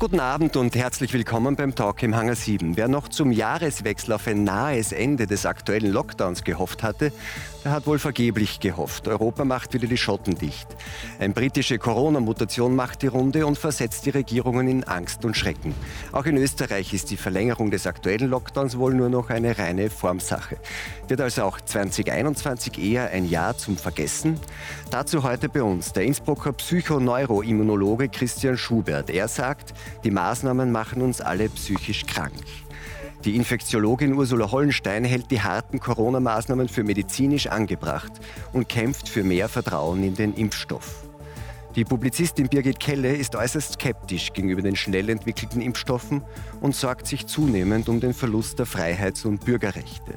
Guten 0.00 0.20
Abend 0.20 0.56
und 0.56 0.76
herzlich 0.76 1.12
willkommen 1.12 1.56
beim 1.56 1.74
Talk 1.74 2.04
im 2.04 2.14
Hangar 2.14 2.36
7. 2.36 2.76
Wer 2.76 2.86
noch 2.86 3.08
zum 3.08 3.32
Jahreswechsel 3.32 4.14
auf 4.14 4.28
ein 4.28 4.44
nahes 4.44 4.92
Ende 4.92 5.26
des 5.26 5.44
aktuellen 5.44 5.90
Lockdowns 5.90 6.44
gehofft 6.44 6.84
hatte, 6.84 7.12
der 7.64 7.72
hat 7.72 7.86
wohl 7.86 7.98
vergeblich 7.98 8.60
gehofft. 8.60 9.08
Europa 9.08 9.44
macht 9.44 9.74
wieder 9.74 9.86
die 9.86 9.96
Schotten 9.96 10.36
dicht. 10.36 10.68
Eine 11.18 11.34
britische 11.34 11.78
Corona-Mutation 11.78 12.74
macht 12.76 13.02
die 13.02 13.08
Runde 13.08 13.46
und 13.46 13.58
versetzt 13.58 14.06
die 14.06 14.10
Regierungen 14.10 14.68
in 14.68 14.84
Angst 14.84 15.24
und 15.24 15.36
Schrecken. 15.36 15.74
Auch 16.12 16.26
in 16.26 16.36
Österreich 16.36 16.94
ist 16.94 17.10
die 17.10 17.16
Verlängerung 17.16 17.70
des 17.70 17.86
aktuellen 17.86 18.30
Lockdowns 18.30 18.78
wohl 18.78 18.94
nur 18.94 19.08
noch 19.08 19.30
eine 19.30 19.58
reine 19.58 19.90
Formsache. 19.90 20.56
Wird 21.08 21.20
also 21.20 21.42
auch 21.42 21.60
2021 21.60 22.78
eher 22.78 23.10
ein 23.10 23.28
Jahr 23.28 23.56
zum 23.56 23.76
Vergessen? 23.76 24.38
Dazu 24.90 25.22
heute 25.22 25.48
bei 25.48 25.62
uns 25.62 25.92
der 25.92 26.04
Innsbrucker 26.04 26.52
Psychoneuroimmunologe 26.52 28.08
Christian 28.08 28.56
Schubert. 28.56 29.10
Er 29.10 29.28
sagt, 29.28 29.74
die 30.04 30.10
Maßnahmen 30.10 30.70
machen 30.70 31.02
uns 31.02 31.20
alle 31.20 31.48
psychisch 31.48 32.06
krank. 32.06 32.34
Die 33.24 33.34
Infektiologin 33.34 34.14
Ursula 34.14 34.52
Hollenstein 34.52 35.04
hält 35.04 35.32
die 35.32 35.40
harten 35.40 35.80
Corona-Maßnahmen 35.80 36.68
für 36.68 36.84
medizinisch 36.84 37.48
angebracht 37.48 38.12
und 38.52 38.68
kämpft 38.68 39.08
für 39.08 39.24
mehr 39.24 39.48
Vertrauen 39.48 40.04
in 40.04 40.14
den 40.14 40.34
Impfstoff. 40.34 41.04
Die 41.74 41.84
Publizistin 41.84 42.48
Birgit 42.48 42.78
Kelle 42.78 43.14
ist 43.14 43.34
äußerst 43.34 43.74
skeptisch 43.74 44.32
gegenüber 44.32 44.62
den 44.62 44.76
schnell 44.76 45.10
entwickelten 45.10 45.60
Impfstoffen 45.60 46.22
und 46.60 46.76
sorgt 46.76 47.08
sich 47.08 47.26
zunehmend 47.26 47.88
um 47.88 48.00
den 48.00 48.14
Verlust 48.14 48.60
der 48.60 48.66
Freiheits- 48.66 49.24
und 49.24 49.44
Bürgerrechte. 49.44 50.14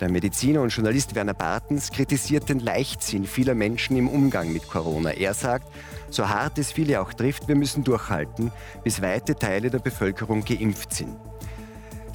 Der 0.00 0.10
Mediziner 0.10 0.62
und 0.62 0.68
Journalist 0.68 1.14
Werner 1.14 1.34
Bartens 1.34 1.90
kritisiert 1.90 2.48
den 2.48 2.60
Leichtsinn 2.60 3.24
vieler 3.24 3.54
Menschen 3.54 3.96
im 3.96 4.08
Umgang 4.08 4.52
mit 4.52 4.68
Corona. 4.68 5.10
Er 5.10 5.34
sagt, 5.34 5.68
so 6.10 6.28
hart 6.28 6.58
es 6.58 6.70
viele 6.70 7.00
auch 7.00 7.12
trifft, 7.12 7.48
wir 7.48 7.56
müssen 7.56 7.82
durchhalten, 7.82 8.52
bis 8.84 9.02
weite 9.02 9.34
Teile 9.34 9.70
der 9.70 9.80
Bevölkerung 9.80 10.44
geimpft 10.44 10.94
sind. 10.94 11.16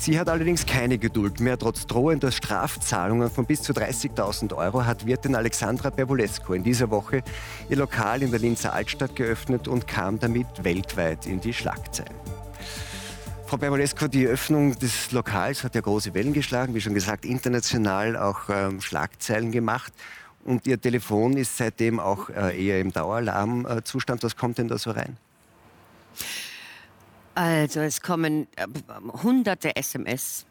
Sie 0.04 0.20
hat 0.20 0.28
allerdings 0.28 0.66
keine 0.66 0.98
Geduld 0.98 1.40
mehr. 1.40 1.58
Trotz 1.58 1.88
drohender 1.88 2.34
Strafzahlungen 2.34 3.32
von 3.32 3.46
bis 3.46 3.62
zu 3.62 3.72
30.000 3.72 4.54
Euro 4.54 4.86
hat 4.86 5.06
Wirtin 5.06 5.34
Alexandra 5.34 5.92
Berbulesco 5.92 6.52
in 6.54 6.62
dieser 6.62 6.90
Woche 6.90 7.24
ihr 7.70 7.78
Lokal 7.78 8.22
in 8.22 8.30
der 8.30 8.42
Linzer 8.42 8.74
Altstadt 8.74 9.16
geöffnet 9.16 9.70
und 9.70 9.88
kam 9.88 10.20
damit 10.20 10.66
weltweit 10.66 11.26
in 11.26 11.40
die 11.40 11.54
Schlagzeilen. 11.54 12.14
Frau 13.46 13.56
Berbolesco, 13.56 14.10
die 14.10 14.28
Öffnung 14.28 14.78
des 14.78 15.14
Lokals 15.14 15.64
hat 15.64 15.74
ja 15.74 15.80
große 15.80 16.14
Wellen 16.14 16.34
geschlagen, 16.34 16.76
wie 16.76 16.82
schon 16.82 16.96
gesagt, 16.96 17.24
international 17.24 18.18
auch 18.18 18.50
ähm, 18.50 18.82
Schlagzeilen 18.82 19.54
gemacht. 19.54 19.94
Und 20.44 20.68
Ihr 20.68 20.82
Telefon 20.82 21.38
ist 21.38 21.56
seitdem 21.56 22.02
auch 22.02 22.30
äh, 22.30 22.62
eher 22.62 22.82
im 22.82 22.92
Daueralarmzustand. 22.92 24.22
Was 24.22 24.36
kommt 24.36 24.58
denn 24.58 24.68
da 24.68 24.78
so 24.78 24.92
rein? 24.92 25.16
Also 27.36 27.80
es 27.80 28.02
kommen 28.02 28.48
äh, 28.56 28.68
hunderte 29.24 29.76
SMS, 29.76 30.46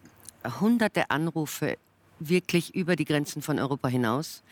hunderte 0.60 1.10
Anrufe 1.10 1.78
wirklich 2.18 2.74
über 2.74 2.96
die 2.96 3.04
Grenzen 3.04 3.42
von 3.42 3.58
Europa 3.58 3.88
hinaus. 3.88 4.42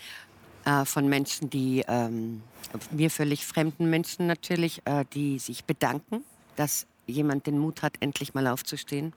Äh, 0.64 0.84
von 0.84 1.08
Menschen, 1.08 1.50
die 1.50 1.84
ähm, 1.88 2.42
mir 2.90 3.10
völlig 3.10 3.46
fremden 3.46 3.88
Menschen 3.88 4.26
natürlich, 4.26 4.82
äh, 4.84 5.04
die 5.14 5.38
sich 5.38 5.64
bedanken, 5.64 6.22
dass 6.56 6.86
jemand 7.06 7.46
den 7.46 7.58
Mut 7.58 7.82
hat, 7.82 7.94
endlich 8.00 8.34
mal 8.34 8.46
aufzustehen. 8.46 9.12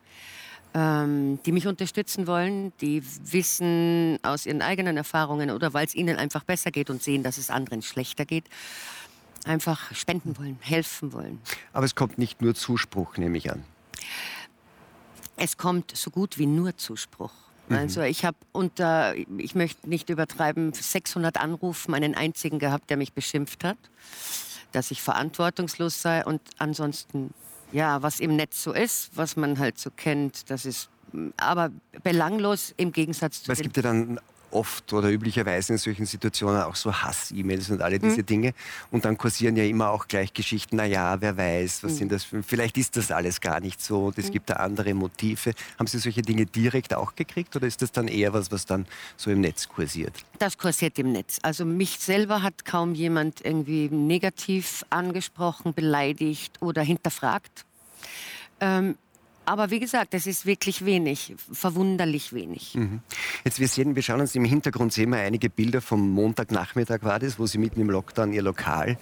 Ähm, 0.75 1.37
die 1.45 1.51
mich 1.51 1.67
unterstützen 1.67 2.25
wollen, 2.25 2.73
die 2.81 3.03
wissen 3.31 4.17
aus 4.23 4.47
ihren 4.47 4.63
eigenen 4.63 4.97
Erfahrungen 4.97 5.51
oder 5.51 5.73
weil 5.73 5.85
es 5.85 5.93
ihnen 5.93 6.17
einfach 6.17 6.43
besser 6.43 6.71
geht 6.71 6.89
und 6.89 7.03
sehen, 7.03 7.21
dass 7.21 7.37
es 7.37 7.51
anderen 7.51 7.83
schlechter 7.83 8.25
geht, 8.25 8.45
einfach 9.45 9.93
spenden 9.93 10.37
wollen, 10.37 10.57
helfen 10.61 11.13
wollen. 11.13 11.39
Aber 11.73 11.85
es 11.85 11.95
kommt 11.95 12.17
nicht 12.17 12.41
nur 12.41 12.55
Zuspruch, 12.55 13.17
nehme 13.17 13.37
ich 13.37 13.51
an. 13.51 13.63
Es 15.35 15.57
kommt 15.57 15.95
so 15.95 16.11
gut 16.11 16.37
wie 16.37 16.45
nur 16.45 16.77
Zuspruch. 16.77 17.33
Mhm. 17.69 17.77
Also 17.77 18.01
ich 18.01 18.25
habe 18.25 18.37
unter, 18.51 19.15
ich 19.15 19.55
möchte 19.55 19.89
nicht 19.89 20.09
übertreiben, 20.09 20.73
600 20.73 21.37
Anrufen 21.37 21.93
einen 21.93 22.15
einzigen 22.15 22.59
gehabt, 22.59 22.89
der 22.89 22.97
mich 22.97 23.13
beschimpft 23.13 23.63
hat, 23.63 23.77
dass 24.71 24.91
ich 24.91 25.01
verantwortungslos 25.01 26.01
sei 26.01 26.23
und 26.25 26.41
ansonsten 26.57 27.33
ja, 27.71 28.03
was 28.03 28.19
im 28.19 28.35
Netz 28.35 28.63
so 28.63 28.71
ist, 28.71 29.09
was 29.15 29.35
man 29.35 29.57
halt 29.57 29.79
so 29.79 29.89
kennt, 29.89 30.49
das 30.49 30.65
ist 30.65 30.89
aber 31.37 31.71
belanglos 32.03 32.73
im 32.77 32.91
Gegensatz 32.91 33.43
zu. 33.43 33.51
Es 33.51 33.61
gibt 33.61 33.77
ja 33.77 33.83
dann 33.83 34.19
oft 34.53 34.93
oder 34.93 35.09
üblicherweise 35.09 35.73
in 35.73 35.77
solchen 35.77 36.05
Situationen 36.05 36.61
auch 36.61 36.75
so 36.75 36.93
Hass-E-Mails 36.93 37.69
und 37.69 37.81
alle 37.81 37.99
diese 37.99 38.21
mhm. 38.21 38.25
Dinge. 38.25 38.53
Und 38.91 39.05
dann 39.05 39.17
kursieren 39.17 39.55
ja 39.55 39.63
immer 39.63 39.89
auch 39.89 40.07
gleich 40.07 40.33
Geschichten, 40.33 40.77
naja, 40.77 41.19
wer 41.19 41.37
weiß, 41.37 41.83
was 41.83 41.93
mhm. 41.93 41.97
sind 41.97 42.11
das 42.11 42.23
für, 42.23 42.43
vielleicht 42.43 42.77
ist 42.77 42.97
das 42.97 43.11
alles 43.11 43.41
gar 43.41 43.59
nicht 43.59 43.81
so 43.81 44.05
und 44.07 44.17
es 44.17 44.27
mhm. 44.27 44.31
gibt 44.31 44.49
da 44.49 44.53
andere 44.55 44.93
Motive. 44.93 45.53
Haben 45.77 45.87
Sie 45.87 45.99
solche 45.99 46.21
Dinge 46.21 46.45
direkt 46.45 46.93
auch 46.93 47.15
gekriegt 47.15 47.55
oder 47.55 47.67
ist 47.67 47.81
das 47.81 47.91
dann 47.91 48.07
eher 48.07 48.33
was, 48.33 48.51
was 48.51 48.65
dann 48.65 48.85
so 49.17 49.31
im 49.31 49.41
Netz 49.41 49.67
kursiert? 49.67 50.13
Das 50.39 50.57
kursiert 50.57 50.97
im 50.99 51.11
Netz. 51.11 51.39
Also 51.41 51.65
mich 51.65 51.99
selber 51.99 52.41
hat 52.41 52.65
kaum 52.65 52.93
jemand 52.95 53.45
irgendwie 53.45 53.89
negativ 53.89 54.85
angesprochen, 54.89 55.73
beleidigt 55.73 56.61
oder 56.61 56.81
hinterfragt. 56.81 57.65
Ähm, 58.59 58.95
aber 59.45 59.71
wie 59.71 59.79
gesagt, 59.79 60.13
es 60.13 60.27
ist 60.27 60.45
wirklich 60.45 60.85
wenig, 60.85 61.35
verwunderlich 61.51 62.33
wenig. 62.33 62.75
Mhm. 62.75 63.01
Jetzt 63.43 63.59
wir 63.59 63.67
sehen, 63.67 63.95
wir 63.95 64.01
schauen 64.01 64.21
uns 64.21 64.35
im 64.35 64.45
Hintergrund 64.45 64.93
sehen 64.93 65.09
wir 65.09 65.19
einige 65.19 65.49
Bilder 65.49 65.81
vom 65.81 66.09
Montagnachmittag 66.11 67.03
war 67.03 67.19
das, 67.19 67.39
wo 67.39 67.45
Sie 67.45 67.57
mitten 67.57 67.81
im 67.81 67.89
Lockdown 67.89 68.33
Ihr 68.33 68.41
Lokal 68.41 68.97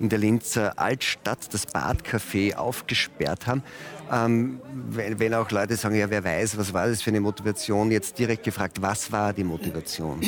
in 0.00 0.08
der 0.08 0.18
Linzer 0.18 0.78
Altstadt, 0.78 1.52
das 1.52 1.68
Badcafé, 1.68 2.54
aufgesperrt 2.54 3.46
haben. 3.46 3.62
Ähm, 4.10 4.60
wenn, 4.90 5.18
wenn, 5.18 5.34
auch 5.34 5.50
Leute 5.50 5.76
sagen, 5.76 5.94
ja, 5.94 6.10
wer 6.10 6.24
weiß, 6.24 6.56
was 6.56 6.72
war 6.72 6.88
das 6.88 7.02
für 7.02 7.10
eine 7.10 7.20
Motivation? 7.20 7.90
Jetzt 7.90 8.18
direkt 8.18 8.44
gefragt, 8.44 8.80
was 8.80 9.12
war 9.12 9.32
die 9.32 9.44
Motivation? 9.44 10.20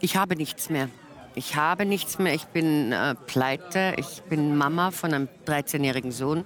Ich 0.00 0.16
habe 0.16 0.36
nichts 0.36 0.70
mehr. 0.70 0.88
Ich 1.34 1.54
habe 1.54 1.84
nichts 1.84 2.18
mehr. 2.18 2.34
Ich 2.34 2.46
bin 2.46 2.92
äh, 2.92 3.14
pleite. 3.14 3.94
Ich 3.98 4.22
bin 4.22 4.56
Mama 4.56 4.90
von 4.90 5.12
einem 5.12 5.28
13-jährigen 5.46 6.10
Sohn. 6.10 6.44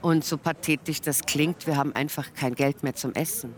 Und 0.00 0.24
so 0.24 0.38
pathetisch 0.38 1.00
das 1.00 1.22
klingt, 1.22 1.66
wir 1.66 1.76
haben 1.76 1.94
einfach 1.94 2.32
kein 2.34 2.54
Geld 2.54 2.82
mehr 2.82 2.94
zum 2.94 3.14
Essen. 3.14 3.54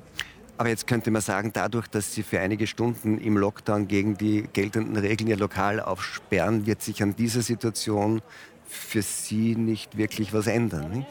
Aber 0.57 0.69
jetzt 0.69 0.87
könnte 0.87 1.11
man 1.11 1.23
sagen, 1.23 1.53
dadurch, 1.55 1.87
dass 1.89 2.15
Sie 2.15 2.23
für 2.23 2.41
einige 2.41 2.67
Stunden 2.67 3.19
im 3.19 3.37
Lockdown 3.37 3.89
gegen 3.89 4.17
die 4.17 4.43
geltenden 4.53 4.97
Regeln 4.97 5.29
Ihr 5.29 5.39
Lokal 5.39 5.81
aufsperren, 5.81 6.67
wird 6.67 6.83
sich 6.83 7.03
an 7.03 7.17
dieser 7.17 7.41
Situation 7.41 8.21
für 8.67 9.03
Sie 9.03 9.57
nicht 9.57 9.97
wirklich 9.97 10.33
was 10.33 10.47
ändern. 10.47 11.07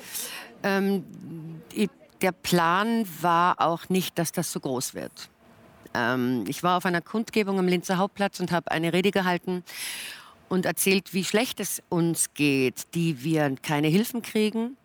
Ähm, 0.62 1.04
der 2.22 2.32
Plan 2.32 3.06
war 3.22 3.62
auch 3.62 3.90
nicht, 3.90 4.20
dass 4.20 4.32
das 4.32 4.52
so 4.52 4.60
groß 4.60 4.94
wird. 4.94 5.30
Ähm, 5.94 6.44
ich 6.48 6.64
war 6.64 6.78
auf 6.78 6.86
einer 6.86 7.02
Kundgebung 7.02 7.60
am 7.60 7.68
Linzer 7.68 7.98
Hauptplatz 7.98 8.40
und 8.40 8.52
habe 8.52 8.72
eine 8.72 8.94
Rede 8.94 9.12
gehalten 9.12 9.64
und 10.50 10.66
erzählt, 10.66 11.14
wie 11.14 11.24
schlecht 11.24 11.60
es 11.60 11.82
uns 11.90 12.34
geht, 12.34 12.94
die 12.94 13.24
wir 13.24 13.56
keine 13.62 13.88
Hilfen 13.88 14.22
kriegen, 14.22 14.78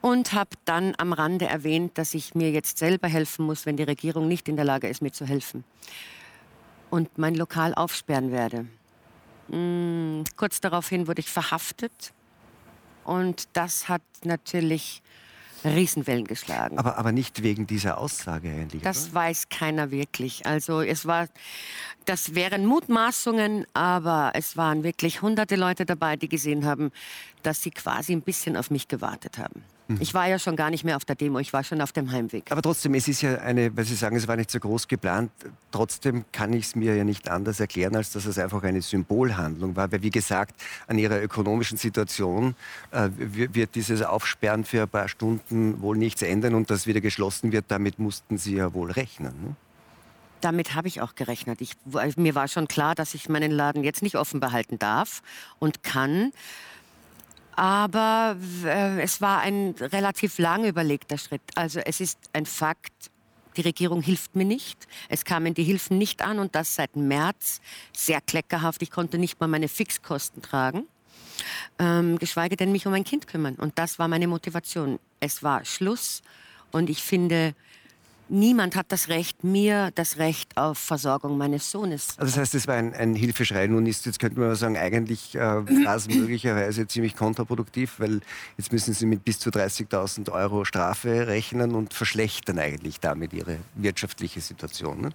und 0.00 0.32
habe 0.32 0.50
dann 0.64 0.94
am 0.98 1.12
Rande 1.12 1.46
erwähnt, 1.46 1.98
dass 1.98 2.14
ich 2.14 2.34
mir 2.34 2.50
jetzt 2.50 2.78
selber 2.78 3.08
helfen 3.08 3.44
muss, 3.46 3.66
wenn 3.66 3.76
die 3.76 3.82
Regierung 3.82 4.28
nicht 4.28 4.48
in 4.48 4.56
der 4.56 4.64
Lage 4.64 4.88
ist, 4.88 5.02
mir 5.02 5.12
zu 5.12 5.26
helfen. 5.26 5.64
Und 6.90 7.18
mein 7.18 7.34
Lokal 7.34 7.74
aufsperren 7.74 8.30
werde. 8.30 8.66
Hm, 9.50 10.24
kurz 10.36 10.60
daraufhin 10.60 11.06
wurde 11.06 11.20
ich 11.20 11.30
verhaftet. 11.30 12.12
Und 13.04 13.48
das 13.52 13.88
hat 13.88 14.02
natürlich 14.24 15.02
Riesenwellen 15.64 16.24
geschlagen. 16.24 16.78
Aber, 16.78 16.98
aber 16.98 17.12
nicht 17.12 17.42
wegen 17.42 17.66
dieser 17.66 17.98
Aussage 17.98 18.48
eigentlich. 18.50 18.82
Das 18.82 19.06
oder? 19.06 19.14
weiß 19.14 19.48
keiner 19.48 19.90
wirklich. 19.90 20.46
Also 20.46 20.80
es 20.80 21.06
war, 21.06 21.28
das 22.04 22.34
wären 22.34 22.66
Mutmaßungen, 22.66 23.66
aber 23.74 24.32
es 24.34 24.56
waren 24.56 24.82
wirklich 24.82 25.22
hunderte 25.22 25.56
Leute 25.56 25.86
dabei, 25.86 26.16
die 26.16 26.28
gesehen 26.28 26.64
haben, 26.64 26.92
dass 27.42 27.62
sie 27.62 27.70
quasi 27.70 28.12
ein 28.12 28.22
bisschen 28.22 28.56
auf 28.56 28.70
mich 28.70 28.88
gewartet 28.88 29.38
haben. 29.38 29.64
Mhm. 29.88 29.98
Ich 30.00 30.14
war 30.14 30.26
ja 30.26 30.38
schon 30.38 30.56
gar 30.56 30.70
nicht 30.70 30.84
mehr 30.84 30.96
auf 30.96 31.04
der 31.04 31.14
Demo, 31.14 31.38
ich 31.38 31.52
war 31.52 31.62
schon 31.62 31.80
auf 31.80 31.92
dem 31.92 32.10
Heimweg. 32.10 32.50
Aber 32.50 32.62
trotzdem, 32.62 32.94
es 32.94 33.06
ist 33.06 33.22
ja 33.22 33.38
eine, 33.38 33.76
weil 33.76 33.84
Sie 33.84 33.94
sagen, 33.94 34.16
es 34.16 34.26
war 34.26 34.36
nicht 34.36 34.50
so 34.50 34.58
groß 34.58 34.88
geplant, 34.88 35.30
trotzdem 35.70 36.24
kann 36.32 36.52
ich 36.52 36.66
es 36.66 36.76
mir 36.76 36.96
ja 36.96 37.04
nicht 37.04 37.28
anders 37.28 37.60
erklären, 37.60 37.94
als 37.94 38.10
dass 38.10 38.26
es 38.26 38.38
einfach 38.38 38.62
eine 38.64 38.82
Symbolhandlung 38.82 39.76
war. 39.76 39.90
Weil, 39.92 40.02
wie 40.02 40.10
gesagt, 40.10 40.60
an 40.88 40.98
Ihrer 40.98 41.22
ökonomischen 41.22 41.78
Situation 41.78 42.56
äh, 42.90 43.10
wird 43.16 43.74
dieses 43.74 44.02
Aufsperren 44.02 44.64
für 44.64 44.82
ein 44.82 44.88
paar 44.88 45.08
Stunden 45.08 45.80
wohl 45.80 45.96
nichts 45.96 46.22
ändern 46.22 46.54
und 46.54 46.70
das 46.70 46.86
wieder 46.86 47.00
geschlossen 47.00 47.52
wird, 47.52 47.66
damit 47.68 47.98
mussten 47.98 48.38
Sie 48.38 48.56
ja 48.56 48.74
wohl 48.74 48.90
rechnen. 48.90 49.34
Ne? 49.42 49.56
Damit 50.40 50.74
habe 50.74 50.88
ich 50.88 51.00
auch 51.00 51.14
gerechnet. 51.14 51.60
Ich, 51.60 51.72
mir 52.16 52.34
war 52.34 52.48
schon 52.48 52.68
klar, 52.68 52.94
dass 52.94 53.14
ich 53.14 53.28
meinen 53.28 53.50
Laden 53.50 53.84
jetzt 53.84 54.02
nicht 54.02 54.16
offen 54.16 54.40
behalten 54.40 54.78
darf 54.78 55.22
und 55.58 55.82
kann. 55.82 56.32
Aber 57.56 58.36
äh, 58.64 59.00
es 59.00 59.20
war 59.20 59.40
ein 59.40 59.74
relativ 59.80 60.38
lang 60.38 60.64
überlegter 60.64 61.18
Schritt. 61.18 61.42
Also 61.54 61.80
es 61.80 62.00
ist 62.00 62.18
ein 62.34 62.44
Fakt, 62.46 63.10
die 63.56 63.62
Regierung 63.62 64.02
hilft 64.02 64.36
mir 64.36 64.44
nicht. 64.44 64.86
Es 65.08 65.24
kamen 65.24 65.54
die 65.54 65.64
Hilfen 65.64 65.96
nicht 65.96 66.22
an 66.22 66.38
und 66.38 66.54
das 66.54 66.74
seit 66.74 66.94
März 66.96 67.62
sehr 67.94 68.20
kleckerhaft. 68.20 68.82
Ich 68.82 68.90
konnte 68.90 69.16
nicht 69.18 69.40
mal 69.40 69.46
meine 69.48 69.68
Fixkosten 69.68 70.42
tragen. 70.42 70.86
ähm, 71.78 72.18
geschweige 72.18 72.56
denn 72.56 72.72
mich 72.72 72.86
um 72.86 72.92
ein 72.94 73.04
Kind 73.04 73.26
kümmern. 73.26 73.56
Und 73.56 73.78
das 73.78 73.98
war 73.98 74.08
meine 74.08 74.26
Motivation. 74.26 74.98
Es 75.20 75.42
war 75.42 75.64
Schluss 75.64 76.22
und 76.72 76.90
ich 76.90 77.02
finde, 77.02 77.54
niemand 78.28 78.76
hat 78.76 78.86
das 78.90 79.08
Recht, 79.08 79.44
mir 79.44 79.90
das 79.94 80.18
Recht 80.18 80.56
auf 80.56 80.78
Versorgung 80.78 81.38
meines 81.38 81.70
Sohnes. 81.70 82.18
Also 82.18 82.32
das 82.32 82.36
heißt, 82.38 82.54
es 82.54 82.66
war 82.66 82.74
ein, 82.74 82.94
ein 82.94 83.14
Hilfeschrei. 83.14 83.66
Nun 83.66 83.86
ist, 83.86 84.06
jetzt 84.06 84.18
könnte 84.18 84.40
man 84.40 84.54
sagen, 84.54 84.76
eigentlich 84.76 85.34
äh, 85.34 85.38
war 85.40 85.96
es 85.96 86.08
möglicherweise 86.08 86.86
ziemlich 86.86 87.16
kontraproduktiv, 87.16 87.98
weil 87.98 88.20
jetzt 88.56 88.72
müssen 88.72 88.94
Sie 88.94 89.06
mit 89.06 89.24
bis 89.24 89.38
zu 89.38 89.50
30.000 89.50 90.30
Euro 90.32 90.64
Strafe 90.64 91.26
rechnen 91.26 91.74
und 91.74 91.94
verschlechtern 91.94 92.58
eigentlich 92.58 93.00
damit 93.00 93.32
Ihre 93.32 93.58
wirtschaftliche 93.74 94.40
Situation. 94.40 95.00
Ne? 95.00 95.10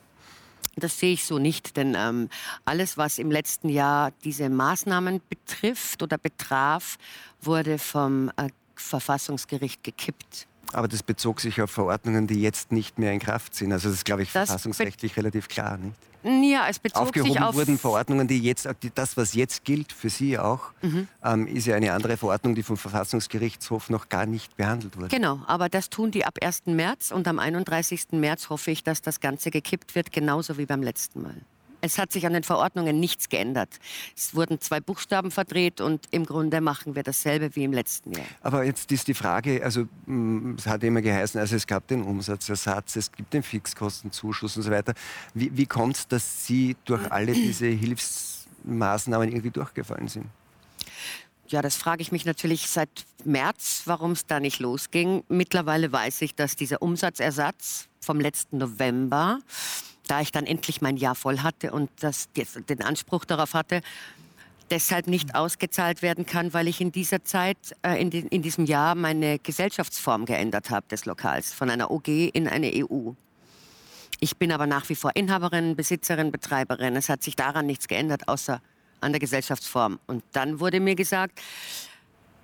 Das 0.76 1.00
sehe 1.00 1.14
ich 1.14 1.26
so 1.26 1.38
nicht, 1.38 1.76
denn 1.76 1.96
ähm, 1.98 2.30
alles, 2.66 2.98
was 2.98 3.20
im 3.20 3.30
letzten 3.30 3.70
Jahr 3.70 4.12
diese 4.24 4.50
Maßnahmen 4.50 5.22
betrifft 5.28 6.02
oder 6.02 6.18
betraf, 6.18 6.98
wurde 7.42 7.78
vom 7.78 8.32
äh, 8.38 8.50
Verfassungsgericht 8.76 9.84
gekippt. 9.84 10.48
Aber 10.74 10.88
das 10.88 11.04
bezog 11.04 11.42
sich 11.42 11.62
auf 11.62 11.72
Verordnungen, 11.72 12.28
die 12.28 12.42
jetzt 12.42 12.72
nicht 12.72 13.00
mehr 13.00 13.12
in 13.12 13.20
Kraft 13.20 13.56
sind. 13.56 13.72
Also 13.72 13.90
das 13.90 13.98
ist, 13.98 14.06
glaube 14.06 14.24
ich, 14.24 14.32
das 14.32 14.50
verfassungsrechtlich 14.50 15.18
relativ 15.18 15.48
klar, 15.48 15.78
nicht? 15.78 15.96
Ja, 16.24 16.68
es 16.70 16.78
bezog 16.78 17.02
Aufgehoben 17.02 17.34
sich 17.34 17.42
auf 17.42 17.56
wurden 17.56 17.80
Verordnungen, 17.80 18.28
die 18.28 18.40
jetzt, 18.40 18.70
das, 18.94 19.18
was 19.18 19.34
jetzt 19.34 19.64
gilt, 19.64 19.92
für 19.92 20.10
Sie 20.10 20.38
auch, 20.38 20.72
mhm. 20.82 21.08
ähm, 21.24 21.48
ist 21.48 21.66
ja 21.66 21.76
eine 21.76 21.94
andere 21.94 22.16
Verordnung, 22.16 22.54
die 22.54 22.62
vom 22.62 22.78
Verfassungsgerichtshof 22.78 23.90
noch 23.90 24.08
gar 24.08 24.28
nicht 24.28 24.56
behandelt 24.56 24.96
wurde. 24.98 25.08
Genau, 25.08 25.40
aber 25.48 25.68
das 25.68 25.90
tun 25.90 26.12
die 26.12 26.24
ab 26.24 26.38
1. 26.40 26.68
März 26.68 27.12
und 27.12 27.28
am 27.28 27.40
31. 27.40 28.12
März 28.12 28.50
hoffe 28.50 28.70
ich, 28.70 28.84
dass 28.84 29.02
das 29.02 29.20
Ganze 29.20 29.50
gekippt 29.50 29.96
wird, 29.96 30.12
genauso 30.12 30.60
wie 30.60 30.68
beim 30.68 30.84
letzten 30.84 31.24
Mal. 31.24 31.42
Es 31.82 31.98
hat 31.98 32.12
sich 32.12 32.26
an 32.26 32.34
den 32.34 32.44
Verordnungen 32.44 33.00
nichts 33.00 33.30
geändert. 33.30 33.80
Es 34.16 34.36
wurden 34.36 34.62
zwei 34.62 34.80
Buchstaben 34.80 35.32
verdreht 35.32 35.82
und 35.82 36.08
im 36.12 36.26
Grunde 36.26 36.62
machen 36.62 36.96
wir 36.96 37.04
dasselbe 37.04 37.56
wie 37.56 37.64
im 37.64 37.74
letzten 37.74 38.14
Jahr. 38.14 38.26
Aber 38.42 38.64
jetzt 38.64 38.92
ist 38.92 39.08
die 39.08 39.14
Frage, 39.14 39.64
also 39.64 39.88
mm, 40.06 40.56
es 40.58 40.68
hat 40.68 40.84
immer 40.84 41.02
geheißen, 41.02 41.40
also 41.40 41.56
es 41.56 41.66
gab 41.66 41.88
den 41.88 42.04
Umsatzersatz, 42.04 42.96
es 42.96 43.12
gibt 43.12 43.34
den 43.34 43.44
Fixkostenzuschuss 43.44 44.58
und 44.58 44.64
so 44.64 44.72
weiter. 44.72 44.94
Wie, 45.34 45.56
wie 45.58 45.66
kommt 45.66 45.98
es, 45.98 46.08
dass 46.08 46.46
Sie 46.46 46.76
durch 46.86 47.12
alle 47.12 47.34
diese 47.34 47.68
Hilfsmaßnahmen 47.68 49.30
irgendwie 49.30 49.52
durchgefallen 49.52 50.08
sind? 50.08 50.28
Ja, 51.48 51.62
das 51.62 51.76
frage 51.76 52.02
ich 52.02 52.14
mich 52.14 52.24
natürlich 52.24 52.70
seit 52.70 52.90
März, 53.26 53.82
warum 53.86 54.12
es 54.12 54.26
da 54.26 54.40
nicht 54.40 54.60
losging. 54.60 55.24
Mittlerweile 55.28 55.92
weiß 55.92 56.22
ich, 56.22 56.34
dass 56.34 56.56
dieser 56.56 56.82
Umsatzersatz 56.82 57.90
vom 58.00 58.22
letzten 58.22 58.58
November 58.58 59.40
da 60.08 60.22
ich 60.22 60.32
dann 60.32 60.46
endlich 60.46 60.82
mein 60.82 60.98
Jahr 60.98 61.16
voll 61.16 61.40
hatte 61.40 61.72
und 61.72 61.90
das, 62.00 62.30
den 62.34 62.82
Anspruch 62.82 63.26
darauf 63.26 63.54
hatte, 63.54 63.82
deshalb 64.72 65.08
nicht 65.08 65.36
ausgezahlt 65.36 66.02
werden 66.02 66.26
kann, 66.26 66.54
weil 66.54 66.68
ich 66.68 66.82
in 66.82 66.92
dieser 66.92 67.24
Zeit, 67.24 67.58
äh, 67.84 68.02
in, 68.02 68.10
die, 68.10 68.20
in, 68.20 68.42
diesem 68.42 68.66
Jahr 68.66 68.96
meine 68.96 69.38
Gesellschaftsform 69.40 70.26
geändert 70.26 70.70
habe 70.70 70.88
des 70.88 71.06
Lokals, 71.06 71.54
von 71.54 71.70
einer 71.70 71.92
OG 71.92 72.08
in 72.08 72.48
eine 72.48 72.72
EU. 72.74 73.12
Ich 74.20 74.38
bin 74.38 74.52
aber 74.52 74.68
nach 74.68 74.88
wie 74.90 74.96
vor 74.96 75.12
Inhaberin, 75.16 75.76
Besitzerin, 75.76 76.32
Betreiberin. 76.32 76.96
Es 76.96 77.10
hat 77.10 77.24
sich 77.24 77.36
daran 77.36 77.66
nichts 77.66 77.88
geändert, 77.88 78.28
außer 78.28 78.62
an 79.02 79.12
der 79.12 79.20
Gesellschaftsform. 79.20 80.00
Und 80.08 80.24
dann 80.32 80.60
wurde 80.60 80.80
mir 80.80 80.96
gesagt, 80.96 81.42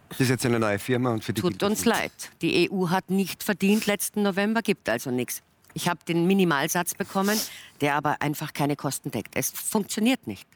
das 0.10 0.22
ist 0.22 0.30
jetzt 0.30 0.46
eine 0.46 0.60
neue 0.60 0.80
Firma 0.80 1.12
und 1.12 1.24
für 1.24 1.34
die 1.34 1.42
Tut 1.42 1.62
uns 1.64 1.86
leid. 1.86 2.12
Die 2.42 2.72
EU 2.72 2.90
hat 2.90 3.10
nicht 3.10 3.44
verdient 3.44 3.86
letzten 3.88 4.24
November, 4.24 4.62
gibt 4.62 4.88
also 4.90 5.12
nichts. 5.12 5.42
Ich 5.78 5.88
habe 5.88 6.00
den 6.08 6.26
Minimalsatz 6.26 6.96
bekommen, 6.96 7.40
der 7.82 7.94
aber 7.94 8.20
einfach 8.24 8.52
keine 8.52 8.76
Kosten 8.76 9.12
deckt. 9.12 9.36
Es 9.36 9.52
funktioniert 9.52 10.26
nicht. 10.26 10.48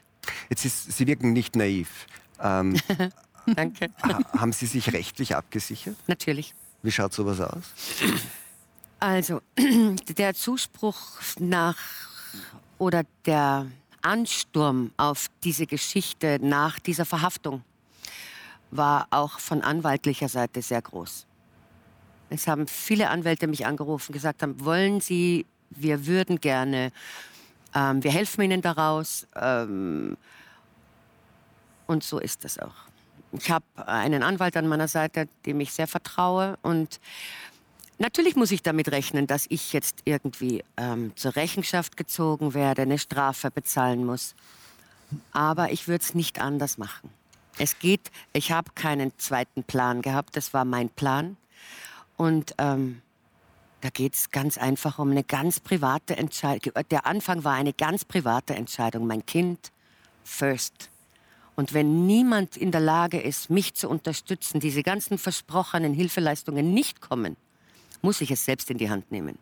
Jetzt 0.50 0.64
ist, 0.64 0.90
Sie 0.90 1.06
wirken 1.06 1.32
nicht 1.32 1.54
naiv. 1.54 2.06
Ähm, 2.40 2.76
Danke. 3.46 3.90
haben 4.36 4.52
Sie 4.52 4.66
sich 4.66 4.92
rechtlich 4.92 5.36
abgesichert? 5.36 5.94
Natürlich. 6.08 6.56
Wie 6.82 6.90
schaut 6.90 7.12
sowas 7.12 7.40
aus? 7.40 7.62
Also, 8.98 9.42
der 10.18 10.34
Zuspruch 10.34 10.98
nach 11.38 11.78
oder 12.78 13.04
der 13.24 13.66
Ansturm 14.02 14.90
auf 14.96 15.28
diese 15.44 15.68
Geschichte 15.68 16.40
nach 16.42 16.80
dieser 16.80 17.04
Verhaftung 17.04 17.62
war 18.72 19.06
auch 19.10 19.38
von 19.38 19.62
anwaltlicher 19.62 20.28
Seite 20.28 20.62
sehr 20.62 20.82
groß. 20.82 21.26
Es 22.32 22.46
haben 22.46 22.66
viele 22.66 23.10
Anwälte 23.10 23.46
mich 23.46 23.66
angerufen, 23.66 24.12
gesagt 24.12 24.42
haben, 24.42 24.64
wollen 24.64 25.02
Sie, 25.02 25.44
wir 25.68 26.06
würden 26.06 26.40
gerne, 26.40 26.90
ähm, 27.74 28.02
wir 28.02 28.10
helfen 28.10 28.40
Ihnen 28.42 28.62
daraus. 28.62 29.26
Ähm, 29.36 30.16
und 31.86 32.02
so 32.02 32.18
ist 32.18 32.46
es 32.46 32.58
auch. 32.58 32.74
Ich 33.32 33.50
habe 33.50 33.64
einen 33.76 34.22
Anwalt 34.22 34.56
an 34.56 34.66
meiner 34.66 34.88
Seite, 34.88 35.28
dem 35.44 35.60
ich 35.60 35.74
sehr 35.74 35.86
vertraue. 35.86 36.56
Und 36.62 37.00
natürlich 37.98 38.34
muss 38.34 38.50
ich 38.50 38.62
damit 38.62 38.90
rechnen, 38.90 39.26
dass 39.26 39.44
ich 39.50 39.74
jetzt 39.74 40.00
irgendwie 40.06 40.64
ähm, 40.78 41.12
zur 41.16 41.36
Rechenschaft 41.36 41.98
gezogen 41.98 42.54
werde, 42.54 42.82
eine 42.82 42.98
Strafe 42.98 43.50
bezahlen 43.50 44.06
muss. 44.06 44.34
Aber 45.32 45.70
ich 45.70 45.86
würde 45.86 46.02
es 46.02 46.14
nicht 46.14 46.40
anders 46.40 46.78
machen. 46.78 47.10
Es 47.58 47.78
geht, 47.78 48.10
ich 48.32 48.52
habe 48.52 48.70
keinen 48.74 49.12
zweiten 49.18 49.64
Plan 49.64 50.00
gehabt, 50.00 50.34
das 50.34 50.54
war 50.54 50.64
mein 50.64 50.88
Plan. 50.88 51.36
Und 52.22 52.54
ähm, 52.58 53.02
da 53.80 53.90
geht 53.90 54.14
es 54.14 54.30
ganz 54.30 54.56
einfach 54.56 55.00
um 55.00 55.10
eine 55.10 55.24
ganz 55.24 55.58
private 55.58 56.16
Entscheidung. 56.16 56.72
Der 56.88 57.04
Anfang 57.04 57.42
war 57.42 57.54
eine 57.54 57.72
ganz 57.72 58.04
private 58.04 58.54
Entscheidung. 58.54 59.08
Mein 59.08 59.26
Kind 59.26 59.72
first. 60.22 60.88
Und 61.56 61.74
wenn 61.74 62.06
niemand 62.06 62.56
in 62.56 62.70
der 62.70 62.80
Lage 62.80 63.20
ist, 63.20 63.50
mich 63.50 63.74
zu 63.74 63.88
unterstützen, 63.88 64.60
diese 64.60 64.84
ganzen 64.84 65.18
versprochenen 65.18 65.94
Hilfeleistungen 65.94 66.72
nicht 66.72 67.00
kommen, 67.00 67.36
muss 68.02 68.20
ich 68.20 68.30
es 68.30 68.44
selbst 68.44 68.70
in 68.70 68.78
die 68.78 68.88
Hand 68.88 69.10
nehmen. 69.10 69.36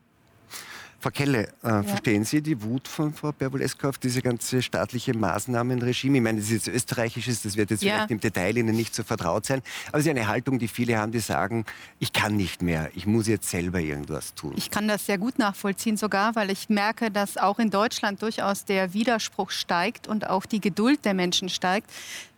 Frau 1.00 1.11
Kelle, 1.11 1.49
äh, 1.62 1.69
ja. 1.69 1.82
verstehen 1.82 2.25
Sie 2.25 2.43
die 2.43 2.62
Wut 2.62 2.87
von 2.87 3.14
Frau 3.14 3.32
Berbolesco 3.32 3.88
auf 3.88 3.97
diese 3.97 4.20
ganze 4.20 4.61
staatliche 4.61 5.17
Maßnahmenregime? 5.17 6.19
Ich 6.19 6.23
meine, 6.23 6.41
das 6.41 6.50
ist 6.50 6.67
jetzt 6.67 6.69
österreichisches, 6.69 7.41
das 7.43 7.56
wird 7.56 7.70
jetzt 7.70 7.82
ja. 7.82 7.94
vielleicht 7.94 8.11
im 8.11 8.20
Detail 8.20 8.58
Ihnen 8.58 8.76
nicht 8.76 8.94
so 8.94 9.02
vertraut 9.02 9.47
sein, 9.47 9.62
aber 9.88 9.99
es 9.99 10.05
ist 10.05 10.11
eine 10.11 10.29
Haltung, 10.29 10.58
die 10.58 10.69
viele 10.69 10.99
haben, 10.99 11.11
die 11.11 11.20
sagen, 11.20 11.64
ich 12.00 12.12
kann 12.12 12.37
nicht 12.37 12.61
mehr, 12.61 12.91
ich 12.94 13.06
muss 13.06 13.29
jetzt 13.29 13.49
selber 13.49 13.81
irgendwas 13.81 14.35
tun. 14.35 14.52
Ich 14.56 14.71
kann 14.71 14.88
das 14.88 15.07
sehr 15.07 15.16
gut 15.16 15.38
nachvollziehen 15.38 15.97
sogar, 15.97 16.35
weil 16.35 16.50
ich 16.50 16.69
merke, 16.69 17.11
dass 17.11 17.38
auch 17.38 17.59
in 17.59 17.71
Deutschland 17.71 18.21
durchaus 18.21 18.66
der 18.66 18.92
Widerspruch 18.92 19.50
steigt 19.50 20.07
und 20.07 20.28
auch 20.28 20.45
die 20.45 20.61
Geduld 20.61 21.07
der 21.07 21.14
Menschen 21.14 21.49
steigt, 21.49 21.90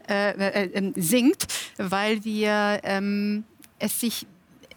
äh, 0.09 0.31
äh, 0.31 0.71
äh 0.73 0.93
sinkt, 0.95 1.47
weil 1.79 2.25
wir 2.25 2.81
ähm, 2.85 3.43
es 3.81 3.99
sich 3.99 4.27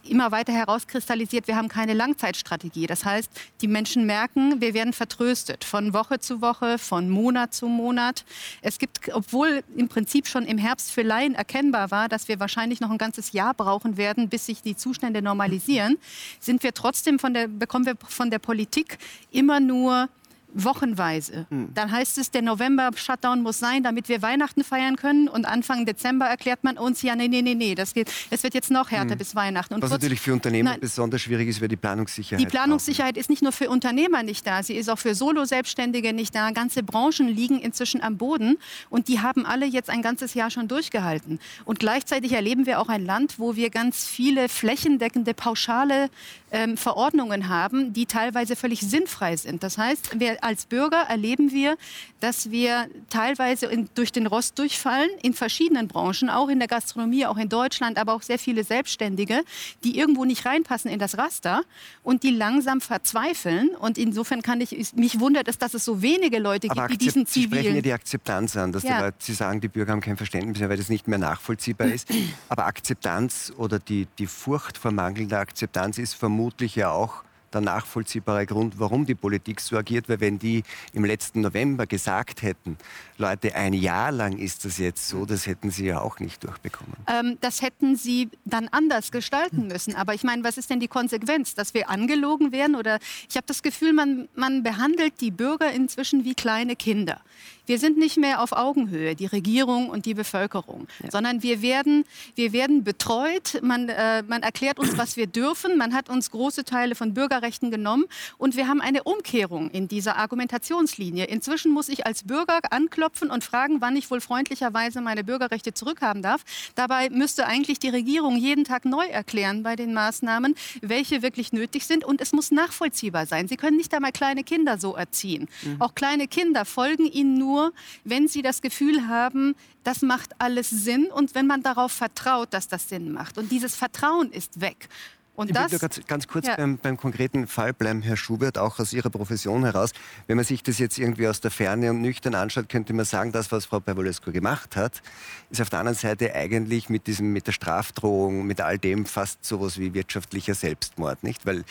immer 0.10 0.32
weiter 0.32 0.54
herauskristallisiert, 0.54 1.48
wir 1.48 1.56
haben 1.56 1.68
keine 1.68 1.94
Langzeitstrategie. 1.94 2.88
Das 2.88 3.06
heißt, 3.06 3.30
die 3.62 3.68
Menschen 3.68 4.06
merken, 4.06 4.62
wir 4.62 4.74
werden 4.74 4.94
vertröstet 4.94 5.64
von 5.64 5.94
Woche 5.94 6.20
zu 6.20 6.42
Woche, 6.42 6.78
von 6.78 7.10
Monat 7.10 7.54
zu 7.54 7.68
Monat. 7.68 8.26
Es 8.62 8.80
gibt, 8.80 9.14
obwohl 9.14 9.64
im 9.76 9.88
Prinzip 9.88 10.28
schon 10.28 10.46
im 10.46 10.58
Herbst 10.58 10.92
für 10.92 11.02
Laien 11.02 11.36
erkennbar 11.36 11.92
war, 11.92 12.10
dass 12.10 12.28
wir 12.28 12.40
wahrscheinlich 12.40 12.80
noch 12.80 12.92
ein 12.92 12.98
ganzes 12.98 13.32
Jahr 13.32 13.54
brauchen 13.54 13.98
werden, 13.98 14.30
bis 14.30 14.46
sich 14.46 14.62
die 14.62 14.76
Zustände 14.76 15.22
normalisieren, 15.22 15.98
sind 16.40 16.64
wir 16.64 16.74
trotzdem 16.74 17.20
von 17.20 17.34
der, 17.34 17.48
bekommen 17.48 17.86
wir 17.86 17.96
von 18.08 18.30
der 18.30 18.40
Politik 18.40 18.98
immer 19.32 19.60
nur 19.60 20.10
wochenweise. 20.56 21.46
Mhm. 21.50 21.70
Dann 21.74 21.92
heißt 21.92 22.18
es, 22.18 22.32
der 22.32 22.42
November-Shutdown 22.42 23.44
muss 23.44 23.60
sein, 23.60 23.84
damit 23.84 24.10
wir 24.10 24.22
Weihnachten 24.22 24.64
feiern 24.64 24.96
können. 24.96 25.28
Und 25.28 25.46
Anfang 25.46 25.86
Dezember 25.86 26.26
erklärt 26.26 26.64
man 26.64 26.78
uns, 26.78 27.02
ja, 27.02 27.16
nee, 27.16 27.28
nee, 27.28 27.42
nee, 27.42 27.56
nee, 27.56 27.76
das 27.76 27.94
geht, 27.94 28.12
es 28.30 28.44
wird 28.44 28.54
jetzt 28.54 28.72
noch 28.72 28.90
härter 28.90 29.16
mhm. 29.16 29.20
bis 29.20 29.36
Weihnachten. 29.36 29.74
Und 29.74 29.82
Was 29.82 29.90
kurz, 29.90 30.02
natürlich 30.02 30.22
für 30.22 30.34
Unternehmen 30.34 30.70
nein, 30.70 30.80
besonders 30.80 31.22
schwierig 31.22 31.50
ist, 31.50 31.60
wäre 31.60 31.68
die 31.68 31.76
Planungssicherheit. 31.76 32.42
Die 32.42 32.50
Planungssicherheit 32.50 33.18
ist 33.18 33.30
nicht 33.30 33.44
nur 33.44 33.52
für 33.52 33.70
Unternehmer 33.70 34.24
nicht 34.24 34.48
da, 34.48 34.64
sie 34.64 34.76
ist 34.76 34.90
auch 34.90 35.00
für 35.00 35.14
Solo-Selbstständige 35.14 36.14
nicht 36.14 36.34
da. 36.34 36.52
Ganze 36.52 36.84
Branchen 36.84 37.28
liegen 37.28 37.60
inzwischen 37.60 38.02
am 38.02 38.18
Boden 38.18 38.58
und 38.90 39.10
die 39.10 39.20
haben 39.20 39.46
alle 39.46 39.66
jetzt 39.66 39.90
ein 39.90 40.02
ganzes 40.02 40.34
Jahr 40.34 40.50
schon 40.50 40.68
durchgehalten. 40.68 41.40
Und 41.66 41.80
gleichzeitig 41.80 42.32
erleben 42.32 42.66
wir 42.66 42.80
auch 42.80 42.90
ein 42.90 43.06
Land, 43.06 43.40
wo 43.40 43.56
wir 43.56 43.70
ganz 43.70 44.06
viele 44.06 44.48
flächendeckende, 44.48 45.34
pauschale 45.34 46.10
ähm, 46.52 46.78
Verordnungen 46.78 47.50
haben, 47.50 47.92
die 47.92 48.06
teilweise 48.06 48.56
völlig 48.56 48.82
sinnfrei 48.82 49.36
sind. 49.36 49.62
Das 49.62 49.78
heißt, 49.78 50.20
wir 50.20 50.44
als 50.46 50.68
Bürger 50.68 50.98
erleben 51.10 51.52
wir, 51.52 51.75
dass 52.20 52.52
wir 52.52 52.88
teilweise 53.10 53.66
in, 53.66 53.90
durch 53.96 54.12
den 54.12 54.28
Rost 54.28 54.58
durchfallen, 54.60 55.10
in 55.24 55.34
verschiedenen 55.34 55.88
Branchen, 55.88 56.30
auch 56.30 56.50
in 56.50 56.60
der 56.60 56.68
Gastronomie, 56.68 57.25
auch 57.25 57.38
in 57.38 57.50
Deutschland, 57.50 57.98
aber 57.98 58.14
auch 58.14 58.22
sehr 58.22 58.38
viele 58.38 58.64
Selbstständige, 58.64 59.42
die 59.84 59.98
irgendwo 59.98 60.24
nicht 60.24 60.46
reinpassen 60.46 60.92
in 60.92 61.00
das 61.00 61.18
Raster 61.18 61.64
und 62.04 62.24
die 62.24 62.30
langsam 62.30 62.80
verzweifeln. 62.80 63.70
Und 63.70 63.98
insofern 63.98 64.44
kann 64.44 64.62
ich, 64.62 64.94
mich 64.96 65.20
wundert 65.20 65.48
es, 65.48 65.58
dass 65.58 65.74
es 65.74 65.84
so 65.84 66.02
wenige 66.02 66.40
Leute 66.40 66.70
aber 66.70 66.88
gibt, 66.88 67.02
die 67.02 67.06
diesen 67.06 67.25
zivilen... 67.25 67.52
Sie 67.52 67.58
sprechen 67.58 67.75
ja 67.75 67.82
die 67.82 67.94
Akzeptanz 67.94 68.56
an, 68.56 68.72
dass 68.72 68.84
ja. 68.84 68.98
die 68.98 69.04
Leute, 69.04 69.18
Sie 69.20 69.34
sagen, 69.34 69.62
die 69.62 69.68
Bürger 69.68 69.94
haben 69.94 70.02
kein 70.02 70.18
Verständnis 70.18 70.60
mehr, 70.60 70.70
weil 70.70 70.78
das 70.78 70.90
nicht 70.90 71.08
mehr 71.08 71.20
nachvollziehbar 71.20 71.88
ist. 71.88 72.08
Aber 72.50 72.66
Akzeptanz 72.66 73.52
oder 73.58 73.80
die, 73.80 74.08
die 74.20 74.28
Furcht 74.28 74.78
vor 74.78 74.92
mangelnder 74.92 75.40
Akzeptanz 75.40 75.98
ist 75.98 76.14
vermutlich 76.14 76.75
ja 76.75 76.92
auch 76.92 77.24
der 77.54 77.62
nachvollziehbare 77.62 78.46
Grund, 78.46 78.80
warum 78.80 79.06
die 79.06 79.16
Politik 79.16 79.62
so 79.62 79.78
agiert, 79.78 80.10
weil 80.10 80.20
wenn 80.20 80.40
die 80.40 80.64
im 80.94 81.06
letzten 81.06 81.42
November 81.42 81.88
gesagt 81.88 82.42
hätten, 82.42 82.78
Leute, 83.18 83.56
ein 83.56 83.74
Jahr 83.74 84.12
lang 84.12 84.38
ist 84.38 84.66
das 84.66 84.78
jetzt 84.78 85.08
so, 85.08 85.25
das 85.25 85.48
hätten 85.48 85.72
sie 85.72 85.86
ja 85.86 86.02
auch 86.02 86.20
nicht 86.20 86.44
durchbekommen. 86.44 86.96
Ähm, 87.08 87.38
das 87.42 87.62
hätten 87.62 87.96
sie 87.96 88.30
dann 88.44 88.68
anders 88.70 89.12
gestalten 89.12 89.68
müssen. 89.68 89.96
Aber 89.96 90.14
ich 90.14 90.24
meine, 90.24 90.44
was 90.44 90.58
ist 90.58 90.70
denn 90.70 90.80
die 90.80 90.88
Konsequenz, 90.88 91.56
dass 91.56 91.74
wir 91.74 91.90
angelogen 91.90 92.52
werden? 92.52 92.75
Oder 92.75 93.00
ich 93.30 93.36
habe 93.36 93.46
das 93.48 93.64
Gefühl, 93.64 93.94
man, 93.94 94.28
man 94.36 94.64
behandelt 94.64 95.22
die 95.22 95.32
Bürger 95.32 95.72
inzwischen 95.72 96.25
wie 96.25 96.36
kleine 96.36 96.75
Kinder. 96.75 97.22
Wir 97.66 97.80
sind 97.80 97.98
nicht 97.98 98.18
mehr 98.18 98.42
auf 98.42 98.52
Augenhöhe, 98.52 99.16
die 99.16 99.26
Regierung 99.26 99.90
und 99.90 100.06
die 100.06 100.14
Bevölkerung, 100.14 100.88
ja. 101.04 101.12
sondern 101.12 101.42
wir 101.44 101.62
werden, 101.62 102.06
wir 102.36 102.54
werden 102.54 102.84
betreut. 102.84 103.60
Man, 103.62 103.90
äh, 103.90 104.24
man 104.24 104.44
erklärt 104.44 104.80
uns, 104.80 104.98
was 104.98 105.18
wir 105.18 105.28
dürfen. 105.28 105.78
Man 105.78 105.94
hat 105.94 106.10
uns 106.10 106.32
große 106.32 106.64
Teile 106.64 106.96
von 106.96 107.14
Bürgerrechten 107.14 107.72
genommen 107.72 108.06
und 108.38 108.56
wir 108.56 108.68
haben 108.68 108.82
eine 108.82 109.04
Umkehrung 109.04 109.70
in 109.72 109.88
dieser 109.88 110.18
Argumentationslinie. 110.18 111.26
Inzwischen 111.26 111.72
muss 111.72 111.90
ich 111.90 112.06
als 112.06 112.24
Bürger 112.24 112.60
anklopfen 112.70 113.32
und 113.32 113.44
fragen, 113.44 113.82
wann 113.82 113.96
ich 113.96 114.12
wohl 114.12 114.22
freundlicherweise 114.22 115.02
meine 115.02 115.24
Bürgerrechte 115.24 115.74
zurückhaben 115.74 116.22
darf. 116.22 116.44
Dabei 116.76 117.10
müsste 117.10 117.48
eigentlich 117.48 117.80
die 117.80 117.90
Regierung 117.90 118.38
jeden 118.38 118.64
Tag 118.64 118.86
neu 118.86 119.06
erklären 119.06 119.64
bei 119.64 119.76
den 119.76 119.94
Maßnahmen, 119.94 120.56
welche 120.82 121.22
wirklich 121.22 121.52
nötig 121.52 121.86
sind. 121.86 122.04
Und 122.04 122.22
es 122.22 122.32
muss 122.32 122.52
nachvollziehbar 122.52 123.26
sein. 123.26 123.48
Sie 123.48 123.58
können 123.58 123.78
nicht 123.78 123.94
einmal 123.94 124.12
kleine 124.12 124.44
Kinder 124.44 124.78
so 124.78 124.96
erziehen. 124.96 125.48
Mhm. 125.64 125.82
Auch 125.82 125.96
kleine 125.96 126.28
Kinder 126.28 126.66
folgen 126.66 127.06
ihnen 127.06 127.38
nur 127.38 127.55
nur, 127.56 127.74
wenn 128.04 128.28
sie 128.28 128.42
das 128.42 128.62
Gefühl 128.62 129.08
haben, 129.08 129.56
das 129.84 130.02
macht 130.02 130.32
alles 130.40 130.70
Sinn 130.70 131.08
und 131.08 131.36
wenn 131.36 131.48
man 131.48 131.64
darauf 131.64 131.92
vertraut, 131.92 132.54
dass 132.54 132.68
das 132.68 132.90
Sinn 132.90 133.12
macht. 133.12 133.38
Und 133.38 133.52
dieses 133.52 133.76
Vertrauen 133.76 134.32
ist 134.32 134.60
weg. 134.62 134.90
Und 135.36 135.50
ich 135.50 135.56
will 135.56 135.80
ganz, 135.80 136.00
ganz 136.08 136.27
kurz 136.27 136.48
ja. 136.48 136.56
beim, 136.56 136.77
beim, 136.77 136.96
konkreten 136.96 137.46
Fall 137.46 137.74
bleiben, 137.74 138.01
Herr 138.01 138.15
Schubert, 138.15 138.58
auch 138.58 138.80
aus 138.80 138.94
Ihrer 138.94 139.10
Profession 139.10 139.65
heraus. 139.65 139.92
Wenn 140.27 140.38
man 140.38 140.46
sich 140.46 140.63
das 140.63 140.80
jetzt 140.80 140.98
irgendwie 140.98 141.27
aus 141.27 141.42
der 141.42 141.51
Ferne 141.51 141.89
und 141.89 142.01
nüchtern 142.01 142.36
anschaut, 142.36 142.70
könnte 142.70 142.94
man 142.94 143.04
sagen, 143.04 143.34
das, 143.34 143.51
was 143.51 143.65
Frau 143.65 143.82
Pervolescu 143.82 144.32
gemacht 144.32 144.77
hat, 144.77 145.01
ist 145.50 145.62
auf 145.62 145.70
der 145.70 145.80
anderen 145.80 145.98
Seite 145.98 146.34
eigentlich 146.34 146.89
mit, 146.89 147.08
diesem, 147.08 147.34
mit 147.34 147.48
der 147.48 147.51
Strafdrohung, 147.51 148.48
mit 148.48 148.62
all 148.62 148.77
dem 148.77 149.06
fast 149.06 149.44
sowas 149.44 149.77
wie 149.77 149.94
wirtschaftlicher 149.94 150.56
Selbstmord, 150.56 151.22
nicht? 151.24 151.46
Weil 151.46 151.65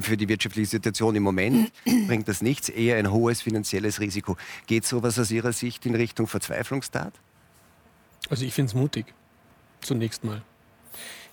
für 0.00 0.16
die 0.16 0.28
wirtschaftliche 0.28 0.68
Situation 0.68 1.16
im 1.16 1.24
Moment 1.24 1.72
bringt 2.06 2.28
das 2.28 2.40
nichts, 2.40 2.68
eher 2.68 2.96
ein 2.98 3.10
hohes 3.10 3.42
finanzielles 3.42 3.98
Risiko. 3.98 4.36
Geht 4.68 4.86
sowas 4.86 5.18
aus 5.18 5.32
Ihrer 5.32 5.52
Sicht 5.52 5.86
in 5.86 5.96
Richtung 5.96 6.28
Verzweiflungstat? 6.28 7.14
Also 8.30 8.44
ich 8.44 8.54
finde 8.54 8.68
es 8.70 8.74
mutig, 8.74 9.12
zunächst 9.80 10.22
mal. 10.22 10.42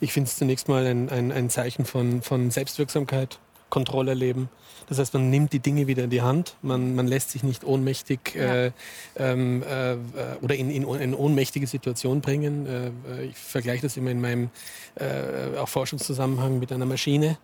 Ich 0.02 0.14
finde 0.14 0.28
es 0.28 0.36
zunächst 0.36 0.68
mal 0.68 0.86
ein, 0.88 1.10
ein, 1.10 1.32
ein 1.32 1.50
Zeichen 1.52 1.86
von, 1.86 2.24
von 2.24 2.50
Selbstwirksamkeit, 2.50 3.38
Kontrolle 3.70 4.12
erleben. 4.12 4.50
Das 4.90 4.98
heißt, 4.98 5.14
man 5.14 5.30
nimmt 5.30 5.54
die 5.54 5.60
Dinge 5.60 5.86
wieder 5.86 6.04
in 6.04 6.10
die 6.10 6.24
Hand, 6.24 6.58
man, 6.64 6.96
man 6.96 7.08
lässt 7.08 7.30
sich 7.30 7.44
nicht 7.44 7.64
ohnmächtig 7.64 8.34
ja. 8.36 8.66
äh, 8.66 8.72
ähm, 9.16 9.64
äh, 9.64 9.96
oder 10.42 10.56
in, 10.56 10.72
in, 10.72 10.84
in, 10.84 11.14
ohnmächtige 11.14 11.68
Situation 11.68 12.20
bringen. 12.20 12.66
Äh, 12.66 13.26
ich 13.26 13.38
vergleiche 13.38 13.84
das 13.84 13.96
immer 13.96 14.10
in 14.10 14.20
meinem 14.20 14.50
äh, 14.96 15.58
auch 15.58 15.70
Forschungszusammenhang 15.70 16.60
mit 16.60 16.72
einer 16.74 16.88
Maschine. 16.88 17.38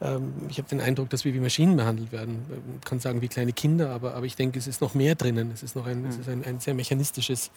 Ähm, 0.00 0.32
ich 0.48 0.58
habe 0.58 0.68
den 0.68 0.80
Eindruck, 0.80 1.10
dass 1.10 1.24
wir 1.24 1.34
wie 1.34 1.40
Maschinen 1.40 1.76
behandelt 1.76 2.12
werden. 2.12 2.44
Man 2.48 2.80
kann 2.82 3.00
sagen 3.00 3.20
wie 3.20 3.28
kleine 3.28 3.52
Kinder, 3.52 3.90
aber, 3.90 4.14
aber 4.14 4.26
ich 4.26 4.36
denke, 4.36 4.58
es 4.58 4.66
ist 4.66 4.80
noch 4.80 4.94
mehr 4.94 5.14
drinnen. 5.14 5.50
Es 5.52 5.62
ist 5.62 5.74
noch 5.74 5.86
ein, 5.86 6.02
mhm. 6.02 6.08
es 6.08 6.18
ist 6.18 6.28
ein, 6.28 6.44
ein 6.44 6.60
sehr 6.60 6.74
mechanistisches, 6.74 7.50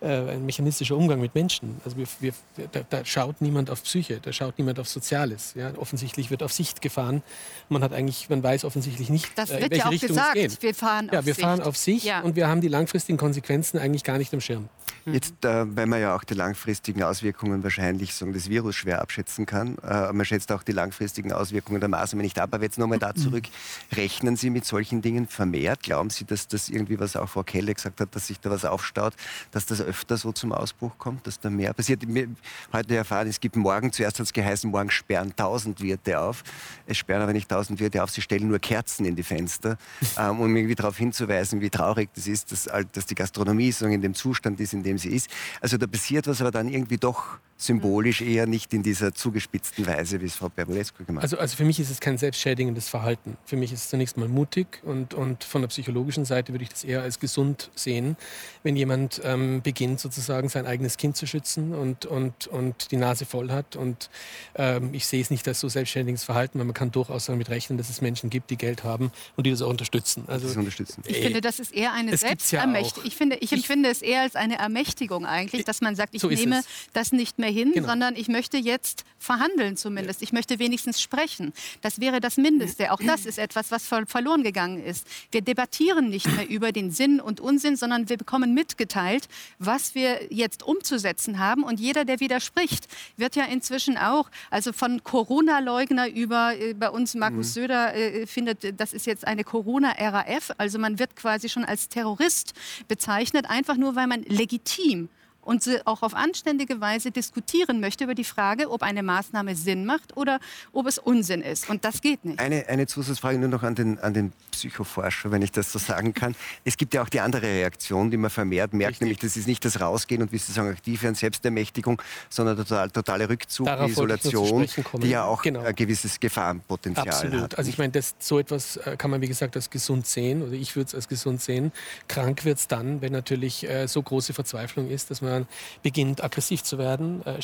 äh, 0.00 0.06
ein 0.06 0.46
mechanistischer 0.46 0.96
Umgang 0.96 1.20
mit 1.20 1.34
Menschen. 1.34 1.80
Also 1.84 1.96
wir, 1.96 2.06
wir, 2.20 2.32
da, 2.70 2.80
da, 2.88 3.04
schaut 3.04 3.40
niemand 3.40 3.70
auf 3.70 3.82
Psyche, 3.82 4.20
da 4.22 4.32
schaut 4.32 4.58
niemand 4.58 4.78
auf 4.78 4.88
Soziales. 4.88 5.54
Ja? 5.54 5.72
Offensichtlich 5.76 6.30
wird 6.30 6.42
auf 6.42 6.52
Sicht 6.52 6.82
gefahren. 6.82 7.22
Man 7.68 7.82
hat 7.82 7.92
eigentlich, 7.92 8.28
man 8.28 8.42
weiß 8.42 8.64
offensichtlich 8.64 9.10
nicht, 9.10 9.36
das 9.36 9.50
äh, 9.50 9.56
in 9.56 9.62
welche 9.62 9.76
ja 9.76 9.86
auch 9.86 9.90
Richtung 9.90 10.08
gesagt. 10.08 10.36
es 10.36 10.58
geht. 10.58 10.62
Wir 10.62 10.74
fahren 10.74 11.10
ja, 11.12 11.26
wir 11.26 11.34
Sicht. 11.34 11.44
fahren 11.44 11.60
auf 11.60 11.76
Sicht 11.76 12.04
ja. 12.04 12.20
und 12.20 12.36
wir 12.36 12.48
haben 12.48 12.60
die 12.60 12.68
langfristigen 12.68 13.18
Konsequenzen 13.18 13.78
eigentlich 13.78 14.04
gar 14.04 14.18
nicht 14.18 14.32
im 14.32 14.40
Schirm. 14.40 14.68
Mhm. 15.04 15.14
Jetzt, 15.14 15.44
äh, 15.44 15.76
weil 15.76 15.86
man 15.86 16.00
ja 16.00 16.14
auch 16.14 16.24
die 16.24 16.34
langfristigen 16.34 17.02
Auswirkungen 17.02 17.62
wahrscheinlich 17.62 18.14
sagen, 18.14 18.32
des 18.32 18.48
Virus 18.48 18.76
schwer 18.76 19.00
abschätzen 19.00 19.46
kann, 19.46 19.76
äh, 19.78 20.12
man 20.12 20.24
schätzt 20.24 20.52
auch 20.52 20.62
die 20.62 20.72
langfristigen 20.72 21.32
Auswirkungen 21.32 21.80
der 21.80 21.87
Maßnahmen 21.90 22.22
nicht 22.22 22.38
ab. 22.38 22.50
Aber 22.52 22.62
jetzt 22.62 22.78
nochmal 22.78 22.98
da 22.98 23.14
zurück, 23.14 23.44
rechnen 23.92 24.36
Sie 24.36 24.50
mit 24.50 24.64
solchen 24.64 25.02
Dingen 25.02 25.26
vermehrt? 25.26 25.82
Glauben 25.82 26.10
Sie, 26.10 26.24
dass 26.24 26.48
das 26.48 26.68
irgendwie, 26.68 26.98
was 26.98 27.16
auch 27.16 27.28
Frau 27.28 27.42
Kelle 27.42 27.74
gesagt 27.74 28.00
hat, 28.00 28.14
dass 28.14 28.26
sich 28.26 28.40
da 28.40 28.50
was 28.50 28.64
aufstaut, 28.64 29.14
dass 29.50 29.66
das 29.66 29.80
öfter 29.80 30.16
so 30.16 30.32
zum 30.32 30.52
Ausbruch 30.52 30.98
kommt, 30.98 31.26
dass 31.26 31.40
da 31.40 31.50
mehr 31.50 31.72
passiert? 31.72 32.02
Wir 32.06 32.28
heute 32.72 32.96
erfahren, 32.96 33.28
es 33.28 33.40
gibt 33.40 33.56
morgen, 33.56 33.92
zuerst 33.92 34.18
hat 34.18 34.26
es 34.26 34.32
geheißen, 34.32 34.70
morgen 34.70 34.90
sperren 34.90 35.30
1000 35.30 35.80
Wirte 35.80 36.20
auf. 36.20 36.42
Es 36.86 36.96
sperren 36.96 37.22
aber 37.22 37.32
nicht 37.32 37.50
1000 37.50 37.80
Wirte 37.80 38.02
auf, 38.02 38.10
sie 38.10 38.22
stellen 38.22 38.48
nur 38.48 38.58
Kerzen 38.58 39.04
in 39.04 39.16
die 39.16 39.22
Fenster, 39.22 39.78
ähm, 40.18 40.40
um 40.40 40.54
irgendwie 40.54 40.74
darauf 40.74 40.96
hinzuweisen, 40.96 41.60
wie 41.60 41.70
traurig 41.70 42.10
das 42.14 42.26
ist, 42.26 42.52
dass, 42.52 42.68
dass 42.92 43.06
die 43.06 43.14
Gastronomie 43.14 43.72
so 43.72 43.86
in 43.86 44.00
dem 44.00 44.14
Zustand 44.14 44.60
ist, 44.60 44.72
in 44.72 44.82
dem 44.82 44.98
sie 44.98 45.10
ist. 45.10 45.28
Also 45.60 45.76
da 45.76 45.86
passiert 45.86 46.26
was, 46.26 46.40
aber 46.40 46.50
dann 46.50 46.68
irgendwie 46.68 46.98
doch 46.98 47.38
symbolisch 47.60 48.22
eher 48.22 48.46
nicht 48.46 48.72
in 48.72 48.84
dieser 48.84 49.12
zugespitzten 49.12 49.84
Weise, 49.86 50.20
wie 50.20 50.26
es 50.26 50.36
Frau 50.36 50.48
Berbulescu 50.48 51.04
gemacht 51.04 51.24
hat. 51.24 51.32
Also, 51.32 51.38
also 51.38 51.56
für 51.56 51.64
mich 51.64 51.80
ist 51.80 51.90
es 51.90 51.98
kein 51.98 52.16
selbstschädigendes 52.16 52.88
Verhalten. 52.88 53.36
Für 53.44 53.56
mich 53.56 53.72
ist 53.72 53.82
es 53.82 53.88
zunächst 53.90 54.16
mal 54.16 54.28
mutig 54.28 54.80
und, 54.84 55.12
und 55.12 55.42
von 55.42 55.62
der 55.62 55.68
psychologischen 55.68 56.24
Seite 56.24 56.52
würde 56.52 56.62
ich 56.62 56.70
das 56.70 56.84
eher 56.84 57.02
als 57.02 57.18
gesund 57.18 57.70
sehen, 57.74 58.16
wenn 58.62 58.76
jemand 58.76 59.20
ähm, 59.24 59.60
beginnt 59.60 59.98
sozusagen 59.98 60.48
sein 60.48 60.66
eigenes 60.66 60.96
Kind 60.96 61.16
zu 61.16 61.26
schützen 61.26 61.74
und, 61.74 62.06
und, 62.06 62.46
und 62.46 62.92
die 62.92 62.96
Nase 62.96 63.26
voll 63.26 63.50
hat. 63.50 63.74
Und 63.74 64.08
ähm, 64.54 64.90
ich 64.92 65.06
sehe 65.06 65.20
es 65.20 65.30
nicht 65.30 65.46
als 65.48 65.58
so 65.58 65.68
selbstständiges 65.68 66.22
Verhalten, 66.22 66.60
weil 66.60 66.66
man 66.66 66.74
kann 66.74 66.92
durchaus 66.92 67.26
damit 67.26 67.50
rechnen, 67.50 67.76
dass 67.76 67.90
es 67.90 68.00
Menschen 68.00 68.30
gibt, 68.30 68.50
die 68.50 68.56
Geld 68.56 68.84
haben 68.84 69.10
und 69.36 69.46
die 69.46 69.50
das 69.50 69.62
auch 69.62 69.70
unterstützen. 69.70 70.24
Also, 70.28 70.46
das 70.46 70.56
unterstützen. 70.56 71.02
Ich 71.06 71.18
finde, 71.18 71.40
das 71.40 71.58
ist 71.58 71.74
eher 71.74 71.92
eine 71.92 72.16
Selbstermächtigung. 72.16 73.02
Ja 73.02 73.08
ich, 73.08 73.16
finde, 73.16 73.36
ich 73.36 73.52
empfinde 73.52 73.88
es 73.88 74.00
eher 74.00 74.22
als 74.22 74.36
eine 74.36 74.58
Ermächtigung 74.58 75.26
eigentlich, 75.26 75.64
dass 75.64 75.80
man 75.80 75.96
sagt, 75.96 76.14
ich 76.14 76.22
so 76.22 76.28
nehme 76.28 76.62
das 76.92 77.10
nicht 77.10 77.38
mehr 77.38 77.47
hin, 77.50 77.72
genau. 77.72 77.88
sondern 77.88 78.16
ich 78.16 78.28
möchte 78.28 78.56
jetzt 78.56 79.04
verhandeln 79.18 79.76
zumindest. 79.76 80.22
Ich 80.22 80.32
möchte 80.32 80.58
wenigstens 80.58 81.00
sprechen. 81.00 81.52
Das 81.82 82.00
wäre 82.00 82.20
das 82.20 82.36
Mindeste. 82.36 82.92
Auch 82.92 83.00
das 83.04 83.26
ist 83.26 83.38
etwas, 83.38 83.70
was 83.70 83.86
verloren 83.86 84.42
gegangen 84.42 84.82
ist. 84.82 85.06
Wir 85.30 85.42
debattieren 85.42 86.08
nicht 86.08 86.26
mehr 86.36 86.48
über 86.48 86.72
den 86.72 86.90
Sinn 86.90 87.20
und 87.20 87.40
Unsinn, 87.40 87.76
sondern 87.76 88.08
wir 88.08 88.16
bekommen 88.16 88.54
mitgeteilt, 88.54 89.28
was 89.58 89.94
wir 89.94 90.32
jetzt 90.32 90.62
umzusetzen 90.62 91.38
haben. 91.38 91.64
Und 91.64 91.80
jeder, 91.80 92.04
der 92.04 92.20
widerspricht, 92.20 92.86
wird 93.16 93.36
ja 93.36 93.44
inzwischen 93.44 93.96
auch, 93.96 94.30
also 94.50 94.72
von 94.72 95.02
Corona-Leugner 95.02 96.08
über 96.08 96.56
äh, 96.56 96.74
bei 96.74 96.90
uns 96.90 97.14
Markus 97.14 97.48
mhm. 97.48 97.52
Söder 97.52 97.94
äh, 97.94 98.26
findet, 98.26 98.80
das 98.80 98.92
ist 98.92 99.06
jetzt 99.06 99.26
eine 99.26 99.44
Corona-RAF. 99.44 100.52
Also 100.58 100.78
man 100.78 100.98
wird 100.98 101.16
quasi 101.16 101.48
schon 101.48 101.64
als 101.64 101.88
Terrorist 101.88 102.54
bezeichnet, 102.86 103.48
einfach 103.48 103.76
nur, 103.76 103.96
weil 103.96 104.06
man 104.06 104.22
legitim 104.22 105.08
und 105.48 105.66
auch 105.86 106.02
auf 106.02 106.14
anständige 106.14 106.78
Weise 106.82 107.10
diskutieren 107.10 107.80
möchte 107.80 108.04
über 108.04 108.14
die 108.14 108.24
Frage, 108.24 108.70
ob 108.70 108.82
eine 108.82 109.02
Maßnahme 109.02 109.56
Sinn 109.56 109.86
macht 109.86 110.14
oder 110.14 110.40
ob 110.74 110.86
es 110.86 110.98
Unsinn 110.98 111.40
ist. 111.40 111.70
Und 111.70 111.86
das 111.86 112.02
geht 112.02 112.22
nicht. 112.26 112.38
Eine, 112.38 112.68
eine 112.68 112.86
Zusatzfrage 112.86 113.38
nur 113.38 113.48
noch 113.48 113.62
an 113.62 113.74
den, 113.74 113.98
an 113.98 114.12
den 114.12 114.32
Psychoforscher, 114.50 115.30
wenn 115.30 115.40
ich 115.40 115.50
das 115.50 115.72
so 115.72 115.78
sagen 115.78 116.12
kann. 116.12 116.34
Es 116.64 116.76
gibt 116.76 116.92
ja 116.92 117.02
auch 117.02 117.08
die 117.08 117.20
andere 117.20 117.46
Reaktion, 117.46 118.10
die 118.10 118.18
man 118.18 118.30
vermehrt 118.30 118.74
merkt, 118.74 118.90
Richtig. 118.90 119.00
nämlich 119.00 119.18
das 119.18 119.36
ist 119.38 119.46
nicht 119.46 119.64
das 119.64 119.80
Rausgehen 119.80 120.20
und 120.20 120.32
wie 120.32 120.38
Sie 120.38 120.52
sagen, 120.52 120.68
aktive 120.68 121.08
und 121.08 121.16
Selbstermächtigung, 121.16 122.02
sondern 122.28 122.56
der 122.56 122.66
total, 122.66 122.90
totale 122.90 123.28
Rückzug, 123.28 123.66
Darauf 123.66 123.86
die 123.86 123.92
Isolation, 123.92 124.66
die 125.00 125.08
ja 125.08 125.24
auch 125.24 125.40
genau. 125.40 125.62
ein 125.62 125.74
gewisses 125.74 126.20
Gefahrenpotenzial 126.20 127.08
Absolut. 127.08 127.40
hat. 127.40 127.58
Also 127.58 127.70
ich 127.70 127.78
meine, 127.78 127.92
das, 127.92 128.16
so 128.18 128.38
etwas 128.38 128.76
äh, 128.78 128.96
kann 128.98 129.10
man, 129.10 129.22
wie 129.22 129.28
gesagt, 129.28 129.56
als 129.56 129.70
gesund 129.70 130.06
sehen, 130.06 130.42
oder 130.42 130.52
ich 130.52 130.76
würde 130.76 130.88
es 130.88 130.94
als 130.94 131.08
gesund 131.08 131.40
sehen. 131.40 131.72
Krank 132.06 132.44
wird 132.44 132.58
es 132.58 132.68
dann, 132.68 133.00
wenn 133.00 133.12
natürlich 133.12 133.66
äh, 133.66 133.86
so 133.86 134.02
große 134.02 134.34
Verzweiflung 134.34 134.90
ist, 134.90 135.10
dass 135.10 135.22
man 135.22 135.37
man 135.38 135.48
beginnt 135.82 136.22
aggressiv 136.22 136.62
zu 136.62 136.78
werden, 136.78 137.24
äh, 137.24 137.40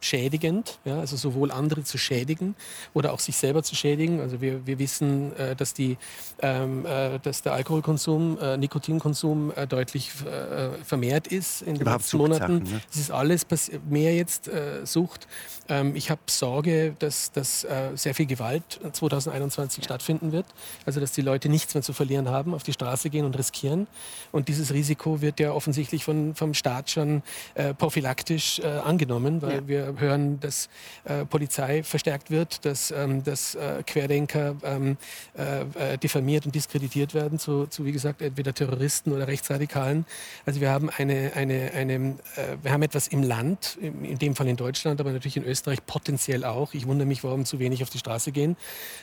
schädigend, 0.00 0.78
ja, 0.84 0.98
also 0.98 1.16
sowohl 1.16 1.50
andere 1.50 1.84
zu 1.84 1.98
schädigen 1.98 2.54
oder 2.94 3.12
auch 3.12 3.20
sich 3.20 3.36
selber 3.36 3.62
zu 3.62 3.74
schädigen. 3.74 4.20
Also 4.20 4.40
wir, 4.40 4.66
wir 4.66 4.78
wissen, 4.78 5.36
äh, 5.36 5.54
dass, 5.54 5.74
die, 5.74 5.96
ähm, 6.40 6.86
äh, 6.86 7.18
dass 7.20 7.42
der 7.42 7.52
Alkoholkonsum, 7.52 8.38
äh, 8.40 8.56
Nikotinkonsum 8.56 9.52
äh, 9.54 9.66
deutlich 9.66 10.10
äh, 10.24 10.70
vermehrt 10.84 11.26
ist 11.26 11.62
in 11.62 11.74
den 11.74 11.82
Überhaupt 11.82 12.02
letzten 12.02 12.16
Monaten. 12.18 12.58
Ne? 12.58 12.80
Das 12.88 12.98
ist 12.98 13.10
alles 13.10 13.46
mehr 13.88 14.14
jetzt 14.14 14.50
Sucht. 14.84 15.26
Ähm, 15.68 15.94
ich 15.94 16.10
habe 16.10 16.20
Sorge, 16.26 16.94
dass, 16.98 17.32
dass 17.32 17.66
sehr 17.94 18.14
viel 18.14 18.26
Gewalt 18.26 18.80
2021 18.92 19.84
stattfinden 19.84 20.32
wird. 20.32 20.46
Also 20.86 21.00
dass 21.00 21.12
die 21.12 21.22
Leute 21.22 21.48
nichts 21.48 21.74
mehr 21.74 21.82
zu 21.82 21.92
verlieren 21.92 22.28
haben, 22.28 22.54
auf 22.54 22.62
die 22.62 22.72
Straße 22.72 23.10
gehen 23.10 23.24
und 23.24 23.36
riskieren. 23.36 23.86
Und 24.32 24.48
dieses 24.48 24.72
Risiko 24.72 25.20
wird 25.20 25.40
ja 25.40 25.52
offensichtlich 25.52 26.04
von, 26.04 26.34
vom 26.34 26.54
Staat 26.54 26.90
schon 26.90 27.17
äh, 27.54 27.74
prophylaktisch 27.74 28.60
äh, 28.60 28.66
angenommen, 28.66 29.42
weil 29.42 29.56
ja. 29.56 29.68
wir 29.68 29.94
hören, 29.98 30.40
dass 30.40 30.68
äh, 31.04 31.24
Polizei 31.24 31.82
verstärkt 31.82 32.30
wird, 32.30 32.64
dass, 32.64 32.90
ähm, 32.90 33.22
dass 33.24 33.54
äh, 33.54 33.82
Querdenker 33.86 34.56
ähm, 34.62 34.96
äh, 35.36 35.92
äh, 35.92 35.98
diffamiert 35.98 36.46
und 36.46 36.54
diskreditiert 36.54 37.14
werden 37.14 37.38
zu, 37.38 37.66
zu, 37.66 37.84
wie 37.84 37.92
gesagt, 37.92 38.22
entweder 38.22 38.54
Terroristen 38.54 39.12
oder 39.12 39.26
Rechtsradikalen. 39.26 40.04
Also 40.46 40.60
wir 40.60 40.70
haben 40.70 40.90
eine, 40.90 41.32
eine, 41.34 41.72
eine 41.74 42.16
wir 42.62 42.72
haben 42.72 42.82
etwas 42.82 43.08
im 43.08 43.22
Land, 43.22 43.78
in 43.80 44.18
dem 44.18 44.34
Fall 44.36 44.48
in 44.48 44.56
Deutschland, 44.56 45.00
aber 45.00 45.12
natürlich 45.12 45.36
in 45.36 45.44
Österreich 45.44 45.84
potenziell 45.84 46.44
auch. 46.44 46.74
Ich 46.74 46.86
wundere 46.86 47.06
mich, 47.06 47.24
warum 47.24 47.44
zu 47.44 47.58
wenig 47.58 47.82
auf 47.82 47.90
die 47.90 47.98
Straße 47.98 48.32
gehen. 48.32 48.56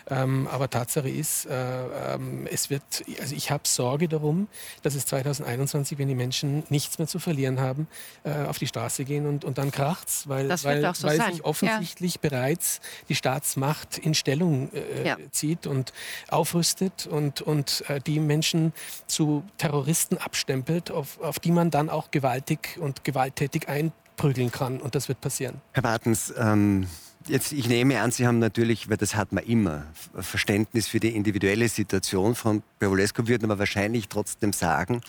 Ähm, 0.09 0.47
aber 0.51 0.69
Tatsache 0.69 1.09
ist, 1.09 1.47
ähm, 1.49 2.47
es 2.51 2.69
wird, 2.69 2.83
also 3.19 3.35
ich 3.35 3.51
habe 3.51 3.63
Sorge 3.67 4.07
darum, 4.07 4.47
dass 4.81 4.95
es 4.95 5.05
2021, 5.05 5.97
wenn 5.97 6.07
die 6.07 6.15
Menschen 6.15 6.63
nichts 6.69 6.97
mehr 6.97 7.07
zu 7.07 7.19
verlieren 7.19 7.59
haben, 7.59 7.87
auf 8.23 8.57
die 8.57 8.67
Straße 8.67 9.05
gehen 9.05 9.27
und, 9.27 9.45
und 9.45 9.57
dann 9.57 9.71
kracht's, 9.71 10.27
weil, 10.27 10.49
weil, 10.49 10.93
so 10.95 11.07
weil 11.07 11.21
sich 11.31 11.45
offensichtlich 11.45 12.15
ja. 12.15 12.19
bereits 12.21 12.81
die 13.07 13.15
Staatsmacht 13.15 13.97
in 13.97 14.13
Stellung 14.13 14.71
äh, 14.73 15.07
ja. 15.07 15.17
zieht 15.31 15.67
und 15.67 15.93
aufrüstet 16.29 17.07
und, 17.07 17.41
und 17.41 17.83
äh, 17.87 17.99
die 17.99 18.19
Menschen 18.19 18.73
zu 19.07 19.43
Terroristen 19.57 20.17
abstempelt, 20.17 20.91
auf, 20.91 21.19
auf 21.21 21.39
die 21.39 21.51
man 21.51 21.71
dann 21.71 21.89
auch 21.89 22.11
gewaltig 22.11 22.77
und 22.79 23.03
gewalttätig 23.03 23.67
einprügeln 23.69 24.51
kann. 24.51 24.81
Und 24.81 24.95
das 24.95 25.07
wird 25.07 25.21
passieren. 25.21 25.61
Herr 25.73 25.83
Bartens, 25.83 26.33
ähm 26.37 26.87
Jetzt, 27.27 27.53
ich 27.53 27.67
nehme 27.67 28.01
an, 28.01 28.11
Sie 28.11 28.27
haben 28.27 28.37
natürlich, 28.37 28.87
weil 28.87 28.97
das 28.97 29.15
hat 29.15 29.31
man 29.31 29.43
immer, 29.45 29.87
Verständnis 30.13 30.87
für 30.87 30.99
die 30.99 31.15
individuelle 31.15 31.67
Situation 31.67 32.35
von 32.35 32.61
Bevolesco, 32.77 33.27
würden 33.27 33.45
aber 33.45 33.57
wahrscheinlich 33.57 34.07
trotzdem 34.09 34.53
sagen, 34.53 35.01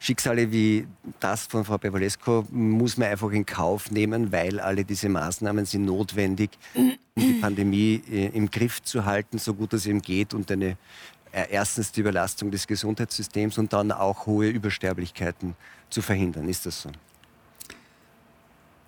Schicksale 0.00 0.50
wie 0.50 0.88
das 1.20 1.46
von 1.46 1.64
Frau 1.64 1.78
Bevolesco 1.78 2.44
muss 2.50 2.96
man 2.96 3.08
einfach 3.08 3.30
in 3.30 3.46
Kauf 3.46 3.92
nehmen, 3.92 4.32
weil 4.32 4.58
alle 4.58 4.84
diese 4.84 5.08
Maßnahmen 5.08 5.64
sind 5.64 5.84
notwendig, 5.84 6.50
um 6.74 6.96
die 7.16 7.34
Pandemie 7.34 8.02
äh, 8.10 8.26
im 8.28 8.50
Griff 8.50 8.82
zu 8.82 9.04
halten, 9.04 9.38
so 9.38 9.54
gut 9.54 9.72
es 9.72 9.86
eben 9.86 10.02
geht 10.02 10.34
und 10.34 10.50
eine 10.50 10.76
äh, 11.30 11.46
erstens 11.50 11.92
die 11.92 12.00
Überlastung 12.00 12.50
des 12.50 12.66
Gesundheitssystems 12.66 13.58
und 13.58 13.72
dann 13.72 13.92
auch 13.92 14.26
hohe 14.26 14.48
Übersterblichkeiten 14.48 15.54
zu 15.88 16.02
verhindern. 16.02 16.48
Ist 16.48 16.66
das 16.66 16.82
so? 16.82 16.90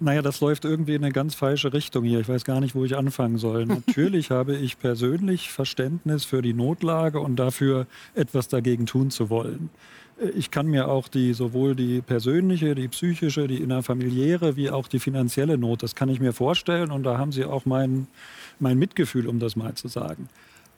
Naja, 0.03 0.21
das 0.21 0.41
läuft 0.41 0.65
irgendwie 0.65 0.97
in 0.97 1.05
eine 1.05 1.13
ganz 1.13 1.37
falsche 1.37 1.73
Richtung 1.73 2.03
hier. 2.03 2.19
Ich 2.19 2.29
weiß 2.29 2.45
gar 2.45 2.59
nicht, 2.59 2.75
wo 2.75 2.85
ich 2.85 2.97
anfangen 2.97 3.39
soll. 3.39 3.67
Natürlich 3.67 4.33
habe 4.33 4.57
ich 4.57 4.81
persönlich 4.81 5.53
Verständnis 5.53 6.25
für 6.25 6.43
die 6.43 6.55
Notlage 6.55 7.21
und 7.21 7.37
dafür, 7.37 7.87
etwas 8.17 8.49
dagegen 8.49 8.87
tun 8.87 9.13
zu 9.13 9.31
wollen. 9.31 9.71
Ich 10.35 10.51
kann 10.51 10.67
mir 10.67 10.89
auch 10.89 11.07
die, 11.07 11.35
sowohl 11.35 11.77
die 11.77 12.01
persönliche, 12.03 12.75
die 12.75 12.89
psychische, 12.89 13.47
die 13.47 13.59
innerfamiliäre, 13.59 14.57
wie 14.57 14.71
auch 14.71 14.89
die 14.89 14.99
finanzielle 14.99 15.57
Not, 15.57 15.85
das 15.85 15.95
kann 15.95 16.09
ich 16.09 16.19
mir 16.19 16.33
vorstellen. 16.33 16.91
Und 16.91 17.05
da 17.05 17.17
haben 17.17 17.31
Sie 17.31 17.45
auch 17.45 17.65
mein, 17.65 18.09
mein 18.59 18.79
Mitgefühl, 18.79 19.29
um 19.29 19.39
das 19.39 19.55
mal 19.55 19.75
zu 19.75 19.87
sagen. 19.87 20.29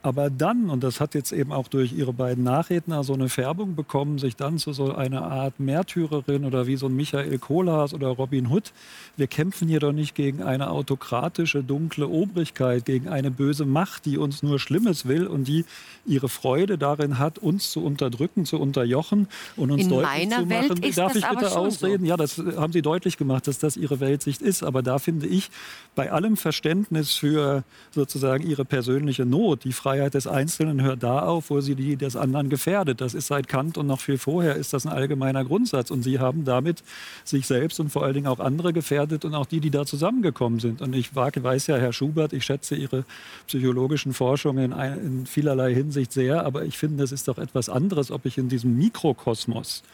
Aber 0.05 0.29
dann, 0.29 0.69
und 0.69 0.85
das 0.85 1.01
hat 1.01 1.15
jetzt 1.15 1.33
eben 1.33 1.51
auch 1.51 1.67
durch 1.67 1.95
ihre 1.95 2.13
beiden 2.13 2.45
Nachredner 2.45 3.05
so 3.05 3.15
eine 3.15 3.31
Färbung 3.31 3.75
bekommen, 3.75 4.19
sich 4.19 4.37
dann 4.37 4.59
zu 4.59 4.75
so 4.75 4.95
einer 4.95 5.23
Art 5.23 5.59
Märtyrerin 5.59 6.45
oder 6.45 6.67
wie 6.67 6.77
so 6.77 6.89
ein 6.89 6.95
Michael 6.95 7.39
Kohlhaas 7.39 7.95
oder 7.95 8.09
Robin 8.09 8.51
Hood. 8.51 8.75
Wir 9.17 9.29
kämpfen 9.29 9.67
hier 9.67 9.81
doch 9.81 9.93
nicht 9.93 10.15
gegen 10.15 10.43
eine 10.43 10.69
autokratische, 10.69 11.65
dunkle 11.65 12.07
Obrigkeit, 12.07 12.85
gegen 12.85 13.09
eine 13.09 13.31
böse 13.31 13.65
Macht, 13.65 14.05
die 14.05 14.19
uns 14.19 14.43
nur 14.43 14.59
Schlimmes 14.59 15.09
will 15.09 15.27
und 15.27 15.49
die 15.49 15.65
ihre 16.05 16.29
Freude 16.29 16.77
darin 16.77 17.19
hat, 17.19 17.39
uns 17.39 17.71
zu 17.71 17.83
unterdrücken, 17.83 18.45
zu 18.45 18.61
unterjochen 18.61 19.27
und 19.57 19.71
uns 19.71 19.85
In 19.85 19.89
deutlich 19.89 20.29
zu 20.29 20.45
machen. 20.45 20.81
Darf 20.97 21.17
ich 21.17 21.27
bitte 21.27 21.57
ausreden? 21.57 22.03
So. 22.03 22.11
Ja, 22.11 22.19
das 22.19 22.37
haben 22.37 22.75
Sie 22.75 22.83
deutlich 22.83 23.17
gemacht, 23.17 23.49
dass 23.49 23.59
das 23.59 23.79
Ihre 23.79 24.01
Weltsicht 24.01 24.43
ist. 24.43 24.65
Aber 24.65 24.83
da 24.83 24.99
finde 24.99 25.27
ich, 25.29 25.51
bei 25.95 26.13
allem 26.13 26.37
Verständnis 26.37 27.15
für 27.15 27.65
sozusagen 27.91 28.47
Ihre 28.47 28.67
persönliche 28.67 29.25
Not, 29.25 29.65
die 29.65 29.73
Freiheit, 29.73 29.94
Freiheit 29.95 30.15
des 30.15 30.27
Einzelnen 30.27 30.83
hört 30.83 31.05
da 31.05 31.21
auf, 31.21 31.51
wo 31.51 31.61
sie 31.61 31.77
die 31.77 31.95
des 31.95 32.17
anderen 32.17 32.49
gefährdet. 32.49 33.01
Das 33.01 33.15
ist 33.15 33.29
seit 33.29 33.47
Kant 33.47 33.79
und 33.79 33.87
noch 33.87 34.01
viel 34.01 34.19
vorher 34.19 34.57
ist 34.57 34.73
das 34.73 34.87
ein 34.87 34.93
allgemeiner 34.93 35.45
Grundsatz. 35.45 35.93
Und 35.93 36.03
sie 36.03 36.19
haben 36.19 36.45
damit 36.45 36.83
sich 37.23 37.47
selbst 37.47 37.79
und 37.79 37.91
vor 37.91 38.03
allen 38.03 38.15
Dingen 38.15 38.27
auch 38.27 38.41
andere 38.41 38.73
gefährdet 38.73 39.25
und 39.25 39.37
auch 39.37 39.47
die, 39.47 39.61
die 39.61 39.71
da 39.71 39.87
zusammengekommen 39.87 40.59
sind. 40.59 40.83
Und 40.83 40.97
ich 40.97 41.15
weiß 41.15 41.69
ja, 41.69 41.77
Herr 41.77 41.93
Schubert, 41.93 42.33
ich 42.33 42.45
schätze 42.45 42.75
Ihre 42.75 43.05
psychologischen 43.47 44.15
Forschungen 44.15 44.73
in 44.73 45.27
vielerlei 45.27 45.73
Hinsicht 45.73 46.13
sehr, 46.13 46.45
aber 46.45 46.65
ich 46.65 46.77
finde, 46.77 47.05
es 47.05 47.13
ist 47.13 47.29
doch 47.29 47.39
etwas 47.39 47.69
anderes, 47.69 48.11
ob 48.11 48.27
ich 48.27 48.37
in 48.37 48.49
diesem 48.49 48.77
Mikrokosmos 48.77 49.85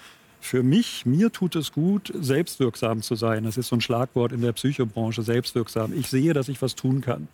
für 0.40 0.62
mich, 0.62 1.04
mir 1.04 1.30
tut 1.30 1.54
es 1.54 1.70
gut, 1.70 2.10
selbstwirksam 2.18 3.02
zu 3.02 3.14
sein. 3.14 3.44
Das 3.44 3.58
ist 3.58 3.68
so 3.68 3.76
ein 3.76 3.82
Schlagwort 3.82 4.32
in 4.32 4.40
der 4.40 4.52
Psychobranche, 4.52 5.22
selbstwirksam. 5.22 5.92
Ich 5.92 6.08
sehe, 6.08 6.32
dass 6.32 6.48
ich 6.48 6.62
was 6.62 6.74
tun 6.74 7.02
kann. 7.02 7.28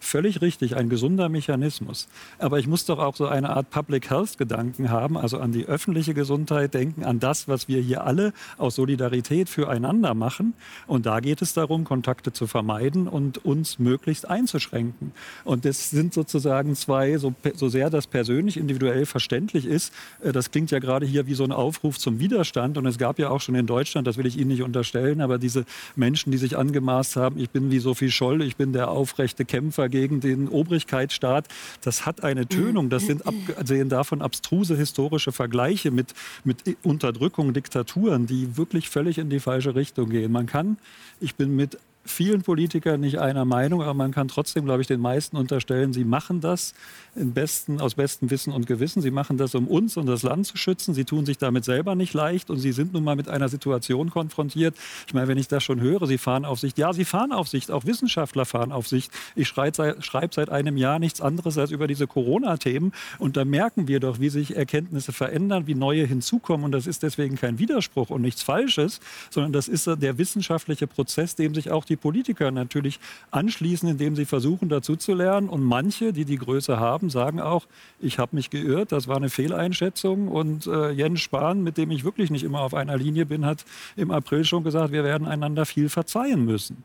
Völlig 0.00 0.40
richtig, 0.40 0.76
ein 0.76 0.88
gesunder 0.88 1.28
Mechanismus. 1.28 2.08
Aber 2.38 2.58
ich 2.58 2.66
muss 2.66 2.84
doch 2.84 2.98
auch 2.98 3.16
so 3.16 3.26
eine 3.26 3.50
Art 3.50 3.70
Public 3.70 4.10
Health 4.10 4.38
Gedanken 4.38 4.90
haben, 4.90 5.18
also 5.18 5.38
an 5.38 5.52
die 5.52 5.66
öffentliche 5.66 6.14
Gesundheit 6.14 6.74
denken, 6.74 7.04
an 7.04 7.18
das, 7.18 7.48
was 7.48 7.66
wir 7.68 7.80
hier 7.80 8.04
alle 8.04 8.32
aus 8.58 8.76
Solidarität 8.76 9.48
füreinander 9.48 10.14
machen. 10.14 10.54
Und 10.86 11.06
da 11.06 11.20
geht 11.20 11.42
es 11.42 11.52
darum, 11.52 11.84
Kontakte 11.84 12.32
zu 12.32 12.46
vermeiden 12.46 13.08
und 13.08 13.44
uns 13.44 13.78
möglichst 13.78 14.28
einzuschränken. 14.28 15.12
Und 15.44 15.64
das 15.64 15.90
sind 15.90 16.14
sozusagen 16.14 16.76
zwei, 16.76 17.18
so, 17.18 17.34
so 17.54 17.68
sehr 17.68 17.90
das 17.90 18.06
persönlich 18.06 18.56
individuell 18.56 19.04
verständlich 19.04 19.66
ist, 19.66 19.92
äh, 20.22 20.32
das 20.32 20.50
klingt 20.50 20.70
ja 20.70 20.78
gerade 20.78 21.06
hier 21.06 21.26
wie 21.26 21.34
so 21.34 21.44
ein 21.44 21.52
Aufruf 21.52 21.98
zum 21.98 22.20
Widerstand. 22.20 22.78
Und 22.78 22.86
es 22.86 22.98
gab 22.98 23.18
ja 23.18 23.30
auch 23.30 23.40
schon 23.40 23.54
in 23.56 23.66
Deutschland, 23.66 24.06
das 24.06 24.16
will 24.16 24.26
ich 24.26 24.38
Ihnen 24.38 24.48
nicht 24.48 24.62
unterstellen, 24.62 25.20
aber 25.20 25.38
diese 25.38 25.64
Menschen, 25.96 26.30
die 26.30 26.38
sich 26.38 26.56
angemaßt 26.56 27.16
haben, 27.16 27.38
ich 27.38 27.50
bin 27.50 27.70
wie 27.70 27.78
Sophie 27.78 28.10
Scholl, 28.10 28.42
ich 28.42 28.56
bin 28.56 28.72
der 28.72 28.90
aufrechte 28.90 29.44
Kämpfer 29.44 29.87
gegen 29.88 30.20
den 30.20 30.48
Obrigkeitsstaat, 30.48 31.48
das 31.82 32.06
hat 32.06 32.22
eine 32.24 32.46
Tönung. 32.46 32.90
Das 32.90 33.06
sind 33.06 33.26
abgesehen 33.26 33.88
davon 33.88 34.22
abstruse 34.22 34.76
historische 34.76 35.32
Vergleiche 35.32 35.90
mit, 35.90 36.14
mit 36.44 36.76
Unterdrückung, 36.82 37.52
Diktaturen, 37.52 38.26
die 38.26 38.56
wirklich 38.56 38.88
völlig 38.88 39.18
in 39.18 39.30
die 39.30 39.40
falsche 39.40 39.74
Richtung 39.74 40.10
gehen. 40.10 40.32
Man 40.32 40.46
kann, 40.46 40.78
ich 41.20 41.34
bin 41.34 41.54
mit 41.54 41.78
vielen 42.10 42.42
Politikern 42.42 43.00
nicht 43.00 43.18
einer 43.18 43.44
Meinung, 43.44 43.82
aber 43.82 43.94
man 43.94 44.12
kann 44.12 44.28
trotzdem, 44.28 44.64
glaube 44.64 44.82
ich, 44.82 44.88
den 44.88 45.00
meisten 45.00 45.36
unterstellen, 45.36 45.92
sie 45.92 46.04
machen 46.04 46.40
das 46.40 46.74
besten, 47.14 47.80
aus 47.80 47.94
bestem 47.94 48.30
Wissen 48.30 48.52
und 48.52 48.66
Gewissen. 48.66 49.02
Sie 49.02 49.10
machen 49.10 49.36
das, 49.36 49.54
um 49.54 49.66
uns 49.66 49.96
und 49.96 50.06
das 50.06 50.22
Land 50.22 50.46
zu 50.46 50.56
schützen. 50.56 50.94
Sie 50.94 51.04
tun 51.04 51.26
sich 51.26 51.38
damit 51.38 51.64
selber 51.64 51.94
nicht 51.94 52.14
leicht 52.14 52.50
und 52.50 52.58
sie 52.58 52.72
sind 52.72 52.92
nun 52.92 53.04
mal 53.04 53.16
mit 53.16 53.28
einer 53.28 53.48
Situation 53.48 54.10
konfrontiert. 54.10 54.76
Ich 55.06 55.14
meine, 55.14 55.28
wenn 55.28 55.38
ich 55.38 55.48
das 55.48 55.64
schon 55.64 55.80
höre, 55.80 56.06
sie 56.06 56.18
fahren 56.18 56.44
auf 56.44 56.60
Sicht. 56.60 56.78
Ja, 56.78 56.92
sie 56.92 57.04
fahren 57.04 57.32
auf 57.32 57.48
Sicht. 57.48 57.70
Auch 57.70 57.84
Wissenschaftler 57.84 58.44
fahren 58.44 58.72
auf 58.72 58.88
Sicht. 58.88 59.12
Ich 59.34 59.48
schreibe 59.48 59.96
schreib 60.00 60.34
seit 60.34 60.50
einem 60.50 60.76
Jahr 60.76 60.98
nichts 60.98 61.20
anderes 61.20 61.58
als 61.58 61.70
über 61.70 61.86
diese 61.86 62.06
Corona-Themen. 62.06 62.92
Und 63.18 63.36
da 63.36 63.44
merken 63.44 63.88
wir 63.88 64.00
doch, 64.00 64.20
wie 64.20 64.28
sich 64.28 64.56
Erkenntnisse 64.56 65.12
verändern, 65.12 65.66
wie 65.66 65.74
neue 65.74 66.06
hinzukommen. 66.06 66.64
Und 66.64 66.72
das 66.72 66.86
ist 66.86 67.02
deswegen 67.02 67.36
kein 67.36 67.58
Widerspruch 67.58 68.10
und 68.10 68.22
nichts 68.22 68.42
Falsches, 68.42 69.00
sondern 69.30 69.52
das 69.52 69.68
ist 69.68 69.86
der 69.86 70.18
wissenschaftliche 70.18 70.86
Prozess, 70.86 71.34
dem 71.34 71.54
sich 71.54 71.70
auch 71.70 71.84
die 71.84 71.96
Politiker 72.00 72.50
natürlich 72.50 72.98
anschließen, 73.30 73.88
indem 73.88 74.16
sie 74.16 74.24
versuchen, 74.24 74.68
dazu 74.68 74.96
zu 74.96 75.14
lernen. 75.14 75.48
Und 75.48 75.62
manche, 75.62 76.12
die 76.12 76.24
die 76.24 76.36
Größe 76.36 76.78
haben, 76.78 77.10
sagen 77.10 77.40
auch, 77.40 77.66
ich 78.00 78.18
habe 78.18 78.36
mich 78.36 78.50
geirrt, 78.50 78.92
das 78.92 79.08
war 79.08 79.16
eine 79.16 79.30
Fehleinschätzung. 79.30 80.28
Und 80.28 80.66
äh, 80.66 80.90
Jens 80.90 81.20
Spahn, 81.20 81.62
mit 81.62 81.76
dem 81.76 81.90
ich 81.90 82.04
wirklich 82.04 82.30
nicht 82.30 82.44
immer 82.44 82.60
auf 82.60 82.74
einer 82.74 82.96
Linie 82.96 83.26
bin, 83.26 83.44
hat 83.44 83.64
im 83.96 84.10
April 84.10 84.44
schon 84.44 84.64
gesagt, 84.64 84.92
wir 84.92 85.04
werden 85.04 85.26
einander 85.26 85.66
viel 85.66 85.88
verzeihen 85.88 86.44
müssen. 86.44 86.84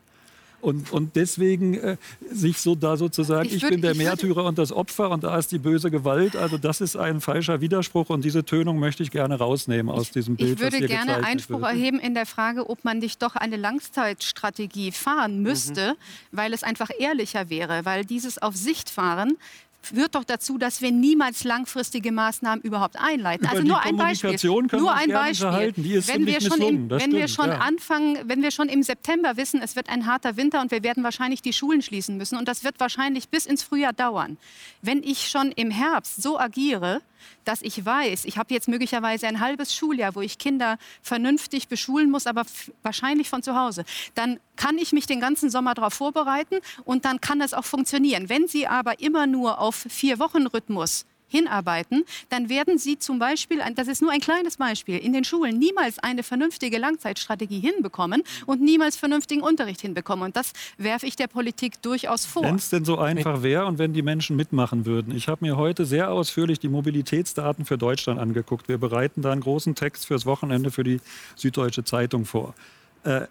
Und, 0.64 0.90
und 0.92 1.14
deswegen 1.14 1.74
äh, 1.74 1.96
sich 2.32 2.56
so 2.58 2.74
da 2.74 2.96
sozusagen, 2.96 3.46
ich, 3.46 3.56
ich 3.56 3.62
würd, 3.62 3.72
bin 3.72 3.82
der 3.82 3.94
Märtyrer 3.94 4.46
und 4.46 4.56
das 4.56 4.72
Opfer 4.72 5.10
und 5.10 5.22
da 5.22 5.36
ist 5.36 5.52
die 5.52 5.58
böse 5.58 5.90
Gewalt. 5.90 6.36
Also 6.36 6.56
das 6.56 6.80
ist 6.80 6.96
ein 6.96 7.20
falscher 7.20 7.60
Widerspruch 7.60 8.08
und 8.08 8.24
diese 8.24 8.46
Tönung 8.46 8.78
möchte 8.78 9.02
ich 9.02 9.10
gerne 9.10 9.34
rausnehmen 9.34 9.94
aus 9.94 10.10
diesem 10.10 10.36
Bild. 10.36 10.52
Ich 10.52 10.60
würde 10.60 10.86
gerne 10.86 11.22
Einspruch 11.22 11.60
wird. 11.60 11.72
erheben 11.72 12.00
in 12.00 12.14
der 12.14 12.24
Frage, 12.24 12.70
ob 12.70 12.82
man 12.82 12.96
nicht 12.96 13.20
doch 13.20 13.36
eine 13.36 13.58
Langzeitstrategie 13.58 14.92
fahren 14.92 15.42
müsste, 15.42 15.90
mhm. 15.90 16.36
weil 16.38 16.54
es 16.54 16.62
einfach 16.62 16.88
ehrlicher 16.98 17.50
wäre, 17.50 17.84
weil 17.84 18.06
dieses 18.06 18.38
auf 18.38 18.56
Sicht 18.56 18.88
fahren 18.88 19.36
führt 19.84 20.14
doch 20.14 20.24
dazu, 20.24 20.58
dass 20.58 20.80
wir 20.80 20.92
niemals 20.92 21.44
langfristige 21.44 22.12
Maßnahmen 22.12 22.62
überhaupt 22.62 22.96
einleiten. 22.98 23.44
Über 23.44 23.52
also 23.52 23.66
nur 23.66 23.80
ein 23.80 23.96
Beispiel. 23.96 24.36
Nur 24.72 24.94
ein 24.94 25.10
Beispiel. 25.10 25.72
wenn 25.76 26.26
wir 26.26 26.40
schon, 26.40 26.60
im, 26.60 26.90
wenn 26.90 27.00
stimmt, 27.00 27.14
wir 27.14 27.28
schon 27.28 27.48
ja. 27.48 27.58
anfangen, 27.58 28.18
wenn 28.24 28.42
wir 28.42 28.50
schon 28.50 28.68
im 28.68 28.82
September 28.82 29.36
wissen, 29.36 29.60
es 29.62 29.76
wird 29.76 29.88
ein 29.88 30.06
harter 30.06 30.36
Winter 30.36 30.60
und 30.60 30.70
wir 30.70 30.82
werden 30.82 31.02
wahrscheinlich 31.04 31.42
die 31.42 31.52
Schulen 31.52 31.82
schließen 31.82 32.16
müssen 32.16 32.36
und 32.36 32.48
das 32.48 32.64
wird 32.64 32.80
wahrscheinlich 32.80 33.28
bis 33.28 33.46
ins 33.46 33.62
Frühjahr 33.62 33.92
dauern. 33.92 34.38
Wenn 34.82 35.02
ich 35.02 35.28
schon 35.28 35.52
im 35.52 35.70
Herbst 35.70 36.22
so 36.22 36.38
agiere, 36.38 37.00
dass 37.44 37.62
ich 37.62 37.84
weiß, 37.84 38.24
ich 38.24 38.38
habe 38.38 38.52
jetzt 38.54 38.68
möglicherweise 38.68 39.26
ein 39.26 39.40
halbes 39.40 39.74
Schuljahr, 39.74 40.14
wo 40.14 40.20
ich 40.20 40.38
Kinder 40.38 40.78
vernünftig 41.02 41.68
beschulen 41.68 42.10
muss, 42.10 42.26
aber 42.26 42.44
wahrscheinlich 42.82 43.28
von 43.28 43.42
zu 43.42 43.56
Hause, 43.56 43.84
dann 44.14 44.40
kann 44.56 44.78
ich 44.78 44.92
mich 44.92 45.06
den 45.06 45.20
ganzen 45.20 45.50
Sommer 45.50 45.74
darauf 45.74 45.94
vorbereiten 45.94 46.56
und 46.84 47.04
dann 47.04 47.20
kann 47.20 47.40
es 47.40 47.54
auch 47.54 47.64
funktionieren. 47.64 48.28
Wenn 48.28 48.48
Sie 48.48 48.66
aber 48.66 49.00
immer 49.00 49.26
nur 49.26 49.58
auf 49.58 49.86
vier 49.88 50.18
Wochen 50.18 50.46
Rhythmus 50.46 51.06
hinarbeiten, 51.34 52.04
dann 52.28 52.48
werden 52.48 52.78
sie 52.78 52.98
zum 52.98 53.18
Beispiel, 53.18 53.60
das 53.74 53.88
ist 53.88 54.02
nur 54.02 54.12
ein 54.12 54.20
kleines 54.20 54.56
Beispiel, 54.56 54.98
in 54.98 55.12
den 55.12 55.24
Schulen 55.24 55.58
niemals 55.58 55.98
eine 55.98 56.22
vernünftige 56.22 56.78
Langzeitstrategie 56.78 57.60
hinbekommen 57.60 58.22
und 58.46 58.60
niemals 58.60 58.96
vernünftigen 58.96 59.42
Unterricht 59.42 59.80
hinbekommen. 59.80 60.26
Und 60.26 60.36
das 60.36 60.52
werfe 60.78 61.06
ich 61.06 61.16
der 61.16 61.26
Politik 61.26 61.82
durchaus 61.82 62.24
vor. 62.24 62.42
Wenn 62.42 62.54
es 62.56 62.70
denn 62.70 62.84
so 62.84 62.98
einfach 62.98 63.42
wäre 63.42 63.66
und 63.66 63.78
wenn 63.78 63.92
die 63.92 64.02
Menschen 64.02 64.36
mitmachen 64.36 64.86
würden. 64.86 65.14
Ich 65.16 65.28
habe 65.28 65.44
mir 65.44 65.56
heute 65.56 65.84
sehr 65.84 66.10
ausführlich 66.10 66.60
die 66.60 66.68
Mobilitätsdaten 66.68 67.64
für 67.64 67.78
Deutschland 67.78 68.20
angeguckt. 68.20 68.68
Wir 68.68 68.78
bereiten 68.78 69.22
da 69.22 69.32
einen 69.32 69.40
großen 69.40 69.74
Text 69.74 70.06
fürs 70.06 70.26
Wochenende 70.26 70.70
für 70.70 70.84
die 70.84 71.00
Süddeutsche 71.34 71.84
Zeitung 71.84 72.24
vor. 72.24 72.54
Äh, 73.02 73.22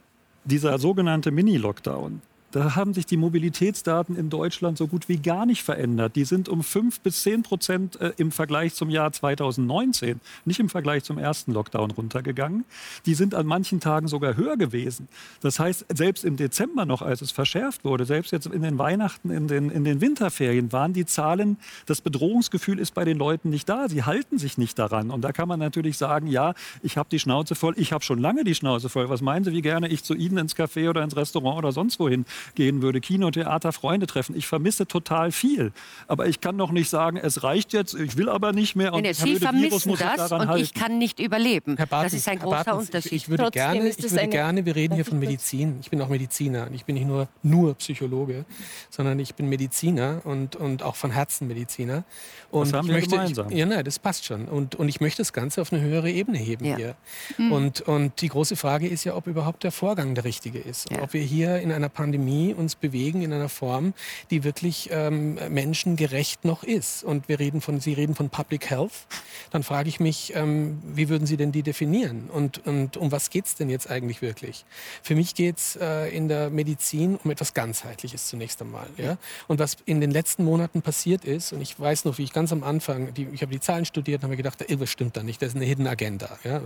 dieser 0.46 0.78
sogenannte 0.78 1.32
Mini-Lockdown, 1.32 2.22
da 2.54 2.76
haben 2.76 2.94
sich 2.94 3.08
die 3.08 3.18
Mobilitätsdaten 3.18 4.16
in 4.16 4.30
Deutschland 4.30 4.78
so 4.78 4.86
gut 4.86 5.10
wie 5.10 5.18
gar 5.18 5.48
nicht 5.48 5.64
verändert. 5.64 6.16
Die 6.16 6.24
sind 6.24 6.48
um 6.48 6.64
5 6.64 7.00
bis 7.00 7.24
10 7.24 7.42
Prozent 7.42 8.00
äh, 8.00 8.14
im 8.18 8.32
Vergleich 8.32 8.76
zum 8.76 8.92
Jahr 8.92 9.12
2019, 9.12 10.22
nicht 10.46 10.60
im 10.60 10.70
Vergleich 10.70 11.04
zum 11.04 11.18
ersten 11.18 11.52
Lockdown 11.52 11.90
runtergegangen. 11.90 12.64
Die 13.08 13.16
sind 13.16 13.34
an 13.34 13.48
manchen 13.48 13.80
Tagen 13.80 14.08
sogar 14.08 14.38
höher 14.38 14.56
gewesen. 14.56 15.08
Das 15.42 15.58
heißt, 15.58 15.88
selbst 15.96 16.24
im 16.24 16.38
Dezember 16.38 16.86
noch, 16.86 17.02
als 17.02 17.24
es 17.24 17.32
verschärft 17.32 17.86
wurde, 17.86 18.06
selbst 18.06 18.32
jetzt 18.32 18.46
in 18.46 18.62
den 18.62 18.78
Weihnachten, 18.78 19.32
in 19.32 19.48
den, 19.48 19.72
in 19.72 19.84
den 19.84 20.00
Winterferien, 20.00 20.72
waren 20.72 20.94
die 20.94 21.08
Zahlen, 21.08 21.58
das 21.88 22.02
Bedrohungsgefühl 22.02 22.78
ist 22.78 22.94
bei 22.94 23.04
den 23.04 23.18
Leuten 23.18 23.50
nicht 23.50 23.68
da. 23.68 23.90
Sie 23.90 24.04
halten 24.04 24.38
sich 24.38 24.60
nicht 24.60 24.78
daran. 24.78 25.10
Und 25.10 25.22
da 25.22 25.32
kann 25.32 25.48
man 25.48 25.60
natürlich 25.60 25.98
sagen, 25.98 26.28
ja, 26.28 26.54
ich 26.84 26.98
habe 26.98 27.10
die 27.12 27.20
Schnauze 27.20 27.56
voll, 27.56 27.74
ich 27.78 27.94
habe 27.94 28.04
schon 28.04 28.20
lange 28.20 28.44
die 28.44 28.54
Schnauze 28.54 28.90
voll. 28.90 29.10
Was 29.10 29.22
meinen 29.22 29.44
Sie, 29.44 29.54
wie 29.54 29.64
gerne 29.64 29.88
ich 29.88 30.04
zu 30.04 30.14
Ihnen 30.14 30.38
ins 30.38 30.56
Café 30.56 30.88
oder 30.88 31.04
ins 31.04 31.16
Restaurant 31.16 31.58
oder 31.58 31.72
sonst 31.72 32.00
wohin 32.00 32.26
gehen 32.56 32.82
würde, 32.82 33.02
Kino, 33.02 33.32
Theater, 33.32 33.72
Freunde 33.72 34.08
treffen. 34.08 34.36
Ich 34.36 34.48
vermisse 34.48 34.88
total 34.88 35.32
viel. 35.32 35.72
Aber 36.08 36.28
ich 36.28 36.42
kann 36.42 36.58
doch 36.58 36.72
nicht 36.72 36.90
sagen, 36.90 37.18
es 37.18 37.44
reicht 37.44 37.74
jetzt, 37.74 37.94
ich 37.94 38.18
will 38.18 38.30
aber 38.30 38.54
nicht 38.54 38.76
mehr. 38.76 38.94
Und 38.94 39.04
nee, 39.04 39.14
Sie 39.14 39.38
vermissen 39.38 39.92
Virus 39.92 40.00
das 40.00 40.32
und 40.32 40.48
halten. 40.48 40.64
ich 40.64 40.74
kann 40.74 40.98
nicht 40.98 41.20
überleben. 41.20 41.78
Herr 41.78 41.86
Bartens, 41.86 42.14
das 42.14 42.22
ist 42.22 42.28
ein 42.28 42.40
großer 42.40 42.64
Bartens, 42.64 42.88
Unterschied. 42.88 43.12
Ich, 43.14 43.30
würde, 43.30 43.52
gerne, 43.52 43.88
ich 43.88 44.12
würde 44.12 44.28
gerne, 44.28 44.66
wir 44.66 44.76
reden 44.76 44.96
hier 44.96 45.06
von 45.06 45.20
Medizin. 45.20 45.78
Ich 45.82 45.90
bin 45.90 46.02
auch 46.02 46.10
Mediziner. 46.10 46.68
Ich 46.74 46.86
bin 46.86 46.96
nicht 46.96 47.08
nur, 47.08 47.28
nur 47.42 47.76
Psychologe, 47.76 48.46
sondern 48.90 49.20
ich 49.20 49.36
bin 49.36 49.50
Mediziner 49.50 50.22
und, 50.24 50.56
und 50.56 50.84
auch 50.84 50.96
von 50.96 51.12
Herzen 51.12 51.48
Mediziner. 51.48 52.04
Und 52.52 52.68
das 52.68 52.74
haben 52.74 52.88
wir 52.88 52.96
möchte, 52.96 53.12
gemeinsam. 53.12 53.50
Ich, 53.50 53.58
ja, 53.58 53.66
nein, 53.66 53.84
das 53.84 54.00
passt 54.00 54.26
schon. 54.26 54.46
Und, 54.46 54.76
und 54.76 54.88
ich 54.88 55.02
möchte 55.02 55.22
das 55.22 55.34
Ganze 55.34 55.62
auf 55.62 55.74
eine 55.74 55.82
höhere 55.82 56.12
Ebene 56.12 56.38
heben 56.38 56.66
ja. 56.66 56.76
hier. 56.76 56.96
Mhm. 57.38 57.52
Und, 57.52 57.82
und 57.82 58.22
die 58.22 58.30
große 58.30 58.56
Frage 58.56 58.88
ist 58.88 59.04
ja, 59.04 59.16
ob 59.16 59.28
überhaupt 59.28 59.64
der 59.64 59.72
Vorgang 59.72 60.16
der 60.16 60.24
richtige 60.24 60.60
ist. 60.60 60.92
Ja. 60.92 61.02
Ob 61.02 61.14
wir 61.14 61.22
hier 61.22 61.60
in 61.60 61.72
einer 61.72 61.90
Pandemie 61.90 62.33
uns 62.54 62.76
bewegen 62.76 63.22
in 63.22 63.32
einer 63.32 63.50
Form, 63.50 63.94
die 64.30 64.44
wirklich 64.44 64.90
ähm, 64.92 65.38
menschengerecht 65.50 66.46
noch 66.46 66.64
ist. 66.64 67.04
Und 67.04 67.30
wir 67.30 67.40
reden 67.40 67.62
von, 67.62 67.80
Sie 67.80 67.94
reden 67.94 68.16
von 68.16 68.30
Public 68.30 68.70
Health. 68.70 69.08
Dann 69.52 69.64
frage 69.64 69.90
ich 69.90 70.00
mich, 70.00 70.34
ähm, 70.36 70.82
wie 70.84 71.10
würden 71.10 71.28
Sie 71.28 71.38
denn 71.38 71.52
die 71.52 71.64
definieren? 71.64 72.30
Und, 72.32 72.66
und 72.66 72.98
um 72.98 73.12
was 73.12 73.30
geht 73.30 73.46
es 73.46 73.56
denn 73.56 73.70
jetzt 73.70 73.90
eigentlich 73.90 74.22
wirklich? 74.22 74.66
Für 75.02 75.16
mich 75.16 75.36
geht 75.36 75.58
es 75.58 75.76
äh, 75.76 76.10
in 76.10 76.28
der 76.28 76.50
Medizin 76.50 77.20
um 77.24 77.32
etwas 77.32 77.54
ganzheitliches 77.54 78.28
zunächst 78.28 78.62
einmal. 78.62 78.88
Ja? 78.98 79.18
Und 79.48 79.60
was 79.60 79.78
in 79.86 80.02
den 80.02 80.12
letzten 80.12 80.44
Monaten 80.44 80.82
passiert 80.82 81.26
ist, 81.26 81.54
und 81.54 81.62
ich 81.62 81.80
weiß 81.80 82.06
noch, 82.06 82.18
wie 82.18 82.24
ich 82.24 82.34
ganz 82.34 82.52
am 82.52 82.64
Anfang, 82.64 83.14
die, 83.14 83.28
ich 83.32 83.42
habe 83.42 83.52
die 83.52 83.60
Zahlen 83.60 83.86
studiert 83.86 84.24
und 84.24 84.30
habe 84.30 84.38
gedacht, 84.38 84.62
irgendwas 84.62 84.90
stimmt 84.90 85.16
da 85.18 85.24
nicht, 85.24 85.42
das 85.42 85.50
ist 85.50 85.56
eine 85.56 85.66
Hidden 85.66 85.88
Agenda. 85.88 86.38
Ja? 86.44 86.62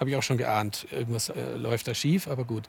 Habe 0.00 0.10
ich 0.10 0.16
auch 0.16 0.22
schon 0.22 0.38
geahnt, 0.38 0.86
irgendwas 0.90 1.28
äh, 1.28 1.54
läuft 1.56 1.88
da 1.88 1.94
schief, 1.94 2.28
aber 2.28 2.44
gut. 2.44 2.64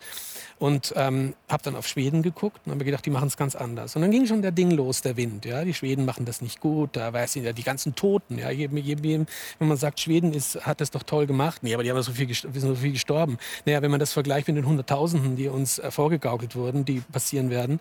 Und 0.60 0.94
ähm, 0.96 1.34
habe 1.50 1.64
dann 1.64 1.76
auf 1.76 1.88
Schweden 1.88 2.22
geguckt 2.22 2.35
und 2.44 2.72
habe 2.72 2.80
mir 2.80 2.86
gedacht, 2.86 3.06
die 3.06 3.10
machen 3.10 3.28
es 3.28 3.38
ganz 3.38 3.56
anders. 3.56 3.96
Und 3.96 4.02
dann 4.02 4.12
ging 4.12 4.26
schon 4.26 4.42
der 4.42 4.52
Ding 4.52 4.72
los, 4.72 5.02
der 5.02 5.18
Wind. 5.18 5.46
Ja? 5.46 5.64
Die 5.64 5.74
Schweden 5.74 6.06
machen 6.06 6.26
das 6.26 6.42
nicht 6.42 6.60
gut, 6.60 6.92
da 6.94 7.14
weiß 7.14 7.38
ich 7.38 7.44
ja 7.44 7.54
die 7.54 7.64
ganzen 7.64 7.96
Toten. 7.96 8.38
Ja? 8.38 8.50
Jedem, 8.50 8.78
jedem, 8.78 9.26
wenn 9.60 9.68
man 9.68 9.78
sagt, 9.78 10.00
Schweden 10.00 10.34
ist, 10.34 10.66
hat 10.66 10.82
das 10.82 10.92
doch 10.92 11.04
toll 11.04 11.26
gemacht, 11.26 11.64
nee, 11.64 11.74
aber 11.74 11.84
die 11.84 11.92
haben 11.92 12.02
so 12.02 12.12
viel, 12.12 12.34
sind 12.34 12.60
so 12.60 12.76
viel 12.76 12.92
gestorben. 12.92 13.38
Naja, 13.66 13.82
wenn 13.82 13.92
man 13.92 14.00
das 14.00 14.14
vergleicht 14.14 14.48
mit 14.48 14.58
den 14.58 14.66
Hunderttausenden, 14.66 15.36
die 15.36 15.48
uns 15.48 15.80
äh, 15.80 15.92
vorgegaukelt 15.92 16.56
wurden, 16.56 16.86
die 16.86 17.02
passieren 17.12 17.50
werden, 17.50 17.80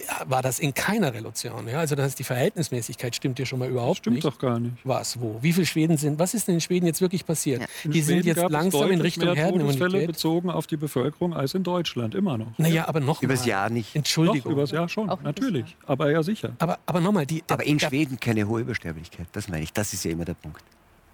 ja, 0.00 0.22
war 0.26 0.42
das 0.42 0.58
in 0.58 0.74
keiner 0.74 1.14
Relation. 1.14 1.68
Ja? 1.68 1.78
Also 1.78 1.94
das 1.94 2.06
heißt, 2.06 2.18
die 2.18 2.24
Verhältnismäßigkeit 2.24 3.14
stimmt 3.14 3.38
ja 3.38 3.46
schon 3.46 3.58
mal 3.58 3.68
überhaupt 3.68 3.98
stimmt 3.98 4.16
nicht. 4.16 4.22
Stimmt 4.22 4.34
doch 4.34 4.40
gar 4.40 4.58
nicht. 4.58 4.76
Was, 4.84 5.20
wo? 5.20 5.38
Wie 5.40 5.52
viele 5.52 5.66
Schweden 5.66 5.96
sind, 5.96 6.18
was 6.18 6.34
ist 6.34 6.48
denn 6.48 6.56
in 6.56 6.60
Schweden 6.60 6.86
jetzt 6.86 7.00
wirklich 7.00 7.24
passiert? 7.24 7.62
Ja. 7.62 7.66
Die 7.84 8.02
Schweden 8.02 8.04
sind 8.04 8.26
jetzt 8.26 8.50
langsam 8.50 8.90
in 8.90 9.00
Richtung 9.00 9.26
mehr 9.26 9.34
Herdenimmunität. 9.34 10.06
bezogen 10.06 10.50
auf 10.50 10.66
die 10.66 10.76
Bevölkerung 10.76 11.34
als 11.34 11.54
in 11.54 11.62
Deutschland, 11.62 12.14
immer 12.14 12.38
noch. 12.38 12.58
Naja, 12.58 12.88
aber 12.88 13.00
noch 13.00 13.22
Übers 13.22 13.46
Jahr 13.46 13.70
nicht. 13.70 13.94
Entschuldigung. 13.94 14.42
Doch, 14.42 14.50
übers 14.50 14.70
Jahr 14.72 14.88
schon, 14.88 15.08
Auch 15.10 15.22
natürlich. 15.22 15.76
Aber 15.86 16.10
ja, 16.10 16.22
sicher. 16.22 16.52
Aber, 16.58 16.78
aber 16.86 17.00
nochmal, 17.00 17.26
die... 17.26 17.44
Aber 17.48 17.64
in 17.64 17.78
Schweden 17.78 18.18
keine 18.18 18.48
hohe 18.48 18.60
Übersterblichkeit, 18.60 19.26
das 19.32 19.48
meine 19.48 19.62
ich. 19.62 19.72
Das 19.72 19.92
ist 19.92 20.04
ja 20.04 20.10
immer 20.10 20.24
der 20.24 20.34
Punkt. 20.34 20.62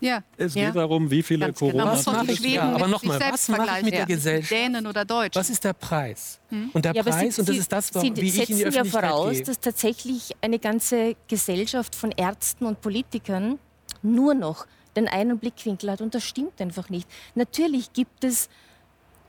Ja. 0.00 0.22
Es 0.36 0.54
geht 0.54 0.62
ja. 0.62 0.70
darum, 0.72 1.10
wie 1.10 1.22
viele 1.22 1.52
Corona. 1.52 1.84
Genau. 1.84 1.92
Was 1.92 2.06
macht, 2.06 2.40
ja, 2.40 2.62
aber 2.74 2.88
nochmal, 2.88 3.20
was 3.20 3.48
mache 3.48 3.84
mit 3.84 3.92
der 3.92 4.06
Gesellschaft? 4.06 4.50
Dänen 4.50 4.86
oder 4.86 5.04
Deutsch. 5.04 5.36
Was 5.36 5.50
ist 5.50 5.62
der 5.62 5.74
Preis? 5.74 6.40
Hm? 6.48 6.70
Und 6.72 6.84
der 6.84 6.94
ja, 6.94 7.02
Preis, 7.02 7.34
Sie, 7.34 7.40
und 7.40 7.48
das 7.48 7.56
ist 7.56 7.72
das, 7.72 7.88
Sie, 7.88 8.16
wie 8.16 8.28
ich 8.28 8.50
in 8.50 8.56
die 8.56 8.76
ja 8.76 8.84
voraus, 8.84 9.32
gehe. 9.32 9.42
dass 9.44 9.60
tatsächlich 9.60 10.34
eine 10.40 10.58
ganze 10.58 11.16
Gesellschaft 11.28 11.94
von 11.94 12.12
Ärzten 12.12 12.64
und 12.64 12.80
Politikern 12.80 13.58
nur 14.02 14.34
noch 14.34 14.66
den 14.96 15.06
einen 15.06 15.38
Blickwinkel 15.38 15.90
hat. 15.90 16.00
Und 16.00 16.14
das 16.14 16.24
stimmt 16.24 16.60
einfach 16.60 16.88
nicht. 16.88 17.08
Natürlich 17.34 17.92
gibt 17.92 18.24
es 18.24 18.48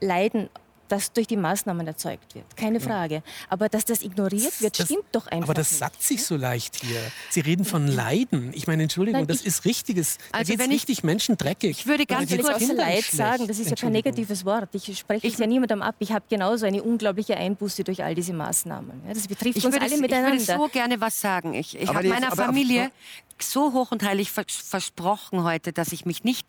Leiden 0.00 0.48
das 0.92 1.12
durch 1.12 1.26
die 1.26 1.38
Maßnahmen 1.38 1.86
erzeugt 1.86 2.34
wird. 2.34 2.44
Keine 2.54 2.78
Frage. 2.78 3.22
Aber 3.48 3.70
dass 3.70 3.86
das 3.86 4.02
ignoriert 4.02 4.60
wird, 4.60 4.78
das, 4.78 4.86
stimmt 4.86 5.06
doch 5.12 5.26
einfach. 5.26 5.48
Aber 5.48 5.54
das 5.54 5.70
nicht. 5.70 5.78
sagt 5.78 6.02
sich 6.02 6.22
so 6.22 6.36
leicht 6.36 6.76
hier. 6.84 7.00
Sie 7.30 7.40
reden 7.40 7.64
von 7.64 7.88
Leiden. 7.88 8.52
Ich 8.52 8.66
meine, 8.66 8.82
Entschuldigung, 8.82 9.22
Nein, 9.22 9.26
das 9.26 9.40
ist 9.40 9.64
richtiges. 9.64 10.18
Also 10.32 10.52
da 10.52 10.58
wenn 10.58 10.70
richtig 10.70 11.02
Menschen 11.02 11.38
dreckig. 11.38 11.78
Ich 11.78 11.86
würde 11.86 12.04
ganz 12.04 12.30
kurz 12.36 12.68
Leid 12.68 13.04
sagen, 13.04 13.46
das 13.46 13.58
ist 13.58 13.70
ja 13.70 13.76
kein 13.76 13.92
negatives 13.92 14.44
Wort. 14.44 14.68
Ich 14.74 14.98
spreche 14.98 15.26
es 15.26 15.38
ja 15.38 15.46
niemandem 15.46 15.80
ab. 15.80 15.94
Ich 15.98 16.12
habe 16.12 16.26
genauso 16.28 16.66
eine 16.66 16.82
unglaubliche 16.82 17.38
Einbuße 17.38 17.84
durch 17.84 18.04
all 18.04 18.14
diese 18.14 18.34
Maßnahmen. 18.34 19.02
Ja, 19.06 19.14
das 19.14 19.26
betrifft 19.26 19.56
ich 19.56 19.64
uns 19.64 19.74
würde, 19.74 19.86
alle 19.86 19.98
miteinander. 19.98 20.34
Ich 20.34 20.48
würde 20.48 20.60
so 20.60 20.68
gerne 20.68 21.00
was 21.00 21.18
sagen. 21.18 21.54
Ich, 21.54 21.74
ich 21.74 21.88
habe 21.88 22.06
meiner 22.06 22.32
Familie 22.32 22.90
so 23.40 23.72
hoch 23.72 23.92
und 23.92 24.02
heilig 24.02 24.30
versprochen 24.30 25.44
heute, 25.44 25.72
dass 25.72 25.92
ich 25.92 26.04
mich 26.04 26.24
nicht 26.24 26.46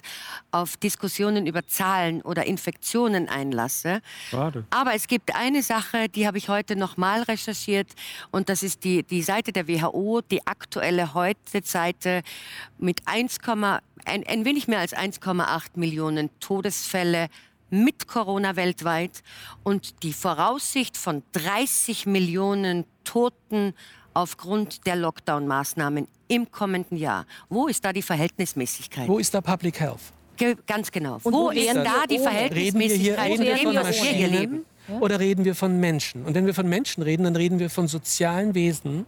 auf 0.51 0.77
Diskussionen 0.77 1.47
über 1.47 1.65
Zahlen 1.67 2.21
oder 2.21 2.45
Infektionen 2.45 3.29
einlasse. 3.29 4.01
Schade. 4.29 4.65
Aber 4.69 4.93
es 4.93 5.07
gibt 5.07 5.35
eine 5.35 5.63
Sache, 5.63 6.09
die 6.09 6.27
habe 6.27 6.37
ich 6.37 6.49
heute 6.49 6.75
noch 6.75 6.97
mal 6.97 7.21
recherchiert 7.23 7.91
und 8.31 8.49
das 8.49 8.63
ist 8.63 8.83
die, 8.83 9.03
die 9.03 9.21
Seite 9.21 9.53
der 9.53 9.67
WHO, 9.67 10.21
die 10.21 10.45
aktuelle 10.45 11.13
Heute-Seite 11.13 12.23
mit 12.77 13.01
1, 13.05 13.37
ein, 13.45 14.27
ein 14.27 14.45
wenig 14.45 14.67
mehr 14.67 14.79
als 14.79 14.95
1,8 14.95 15.71
Millionen 15.75 16.29
Todesfälle 16.39 17.29
mit 17.69 18.07
Corona 18.07 18.55
weltweit 18.55 19.23
und 19.63 20.03
die 20.03 20.13
Voraussicht 20.13 20.95
von 20.95 21.23
30 21.31 22.05
Millionen 22.05 22.85
Toten 23.03 23.73
aufgrund 24.13 24.85
der 24.85 24.95
Lockdown-Maßnahmen 24.95 26.07
im 26.33 26.51
kommenden 26.51 26.97
Jahr. 26.97 27.25
Wo 27.49 27.67
ist 27.67 27.85
da 27.85 27.93
die 27.93 28.01
Verhältnismäßigkeit? 28.01 29.07
Wo 29.07 29.19
ist 29.19 29.33
da 29.33 29.41
Public 29.41 29.79
Health? 29.79 29.99
Ge 30.35 30.55
ganz 30.65 30.91
genau. 30.91 31.19
Und 31.23 31.33
wo, 31.33 31.45
wo 31.45 31.49
ist 31.51 31.75
da 31.75 32.05
die 32.09 32.19
Verhältnismäßigkeit, 32.19 33.29
reden 33.29 33.43
wir 33.43 33.55
hier, 33.55 33.63
reden 33.63 33.73
wir 33.73 33.83
von 33.83 33.93
wir 33.93 34.11
hier 34.11 34.27
leben? 34.27 34.65
Oder 34.99 35.19
reden 35.19 35.45
wir 35.45 35.55
von 35.55 35.79
Menschen? 35.79 36.25
Und 36.25 36.35
wenn 36.35 36.45
wir 36.45 36.53
von 36.53 36.67
Menschen 36.67 37.03
reden, 37.03 37.23
dann 37.23 37.35
reden 37.35 37.59
wir 37.59 37.69
von 37.69 37.87
sozialen 37.87 38.53
Wesen, 38.53 39.05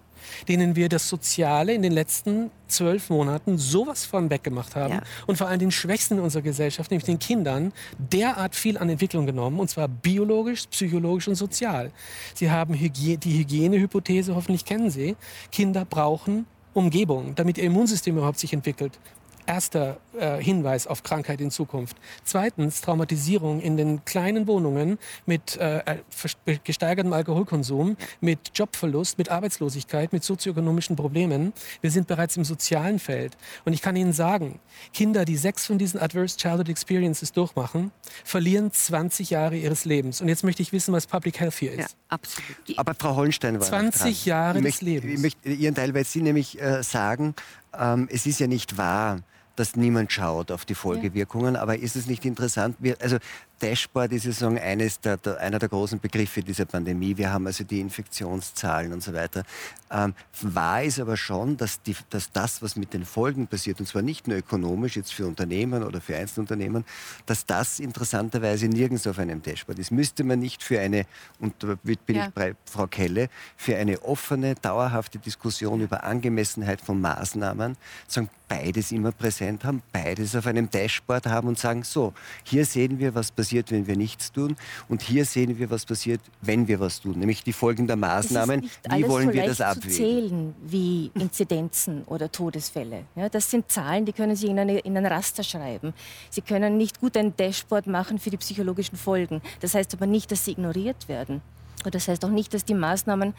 denen 0.48 0.76
wir 0.76 0.88
das 0.88 1.10
Soziale 1.10 1.74
in 1.74 1.82
den 1.82 1.92
letzten 1.92 2.50
zwölf 2.68 3.10
Monaten 3.10 3.58
sowas 3.58 4.06
von 4.06 4.30
weggemacht 4.30 4.76
haben 4.76 4.94
ja. 4.94 5.02
und 5.28 5.38
vor 5.38 5.48
allem 5.48 5.60
den 5.60 5.72
Schwächsten 5.72 6.16
in 6.16 6.20
unserer 6.22 6.44
Gesellschaft, 6.44 6.92
nämlich 6.92 7.06
den 7.06 7.20
Kindern, 7.20 7.74
derart 7.98 8.56
viel 8.56 8.78
an 8.78 8.90
Entwicklung 8.90 9.26
genommen, 9.26 9.60
und 9.60 9.70
zwar 9.70 9.88
biologisch, 9.88 10.66
psychologisch 10.68 11.28
und 11.28 11.36
sozial. 11.36 11.92
Sie 12.34 12.50
haben 12.50 12.74
Hygie 12.74 13.18
die 13.18 13.40
Hygienehypothese, 13.40 14.34
hoffentlich 14.34 14.66
kennen 14.66 14.90
Sie. 14.90 15.16
Kinder 15.52 15.86
brauchen 15.86 16.46
Umgebung, 16.76 17.34
damit 17.36 17.58
ihr 17.58 17.64
Immunsystem 17.64 18.18
überhaupt 18.18 18.38
sich 18.38 18.54
entwickelt 18.54 19.00
erster 19.48 19.98
äh, 20.18 20.42
Hinweis 20.42 20.88
auf 20.88 21.04
Krankheit 21.04 21.42
in 21.42 21.52
Zukunft. 21.52 21.98
Zweitens 22.24 22.82
Traumatisierung 22.82 23.62
in 23.62 23.78
den 23.78 24.04
kleinen 24.06 24.48
Wohnungen 24.48 24.98
mit 25.26 25.58
äh, 25.58 25.80
äh 25.80 26.58
gesteigertem 26.64 27.14
Alkoholkonsum, 27.14 27.98
mit 28.22 28.52
Jobverlust, 28.54 29.18
mit 29.18 29.30
Arbeitslosigkeit, 29.30 30.14
mit 30.14 30.24
sozioökonomischen 30.24 30.96
Problemen. 30.96 31.54
Wir 31.82 31.92
sind 31.92 32.08
bereits 32.08 32.38
im 32.38 32.46
sozialen 32.46 33.00
Feld. 33.00 33.38
Und 33.66 33.74
ich 33.74 33.82
kann 33.82 33.96
Ihnen 33.96 34.14
sagen, 34.14 34.60
Kinder, 34.94 35.26
die 35.26 35.38
sechs 35.38 35.66
von 35.66 35.78
diesen 35.78 36.00
Adverse 36.00 36.38
Childhood 36.38 36.70
Experiences 36.70 37.32
durchmachen, 37.32 37.92
verlieren 38.24 38.72
20 38.72 39.30
Jahre 39.30 39.56
ihres 39.56 39.86
Lebens. 39.86 40.22
Und 40.22 40.28
jetzt 40.28 40.44
möchte 40.44 40.62
ich 40.62 40.72
wissen, 40.72 40.94
was 40.94 41.08
Public 41.08 41.40
Health 41.40 41.56
hier 41.56 41.72
ist. 41.74 41.80
Ja, 41.80 41.88
absolut. 42.10 42.78
Aber 42.78 42.94
Frau 42.96 43.16
Holstein 43.16 43.60
war 43.60 43.68
20 43.68 44.26
Jahre 44.26 44.62
des 44.62 44.82
Lebens. 44.82 45.14
Ich 45.14 45.20
möchte 45.20 45.50
Ihren 45.50 45.76
Teil, 45.76 45.94
weil 45.94 46.06
Sie 46.06 46.22
nämlich 46.22 46.62
äh, 46.62 46.84
sagen, 46.84 47.36
ähm, 47.78 48.08
es 48.12 48.26
ist 48.26 48.40
ja 48.40 48.48
nicht 48.48 48.78
wahr, 48.78 49.20
dass 49.56 49.76
niemand 49.76 50.12
schaut 50.12 50.52
auf 50.52 50.66
die 50.66 50.76
Folgewirkungen. 50.76 51.56
Ja. 51.56 51.62
Aber 51.62 51.78
ist 51.78 51.96
es 51.96 52.08
nicht 52.08 52.26
interessant? 52.26 52.76
Wir, 52.80 52.98
also 53.02 53.18
Dashboard 53.62 54.12
ist 54.12 54.24
sozusagen 54.24 54.60
eines 54.60 55.00
der, 55.00 55.18
der, 55.18 55.40
einer 55.40 55.60
der 55.60 55.70
großen 55.70 56.00
Begriffe 56.00 56.42
dieser 56.42 56.66
Pandemie. 56.66 57.16
Wir 57.18 57.32
haben 57.32 57.48
also 57.48 57.64
die 57.64 57.80
Infektionszahlen 57.80 58.92
und 58.92 59.02
so 59.02 59.14
weiter. 59.14 59.44
Ähm, 59.90 60.14
wahr 60.42 60.84
ist 60.84 61.00
aber 61.00 61.16
schon, 61.16 61.56
dass, 61.56 61.82
die, 61.82 61.96
dass 62.10 62.32
das, 62.32 62.62
was 62.62 62.76
mit 62.76 62.94
den 62.94 63.06
Folgen 63.06 63.48
passiert, 63.48 63.80
und 63.80 63.86
zwar 63.88 64.02
nicht 64.02 64.28
nur 64.28 64.38
ökonomisch, 64.38 64.98
jetzt 64.98 65.14
für 65.14 65.26
Unternehmen 65.26 65.84
oder 65.84 66.02
für 66.02 66.18
Einzelunternehmen, 66.18 66.84
dass 67.26 67.46
das 67.46 67.80
interessanterweise 67.80 68.68
nirgends 68.68 69.08
auf 69.08 69.20
einem 69.20 69.42
Dashboard 69.42 69.80
ist. 69.80 69.92
Müsste 69.92 70.24
man 70.24 70.40
nicht 70.40 70.62
für 70.62 70.80
eine, 70.80 71.06
und 71.40 71.54
da 71.60 71.76
bin 71.84 72.16
ja. 72.16 72.28
ich 72.28 72.34
bei 72.34 72.56
Frau 72.66 72.88
Kelle, 72.88 73.30
für 73.56 73.78
eine 73.78 74.02
offene, 74.04 74.56
dauerhafte 74.56 75.20
Diskussion 75.20 75.82
über 75.82 76.04
Angemessenheit 76.04 76.82
von 76.82 77.00
Maßnahmen 77.00 77.78
sagen, 78.08 78.30
beides 78.48 78.92
immer 78.92 79.12
präsent 79.12 79.64
haben, 79.64 79.82
beides 79.92 80.36
auf 80.36 80.46
einem 80.46 80.70
Dashboard 80.70 81.26
haben 81.28 81.48
und 81.48 81.58
sagen, 81.58 81.84
so, 81.84 82.14
hier 82.44 82.66
sehen 82.66 83.00
wir, 83.00 83.16
was 83.16 83.32
passiert, 83.32 83.45
wenn 83.54 83.88
wir 83.88 83.96
nichts 83.96 84.32
tun 84.32 84.56
und 84.90 85.02
hier 85.02 85.26
sehen 85.26 85.58
wir, 85.58 85.70
was 85.70 85.86
passiert, 85.86 86.22
wenn 86.42 86.68
wir 86.68 86.80
was 86.80 87.02
tun, 87.02 87.20
nämlich 87.20 87.44
die 87.44 87.54
Folgen 87.54 87.88
der 87.88 87.96
Maßnahmen. 87.96 88.70
Wie 88.90 89.08
wollen 89.08 89.34
wir 89.34 89.46
das 89.46 89.62
abwägen? 89.62 89.92
Zu 89.92 89.98
zählen 89.98 90.56
wie 90.62 91.12
Inzidenzen 91.14 92.04
oder 92.06 92.32
Todesfälle. 92.32 93.06
Ja, 93.16 93.30
das 93.30 93.50
sind 93.50 93.72
Zahlen, 93.72 94.06
die 94.06 94.14
können 94.14 94.36
Sie 94.36 94.48
in, 94.48 94.60
eine, 94.60 94.80
in 94.80 94.98
ein 94.98 95.06
Raster 95.06 95.44
schreiben. 95.44 95.94
Sie 96.30 96.42
können 96.42 96.78
nicht 96.78 97.00
gut 97.00 97.18
ein 97.18 97.36
Dashboard 97.36 97.88
machen 97.88 98.20
für 98.20 98.30
die 98.30 98.38
psychologischen 98.38 98.98
Folgen. 98.98 99.42
Das 99.62 99.74
heißt 99.76 99.94
aber 99.94 100.06
nicht, 100.06 100.32
dass 100.32 100.46
sie 100.46 100.52
ignoriert 100.52 101.08
werden. 101.08 101.42
Und 101.84 101.94
das 101.94 102.08
heißt 102.08 102.26
auch 102.26 102.30
nicht, 102.30 102.54
dass 102.54 102.66
die 102.66 102.74
Maßnahmen 102.74 103.34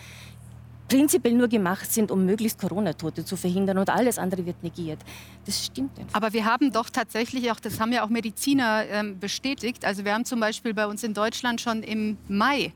prinzipiell 0.88 1.35
nur 1.35 1.49
gemacht 1.49 1.92
sind, 1.92 2.11
um 2.11 2.25
möglichst 2.25 2.61
Corona-Tote 2.61 3.25
zu 3.25 3.37
verhindern 3.37 3.79
und 3.79 3.90
alles 3.90 4.18
andere 4.18 4.46
wird 4.46 4.62
negiert. 4.62 4.99
Das 5.44 5.66
stimmt 5.66 5.99
einfach. 5.99 6.14
Aber 6.14 6.33
wir 6.33 6.44
haben 6.44 6.72
doch 6.72 6.90
tatsächlich 6.90 7.51
auch, 7.51 7.61
das 7.61 7.81
haben 7.81 7.92
ja 7.92 8.05
auch 8.05 8.09
Mediziner 8.09 8.85
ähm, 8.88 9.18
bestätigt, 9.18 9.85
also 9.85 10.05
wir 10.05 10.14
haben 10.14 10.25
zum 10.25 10.40
Beispiel 10.40 10.75
bei 10.75 10.87
uns 10.87 11.03
in 11.03 11.14
Deutschland 11.14 11.61
schon 11.61 11.83
im 11.83 12.16
Mai 12.29 12.72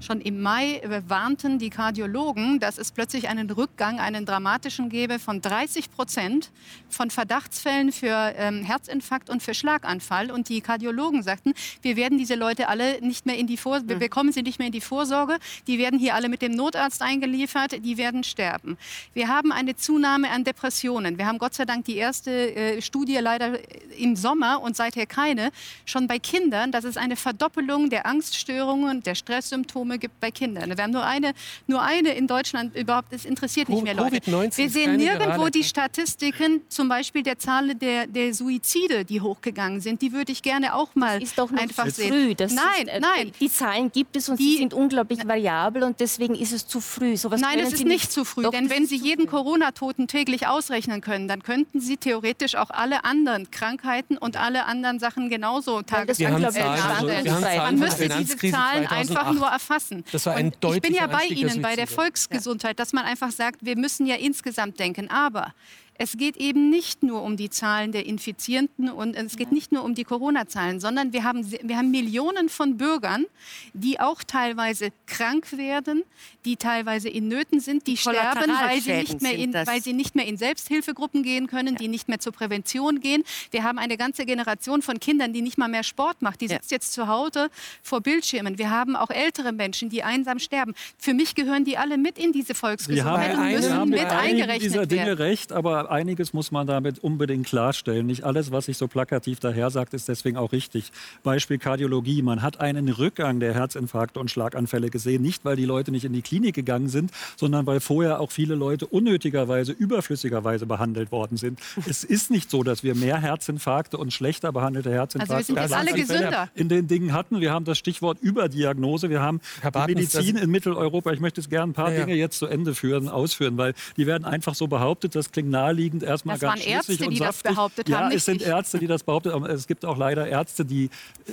Schon 0.00 0.20
im 0.20 0.40
Mai 0.40 0.80
warnten 1.08 1.58
die 1.58 1.70
Kardiologen, 1.70 2.60
dass 2.60 2.78
es 2.78 2.92
plötzlich 2.92 3.28
einen 3.28 3.50
Rückgang, 3.50 3.98
einen 3.98 4.24
dramatischen 4.24 4.90
gäbe 4.90 5.18
von 5.18 5.40
30 5.40 5.90
Prozent 5.90 6.50
von 6.88 7.10
Verdachtsfällen 7.10 7.90
für 7.90 8.32
ähm, 8.36 8.62
Herzinfarkt 8.62 9.28
und 9.28 9.42
für 9.42 9.54
Schlaganfall. 9.54 10.30
Und 10.30 10.48
die 10.48 10.60
Kardiologen 10.60 11.24
sagten, 11.24 11.52
wir 11.82 11.96
werden 11.96 12.16
diese 12.16 12.36
Leute 12.36 12.68
alle 12.68 13.00
nicht 13.00 13.26
mehr 13.26 13.36
in 13.36 13.48
die 13.48 13.56
Vor 13.56 13.68
wir 13.88 13.94
hm. 13.94 13.98
bekommen 13.98 14.32
sie 14.32 14.42
nicht 14.42 14.60
mehr 14.60 14.66
in 14.66 14.72
die 14.72 14.80
Vorsorge. 14.80 15.38
Die 15.66 15.78
werden 15.78 15.98
hier 15.98 16.14
alle 16.14 16.28
mit 16.28 16.42
dem 16.42 16.52
Notarzt 16.52 17.02
eingeliefert, 17.02 17.84
die 17.84 17.98
werden 17.98 18.22
sterben. 18.22 18.78
Wir 19.14 19.28
haben 19.28 19.50
eine 19.50 19.74
Zunahme 19.74 20.30
an 20.30 20.44
Depressionen. 20.44 21.18
Wir 21.18 21.26
haben 21.26 21.38
Gott 21.38 21.54
sei 21.54 21.64
Dank 21.64 21.84
die 21.86 21.96
erste 21.96 22.30
äh, 22.30 22.80
Studie 22.82 23.18
leider 23.20 23.58
im 23.98 24.14
Sommer 24.14 24.62
und 24.62 24.76
seither 24.76 25.06
keine, 25.06 25.50
schon 25.84 26.06
bei 26.06 26.20
Kindern, 26.20 26.70
dass 26.70 26.84
es 26.84 26.96
eine 26.96 27.16
Verdoppelung 27.16 27.90
der 27.90 28.06
Angststörungen, 28.06 29.02
der 29.02 29.16
Stresssymptome 29.16 29.87
Symptome 29.88 29.98
gibt 29.98 30.20
bei 30.20 30.30
Kindern. 30.30 30.76
Wir 30.76 30.82
haben 30.82 30.92
nur 30.92 31.04
eine, 31.04 31.32
nur 31.66 31.82
eine 31.82 32.10
in 32.10 32.26
Deutschland 32.26 32.76
überhaupt, 32.76 33.12
es 33.12 33.24
interessiert 33.24 33.68
nicht 33.68 33.82
mehr 33.82 33.94
Leute. 33.94 34.20
Wir 34.24 34.70
sehen 34.70 34.96
nirgendwo 34.96 35.48
die 35.48 35.64
Statistiken, 35.64 36.62
zum 36.68 36.88
Beispiel 36.88 37.22
der 37.22 37.38
Zahl 37.38 37.74
der, 37.74 38.06
der 38.06 38.34
Suizide, 38.34 39.04
die 39.04 39.20
hochgegangen 39.20 39.80
sind. 39.80 40.02
Die 40.02 40.12
würde 40.12 40.32
ich 40.32 40.42
gerne 40.42 40.74
auch 40.74 40.94
mal 40.94 41.20
das 41.20 41.30
ist 41.30 41.38
doch 41.38 41.50
noch 41.50 41.60
einfach 41.60 41.84
zu 41.86 41.90
sehen. 41.92 42.08
Früh. 42.08 42.34
Das 42.34 42.52
nein, 42.52 42.88
ist, 42.88 43.00
nein. 43.00 43.32
Die 43.40 43.50
Zahlen 43.50 43.90
gibt 43.90 44.16
es 44.16 44.28
und 44.28 44.38
die, 44.38 44.52
sie 44.52 44.58
sind 44.58 44.74
unglaublich 44.74 45.26
variabel 45.26 45.82
und 45.82 46.00
deswegen 46.00 46.34
ist 46.34 46.52
es 46.52 46.66
zu 46.66 46.80
früh. 46.80 47.16
Sowas 47.16 47.40
nein, 47.40 47.58
es 47.58 47.72
ist 47.72 47.84
nicht, 47.84 47.86
nicht 47.86 48.12
zu 48.12 48.24
früh, 48.24 48.42
doch, 48.42 48.50
denn 48.50 48.70
wenn 48.70 48.86
Sie 48.86 48.96
jeden 48.96 49.26
Corona-Toten 49.26 50.06
täglich 50.08 50.46
ausrechnen 50.46 51.00
können, 51.00 51.28
dann 51.28 51.42
könnten 51.42 51.80
Sie 51.80 51.96
theoretisch 51.96 52.54
auch 52.54 52.70
alle 52.70 53.04
anderen 53.04 53.50
Krankheiten 53.50 54.18
und 54.18 54.36
alle 54.36 54.66
anderen 54.66 54.98
Sachen 54.98 55.28
genauso 55.28 55.82
tagesaktuell 55.82 56.40
darstellen. 56.42 57.56
Man 57.58 57.78
müsste 57.78 58.08
diese 58.08 58.36
Zahlen 58.36 58.86
einfach 58.86 59.32
nur 59.32 59.46
erfassen 59.46 59.77
erfassen. 59.78 60.04
Das 60.12 60.26
war 60.26 60.34
ein 60.34 60.52
ich 60.74 60.80
bin 60.80 60.94
ja 60.94 61.06
bei 61.06 61.24
Ihnen 61.24 61.62
bei 61.62 61.76
der 61.76 61.86
Volksgesundheit, 61.86 62.78
dass 62.78 62.92
man 62.92 63.04
einfach 63.04 63.30
sagt, 63.30 63.64
wir 63.64 63.76
müssen 63.76 64.06
ja 64.06 64.16
insgesamt 64.16 64.78
denken. 64.78 65.10
Aber 65.10 65.54
es 66.00 66.16
geht 66.16 66.36
eben 66.36 66.70
nicht 66.70 67.02
nur 67.02 67.22
um 67.22 67.36
die 67.36 67.50
Zahlen 67.50 67.90
der 67.90 68.06
Infizierten 68.06 68.88
und 68.88 69.16
es 69.16 69.36
geht 69.36 69.50
nicht 69.50 69.72
nur 69.72 69.82
um 69.82 69.96
die 69.96 70.04
Corona-Zahlen, 70.04 70.78
sondern 70.78 71.12
wir 71.12 71.24
haben, 71.24 71.50
wir 71.50 71.76
haben 71.76 71.90
Millionen 71.90 72.48
von 72.48 72.76
Bürgern, 72.76 73.26
die 73.72 73.98
auch 73.98 74.22
teilweise 74.22 74.90
krank 75.06 75.56
werden, 75.56 76.04
die 76.44 76.56
teilweise 76.56 77.08
in 77.08 77.26
Nöten 77.26 77.58
sind, 77.58 77.88
die 77.88 77.96
sterben, 77.96 78.48
weil 78.48 78.80
sie, 78.80 78.92
nicht 78.92 79.22
mehr 79.22 79.34
in, 79.34 79.52
weil 79.52 79.82
sie 79.82 79.92
nicht 79.92 80.14
mehr 80.14 80.26
in 80.26 80.36
Selbsthilfegruppen 80.36 81.24
gehen 81.24 81.48
können, 81.48 81.74
ja. 81.74 81.78
die 81.78 81.88
nicht 81.88 82.08
mehr 82.08 82.20
zur 82.20 82.32
Prävention 82.32 83.00
gehen. 83.00 83.24
Wir 83.50 83.64
haben 83.64 83.78
eine 83.78 83.96
ganze 83.96 84.24
Generation 84.24 84.82
von 84.82 85.00
Kindern, 85.00 85.32
die 85.32 85.42
nicht 85.42 85.58
mal 85.58 85.68
mehr 85.68 85.82
Sport 85.82 86.22
macht. 86.22 86.40
Die 86.40 86.46
ja. 86.46 86.54
sitzt 86.54 86.70
jetzt 86.70 86.92
zu 86.92 87.08
Hause 87.08 87.50
vor 87.82 88.00
Bildschirmen. 88.02 88.56
Wir 88.56 88.70
haben 88.70 88.94
auch 88.94 89.10
ältere 89.10 89.50
Menschen, 89.50 89.90
die 89.90 90.04
einsam 90.04 90.38
sterben. 90.38 90.74
Für 90.96 91.12
mich 91.12 91.34
gehören 91.34 91.64
die 91.64 91.76
alle 91.76 91.98
mit 91.98 92.18
in 92.18 92.32
diese 92.32 92.54
Volksgesundheit 92.54 93.36
und 93.36 93.50
müssen 93.50 93.88
mit 93.88 94.06
eingerechnet 94.06 94.62
dieser 94.62 94.86
Dinge 94.86 95.06
werden. 95.06 95.18
recht, 95.18 95.52
aber 95.52 95.87
einiges 95.90 96.32
muss 96.32 96.50
man 96.50 96.66
damit 96.66 96.98
unbedingt 97.00 97.46
klarstellen. 97.46 98.06
Nicht 98.06 98.24
alles, 98.24 98.52
was 98.52 98.66
sich 98.66 98.76
so 98.76 98.88
plakativ 98.88 99.40
daher 99.40 99.70
sagt, 99.70 99.94
ist 99.94 100.08
deswegen 100.08 100.36
auch 100.36 100.52
richtig. 100.52 100.92
Beispiel 101.22 101.58
Kardiologie. 101.58 102.22
Man 102.22 102.42
hat 102.42 102.60
einen 102.60 102.88
Rückgang 102.88 103.40
der 103.40 103.54
Herzinfarkte 103.54 104.20
und 104.20 104.30
Schlaganfälle 104.30 104.90
gesehen. 104.90 105.22
Nicht, 105.22 105.44
weil 105.44 105.56
die 105.56 105.64
Leute 105.64 105.90
nicht 105.90 106.04
in 106.04 106.12
die 106.12 106.22
Klinik 106.22 106.54
gegangen 106.54 106.88
sind, 106.88 107.10
sondern 107.36 107.66
weil 107.66 107.80
vorher 107.80 108.20
auch 108.20 108.30
viele 108.30 108.54
Leute 108.54 108.86
unnötigerweise, 108.86 109.72
überflüssigerweise 109.72 110.66
behandelt 110.66 111.12
worden 111.12 111.36
sind. 111.36 111.60
es 111.88 112.04
ist 112.04 112.30
nicht 112.30 112.50
so, 112.50 112.62
dass 112.62 112.82
wir 112.82 112.94
mehr 112.94 113.18
Herzinfarkte 113.18 113.96
und 113.96 114.12
schlechter 114.12 114.52
behandelte 114.52 114.90
Herzinfarkte 114.90 115.34
also 115.34 115.56
wir 115.56 115.68
sind 115.68 115.76
alle 115.76 115.92
gesünder. 115.92 116.48
in 116.54 116.68
den 116.68 116.86
Dingen 116.86 117.12
hatten. 117.12 117.40
Wir 117.40 117.52
haben 117.52 117.64
das 117.64 117.78
Stichwort 117.78 118.18
Überdiagnose. 118.20 119.10
Wir 119.10 119.20
haben 119.20 119.40
Bartens, 119.62 119.86
Medizin 119.86 120.36
in 120.36 120.50
Mitteleuropa. 120.50 121.12
Ich 121.12 121.20
möchte 121.20 121.40
es 121.40 121.48
gerne 121.48 121.70
ein 121.70 121.74
paar 121.74 121.90
ja, 121.90 122.00
ja. 122.00 122.04
Dinge 122.04 122.16
jetzt 122.16 122.38
zu 122.38 122.46
Ende 122.46 122.74
führen, 122.74 123.08
ausführen, 123.08 123.56
weil 123.56 123.74
die 123.96 124.06
werden 124.06 124.24
einfach 124.24 124.54
so 124.54 124.66
behauptet. 124.66 125.14
Das 125.14 125.32
klingt 125.32 125.50
naheliegend 125.50 125.77
naheliegend 125.78 126.02
erstmal 126.02 126.34
das 126.34 126.40
ganz 126.40 126.60
waren 126.60 126.68
Ärzte, 126.68 126.96
die 126.96 127.18
das 127.18 127.42
behauptet 127.42 127.88
ja, 127.88 127.98
haben. 127.98 128.10
Ja, 128.10 128.16
es 128.16 128.24
sind 128.24 128.42
Ärzte, 128.42 128.78
die 128.78 128.86
das 128.86 129.04
behauptet 129.04 129.32
haben. 129.32 129.46
Es 129.46 129.66
gibt 129.66 129.84
auch 129.84 129.96
leider 129.96 130.26
Ärzte, 130.26 130.64
die 130.64 130.90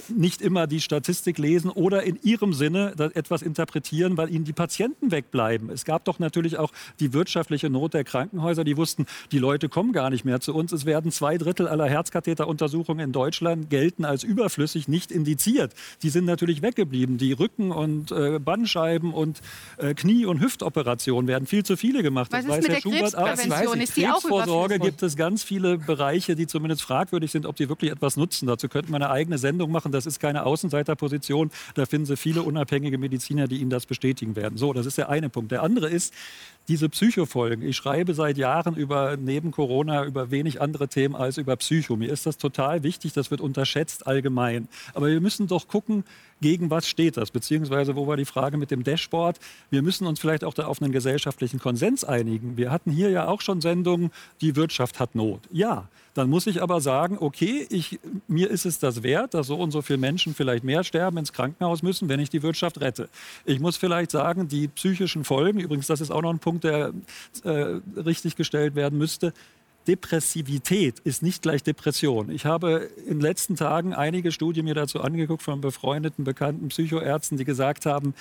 nicht 0.10 0.42
immer 0.42 0.68
die 0.68 0.82
Statistik 0.82 1.38
lesen 1.38 1.70
oder 1.70 2.04
in 2.04 2.20
ihrem 2.24 2.54
Sinne 2.54 2.94
etwas 3.14 3.42
interpretieren, 3.42 4.18
weil 4.18 4.34
ihnen 4.34 4.46
die 4.46 4.54
Patienten 4.54 5.12
wegbleiben. 5.12 5.70
Es 5.70 5.86
gab 5.86 6.06
doch 6.06 6.20
natürlich 6.20 6.58
auch 6.58 6.72
die 7.00 7.14
wirtschaftliche 7.14 7.70
Not 7.70 7.94
der 7.94 8.04
Krankenhäuser, 8.04 8.64
die 8.64 8.78
wussten, 8.78 9.06
die 9.32 9.40
Leute 9.40 9.70
kommen 9.70 9.92
gar 9.92 10.10
nicht 10.10 10.26
mehr 10.26 10.40
zu 10.40 10.54
uns. 10.54 10.72
Es 10.72 10.86
werden 10.86 11.12
zwei 11.12 11.38
Drittel 11.38 11.68
aller 11.68 11.88
Herzkatheteruntersuchungen 11.88 13.06
in 13.06 13.12
Deutschland 13.12 13.70
gelten 13.70 14.06
als 14.06 14.24
überflüssig, 14.24 14.88
nicht 14.88 15.12
indiziert. 15.12 15.74
Die 16.04 16.10
sind 16.10 16.26
natürlich 16.26 16.62
weggeblieben. 16.62 17.18
Die 17.18 17.34
Rücken- 17.34 17.72
und 17.72 18.12
äh, 18.12 18.40
Bandscheiben 18.40 19.14
und 19.14 19.42
äh, 19.78 19.94
Knie- 19.94 20.26
und 20.26 20.42
Hüftoperationen 20.42 21.28
werden 21.28 21.48
viel 21.48 21.64
zu 21.64 21.78
viele 21.78 22.04
gemacht. 22.04 22.32
Was 22.32 22.46
das 22.46 22.58
ist 22.58 22.68
mit 22.68 22.72
der 22.72 22.82
Krebsprävention? 22.82 23.82
Ist 23.82 23.98
die 23.98 24.08
auch 24.08 24.24
Krebsvorsorge 24.38 24.80
gibt 24.80 25.04
es 25.04 25.16
ganz 25.16 25.44
viele 25.44 25.78
Bereiche, 25.78 26.36
die 26.36 26.48
zumindest 26.48 26.82
fragwürdig 26.82 27.32
sind, 27.32 27.46
ob 27.46 27.56
die 27.56 27.70
wirklich 27.70 27.92
etwas 27.92 28.18
nutzen. 28.18 28.48
Dazu 28.48 28.68
könnte 28.68 28.92
man 28.92 29.02
eine 29.02 29.12
eigene 29.12 29.38
Sendung 29.38 29.72
machen. 29.72 29.92
Das 29.92 30.06
ist 30.06 30.20
keine 30.20 30.46
Außenseiterposition. 30.46 31.52
Da 31.76 31.86
finden 31.86 32.06
Sie 32.06 32.18
viele 32.18 32.44
unabhängige 32.44 32.98
Mediziner, 32.98 33.48
die 33.48 33.58
Ihnen 33.58 33.70
das 33.70 33.86
bestätigen 33.86 34.36
werden. 34.36 34.58
So, 34.58 34.74
das 34.74 34.86
ist 34.86 34.98
der 34.98 35.10
eine 35.10 35.30
Punkt. 35.30 35.52
Der 35.52 35.64
andere 35.64 35.90
ist, 35.90 36.14
diese 36.68 36.90
Psychofolgen. 36.90 37.68
Ich 37.68 37.76
schreibe 37.76 38.14
seit 38.14 38.38
Jahren 38.38 38.76
über 38.76 39.18
neben 39.18 39.52
Corona 39.52 40.06
über 40.06 40.32
wenig 40.32 40.62
andere 40.62 40.88
Themen 40.88 41.16
als 41.16 41.38
über 41.38 41.56
Psycho. 41.56 41.96
Mir 41.96 42.12
ist 42.12 42.26
das 42.26 42.38
total 42.38 42.84
wichtig, 42.84 43.14
das 43.14 43.32
wird 43.32 43.42
unterschätzt 43.42 44.08
allgemein. 44.08 44.68
Aber 44.94 45.08
wir 45.08 45.22
müssen 45.22 45.48
doch 45.48 45.68
gucken, 45.68 46.04
gegen 46.42 46.70
was 46.70 46.88
steht 46.88 47.18
das? 47.18 47.32
Beziehungsweise, 47.32 47.96
wo 47.96 48.08
war 48.08 48.18
die 48.18 48.26
Frage 48.26 48.58
mit 48.58 48.72
dem 48.72 48.84
Dashboard? 48.84 49.40
Wir 49.70 49.82
müssen 49.82 50.06
uns 50.06 50.20
vielleicht 50.20 50.44
auch 50.44 50.54
da 50.54 50.68
auf 50.68 50.82
einen 50.82 50.92
gesellschaftlichen 50.92 51.60
Konsens 51.60 52.04
einigen. 52.04 52.58
Wir 52.58 52.72
hatten 52.72 52.92
hier 52.92 53.10
ja 53.10 53.28
auch 53.28 53.42
schon 53.42 53.62
Sendungen, 53.62 54.12
die 54.42 54.56
Wirtschaft 54.56 55.00
hat 55.00 55.16
Not. 55.16 55.42
Ja, 55.52 55.88
dann 56.14 56.30
muss 56.30 56.48
ich 56.48 56.62
aber 56.62 56.80
sagen, 56.80 57.18
okay, 57.20 57.68
ich, 57.70 58.00
mir 58.28 58.50
ist 58.50 58.66
es 58.66 58.80
das 58.80 59.04
wert, 59.04 59.34
dass 59.34 59.48
so 59.48 59.58
und 59.58 59.72
so 59.72 59.82
viele 59.82 59.98
Menschen 59.98 60.34
vielleicht 60.34 60.64
mehr 60.64 60.86
sterben, 60.86 61.18
ins 61.18 61.34
Krankenhaus 61.34 61.84
müssen, 61.84 62.08
wenn 62.08 62.22
ich 62.22 62.30
die 62.30 62.42
Wirtschaft 62.42 62.80
rette. 62.80 63.10
Ich 63.44 63.60
muss 63.60 63.76
vielleicht 63.76 64.12
sagen, 64.12 64.48
die 64.48 64.70
psychischen 64.70 65.26
Folgen, 65.26 65.60
übrigens, 65.60 65.88
das 65.88 66.00
ist 66.00 66.12
auch 66.12 66.22
noch 66.22 66.30
ein 66.30 66.40
Punkt, 66.40 66.55
der 66.64 66.94
äh, 67.44 67.80
richtig 67.96 68.36
gestellt 68.36 68.76
werden 68.76 68.98
müsste, 68.98 69.34
Depressivität 69.88 71.00
ist 71.00 71.22
nicht 71.22 71.44
gleich 71.44 71.62
Depression. 71.62 72.32
Ich 72.32 72.46
habe 72.46 72.90
in 73.06 73.20
den 73.20 73.22
letzten 73.22 73.56
Tagen 73.56 73.94
einige 73.94 74.32
Studien 74.32 74.66
mir 74.66 74.74
dazu 74.74 75.02
angeguckt 75.02 75.44
von 75.44 75.62
befreundeten, 75.62 76.26
bekannten 76.26 76.70
Psychoärzten, 76.70 77.38
die 77.38 77.46
gesagt 77.46 77.86
haben, 77.86 78.16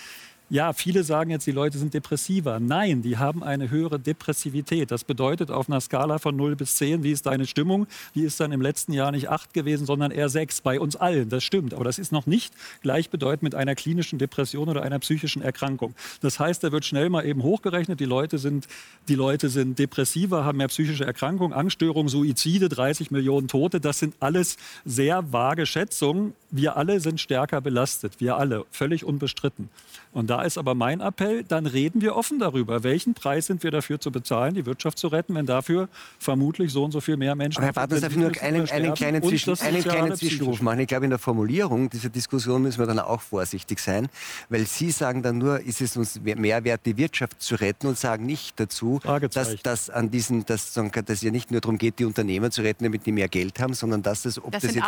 ja, 0.51 0.75
viele 0.75 1.05
sagen 1.05 1.31
jetzt, 1.31 1.47
die 1.47 1.53
Leute 1.53 1.79
sind 1.79 1.95
depressiver. 1.95 2.61
Nein, 2.61 3.01
die 3.01 3.17
haben 3.17 3.43
eine 3.43 3.71
höhere 3.71 3.99
Depressivität. 3.99 4.91
Das 4.91 5.03
bedeutet 5.03 5.51
auf 5.51 5.69
einer 5.69 5.81
Skala 5.81 6.19
von 6.19 6.37
0 6.37 6.55
bis 6.55 6.77
10, 6.77 7.03
wie 7.03 7.13
ist 7.13 7.25
deine 7.25 7.47
Stimmung? 7.47 7.87
Die 8.15 8.23
ist 8.23 8.39
dann 8.41 8.53
im 8.53 8.61
letzten 8.61 8.93
Jahr 8.93 9.11
nicht 9.11 9.31
8 9.31 9.55
gewesen, 9.55 9.87
sondern 9.87 10.11
eher 10.11 10.29
6 10.29 10.61
bei 10.61 10.79
uns 10.79 10.97
allen. 10.97 11.31
Das 11.31 11.43
stimmt. 11.45 11.73
Aber 11.73 11.85
das 11.85 11.99
ist 11.99 12.13
noch 12.13 12.27
nicht 12.27 12.53
gleichbedeutend 12.83 13.43
mit 13.43 13.55
einer 13.55 13.75
klinischen 13.75 14.19
Depression 14.19 14.69
oder 14.69 14.83
einer 14.83 14.99
psychischen 14.99 15.41
Erkrankung. 15.41 15.95
Das 16.21 16.39
heißt, 16.39 16.63
da 16.63 16.73
wird 16.73 16.85
schnell 16.85 17.09
mal 17.09 17.25
eben 17.25 17.43
hochgerechnet, 17.43 17.99
die 17.99 18.05
Leute 18.05 18.39
sind, 18.39 18.69
die 19.09 19.15
Leute 19.15 19.49
sind 19.49 19.79
depressiver, 19.79 20.45
haben 20.45 20.59
mehr 20.59 20.69
psychische 20.69 21.07
Erkrankungen, 21.07 21.55
Angststörungen, 21.55 22.09
Suizide, 22.09 22.69
30 22.69 23.11
Millionen 23.11 23.49
Tote. 23.49 23.81
Das 23.81 23.99
sind 23.99 24.15
alles 24.21 24.59
sehr 24.85 25.33
vage 25.33 25.65
Schätzungen. 25.65 26.35
Wir 26.51 26.77
alle 26.77 27.01
sind 27.01 27.19
stärker 27.19 27.63
belastet. 27.63 28.21
Wir 28.21 28.37
alle. 28.37 28.67
Völlig 28.71 29.05
unbestritten. 29.05 29.71
Und 30.15 30.31
da 30.31 30.43
ist 30.43 30.59
aber 30.59 30.75
mein 30.75 31.01
Appell, 31.01 31.43
dann 31.43 31.67
reden 31.67 32.01
wir 32.01 32.15
offen 32.15 32.39
darüber. 32.39 32.85
Welchen 32.85 33.15
Preis 33.15 33.47
sind 33.47 33.65
wir 33.65 33.73
dafür 33.73 34.01
zu 34.01 34.13
bezahlen, 34.13 34.55
die 34.55 34.65
Wirtschaft 34.65 34.97
zu 34.97 35.09
retten, 35.09 35.35
wenn 35.35 35.45
dafür 35.45 35.89
vermutlich 36.21 36.73
so 36.73 36.85
und 36.85 36.93
so 36.93 37.01
viel 37.01 37.17
mehr 37.17 37.35
Menschen. 37.35 37.59
Aber 37.59 37.67
Herr 37.67 37.73
Bartels, 37.73 38.01
darf 38.01 38.13
ich 38.13 38.19
nur 38.19 38.31
einen, 38.41 38.71
einen 38.71 38.95
kleinen, 38.95 39.23
Zwischen, 39.23 39.59
einen 39.61 39.83
kleinen 39.83 40.15
Zwischenruf 40.15 40.63
machen? 40.63 40.79
Ich 40.79 40.87
glaube, 40.87 41.05
in 41.05 41.11
der 41.11 41.19
Formulierung 41.19 41.91
dieser 41.91 42.11
Diskussion 42.11 42.63
müssen 42.63 42.79
wir 42.79 42.87
dann 42.87 43.01
auch 43.01 43.21
vorsichtig 43.21 43.81
sein, 43.81 44.09
weil 44.49 44.67
Sie 44.67 44.93
sagen 44.93 45.23
dann 45.25 45.39
nur, 45.39 45.61
ist 45.61 45.81
es 45.81 45.97
uns 45.97 46.21
mehr 46.23 46.63
wert, 46.63 46.83
die 46.85 46.97
Wirtschaft 46.97 47.43
zu 47.43 47.57
retten 47.57 47.89
und 47.89 47.99
sagen 47.99 48.25
nicht 48.25 48.61
dazu, 48.61 49.01
dass, 49.33 49.57
dass, 49.63 49.91
an 49.91 50.13
diesen, 50.13 50.47
dass, 50.47 50.75
dass 50.75 50.93
es 51.09 51.23
ja 51.23 51.33
nicht 51.33 51.51
nur 51.51 51.61
darum 51.61 51.77
geht, 51.77 51.99
die 51.99 52.05
Unternehmer 52.05 52.53
zu 52.53 52.63
retten, 52.63 52.85
damit 52.85 53.05
die 53.05 53.13
mehr 53.13 53.29
Geld 53.29 53.59
haben, 53.59 53.75
sondern 53.75 54.03
dass 54.03 54.25
es, 54.27 54.39
ob 54.39 54.53
das, 54.53 54.63
das 54.63 54.75
jetzt 54.77 54.87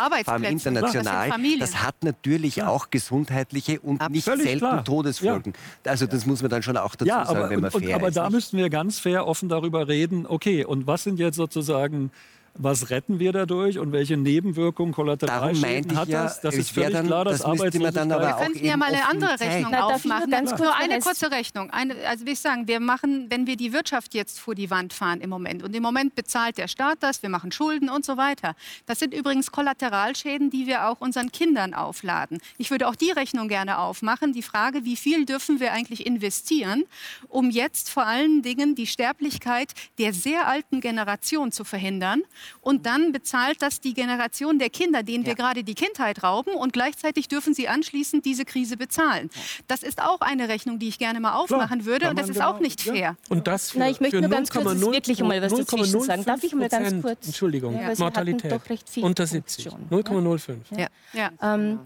international, 0.49 1.29
das, 1.29 1.71
das, 1.71 1.83
hat 1.83 1.95
natürlich 2.03 2.57
ja. 2.57 2.69
auch 2.69 2.89
gesundheitliche 2.89 3.81
und 3.81 3.99
Ab 3.99 4.11
nicht 4.11 4.23
selten 4.23 4.59
klar. 4.59 4.83
Todesfolgen. 5.17 5.53
Ja. 5.85 5.91
Also 5.91 6.05
das 6.05 6.25
muss 6.25 6.41
man 6.41 6.51
dann 6.51 6.63
schon 6.63 6.77
auch 6.77 6.95
dazu 6.95 7.05
ja, 7.05 7.25
sagen, 7.25 7.49
wenn 7.49 7.61
man 7.61 7.71
und, 7.71 7.83
fair 7.83 7.95
aber 7.95 8.07
ist. 8.07 8.17
Aber 8.17 8.25
da 8.25 8.29
müssten 8.29 8.57
wir 8.57 8.69
ganz 8.69 8.99
fair 8.99 9.27
offen 9.27 9.49
darüber 9.49 9.87
reden, 9.87 10.25
okay, 10.27 10.65
und 10.65 10.87
was 10.87 11.03
sind 11.03 11.19
jetzt 11.19 11.35
sozusagen 11.35 12.11
was 12.59 12.89
retten 12.89 13.19
wir 13.19 13.31
dadurch 13.31 13.79
und 13.79 13.91
welche 13.91 14.17
Nebenwirkungen, 14.17 14.93
Kollateralschäden 14.93 15.97
hat 15.97 16.07
ja, 16.07 16.23
das? 16.23 16.41
Das 16.41 16.55
ist 16.55 16.71
völlig 16.71 16.93
dann, 16.93 17.07
klar, 17.07 17.25
dass 17.25 17.39
das 17.39 17.45
Arbeitslosigkeit... 17.45 18.09
wir 18.09 18.45
könnten 18.45 18.65
ja 18.65 18.77
mal 18.77 18.87
eine 18.87 19.07
andere 19.07 19.39
Rechnung 19.39 19.71
Na, 19.71 19.83
aufmachen. 19.83 20.29
Ganz 20.31 20.49
kurz 20.49 20.61
nur 20.61 20.75
eine 20.75 20.99
kurze 20.99 21.31
Rechnung. 21.31 21.69
Eine, 21.69 21.95
also 22.07 22.25
will 22.25 22.33
ich 22.33 22.39
sagen, 22.39 22.67
wir 22.67 22.79
machen, 22.79 23.27
wenn 23.29 23.47
wir 23.47 23.55
die 23.55 23.73
Wirtschaft 23.73 24.13
jetzt 24.13 24.39
vor 24.39 24.55
die 24.55 24.69
Wand 24.69 24.93
fahren 24.93 25.21
im 25.21 25.29
Moment 25.29 25.63
und 25.63 25.75
im 25.75 25.83
Moment 25.83 26.15
bezahlt 26.15 26.57
der 26.57 26.67
Staat 26.67 26.97
das, 27.01 27.21
wir 27.21 27.29
machen 27.29 27.51
Schulden 27.51 27.89
und 27.89 28.05
so 28.05 28.17
weiter. 28.17 28.55
Das 28.85 28.99
sind 28.99 29.13
übrigens 29.13 29.51
Kollateralschäden, 29.51 30.49
die 30.49 30.67
wir 30.67 30.87
auch 30.87 30.99
unseren 30.99 31.31
Kindern 31.31 31.73
aufladen. 31.73 32.39
Ich 32.57 32.71
würde 32.71 32.87
auch 32.87 32.95
die 32.95 33.11
Rechnung 33.11 33.47
gerne 33.47 33.79
aufmachen. 33.79 34.33
Die 34.33 34.41
Frage, 34.41 34.83
wie 34.85 34.95
viel 34.95 35.25
dürfen 35.25 35.59
wir 35.59 35.73
eigentlich 35.73 36.05
investieren, 36.05 36.85
um 37.27 37.49
jetzt 37.49 37.89
vor 37.89 38.05
allen 38.05 38.41
Dingen 38.41 38.75
die 38.75 38.87
Sterblichkeit 38.87 39.73
der 39.99 40.13
sehr 40.13 40.47
alten 40.47 40.81
Generation 40.81 41.51
zu 41.51 41.63
verhindern 41.63 42.23
und 42.61 42.85
dann 42.85 43.11
bezahlt 43.11 43.61
das 43.61 43.79
die 43.79 43.93
Generation 43.93 44.59
der 44.59 44.69
Kinder, 44.69 45.03
denen 45.03 45.23
ja. 45.23 45.29
wir 45.29 45.35
gerade 45.35 45.63
die 45.63 45.75
Kindheit 45.75 46.23
rauben. 46.23 46.53
Und 46.53 46.73
gleichzeitig 46.73 47.27
dürfen 47.27 47.53
sie 47.53 47.67
anschließend 47.67 48.25
diese 48.25 48.45
Krise 48.45 48.77
bezahlen. 48.77 49.29
Das 49.67 49.83
ist 49.83 50.01
auch 50.01 50.21
eine 50.21 50.49
Rechnung, 50.49 50.79
die 50.79 50.87
ich 50.87 50.99
gerne 50.99 51.19
mal 51.19 51.33
aufmachen 51.33 51.81
Klar, 51.81 51.85
würde. 51.85 52.09
Und 52.09 52.19
das 52.19 52.29
ist 52.29 52.35
genau, 52.35 52.51
auch 52.51 52.59
nicht 52.59 52.81
fair. 52.81 53.15
Und 53.29 53.47
das 53.47 53.71
für, 53.71 53.79
Na, 53.79 53.89
ich 53.89 53.99
möchte 53.99 54.21
nur 54.21 54.29
ganz 54.29 54.49
kurz 54.49 54.79
0, 54.79 54.93
wirklich 54.93 55.19
mal 55.21 55.41
was 55.41 55.53
dazwischen 55.53 56.01
sagen. 56.01 56.25
Darf 56.25 56.43
ich 56.43 56.53
mal 56.53 56.69
ganz 56.69 57.01
kurz? 57.01 57.25
Entschuldigung, 57.25 57.79
ja, 57.79 57.93
Mortalität 57.97 58.59
unter 59.01 59.27
70. 59.27 59.67
0,05. 59.67 60.57
Ja. 60.77 60.87
Ja. 61.13 61.31
Ähm, 61.41 61.79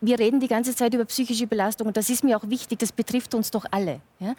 wir 0.00 0.18
reden 0.18 0.40
die 0.40 0.48
ganze 0.48 0.74
Zeit 0.74 0.94
über 0.94 1.04
psychische 1.04 1.46
Belastung 1.46 1.86
und 1.86 1.96
das 1.96 2.10
ist 2.10 2.24
mir 2.24 2.36
auch 2.36 2.48
wichtig, 2.48 2.78
das 2.78 2.92
betrifft 2.92 3.34
uns 3.34 3.50
doch 3.50 3.64
alle. 3.70 4.00
Ja? 4.18 4.34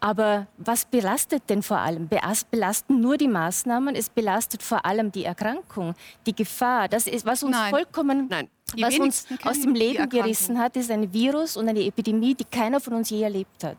Aber 0.00 0.46
was 0.56 0.84
belastet 0.84 1.42
denn 1.48 1.62
vor 1.62 1.78
allem? 1.78 2.08
Belasten 2.50 3.00
nur 3.00 3.16
die 3.16 3.28
Maßnahmen, 3.28 3.94
es 3.94 4.08
belastet 4.08 4.62
vor 4.62 4.84
allem 4.86 5.12
die 5.12 5.24
Erkrankung, 5.24 5.94
die 6.26 6.34
Gefahr. 6.34 6.88
Das 6.88 7.06
ist, 7.06 7.26
was 7.26 7.42
uns 7.42 7.56
Nein. 7.56 7.70
vollkommen, 7.70 8.28
Nein. 8.28 8.48
was 8.78 8.98
uns 8.98 9.26
aus 9.44 9.60
dem 9.60 9.74
Leben 9.74 10.08
gerissen 10.08 10.58
hat, 10.58 10.76
ist 10.76 10.90
ein 10.90 11.12
Virus 11.12 11.56
und 11.56 11.68
eine 11.68 11.84
Epidemie, 11.84 12.34
die 12.34 12.44
keiner 12.44 12.80
von 12.80 12.94
uns 12.94 13.10
je 13.10 13.22
erlebt 13.22 13.64
hat 13.64 13.78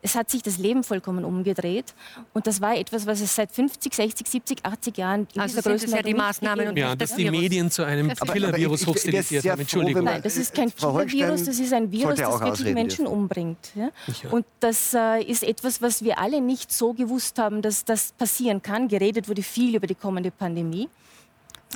es 0.00 0.14
hat 0.14 0.30
sich 0.30 0.42
das 0.42 0.58
Leben 0.58 0.84
vollkommen 0.84 1.24
umgedreht. 1.24 1.94
Und 2.32 2.46
das 2.46 2.60
war 2.60 2.76
etwas, 2.76 3.06
was 3.06 3.20
es 3.20 3.34
seit 3.34 3.50
50, 3.50 3.94
60, 3.94 4.28
70, 4.28 4.64
80 4.64 4.96
Jahren 4.96 5.26
in 5.34 5.40
also 5.40 5.56
dieser 5.56 5.78
sind 5.78 5.88
es 5.88 5.94
ja 5.94 6.02
die 6.02 6.14
Maßnahmen 6.14 6.68
und 6.68 6.76
ja, 6.76 6.94
dass 6.94 7.14
die 7.16 7.30
Medien 7.30 7.70
zu 7.70 7.82
einem 7.84 8.14
Killer-Virus 8.14 8.86
hochstilisiert 8.86 9.44
haben. 9.46 9.60
Entschuldigung. 9.60 10.04
Nein, 10.04 10.22
das 10.22 10.36
ist 10.36 10.54
kein 10.54 10.74
Killer-Virus, 10.74 11.44
das 11.44 11.58
ist 11.58 11.72
ein 11.72 11.90
Virus, 11.90 12.16
das 12.16 12.40
wirklich 12.40 12.74
Menschen 12.74 13.04
dürfen. 13.04 13.18
umbringt. 13.18 13.72
Ja? 13.74 13.90
Und 14.30 14.46
das 14.60 14.94
äh, 14.94 15.22
ist 15.22 15.42
etwas, 15.42 15.82
was 15.82 16.02
wir 16.04 16.18
alle 16.18 16.40
nicht 16.40 16.72
so 16.72 16.92
gewusst 16.92 17.38
haben, 17.38 17.62
dass 17.62 17.84
das 17.84 18.12
passieren 18.12 18.62
kann. 18.62 18.88
Geredet 18.88 19.28
wurde 19.28 19.42
viel 19.42 19.74
über 19.74 19.86
die 19.86 19.94
kommende 19.94 20.30
Pandemie, 20.30 20.88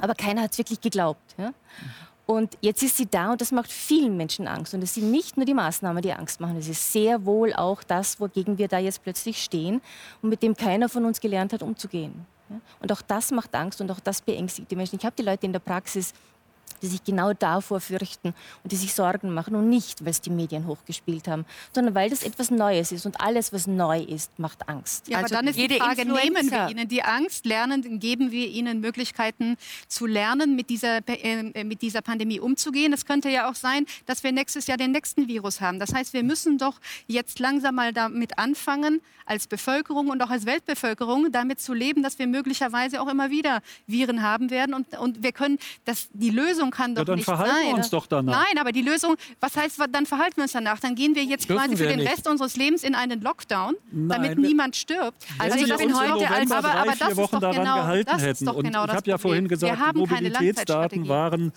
aber 0.00 0.14
keiner 0.14 0.42
hat 0.42 0.52
es 0.52 0.58
wirklich 0.58 0.80
geglaubt. 0.80 1.34
Ja? 1.38 1.52
Und 2.24 2.56
jetzt 2.60 2.82
ist 2.82 2.96
sie 2.96 3.06
da 3.06 3.32
und 3.32 3.40
das 3.40 3.50
macht 3.50 3.70
vielen 3.70 4.16
Menschen 4.16 4.46
Angst. 4.46 4.74
Und 4.74 4.82
es 4.82 4.94
sind 4.94 5.10
nicht 5.10 5.36
nur 5.36 5.44
die 5.44 5.54
Maßnahmen, 5.54 6.02
die 6.02 6.12
Angst 6.12 6.40
machen. 6.40 6.56
Es 6.56 6.68
ist 6.68 6.92
sehr 6.92 7.24
wohl 7.24 7.52
auch 7.52 7.82
das, 7.82 8.20
wogegen 8.20 8.58
wir 8.58 8.68
da 8.68 8.78
jetzt 8.78 9.02
plötzlich 9.02 9.42
stehen 9.42 9.80
und 10.22 10.30
mit 10.30 10.42
dem 10.42 10.56
keiner 10.56 10.88
von 10.88 11.04
uns 11.04 11.20
gelernt 11.20 11.52
hat, 11.52 11.62
umzugehen. 11.62 12.26
Und 12.80 12.92
auch 12.92 13.02
das 13.02 13.30
macht 13.30 13.54
Angst 13.54 13.80
und 13.80 13.90
auch 13.90 14.00
das 14.00 14.20
beängstigt 14.20 14.70
die 14.70 14.76
Menschen. 14.76 14.98
Ich 14.98 15.04
habe 15.04 15.16
die 15.16 15.22
Leute 15.22 15.46
in 15.46 15.52
der 15.52 15.60
Praxis 15.60 16.12
die 16.82 16.88
sich 16.88 17.02
genau 17.04 17.32
davor 17.32 17.80
fürchten 17.80 18.34
und 18.62 18.72
die 18.72 18.76
sich 18.76 18.92
Sorgen 18.92 19.32
machen 19.32 19.54
und 19.54 19.68
nicht, 19.68 20.04
weil 20.04 20.10
es 20.10 20.20
die 20.20 20.30
Medien 20.30 20.66
hochgespielt 20.66 21.28
haben, 21.28 21.46
sondern 21.74 21.94
weil 21.94 22.10
das 22.10 22.22
etwas 22.22 22.50
Neues 22.50 22.92
ist 22.92 23.06
und 23.06 23.20
alles, 23.20 23.52
was 23.52 23.66
neu 23.66 24.00
ist, 24.00 24.38
macht 24.38 24.68
Angst. 24.68 25.08
Ja, 25.08 25.18
also 25.18 25.34
aber 25.34 25.44
dann 25.44 25.54
ist 25.54 25.58
die 25.58 25.78
Frage, 25.78 26.04
nehmen 26.04 26.50
wir 26.50 26.68
ihnen 26.68 26.88
die 26.88 27.02
Angst, 27.02 27.46
lernen, 27.46 28.00
geben 28.00 28.30
wir 28.30 28.48
ihnen 28.48 28.80
Möglichkeiten 28.80 29.56
zu 29.88 30.06
lernen, 30.06 30.56
mit 30.56 30.70
dieser, 30.70 31.00
äh, 31.06 31.64
mit 31.64 31.82
dieser 31.82 32.02
Pandemie 32.02 32.40
umzugehen. 32.40 32.92
Es 32.92 33.06
könnte 33.06 33.28
ja 33.28 33.48
auch 33.48 33.54
sein, 33.54 33.86
dass 34.06 34.24
wir 34.24 34.32
nächstes 34.32 34.66
Jahr 34.66 34.76
den 34.76 34.90
nächsten 34.90 35.28
Virus 35.28 35.60
haben. 35.60 35.78
Das 35.78 35.94
heißt, 35.94 36.12
wir 36.12 36.22
müssen 36.22 36.58
doch 36.58 36.80
jetzt 37.06 37.38
langsam 37.38 37.76
mal 37.76 37.92
damit 37.92 38.38
anfangen, 38.38 39.00
als 39.24 39.46
Bevölkerung 39.46 40.08
und 40.08 40.20
auch 40.22 40.30
als 40.30 40.46
Weltbevölkerung 40.46 41.30
damit 41.32 41.60
zu 41.60 41.74
leben, 41.74 42.02
dass 42.02 42.18
wir 42.18 42.26
möglicherweise 42.26 43.00
auch 43.00 43.08
immer 43.08 43.30
wieder 43.30 43.62
Viren 43.86 44.22
haben 44.22 44.50
werden. 44.50 44.74
Und, 44.74 44.98
und 44.98 45.22
wir 45.22 45.32
können, 45.32 45.58
das, 45.84 46.08
die 46.12 46.30
Lösung 46.30 46.71
kann 46.72 46.94
doch 46.94 47.02
ja, 47.02 47.04
dann 47.04 47.16
nicht 47.16 47.24
verhalten 47.24 47.54
sein. 47.54 47.66
Wir 47.68 47.74
uns 47.74 47.90
doch 47.90 48.06
danach. 48.06 48.44
Nein, 48.44 48.58
aber 48.58 48.72
die 48.72 48.82
Lösung, 48.82 49.16
was 49.38 49.56
heißt, 49.56 49.78
dann 49.92 50.06
verhalten 50.06 50.36
wir 50.36 50.44
uns 50.44 50.52
danach? 50.52 50.80
Dann 50.80 50.94
gehen 50.94 51.14
wir 51.14 51.22
jetzt 51.22 51.46
quasi 51.46 51.76
für 51.76 51.86
den 51.86 51.98
nicht. 51.98 52.10
Rest 52.10 52.26
unseres 52.26 52.56
Lebens 52.56 52.82
in 52.82 52.94
einen 52.94 53.20
Lockdown, 53.20 53.74
Nein, 53.92 54.08
damit 54.08 54.38
niemand 54.38 54.74
stirbt. 54.74 55.24
Also 55.38 55.58
ich 55.58 55.76
bin 55.76 55.96
heute 55.96 56.28
als 56.28 56.50
aber, 56.50 56.74
aber 56.74 56.92
das 56.98 57.16
Wochen 57.16 57.38
daran 57.38 57.56
genau, 57.58 57.76
gehalten 57.76 58.18
hätten. 58.18 58.48
Und 58.48 58.64
genau 58.64 58.84
ich 58.86 58.90
habe 58.90 59.10
ja 59.10 59.18
vorhin 59.18 59.46
gesagt, 59.46 59.78
die 59.94 59.98
Mobilitätsdaten 59.98 61.08
waren 61.08 61.52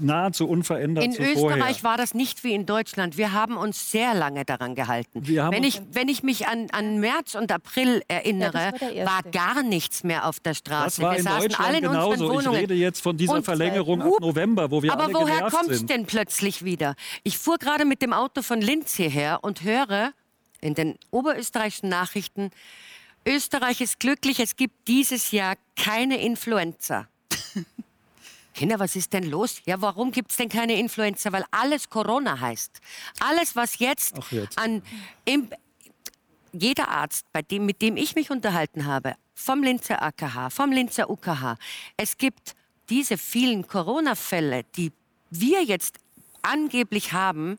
nahezu 0.00 0.48
unverändert 0.48 1.04
In 1.04 1.14
Österreich 1.14 1.84
war 1.84 1.96
das 1.96 2.14
nicht 2.14 2.42
wie 2.42 2.54
in 2.54 2.66
Deutschland. 2.66 3.16
Wir 3.16 3.32
haben 3.32 3.56
uns 3.56 3.90
sehr 3.90 4.14
lange 4.14 4.44
daran 4.44 4.74
gehalten. 4.74 5.22
Wenn 5.26 5.64
ich, 5.64 5.82
wenn 5.92 6.08
ich 6.08 6.22
mich 6.22 6.48
an, 6.48 6.68
an 6.72 6.98
März 6.98 7.34
und 7.34 7.52
April 7.52 8.02
erinnere, 8.08 8.72
ja, 8.94 9.04
war, 9.04 9.18
war, 9.18 9.30
gar 9.30 9.62
nichts 9.62 10.04
mehr 10.04 10.26
auf 10.26 10.40
der 10.40 10.54
Straße. 10.54 11.00
Das 11.00 11.02
war 11.02 11.12
wir 11.12 11.18
in 11.18 11.24
Deutschland 11.24 11.60
alle 11.60 11.78
in 11.78 11.84
genauso. 11.84 12.40
Ich 12.40 12.48
rede 12.48 12.74
jetzt 12.74 13.02
von 13.02 13.16
dieser 13.16 13.42
Verlängerung 13.42 14.02
ab 14.02 14.20
November. 14.20 14.37
November, 14.38 14.70
wo 14.70 14.82
wir 14.82 14.92
Aber 14.92 15.04
alle 15.04 15.14
woher 15.14 15.50
kommt 15.50 15.70
es 15.70 15.84
denn 15.84 16.06
plötzlich 16.06 16.64
wieder? 16.64 16.94
Ich 17.24 17.38
fuhr 17.38 17.58
gerade 17.58 17.84
mit 17.84 18.02
dem 18.02 18.12
Auto 18.12 18.42
von 18.42 18.60
Linz 18.60 18.94
hierher 18.94 19.40
und 19.42 19.62
höre 19.62 20.12
in 20.60 20.74
den 20.74 20.98
oberösterreichischen 21.10 21.88
Nachrichten, 21.88 22.50
Österreich 23.26 23.80
ist 23.80 24.00
glücklich, 24.00 24.40
es 24.40 24.56
gibt 24.56 24.88
dieses 24.88 25.32
Jahr 25.32 25.56
keine 25.76 26.20
Influenza. 26.22 27.08
Kinder, 28.54 28.78
was 28.78 28.96
ist 28.96 29.12
denn 29.12 29.24
los? 29.24 29.60
Ja, 29.66 29.80
warum 29.80 30.12
gibt 30.12 30.30
es 30.30 30.36
denn 30.36 30.48
keine 30.48 30.78
Influenza? 30.78 31.30
Weil 31.32 31.44
alles 31.50 31.90
Corona 31.90 32.40
heißt. 32.40 32.80
Alles, 33.20 33.54
was 33.54 33.78
jetzt, 33.78 34.16
jetzt. 34.30 34.58
an... 34.58 34.82
Im, 35.24 35.50
jeder 36.52 36.88
Arzt, 36.88 37.26
bei 37.32 37.42
dem, 37.42 37.66
mit 37.66 37.82
dem 37.82 37.96
ich 37.96 38.14
mich 38.14 38.30
unterhalten 38.30 38.86
habe, 38.86 39.14
vom 39.34 39.62
Linzer 39.62 40.00
AKH, 40.00 40.50
vom 40.50 40.72
Linzer 40.72 41.10
UKH, 41.10 41.56
es 41.96 42.16
gibt 42.16 42.54
diese 42.90 43.18
vielen 43.18 43.66
Corona-Fälle, 43.66 44.64
die 44.76 44.92
wir 45.30 45.62
jetzt 45.62 45.98
angeblich 46.42 47.12
haben, 47.12 47.58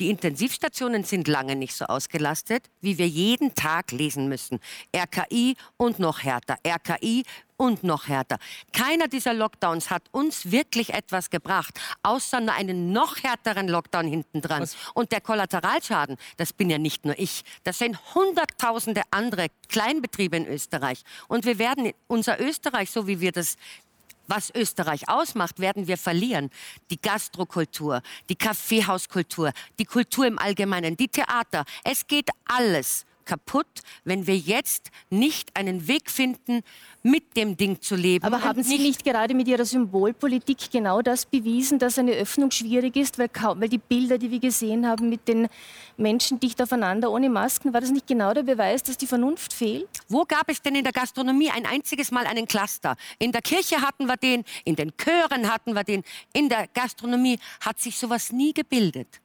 die 0.00 0.10
Intensivstationen 0.10 1.04
sind 1.04 1.28
lange 1.28 1.54
nicht 1.54 1.74
so 1.74 1.84
ausgelastet, 1.84 2.68
wie 2.80 2.98
wir 2.98 3.06
jeden 3.06 3.54
Tag 3.54 3.92
lesen 3.92 4.28
müssen. 4.28 4.58
RKI 4.94 5.56
und 5.76 6.00
noch 6.00 6.24
härter, 6.24 6.56
RKI 6.66 7.22
und 7.56 7.84
noch 7.84 8.08
härter. 8.08 8.38
Keiner 8.72 9.06
dieser 9.06 9.34
Lockdowns 9.34 9.90
hat 9.90 10.02
uns 10.10 10.50
wirklich 10.50 10.92
etwas 10.92 11.30
gebracht, 11.30 11.80
außer 12.02 12.40
nur 12.40 12.54
einen 12.54 12.92
noch 12.92 13.22
härteren 13.22 13.68
Lockdown 13.68 14.08
hintendran. 14.08 14.62
Was? 14.62 14.76
Und 14.94 15.12
der 15.12 15.20
Kollateralschaden, 15.20 16.16
das 16.36 16.52
bin 16.52 16.70
ja 16.70 16.78
nicht 16.78 17.04
nur 17.04 17.16
ich, 17.16 17.44
das 17.62 17.78
sind 17.78 17.96
hunderttausende 18.14 19.02
andere 19.12 19.46
Kleinbetriebe 19.68 20.36
in 20.36 20.46
Österreich. 20.46 21.04
Und 21.28 21.44
wir 21.44 21.60
werden 21.60 21.92
unser 22.08 22.40
Österreich, 22.40 22.90
so 22.90 23.06
wie 23.06 23.20
wir 23.20 23.30
das 23.30 23.56
was 24.26 24.50
Österreich 24.54 25.08
ausmacht, 25.08 25.58
werden 25.58 25.86
wir 25.86 25.96
verlieren. 25.96 26.50
Die 26.90 27.00
Gastrokultur, 27.00 28.02
die 28.28 28.36
Kaffeehauskultur, 28.36 29.52
die 29.78 29.84
Kultur 29.84 30.26
im 30.26 30.38
Allgemeinen, 30.38 30.96
die 30.96 31.08
Theater. 31.08 31.64
Es 31.84 32.06
geht 32.06 32.30
alles 32.46 33.06
kaputt, 33.24 33.66
wenn 34.04 34.26
wir 34.26 34.36
jetzt 34.36 34.90
nicht 35.10 35.56
einen 35.56 35.88
Weg 35.88 36.10
finden, 36.10 36.62
mit 37.02 37.36
dem 37.36 37.56
Ding 37.56 37.80
zu 37.82 37.96
leben. 37.96 38.24
Aber 38.24 38.42
haben 38.42 38.62
Sie 38.62 38.78
nicht 38.78 39.04
gerade 39.04 39.34
mit 39.34 39.46
Ihrer 39.46 39.64
Symbolpolitik 39.64 40.70
genau 40.70 41.02
das 41.02 41.26
bewiesen, 41.26 41.78
dass 41.78 41.98
eine 41.98 42.12
Öffnung 42.12 42.50
schwierig 42.50 42.96
ist, 42.96 43.18
weil, 43.18 43.28
kaum, 43.28 43.60
weil 43.60 43.68
die 43.68 43.78
Bilder, 43.78 44.16
die 44.16 44.30
wir 44.30 44.40
gesehen 44.40 44.86
haben 44.86 45.10
mit 45.10 45.28
den 45.28 45.48
Menschen 45.96 46.40
dicht 46.40 46.62
aufeinander 46.62 47.10
ohne 47.10 47.28
Masken, 47.28 47.74
war 47.74 47.80
das 47.82 47.90
nicht 47.90 48.06
genau 48.06 48.32
der 48.32 48.42
Beweis, 48.42 48.82
dass 48.82 48.96
die 48.96 49.06
Vernunft 49.06 49.52
fehlt? 49.52 49.88
Wo 50.08 50.24
gab 50.24 50.48
es 50.48 50.62
denn 50.62 50.74
in 50.74 50.84
der 50.84 50.92
Gastronomie 50.92 51.50
ein 51.50 51.66
einziges 51.66 52.10
Mal 52.10 52.26
einen 52.26 52.46
Cluster? 52.46 52.96
In 53.18 53.32
der 53.32 53.42
Kirche 53.42 53.82
hatten 53.82 54.06
wir 54.06 54.16
den, 54.16 54.44
in 54.64 54.76
den 54.76 54.92
Chören 54.96 55.52
hatten 55.52 55.74
wir 55.74 55.84
den, 55.84 56.02
in 56.32 56.48
der 56.48 56.68
Gastronomie 56.68 57.38
hat 57.60 57.80
sich 57.80 57.98
sowas 57.98 58.32
nie 58.32 58.54
gebildet. 58.54 59.20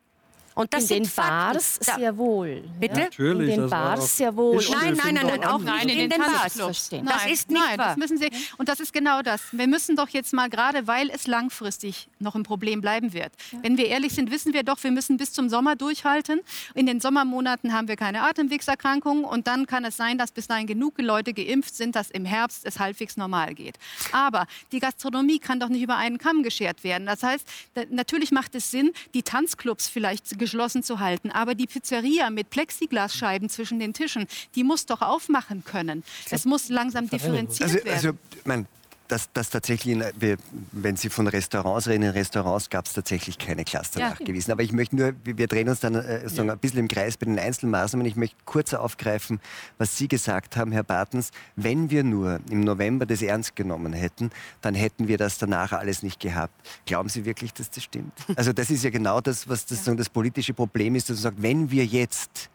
Und 0.60 0.74
das 0.74 0.92
in 0.92 1.04
den 1.04 1.12
Bars 1.16 1.76
sehr 1.76 2.18
wohl. 2.18 2.64
Bitte? 2.82 3.00
Natürlich. 3.00 3.54
In 3.54 3.62
den 3.62 3.70
Bars 3.70 4.18
sehr 4.18 4.36
wohl. 4.36 4.62
Nein, 4.70 4.94
nein, 5.02 5.14
nein, 5.14 5.26
nein, 5.28 5.44
auch 5.46 5.60
nicht 5.60 5.84
in, 5.84 5.90
in 5.90 6.10
den 6.10 6.20
Bars. 6.20 6.56
Das 6.56 6.78
ist 6.78 6.92
nicht 6.92 7.04
nein, 7.50 7.78
wahr. 7.78 7.88
Das 7.88 7.98
müssen 7.98 8.18
Sie, 8.18 8.30
und 8.58 8.68
das 8.68 8.82
ist 8.82 8.92
genau 8.92 9.22
das. 9.22 9.42
Wir 9.54 9.68
müssen 9.68 9.96
doch 9.96 10.10
jetzt 10.10 10.34
mal, 10.34 10.50
gerade 10.50 10.86
weil 10.86 11.10
es 11.12 11.28
langfristig 11.28 12.10
noch 12.20 12.36
ein 12.36 12.44
Problem 12.44 12.82
bleiben 12.82 13.14
wird. 13.14 13.32
Ja. 13.54 13.60
Wenn 13.62 13.78
wir 13.78 13.88
ehrlich 13.88 14.12
sind, 14.12 14.32
wissen 14.32 14.54
wir 14.54 14.64
doch, 14.64 14.84
wir 14.84 14.92
müssen 14.92 15.16
bis 15.16 15.32
zum 15.32 15.48
Sommer 15.48 15.78
durchhalten. 15.78 16.42
In 16.76 16.88
den 16.88 17.00
Sommermonaten 17.00 17.72
haben 17.72 17.88
wir 17.88 17.96
keine 17.96 18.24
Atemwegserkrankungen 18.24 19.24
und 19.24 19.48
dann 19.48 19.66
kann 19.66 19.86
es 19.86 19.96
sein, 19.96 20.18
dass 20.18 20.32
bis 20.34 20.48
dahin 20.48 20.68
genug 20.68 20.96
Leute 20.98 21.34
geimpft 21.34 21.74
sind, 21.74 21.96
dass 21.96 22.12
im 22.12 22.26
Herbst 22.26 22.66
es 22.66 22.80
halbwegs 22.80 23.16
normal 23.16 23.56
geht. 23.56 23.76
Aber 24.12 24.46
die 24.74 24.82
Gastronomie 24.82 25.40
kann 25.40 25.62
doch 25.62 25.70
nicht 25.70 25.84
über 25.84 25.96
einen 25.96 26.18
Kamm 26.18 26.44
geschert 26.44 26.84
werden. 26.84 27.06
Das 27.06 27.24
heißt, 27.24 27.48
natürlich 27.90 28.32
macht 28.32 28.56
es 28.56 28.72
Sinn, 28.72 28.92
die 29.14 29.24
Tanzclubs 29.24 29.88
vielleicht 29.88 30.28
geschlossen 30.50 30.84
zu 30.84 31.00
halten. 31.00 31.32
Aber 31.32 31.54
die 31.54 31.68
Pizzeria 31.68 32.30
mit 32.30 32.50
Plexiglasscheiben 32.50 33.50
zwischen 33.50 33.80
den 33.80 33.94
Tischen, 33.94 34.26
die 34.56 34.64
muss 34.64 34.86
doch 34.86 35.02
aufmachen 35.02 35.64
können. 35.64 36.04
Es 36.32 36.46
muss 36.46 36.70
langsam 36.70 37.10
differenziert 37.10 37.70
also, 37.70 37.86
werden. 37.86 37.94
Also, 37.94 38.12
mein, 38.46 38.68
dass, 39.10 39.32
dass 39.34 39.50
tatsächlich, 39.50 39.96
in, 39.96 40.38
wenn 40.72 40.96
Sie 40.96 41.10
von 41.10 41.28
Restaurants 41.28 41.88
reden, 41.88 42.04
in 42.04 42.10
Restaurants 42.12 42.70
gab 42.70 42.86
es 42.86 42.94
tatsächlich 42.94 43.38
keine 43.38 43.66
Cluster 43.66 44.00
ja. 44.00 44.10
nachgewiesen. 44.12 44.52
Aber 44.52 44.64
ich 44.64 44.72
möchte 44.72 44.96
nur, 44.96 45.14
wir 45.24 45.48
drehen 45.48 45.68
uns 45.68 45.80
dann 45.80 45.96
äh, 45.96 46.26
ja. 46.26 46.44
ein 46.44 46.60
bisschen 46.60 46.80
im 46.80 46.88
Kreis 46.88 47.18
bei 47.18 47.26
den 47.26 47.40
Einzelmaßnahmen. 47.40 48.06
Ich 48.06 48.16
möchte 48.16 48.38
kurz 48.46 48.74
aufgreifen, 48.74 49.40
was 49.78 49.98
Sie 49.98 50.08
gesagt 50.08 50.56
haben, 50.56 50.72
Herr 50.72 50.84
Bartens. 50.84 51.32
Wenn 51.56 51.90
wir 51.90 52.04
nur 52.04 52.40
im 52.50 52.62
November 52.62 53.06
das 53.06 53.22
ernst 53.22 53.56
genommen 53.56 53.94
hätten, 53.94 54.30
dann 54.62 54.76
hätten 54.76 55.08
wir 55.08 55.18
das 55.18 55.38
danach 55.38 55.74
alles 55.74 56.04
nicht 56.04 56.20
gehabt. 56.20 56.54
Glauben 56.86 57.10
Sie 57.10 57.26
wirklich, 57.26 57.54
dass 57.54 57.70
das 57.70 57.84
stimmt? 57.84 58.14
Also 58.36 58.54
das 58.54 58.70
ist 58.70 58.84
ja 58.84 58.90
genau 58.90 59.20
das, 59.22 59.50
was 59.50 59.66
das, 59.66 59.86
ja. 59.86 59.96
das 59.96 60.10
politische 60.10 60.54
Problem 60.54 60.96
ist, 60.96 61.10
dass 61.10 61.18
man 61.18 61.24
sagt, 61.24 61.42
wenn 61.42 61.72
wir 61.72 61.86
jetzt 61.86 62.50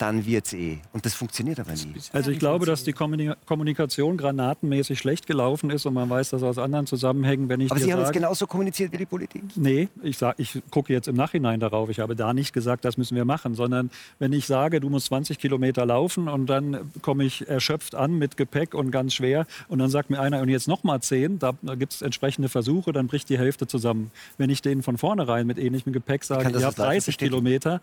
dann 0.00 0.24
wird 0.24 0.46
es 0.46 0.52
eh. 0.54 0.78
Und 0.92 1.04
das 1.04 1.14
funktioniert 1.14 1.60
aber 1.60 1.72
nie. 1.72 1.94
Also 2.12 2.30
ich 2.30 2.38
glaube, 2.38 2.64
dass 2.64 2.84
die 2.84 2.92
Kommunikation 2.92 4.16
granatenmäßig 4.16 4.98
schlecht 4.98 5.26
gelaufen 5.26 5.70
ist 5.70 5.84
und 5.84 5.92
man 5.92 6.08
weiß 6.08 6.30
das 6.30 6.42
aus 6.42 6.56
anderen 6.56 6.86
Zusammenhängen, 6.86 7.48
wenn 7.50 7.60
ich 7.60 7.70
Aber 7.70 7.80
Sie 7.80 7.92
haben 7.92 8.00
es 8.00 8.10
genauso 8.10 8.46
kommuniziert 8.46 8.92
wie 8.92 8.96
die 8.96 9.06
Politik? 9.06 9.42
Nee, 9.56 9.88
ich, 10.02 10.16
sag, 10.16 10.38
ich 10.38 10.62
gucke 10.70 10.92
jetzt 10.92 11.06
im 11.06 11.16
Nachhinein 11.16 11.60
darauf. 11.60 11.90
Ich 11.90 12.00
habe 12.00 12.16
da 12.16 12.32
nicht 12.32 12.54
gesagt, 12.54 12.84
das 12.86 12.96
müssen 12.96 13.14
wir 13.14 13.26
machen, 13.26 13.54
sondern 13.54 13.90
wenn 14.18 14.32
ich 14.32 14.46
sage, 14.46 14.80
du 14.80 14.88
musst 14.88 15.06
20 15.06 15.38
Kilometer 15.38 15.84
laufen 15.84 16.28
und 16.28 16.46
dann 16.46 16.90
komme 17.02 17.24
ich 17.24 17.46
erschöpft 17.46 17.94
an 17.94 18.16
mit 18.16 18.38
Gepäck 18.38 18.74
und 18.74 18.90
ganz 18.90 19.12
schwer 19.12 19.46
und 19.68 19.80
dann 19.80 19.90
sagt 19.90 20.08
mir 20.08 20.18
einer, 20.18 20.40
und 20.40 20.48
jetzt 20.48 20.66
noch 20.66 20.82
mal 20.82 21.00
10, 21.00 21.38
da, 21.38 21.52
da 21.60 21.74
gibt 21.74 21.92
es 21.92 22.00
entsprechende 22.00 22.48
Versuche, 22.48 22.92
dann 22.92 23.06
bricht 23.06 23.28
die 23.28 23.38
Hälfte 23.38 23.66
zusammen. 23.66 24.10
Wenn 24.38 24.48
ich 24.48 24.62
denen 24.62 24.82
von 24.82 24.96
vornherein 24.96 25.46
mit 25.46 25.58
ähnlichem 25.58 25.92
Gepäck 25.92 26.24
sage, 26.24 26.50
ihr 26.50 26.64
habt 26.64 26.78
30 26.78 27.18
Kilometer, 27.18 27.82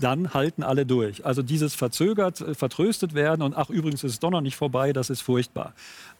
dann 0.00 0.34
halten 0.34 0.62
alle 0.62 0.86
durch. 0.86 1.24
Also 1.24 1.42
dieses 1.42 1.74
verzögert, 1.74 2.40
äh, 2.40 2.54
vertröstet 2.54 3.14
werden 3.14 3.42
und 3.42 3.56
ach 3.56 3.70
übrigens 3.70 4.04
ist 4.04 4.12
es 4.12 4.18
doch 4.18 4.30
noch 4.30 4.40
nicht 4.40 4.56
vorbei, 4.56 4.92
das 4.92 5.10
ist 5.10 5.22
furchtbar. 5.22 5.72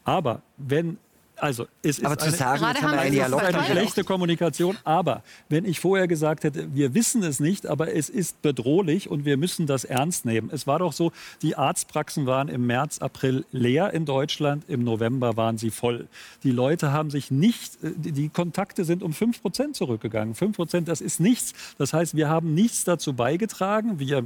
Aber 0.05 0.43
wenn 0.57 0.99
also 1.39 1.67
es 1.83 2.03
aber 2.03 2.15
ist 2.15 2.21
zu 2.21 2.27
eine, 2.27 2.37
sagen, 2.37 2.65
jetzt 2.65 2.83
haben 2.83 2.93
wir 2.93 3.01
eine, 3.01 3.11
Dialog 3.11 3.43
eine 3.43 3.65
schlechte 3.65 4.05
Kommunikation. 4.05 4.77
Aber 4.85 5.23
wenn 5.49 5.65
ich 5.65 5.81
vorher 5.81 6.09
gesagt 6.09 6.45
hätte, 6.45 6.75
wir 6.75 6.95
wissen 6.95 7.23
es 7.23 7.41
nicht, 7.41 7.67
aber 7.67 7.95
es 7.95 8.09
ist 8.09 8.41
bedrohlich 8.43 9.11
und 9.11 9.25
wir 9.25 9.37
müssen 9.37 9.67
das 9.67 9.85
ernst 9.85 10.25
nehmen. 10.25 10.51
Es 10.53 10.67
war 10.67 10.79
doch 10.79 10.93
so, 10.93 11.13
die 11.43 11.57
Arztpraxen 11.57 12.27
waren 12.27 12.49
im 12.49 12.67
März, 12.67 12.99
April 12.99 13.45
leer 13.53 13.93
in 13.93 14.07
Deutschland, 14.07 14.65
im 14.69 14.85
November 14.85 15.37
waren 15.37 15.59
sie 15.59 15.71
voll. 15.71 16.09
Die 16.43 16.53
Leute 16.53 16.93
haben 16.93 17.11
sich 17.11 17.31
nicht, 17.31 17.83
äh, 17.83 17.93
die 17.97 18.29
Kontakte 18.29 18.85
sind 18.85 19.03
um 19.03 19.13
5 19.13 19.43
Prozent 19.43 19.77
zurückgegangen. 19.77 20.35
5 20.35 20.57
Prozent, 20.57 20.89
das 20.89 21.01
ist 21.01 21.21
nichts. 21.21 21.53
Das 21.79 21.93
heißt, 21.93 22.17
wir 22.17 22.29
haben 22.29 22.55
nichts 22.55 22.85
dazu 22.85 23.13
beigetragen. 23.13 23.99
Wir 23.99 24.25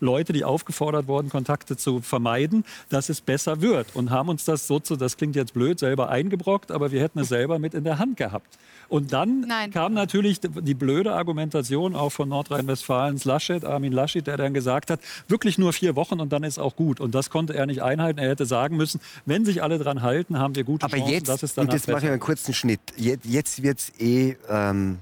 Leute, 0.00 0.32
die 0.32 0.44
aufgefordert 0.44 1.08
wurden, 1.08 1.28
Kontakte 1.28 1.76
zu 1.76 2.00
vermeiden, 2.00 2.64
dass 2.88 3.08
es 3.08 3.20
besser 3.20 3.60
wird. 3.60 3.94
Und 3.94 4.10
haben 4.10 4.28
uns 4.28 4.44
das 4.44 4.66
so 4.66 4.80
zu, 4.80 4.96
das 4.96 5.16
klingt 5.16 5.36
jetzt 5.36 5.54
blöd, 5.54 5.78
selber 5.78 6.08
eingebrockt, 6.08 6.70
aber 6.70 6.92
wir 6.92 7.00
hätten 7.00 7.18
es 7.20 7.28
selber 7.28 7.58
mit 7.58 7.74
in 7.74 7.84
der 7.84 7.98
Hand 7.98 8.16
gehabt. 8.16 8.58
Und 8.88 9.12
dann 9.12 9.40
Nein. 9.40 9.70
kam 9.70 9.92
natürlich 9.92 10.40
die 10.40 10.74
blöde 10.74 11.12
Argumentation 11.12 11.94
auch 11.94 12.10
von 12.10 12.28
Nordrhein-Westfalens 12.30 13.24
Laschet, 13.24 13.64
Armin 13.64 13.92
Laschet, 13.92 14.26
der 14.26 14.38
dann 14.38 14.54
gesagt 14.54 14.90
hat, 14.90 15.00
wirklich 15.28 15.58
nur 15.58 15.74
vier 15.74 15.94
Wochen 15.94 16.20
und 16.20 16.32
dann 16.32 16.42
ist 16.42 16.58
auch 16.58 16.74
gut. 16.74 16.98
Und 16.98 17.14
das 17.14 17.28
konnte 17.28 17.54
er 17.54 17.66
nicht 17.66 17.82
einhalten. 17.82 18.18
Er 18.18 18.30
hätte 18.30 18.46
sagen 18.46 18.76
müssen, 18.76 19.00
wenn 19.26 19.44
sich 19.44 19.62
alle 19.62 19.78
dran 19.78 20.00
halten, 20.00 20.38
haben 20.38 20.56
wir 20.56 20.64
gute 20.64 20.86
Aber 20.86 20.96
Chancen, 20.96 21.12
jetzt, 21.12 21.28
dass 21.28 21.42
es 21.42 21.54
dann 21.54 21.66
Und 21.66 21.74
jetzt 21.74 21.88
mache 21.88 22.06
ich 22.06 22.10
einen 22.10 22.20
kurzen 22.20 22.54
Schnitt. 22.54 22.80
Jetzt, 22.96 23.26
jetzt 23.26 23.62
wird 23.62 23.78
es 23.78 23.92
eh 24.00 24.36
ähm, 24.48 24.98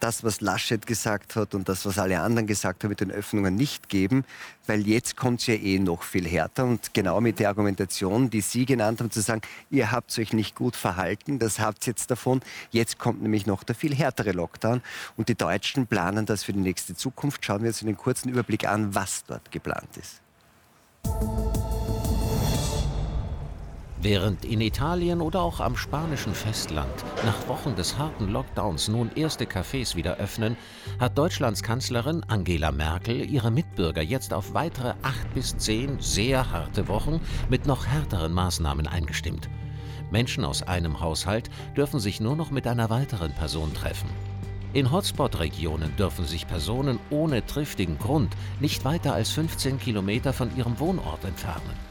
das, 0.00 0.24
was 0.24 0.40
Laschet 0.40 0.86
gesagt 0.86 1.36
hat 1.36 1.54
und 1.54 1.68
das, 1.68 1.86
was 1.86 1.98
alle 1.98 2.20
anderen 2.20 2.46
gesagt 2.46 2.84
haben, 2.84 2.90
mit 2.90 3.00
den 3.00 3.10
Öffnungen 3.10 3.54
nicht 3.54 3.88
geben, 3.88 4.24
weil 4.66 4.86
jetzt 4.86 5.16
kommt 5.16 5.40
es 5.40 5.46
ja 5.46 5.54
eh 5.54 5.78
noch 5.78 6.02
viel 6.02 6.26
härter 6.26 6.64
und 6.64 6.92
genau 6.92 7.20
mit 7.20 7.38
der 7.38 7.48
Argumentation, 7.48 8.30
die 8.30 8.40
Sie 8.40 8.66
genannt 8.66 9.00
haben, 9.00 9.10
zu 9.10 9.20
sagen, 9.20 9.40
ihr 9.70 9.90
habt 9.90 10.18
euch 10.18 10.32
nicht 10.32 10.54
gut 10.54 10.76
verhalten, 10.76 11.38
das 11.38 11.58
habt 11.58 11.86
ihr 11.86 11.92
jetzt 11.92 12.10
davon, 12.10 12.40
jetzt 12.70 12.98
kommt 12.98 13.22
nämlich 13.22 13.46
noch 13.46 13.62
der 13.62 13.74
viel 13.74 13.94
härtere 13.94 14.32
Lockdown 14.32 14.82
und 15.16 15.28
die 15.28 15.34
Deutschen 15.34 15.86
planen 15.86 16.26
das 16.26 16.44
für 16.44 16.52
die 16.52 16.60
nächste 16.60 16.94
Zukunft. 16.94 17.44
Schauen 17.44 17.62
wir 17.62 17.68
uns 17.68 17.82
einen 17.82 17.96
kurzen 17.96 18.28
Überblick 18.28 18.68
an, 18.68 18.94
was 18.94 19.24
dort 19.24 19.50
geplant 19.50 19.96
ist. 19.96 20.20
Während 24.02 24.44
in 24.44 24.60
Italien 24.60 25.22
oder 25.22 25.40
auch 25.40 25.58
am 25.60 25.74
spanischen 25.76 26.34
Festland 26.34 26.92
nach 27.24 27.48
Wochen 27.48 27.74
des 27.76 27.96
harten 27.96 28.28
Lockdowns 28.28 28.88
nun 28.88 29.10
erste 29.14 29.46
Cafés 29.46 29.96
wieder 29.96 30.16
öffnen, 30.16 30.56
hat 31.00 31.16
Deutschlands 31.16 31.62
Kanzlerin 31.62 32.22
Angela 32.28 32.72
Merkel 32.72 33.28
ihre 33.30 33.50
Mitbürger 33.50 34.02
jetzt 34.02 34.34
auf 34.34 34.52
weitere 34.52 34.92
acht 35.02 35.32
bis 35.34 35.56
zehn 35.56 35.98
sehr 35.98 36.50
harte 36.50 36.88
Wochen 36.88 37.20
mit 37.48 37.66
noch 37.66 37.86
härteren 37.86 38.32
Maßnahmen 38.32 38.86
eingestimmt. 38.86 39.48
Menschen 40.10 40.44
aus 40.44 40.62
einem 40.62 41.00
Haushalt 41.00 41.50
dürfen 41.76 41.98
sich 41.98 42.20
nur 42.20 42.36
noch 42.36 42.50
mit 42.50 42.66
einer 42.66 42.90
weiteren 42.90 43.32
Person 43.32 43.72
treffen. 43.72 44.10
In 44.74 44.92
Hotspot-Regionen 44.92 45.96
dürfen 45.96 46.26
sich 46.26 46.46
Personen 46.46 47.00
ohne 47.08 47.46
triftigen 47.46 47.98
Grund 47.98 48.36
nicht 48.60 48.84
weiter 48.84 49.14
als 49.14 49.30
15 49.30 49.78
Kilometer 49.78 50.34
von 50.34 50.54
ihrem 50.54 50.78
Wohnort 50.78 51.24
entfernen. 51.24 51.85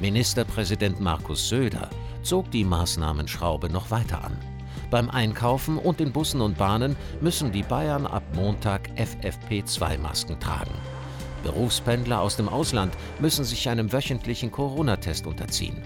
Ministerpräsident 0.00 1.00
Markus 1.00 1.48
Söder 1.48 1.88
zog 2.22 2.50
die 2.50 2.64
Maßnahmenschraube 2.64 3.68
noch 3.68 3.90
weiter 3.90 4.24
an. 4.24 4.36
Beim 4.90 5.08
Einkaufen 5.08 5.78
und 5.78 6.00
in 6.00 6.12
Bussen 6.12 6.40
und 6.40 6.58
Bahnen 6.58 6.96
müssen 7.20 7.52
die 7.52 7.62
Bayern 7.62 8.06
ab 8.06 8.24
Montag 8.34 8.90
FFP2-Masken 8.96 10.40
tragen. 10.40 10.74
Berufspendler 11.44 12.20
aus 12.20 12.36
dem 12.36 12.48
Ausland 12.48 12.92
müssen 13.20 13.44
sich 13.44 13.68
einem 13.68 13.92
wöchentlichen 13.92 14.50
Corona-Test 14.50 15.26
unterziehen. 15.26 15.80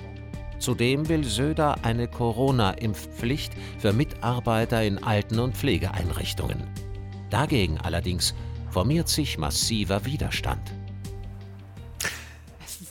Zudem 0.58 1.08
will 1.08 1.24
Söder 1.24 1.76
eine 1.82 2.08
Corona-Impfpflicht 2.08 3.52
für 3.78 3.92
Mitarbeiter 3.92 4.82
in 4.82 5.02
Alten- 5.02 5.38
und 5.38 5.56
Pflegeeinrichtungen. 5.56 6.64
Dagegen 7.30 7.78
allerdings 7.78 8.34
formiert 8.70 9.08
sich 9.08 9.38
massiver 9.38 10.04
Widerstand 10.04 10.77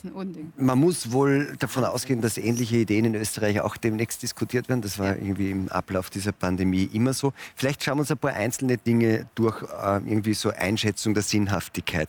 ein 0.08 0.12
Unding. 0.12 0.52
Man 0.56 0.78
muss 0.78 1.12
wohl 1.12 1.56
davon 1.58 1.84
ausgehen, 1.84 2.20
dass 2.20 2.38
ähnliche 2.38 2.76
Ideen 2.76 3.04
in 3.04 3.14
Österreich 3.14 3.60
auch 3.60 3.76
demnächst 3.76 4.22
diskutiert 4.22 4.68
werden. 4.68 4.82
Das 4.82 4.98
war 4.98 5.16
irgendwie 5.16 5.50
im 5.50 5.68
Ablauf 5.68 6.10
dieser 6.10 6.32
Pandemie 6.32 6.84
immer 6.92 7.12
so. 7.12 7.32
Vielleicht 7.54 7.82
schauen 7.82 7.98
wir 7.98 8.00
uns 8.00 8.10
ein 8.10 8.18
paar 8.18 8.32
einzelne 8.32 8.78
Dinge 8.78 9.26
durch, 9.34 9.62
äh, 9.62 9.96
irgendwie 10.06 10.34
so 10.34 10.50
Einschätzung 10.50 11.14
der 11.14 11.22
Sinnhaftigkeit. 11.22 12.08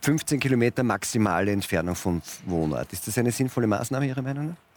15 0.00 0.40
Kilometer 0.40 0.82
maximale 0.82 1.52
Entfernung 1.52 1.94
vom 1.94 2.22
Wohnort. 2.46 2.92
Ist 2.92 3.06
das 3.06 3.18
eine 3.18 3.32
sinnvolle 3.32 3.66
Maßnahme 3.66 4.06
Ihrer 4.06 4.22
Meinung 4.22 4.48
nach? 4.48 4.71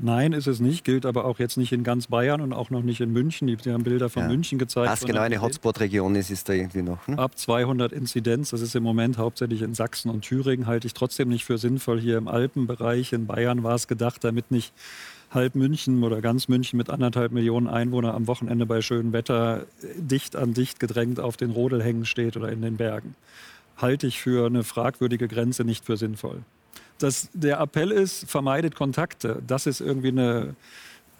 Nein, 0.00 0.32
ist 0.32 0.46
es 0.46 0.60
nicht, 0.60 0.84
gilt 0.84 1.06
aber 1.06 1.24
auch 1.24 1.38
jetzt 1.38 1.56
nicht 1.56 1.72
in 1.72 1.84
ganz 1.84 2.08
Bayern 2.08 2.40
und 2.40 2.52
auch 2.52 2.70
noch 2.70 2.82
nicht 2.82 3.00
in 3.00 3.12
München. 3.12 3.46
Die 3.46 3.72
haben 3.72 3.84
Bilder 3.84 4.08
von 4.08 4.24
ja. 4.24 4.28
München 4.28 4.58
gezeigt. 4.58 4.90
Was 4.90 5.04
genau 5.04 5.20
eine 5.20 5.40
Hotspot-Region 5.40 6.14
ist, 6.16 6.30
ist 6.30 6.48
da 6.48 6.52
irgendwie 6.52 6.82
noch. 6.82 7.06
Ne? 7.08 7.18
Ab 7.18 7.38
200 7.38 7.92
Inzidenz, 7.92 8.50
das 8.50 8.60
ist 8.60 8.74
im 8.74 8.82
Moment 8.82 9.18
hauptsächlich 9.18 9.62
in 9.62 9.74
Sachsen 9.74 10.10
und 10.10 10.22
Thüringen, 10.22 10.66
halte 10.66 10.86
ich 10.86 10.94
trotzdem 10.94 11.28
nicht 11.28 11.44
für 11.44 11.58
sinnvoll. 11.58 12.00
Hier 12.00 12.18
im 12.18 12.28
Alpenbereich 12.28 13.12
in 13.12 13.26
Bayern 13.26 13.62
war 13.62 13.74
es 13.74 13.88
gedacht, 13.88 14.24
damit 14.24 14.50
nicht 14.50 14.72
halb 15.30 15.54
München 15.54 16.02
oder 16.02 16.20
ganz 16.20 16.48
München 16.48 16.76
mit 16.76 16.90
anderthalb 16.90 17.32
Millionen 17.32 17.66
Einwohnern 17.66 18.14
am 18.14 18.26
Wochenende 18.26 18.66
bei 18.66 18.80
schönem 18.80 19.12
Wetter 19.12 19.66
dicht 19.96 20.36
an 20.36 20.54
dicht 20.54 20.80
gedrängt 20.80 21.20
auf 21.20 21.36
den 21.36 21.50
Rodelhängen 21.50 22.04
steht 22.04 22.36
oder 22.36 22.50
in 22.50 22.62
den 22.62 22.76
Bergen. 22.76 23.14
Halte 23.76 24.06
ich 24.06 24.20
für 24.20 24.46
eine 24.46 24.64
fragwürdige 24.64 25.28
Grenze, 25.28 25.64
nicht 25.64 25.84
für 25.84 25.96
sinnvoll. 25.96 26.42
Dass 26.98 27.28
der 27.32 27.60
Appell 27.60 27.90
ist, 27.90 28.30
vermeidet 28.30 28.74
Kontakte, 28.74 29.42
das 29.46 29.66
ist 29.66 29.80
irgendwie 29.80 30.08
eine 30.08 30.54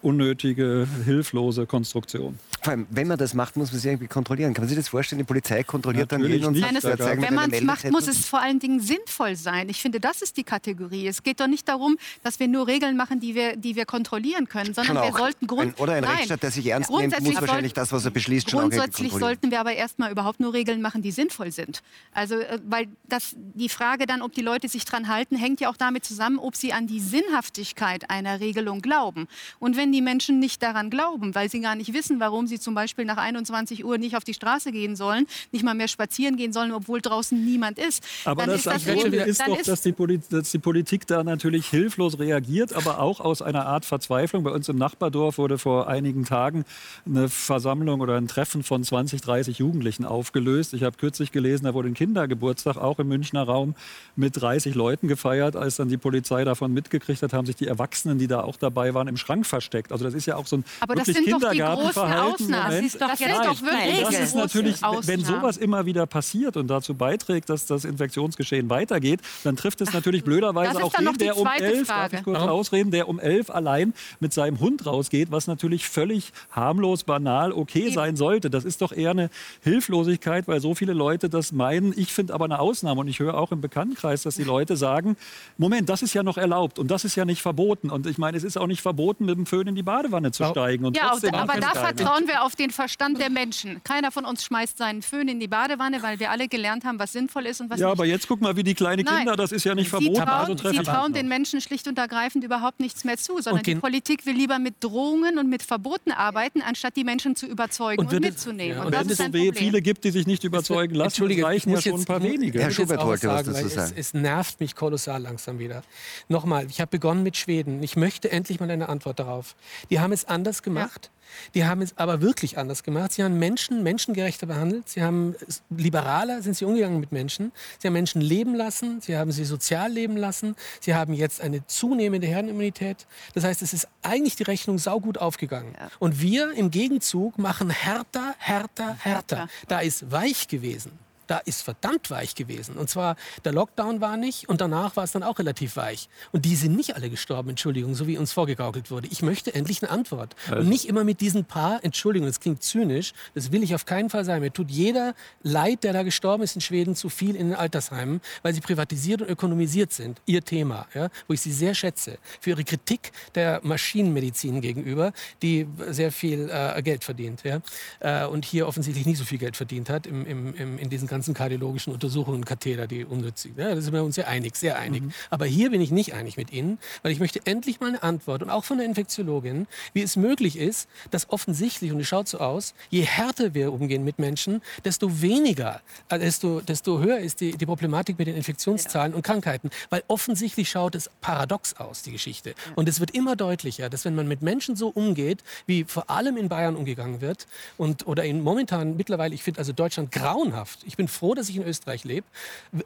unnötige, 0.03 0.87
hilflose 1.05 1.67
Konstruktion. 1.67 2.39
Vor 2.63 2.73
allem, 2.73 2.87
wenn 2.91 3.07
man 3.07 3.19
das 3.19 3.33
macht, 3.35 3.57
muss 3.57 3.71
man 3.71 3.81
sich 3.81 3.89
irgendwie 3.91 4.09
kontrollieren. 4.09 4.53
Kann 4.55 4.63
man 4.65 4.69
sich 4.69 4.77
das 4.77 4.89
vorstellen? 4.89 5.19
Die 5.19 5.25
Polizei 5.25 5.63
kontrolliert 5.63 6.11
Natürlich 6.11 6.43
dann 6.43 6.55
jeden 6.55 6.73
nicht. 6.75 6.85
und 6.85 6.91
sagt, 6.91 6.99
Nein, 7.01 7.21
wir 7.23 7.29
Wenn 7.29 7.35
man 7.35 7.53
es 7.53 7.63
macht, 7.63 7.91
muss 7.91 8.09
es 8.09 8.27
vor 8.27 8.41
allen 8.41 8.59
Dingen 8.59 8.81
sinnvoll 8.81 9.37
sein. 9.37 9.69
Ich 9.69 9.81
finde, 9.81 10.01
das 10.01 10.23
ist 10.23 10.37
die 10.37 10.43
Kategorie. 10.45 11.07
Es 11.07 11.23
geht 11.23 11.39
doch 11.41 11.47
nicht 11.47 11.69
darum, 11.69 11.97
dass 12.25 12.41
wir 12.41 12.49
nur 12.49 12.67
Regeln 12.67 12.97
machen, 12.97 13.21
die 13.21 13.35
wir, 13.35 13.57
die 13.57 13.77
wir 13.77 13.85
kontrollieren 13.87 14.49
können, 14.49 14.75
sondern 14.75 14.97
wir 14.97 15.13
sollten 15.13 15.47
Grund 15.47 15.77
Ein- 15.79 15.83
oder 15.83 15.93
ein 15.95 16.03
Nein. 16.03 16.11
Rechtsstaat, 16.13 16.43
der 16.43 16.51
sich 16.51 16.67
ernst 16.67 16.91
nimmt, 16.91 17.03
muss 17.03 17.11
Grundsätzlich 17.13 17.41
wahrscheinlich 17.41 17.71
soll- 17.75 17.83
das, 17.83 17.93
was 17.93 18.05
er 18.05 18.11
beschließt, 18.11 18.51
schon 18.51 18.61
Grundsätzlich 18.61 19.11
kontrollieren. 19.11 19.21
sollten 19.21 19.51
wir 19.53 19.61
aber 19.61 19.73
erstmal 19.75 20.11
überhaupt 20.11 20.41
nur 20.41 20.53
Regeln 20.53 20.83
machen, 20.83 21.03
die 21.03 21.13
sinnvoll 21.13 21.53
sind. 21.53 21.83
Also, 22.13 22.35
äh, 22.37 22.59
weil 22.69 22.89
das, 23.09 23.37
die 23.55 23.69
Frage 23.69 24.07
dann, 24.07 24.23
ob 24.23 24.33
die 24.33 24.43
Leute 24.43 24.69
sich 24.69 24.85
dran 24.85 25.07
halten, 25.09 25.37
hängt 25.37 25.61
ja 25.61 25.69
auch 25.71 25.77
damit 25.77 26.05
zusammen, 26.05 26.39
ob 26.39 26.57
sie 26.57 26.73
an 26.73 26.87
die 26.87 27.01
Sinnhaftigkeit 27.01 28.11
einer 28.11 28.41
Regelung 28.41 28.81
glauben. 28.83 29.29
Und 29.61 29.77
wenn 29.77 29.86
die 29.93 30.03
Menschen 30.03 30.39
nicht 30.39 30.63
daran 30.63 30.91
glauben, 30.91 31.35
weil 31.35 31.51
sie 31.51 31.61
gar 31.61 31.75
nicht 31.75 31.93
wissen, 31.93 32.21
warum 32.21 32.47
sie 32.47 32.59
zum 32.59 32.75
Beispiel 32.75 33.05
nach 33.05 33.17
21 33.17 33.85
Uhr 33.85 33.99
nicht 33.99 34.17
auf 34.17 34.25
die 34.25 34.35
Straße 34.35 34.73
gehen 34.73 34.97
sollen, 34.97 35.27
nicht 35.53 35.65
mal 35.65 35.75
mehr 35.75 35.89
spazieren 35.89 36.37
gehen 36.37 36.53
sollen, 36.53 36.73
obwohl 36.73 37.01
draußen 37.01 37.43
niemand 37.43 37.79
ist, 37.79 38.03
Aber 38.25 38.43
dann 38.43 38.51
das, 38.51 38.67
ist 38.67 38.67
das 38.67 38.87
eben, 38.87 39.13
ist 39.13 39.41
doch, 39.47 39.63
dass 39.63 39.83
die, 39.83 39.95
dass 40.31 40.51
die 40.51 40.59
Politik 40.59 41.07
da 41.07 41.23
natürlich 41.25 41.67
hilflos 41.67 42.19
reagiert, 42.19 42.73
aber 42.75 43.01
auch 43.01 43.21
aus 43.21 43.43
einer 43.43 43.67
Art 43.67 43.85
Verzweiflung. 43.85 44.45
Bei 44.45 44.51
uns 44.51 44.69
im 44.69 44.77
Nachbardorf 44.77 45.39
wurde 45.39 45.59
vor 45.59 45.89
einigen 45.89 46.25
Tagen 46.25 46.65
eine 47.05 47.29
Versammlung 47.29 48.01
oder 48.01 48.17
ein 48.17 48.29
Treffen 48.29 48.63
von 48.63 48.83
20, 48.83 49.21
30 49.21 49.59
Jugendlichen 49.59 50.05
aufgelöst. 50.05 50.75
Ich 50.75 50.83
habe 50.83 50.97
kürzlich 50.97 51.33
gelesen, 51.33 51.65
da 51.65 51.75
wurde 51.75 51.89
ein 51.89 51.95
Kindergeburtstag 51.95 52.77
auch 52.77 52.99
im 52.99 53.09
Münchner 53.09 53.45
Raum 53.45 53.75
mit 54.17 54.41
30 54.41 54.75
Leuten 54.75 55.09
gefeiert. 55.09 55.57
Als 55.57 55.77
dann 55.77 55.89
die 55.89 55.97
Polizei 55.97 56.45
davon 56.45 56.73
mitgekriegt 56.73 57.23
hat, 57.23 57.33
haben 57.33 57.47
sich 57.47 57.57
die 57.57 57.67
Erwachsenen, 57.67 58.19
die 58.19 58.27
da 58.27 58.41
auch 58.43 58.57
dabei 58.57 58.95
waren, 58.95 59.09
im 59.09 59.17
Schrank 59.17 59.47
versteckt. 59.47 59.76
Also 59.91 60.05
das 60.05 60.15
ist 60.15 60.27
ja 60.27 60.37
auch 60.37 60.47
so 60.47 60.57
ein 60.57 60.65
Aber 60.81 60.95
das 60.95 61.07
wirklich 61.07 61.27
sind 61.27 61.43
doch 61.43 61.51
die 61.51 61.59
großen 61.59 61.93
Kindergartenverhalten. 61.93 62.45
Ausnahmen. 62.47 62.71
Das 62.71 62.85
ist 62.85 63.01
doch, 63.01 63.09
das 63.09 63.21
ist 63.21 63.29
doch 63.29 63.63
wirklich 63.63 64.01
Das 64.01 64.21
ist 64.21 64.35
natürlich, 64.35 64.83
wenn 64.83 65.25
sowas 65.25 65.57
immer 65.57 65.87
wieder 65.87 66.07
passiert 66.07 66.57
und 66.57 66.69
dazu 66.69 66.95
beiträgt, 66.95 67.49
dass 67.51 67.67
das 67.67 67.85
Infektionsgeschehen 67.85 68.69
weitergeht, 68.71 69.21
dann 69.45 69.57
trifft 69.57 69.81
es 69.81 69.93
natürlich 69.93 70.25
blöderweise 70.25 70.83
auch 70.83 70.93
den, 70.93 71.13
der 71.19 71.37
um 71.37 71.47
elf, 71.47 71.89
darf 71.89 72.13
ich 72.13 72.23
kurz 72.23 72.39
ausreden, 72.39 72.91
der 72.91 73.09
um 73.09 73.19
elf 73.19 73.51
allein 73.51 73.95
mit 74.21 74.33
seinem 74.33 74.61
Hund 74.61 74.87
rausgeht, 74.87 75.31
was 75.31 75.47
natürlich 75.47 75.89
völlig 75.89 76.33
harmlos, 76.51 77.05
banal, 77.05 77.53
okay 77.53 77.91
sein 77.91 78.17
sollte. 78.17 78.51
Das 78.51 78.65
ist 78.65 78.83
doch 78.83 78.93
eher 78.93 79.11
eine 79.11 79.31
Hilflosigkeit, 79.63 80.49
weil 80.49 80.61
so 80.61 80.75
viele 80.75 80.93
Leute 80.93 81.29
das 81.29 81.53
meinen. 81.53 81.93
Ich 81.97 82.13
finde 82.13 82.35
aber 82.35 82.45
eine 82.45 82.59
Ausnahme 82.59 83.01
und 83.01 83.09
ich 83.09 83.21
höre 83.21 83.35
auch 83.35 83.53
im 83.53 83.61
Bekanntenkreis, 83.61 84.23
dass 84.23 84.37
die 84.37 84.45
Leute 84.45 84.77
sagen, 84.77 85.17
Moment, 85.59 85.89
das 85.89 86.03
ist 86.03 86.15
ja 86.15 86.23
noch 86.23 86.37
erlaubt 86.37 86.79
und 86.79 86.91
das 86.91 87.05
ist 87.05 87.17
ja 87.17 87.25
nicht 87.25 87.43
verboten. 87.43 87.91
Und 87.91 88.07
ich 88.07 88.19
meine, 88.19 88.37
es 88.37 88.45
ist 88.45 88.57
auch 88.57 88.67
nicht 88.67 88.83
verboten, 88.83 89.25
mit 89.25 89.37
dem 89.37 89.47
Föhn 89.47 89.66
in 89.69 89.75
die 89.75 89.83
Badewanne 89.83 90.31
zu 90.33 90.45
steigen. 90.45 90.85
Und 90.85 90.97
Ja, 90.97 91.09
trotzdem 91.11 91.35
aber 91.35 91.55
da 91.61 91.71
vertrauen 91.71 92.27
wir 92.27 92.43
auf 92.43 92.57
den 92.57 92.71
Verstand 92.71 93.21
der 93.21 93.31
Menschen. 93.31 93.83
Keiner 93.85 94.11
von 94.11 94.25
uns 94.25 94.45
schmeißt 94.45 94.79
seinen 94.79 95.03
Föhn 95.03 95.29
in 95.29 95.41
die 95.41 95.49
Badewanne, 95.49 96.03
weil 96.03 96.19
wir 96.21 96.31
alle 96.31 96.49
gelernt 96.49 96.85
haben, 96.85 96.99
was 96.99 97.13
sinnvoll 97.13 97.47
ist 97.47 97.61
und 97.61 97.71
was 97.71 97.81
Ja, 97.81 97.87
nicht. 97.89 97.93
aber 97.99 98.07
jetzt 98.07 98.29
guck 98.29 98.41
mal, 98.41 98.57
wie 98.57 98.63
die 98.63 98.75
kleinen 98.75 99.05
Nein. 99.05 99.19
Kinder, 99.19 99.37
das 99.37 99.53
ist 99.53 99.65
ja 99.65 99.75
nicht 99.75 99.87
Sie 99.87 99.91
verboten. 99.91 100.15
trauen, 100.15 100.29
also 100.29 100.53
sie 100.53 100.63
treffen 100.63 100.85
trauen 100.85 101.13
den 101.13 101.29
Menschen 101.29 101.61
schlicht 101.61 101.89
und 101.89 101.99
ergreifend 101.99 102.45
überhaupt 102.45 102.81
nichts 102.81 103.05
mehr 103.05 103.17
zu, 103.17 103.35
sondern 103.41 103.59
Und 103.61 103.67
die 103.67 103.75
Politik 103.77 104.27
will 104.27 104.35
lieber 104.35 104.59
mit 104.59 104.77
Drohungen 104.83 105.39
und 105.39 105.49
mit 105.49 105.63
Verboten 105.63 106.13
arbeiten, 106.13 106.63
anstatt 106.63 106.97
die 106.97 107.05
Menschen 107.05 107.37
zu 107.37 107.47
überzeugen 107.47 108.01
und, 108.07 108.13
Und 108.13 108.21
mitzunehmen. 108.21 108.77
ja, 108.77 108.81
und 108.81 108.87
und 108.87 108.93
das 108.93 109.01
Wenn 109.01 109.07
ist 109.09 109.13
es 109.21 109.27
ein 109.27 109.33
so 109.33 109.39
Problem. 109.39 109.55
viele 109.55 109.83
gibt, 109.83 110.05
die 110.05 110.11
sich 110.13 110.27
nicht 110.27 110.45
überzeugen 110.45 110.95
lassen, 110.95 111.07
Entschuldige, 111.09 111.45
reichen 111.45 111.71
ja 111.71 111.77
muss 111.77 111.85
schon 111.85 112.01
ein 112.01 112.05
paar 112.05 112.23
wenige. 112.23 112.61
Herr 112.61 112.71
Schubert 112.71 113.05
wollte 113.05 113.27
was 113.29 113.45
sagen, 113.47 113.53
dazu 113.55 113.69
sagen. 113.69 113.93
Es, 113.97 114.09
es 114.09 114.15
nervt 114.15 114.61
mich 114.61 114.75
kolossal 114.77 115.21
langsam 115.21 115.59
wieder. 115.59 115.83
Nochmal, 116.29 116.67
ich 116.71 116.81
habe 116.81 116.91
begonnen 116.91 117.23
mit 117.25 117.37
Schweden. 117.37 117.83
Ich 117.83 117.97
möchte 117.97 118.31
endlich 118.31 118.61
mal 118.61 118.71
eine 118.71 118.89
Antwort 118.89 119.19
darauf. 119.19 119.56
Die 119.91 120.01
haben 120.01 120.13
es 120.13 120.25
anders 120.25 120.63
gemacht. 120.63 121.11
Die 121.55 121.65
haben 121.65 121.83
es 121.83 121.97
aber 121.99 122.21
wirklich 122.21 122.59
anders 122.59 122.83
gemacht. 122.83 123.13
Sie 123.13 123.23
haben 123.23 123.39
Menschen 123.39 123.83
menschengerechter 123.83 124.47
behandelt. 124.47 124.89
Sie 124.89 125.03
haben 125.03 125.35
liberaler 125.71 126.43
sind 126.43 126.57
sie 126.57 126.65
umgegangen 126.65 127.01
mit 127.01 127.13
Menschen. 127.13 127.53
Sie 127.79 127.89
haben 127.89 127.95
Menschen 127.95 128.21
leben 128.21 128.55
lassen. 128.55 129.01
Sie 129.01 129.17
haben 129.17 129.33
sie 129.33 129.45
sozial 129.45 129.91
leben 129.91 130.17
lassen. 130.17 130.57
Sie 130.81 130.95
haben 130.95 131.13
jetzt 131.13 131.41
eine 131.41 131.67
zunehmende 131.67 132.27
Herdenimmunität. 132.27 133.07
Das 133.35 133.45
heißt, 133.45 133.63
es 133.63 133.73
ist 133.73 133.89
eigentlich 134.03 134.37
die 134.37 134.45
Rechnung 134.45 134.79
saugut 134.79 135.19
aufgegangen. 135.19 135.75
Und 135.99 136.21
wir 136.21 136.53
im 136.53 136.71
Gegenzug 136.71 137.39
machen 137.39 137.71
härter, 137.71 138.35
härter, 138.39 138.95
härter. 138.95 139.17
Härter. 139.37 139.49
Da 139.69 139.81
ist 139.81 140.11
weich 140.11 140.49
gewesen. 140.49 140.93
Da 141.27 141.39
ist 141.39 141.63
verdammt 141.63 142.11
weich 142.11 142.35
gewesen. 142.35 142.77
Und 142.77 142.89
zwar, 142.89 143.17
der 143.45 143.53
Lockdown 143.53 144.01
war 144.01 144.17
nicht 144.17 144.49
und 144.49 144.61
danach 144.61 144.97
war 144.97 145.05
es 145.05 145.13
dann 145.13 145.23
auch 145.23 145.39
relativ 145.39 145.77
weich. 145.77 146.09
Und 146.33 146.45
die 146.45 146.57
sind 146.57 146.77
nicht 146.77 146.95
alle 146.95 147.11
gestorben, 147.11 147.51
Entschuldigung, 147.51 147.95
so 147.95 148.07
wie 148.07 148.19
uns 148.19 148.33
vorgegaukelt 148.33 148.91
wurde. 148.91 149.09
Ich 149.09 149.23
möchte 149.23 149.55
endlich 149.55 149.83
eine 149.83 149.91
Antwort. 149.91 150.35
Und 150.51 150.69
nicht 150.69 150.87
immer 150.87 151.05
mit 151.05 151.21
diesen 151.21 151.45
paar, 151.45 151.83
Entschuldigung, 151.85 152.27
das 152.27 152.41
klingt 152.41 152.63
zynisch, 152.63 153.13
das 153.35 153.53
will 153.53 153.63
ich 153.63 153.75
auf 153.75 153.87
keinen 153.87 154.11
Fall 154.11 154.25
sein. 154.25 154.41
Mir 154.41 154.53
tut 154.53 154.71
jeder 154.71 155.15
leid, 155.43 155.85
der 155.85 155.93
da 155.93 156.03
gestorben 156.03 156.43
ist 156.43 156.55
in 156.55 156.61
Schweden, 156.61 156.95
zu 156.95 157.09
viel 157.09 157.37
in 157.37 157.49
den 157.49 157.57
Altersheimen, 157.57 158.21
weil 158.43 158.55
sie 158.55 158.61
privatisiert 158.61 159.23
und 159.23 159.29
ökonomisiert 159.29 159.93
sind. 159.93 160.21
Ihr 160.27 160.43
Thema, 160.43 160.87
ja, 160.95 161.09
wo 161.27 161.35
ich 161.35 161.41
sie 161.41 161.53
sehr 161.53 161.75
schätze. 161.75 162.19
Für 162.41 162.51
ihre 162.51 162.65
Kritik 162.65 163.13
der 163.35 163.61
Maschinenmedizin 163.63 164.61
gegenüber, 164.61 165.13
die 165.43 165.67
sehr 165.89 166.13
viel 166.13 166.51
äh, 166.51 166.83
Geld 166.83 167.05
verdient. 167.05 167.43
Ja, 167.45 167.61
äh, 168.01 168.27
und 168.27 168.45
hier 168.45 168.67
offensichtlich 168.67 169.07
nicht 169.07 169.19
so 169.19 169.25
viel 169.25 169.39
Geld 169.39 169.57
verdient 169.57 169.91
hat 169.91 170.07
im, 170.07 170.27
im, 170.27 170.55
im, 170.55 170.79
in 170.79 170.91
diesen 170.91 171.09
ganzen 171.17 171.33
kardiologischen 171.33 171.95
Untersuchungen, 171.95 172.45
Katheter, 172.45 172.87
die 172.87 173.07
unnütz 173.07 173.43
sind. 173.43 173.59
Ja, 173.59 173.75
da 173.75 173.81
sind 173.81 173.95
wir 173.95 174.05
uns 174.05 174.17
sehr 174.17 174.29
einig, 174.29 174.55
sehr 174.55 174.79
einig. 174.79 175.03
Aber 175.31 175.47
hier 175.47 175.71
bin 175.71 175.81
ich 175.81 175.91
nicht 175.91 176.13
einig 176.13 176.37
mit 176.37 176.53
Ihnen, 176.53 176.79
weil 177.03 177.11
ich 177.11 177.21
möchte 177.21 177.41
endlich 177.47 177.81
mal 177.81 177.89
eine 177.89 178.03
Antwort 178.03 178.43
und 178.43 178.51
auch 178.51 178.65
von 178.65 178.77
der 178.77 178.87
Infektiologin, 178.87 179.67
wie 179.95 180.03
es 180.03 180.17
möglich 180.17 180.59
ist, 180.59 180.91
dass 181.11 181.31
offensichtlich, 181.31 181.91
und 181.91 182.01
es 182.01 182.07
schaut 182.07 182.29
so 182.29 182.39
aus, 182.39 182.75
je 182.91 183.01
härter 183.01 183.55
wir 183.55 183.73
umgehen 183.73 184.05
mit 184.05 184.19
Menschen, 184.19 184.61
desto 184.85 185.23
weniger, 185.23 185.81
äh, 186.11 186.19
desto, 186.19 186.61
desto 186.61 187.01
höher 187.01 187.19
ist 187.19 187.41
die, 187.41 187.57
die 187.57 187.65
Problematik 187.65 188.19
mit 188.19 188.29
den 188.29 188.37
Infektionszahlen 188.37 189.15
und 189.15 189.23
Krankheiten. 189.23 189.71
Weil 189.89 190.03
offensichtlich 190.09 190.69
schaut 190.69 190.95
es 190.95 191.09
paradox 191.23 191.77
aus, 191.79 192.03
die 192.03 192.13
Geschichte. 192.13 192.55
Und 192.75 192.91
es 192.91 193.01
wird 193.01 193.13
immer 193.13 193.37
deutlicher, 193.37 193.89
dass 193.89 194.05
wenn 194.05 194.15
man 194.15 194.29
mit 194.29 194.43
Menschen 194.43 194.77
so 194.77 194.89
umgeht, 194.89 195.43
wie 195.65 195.85
vor 195.85 196.11
allem 196.11 196.37
in 196.37 196.51
Bayern 196.51 196.77
umgegangen 196.77 197.23
wird, 197.23 197.47
und, 197.79 198.07
oder 198.07 198.25
in 198.25 198.43
momentan 198.43 198.99
mittlerweile, 198.99 199.35
ich 199.35 199.43
finde 199.43 199.61
also 199.61 199.73
Deutschland 199.73 200.13
grauenhaft. 200.13 200.81
Ich 200.85 200.99
bin 200.99 201.06
froh, 201.09 201.35
dass 201.35 201.49
ich 201.49 201.57
in 201.57 201.67
Österreich 201.67 202.05
lebe. 202.05 202.27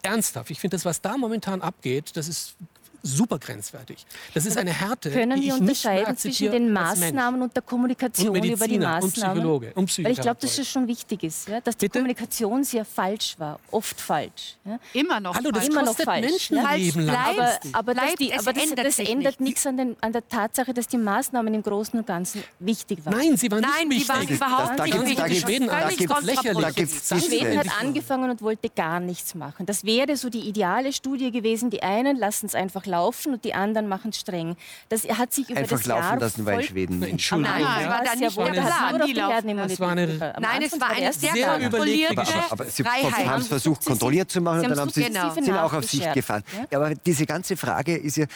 Ernsthaft. 0.03 0.51
Ich 0.51 0.61
finde 0.61 0.77
das, 0.77 0.85
was 0.85 1.01
da 1.01 1.17
momentan 1.17 1.63
abgeht, 1.63 2.17
das 2.17 2.29
ist 2.29 2.57
super 3.03 3.39
grenzwertig. 3.39 4.05
Das 4.35 4.47
ist 4.47 4.57
eine 4.57 4.73
Härte, 4.73 5.11
Können 5.11 5.41
die 5.41 5.47
wir 5.49 5.55
unterscheiden 5.55 6.17
zwischen 6.17 6.51
den. 6.51 6.73
Maßnahmen 6.73 7.43
und 7.43 7.55
der 7.55 7.63
Kommunikation 7.63 8.29
Und 8.29 8.37
über 8.37 8.41
die 8.45 8.51
Mediziner 8.79 8.95
und 8.97 9.03
Maßnahmen? 9.05 9.35
Psychologe 9.37 9.73
und 9.75 10.05
Weil 10.05 10.13
ich 10.13 10.21
glaube, 10.21 10.41
dass 10.41 10.59
es 10.59 10.69
schon 10.69 10.87
wichtig 10.87 11.23
ist, 11.25 11.49
ja, 11.49 11.61
dass 11.61 11.77
die 11.77 11.87
Bitte? 11.87 11.99
Kommunikation 11.99 12.63
sehr 12.65 12.85
falsch 12.85 13.35
war, 13.39 13.59
oft 13.71 14.01
falsch. 14.01 14.57
Ja. 14.65 14.79
Immer 14.93 15.21
noch. 15.21 15.35
Hallo, 15.35 15.51
das 15.51 15.63
falsch. 15.65 15.71
Immer 15.73 15.81
noch 15.83 15.89
kostet 15.89 16.05
falsch, 16.07 16.51
Menschenleben 16.51 17.07
ja. 17.07 17.13
lang. 17.13 17.39
Aber, 17.39 17.59
aber, 17.73 17.95
das, 17.95 18.15
die, 18.15 18.31
es 18.33 18.39
aber 18.41 18.53
das, 18.53 18.63
ändert 18.65 18.87
das 18.87 18.99
ändert 18.99 19.41
nicht. 19.41 19.41
nichts 19.41 19.67
an, 19.67 19.77
den, 19.77 19.97
an 20.01 20.13
der 20.13 20.27
Tatsache, 20.29 20.73
dass 20.75 20.87
die 20.87 20.99
Maßnahmen 20.99 21.53
im 21.55 21.63
Großen 21.63 21.99
und 21.99 22.07
Ganzen 22.07 22.43
wichtig 22.59 23.05
waren. 23.05 23.17
Nein, 23.17 23.37
sie 23.37 23.51
waren 23.51 23.61
Nein, 23.61 23.89
nicht 23.89 24.05
die 24.05 24.09
waren 24.09 24.21
wichtig. 24.23 24.37
überhaupt 24.37 24.79
da 24.79 24.85
nicht 24.85 24.95
da 24.97 25.03
wichtig. 25.03 25.25
gibt's- 25.27 25.41
Schweden 25.41 25.67
da 25.67 25.73
an, 25.79 25.89
gibt's- 25.97 26.07
das 26.07 26.21
ist 26.21 26.27
lächerlich. 26.27 26.75
da. 27.09 27.19
Schweden 27.21 27.59
hat 27.59 27.67
angefangen 27.81 28.31
und 28.31 28.43
wollte 28.43 28.69
gar 28.71 29.01
nichts 29.01 29.35
machen. 29.35 29.67
Das 29.67 29.85
wäre 29.85 30.17
so 30.17 30.29
die 30.31 30.49
ideale 30.49 30.93
Studie 30.93 31.31
gewesen. 31.31 31.71
Die 31.71 31.83
einen 31.83 32.17
lassen 32.17 32.47
es 32.47 32.55
einfach 32.55 32.87
laufen 32.91 33.33
und 33.35 33.45
die 33.45 33.55
anderen 33.55 33.89
machen 33.89 34.11
es 34.11 34.19
streng. 34.21 34.57
Das 34.89 35.05
hat 35.09 35.33
sich 35.33 35.49
über 35.49 35.61
Einfach 35.61 35.79
das 35.79 35.87
laufen 35.87 36.03
Jahr 36.05 36.19
lassen, 36.19 36.45
weil 36.45 36.55
voll- 36.57 36.65
Schweden. 36.65 37.03
Entschuldigung. 37.03 37.55
Nein, 37.59 37.65
das 37.79 37.89
war 37.89 38.05
dann 38.05 38.19
nicht 38.19 38.37
wohl, 38.37 38.45
das 38.53 38.67
Plan. 38.67 38.99
nur 38.99 39.07
Die 39.07 39.15
Herdenimmunität. 39.15 39.71
Das 39.73 39.81
war 39.81 39.91
eine- 39.93 40.37
Am 40.37 40.43
Nein, 40.43 40.63
es 40.63 40.81
war 40.81 40.91
eine 40.91 41.13
sehr 41.13 41.59
kontrollierte. 41.59 42.23
Aber 42.51 42.65
sie 42.67 42.85
haben 42.85 43.41
es 43.41 43.49
versucht, 43.49 43.85
kontrolliert 43.85 44.31
zu 44.31 44.41
machen 44.41 44.61
Sie 44.61 44.67
und 44.67 44.71
dann 44.73 44.81
haben 44.81 44.91
sie 44.91 45.03
sind 45.03 45.53
auch 45.57 45.73
auf 45.73 45.85
sich 45.85 46.13
gefahren. 46.13 46.43
ja? 46.57 46.67
Ja, 46.71 46.79
aber 46.79 46.95
diese 46.95 47.25
ganze 47.27 47.57
Frage 47.57 47.97
ist 47.97 48.17
ja, 48.17 48.27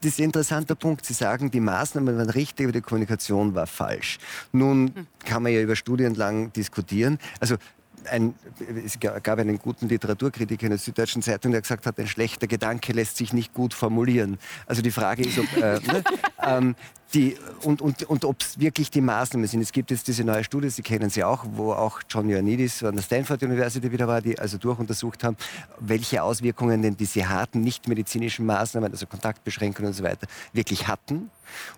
das 0.00 0.12
ist 0.12 0.18
ein 0.18 0.24
interessanter 0.24 0.74
Punkt. 0.74 1.04
Sie 1.04 1.14
sagen, 1.14 1.50
die 1.50 1.60
Maßnahmen 1.60 2.16
waren 2.16 2.30
richtig, 2.30 2.64
aber 2.66 2.72
die 2.72 2.80
Kommunikation 2.80 3.54
war 3.54 3.66
falsch. 3.66 4.18
Nun 4.52 5.06
kann 5.24 5.42
man 5.42 5.52
ja 5.52 5.60
über 5.60 5.76
Studien 5.76 6.14
lang 6.14 6.52
diskutieren. 6.52 7.18
Also 7.40 7.56
ein, 8.10 8.34
es 8.84 8.98
gab 9.00 9.38
einen 9.38 9.58
guten 9.58 9.88
Literaturkritiker 9.88 10.64
in 10.64 10.70
der 10.70 10.78
Süddeutschen 10.78 11.22
Zeitung, 11.22 11.52
der 11.52 11.60
gesagt 11.60 11.86
hat, 11.86 11.98
ein 11.98 12.06
schlechter 12.06 12.46
Gedanke 12.46 12.92
lässt 12.92 13.16
sich 13.16 13.32
nicht 13.32 13.54
gut 13.54 13.74
formulieren. 13.74 14.38
Also 14.66 14.82
die 14.82 14.90
Frage 14.90 15.22
ist, 15.22 15.38
ob... 15.38 15.56
Äh, 15.56 15.80
ne, 15.92 16.04
ähm, 16.42 16.76
die, 17.14 17.36
und, 17.62 17.80
und, 17.80 18.02
und 18.04 18.24
ob 18.24 18.40
es 18.40 18.58
wirklich 18.58 18.90
die 18.90 19.00
Maßnahmen 19.00 19.46
sind. 19.46 19.62
Es 19.62 19.72
gibt 19.72 19.90
jetzt 19.90 20.06
diese 20.08 20.24
neue 20.24 20.44
Studie, 20.44 20.68
Sie 20.68 20.82
kennen 20.82 21.08
sie 21.08 21.24
auch, 21.24 21.44
wo 21.52 21.72
auch 21.72 22.00
John 22.08 22.28
Ioannidis 22.28 22.82
an 22.82 22.96
der 22.96 23.02
Stanford 23.02 23.42
University 23.42 23.90
wieder 23.90 24.06
war, 24.06 24.20
die 24.20 24.38
also 24.38 24.58
durchuntersucht 24.58 25.24
haben, 25.24 25.36
welche 25.80 26.22
Auswirkungen 26.22 26.82
denn 26.82 26.96
diese 26.96 27.28
harten 27.28 27.62
nichtmedizinischen 27.62 28.44
Maßnahmen, 28.44 28.92
also 28.92 29.06
Kontaktbeschränkungen 29.06 29.88
und 29.88 29.94
so 29.94 30.04
weiter, 30.04 30.26
wirklich 30.52 30.86
hatten. 30.86 31.30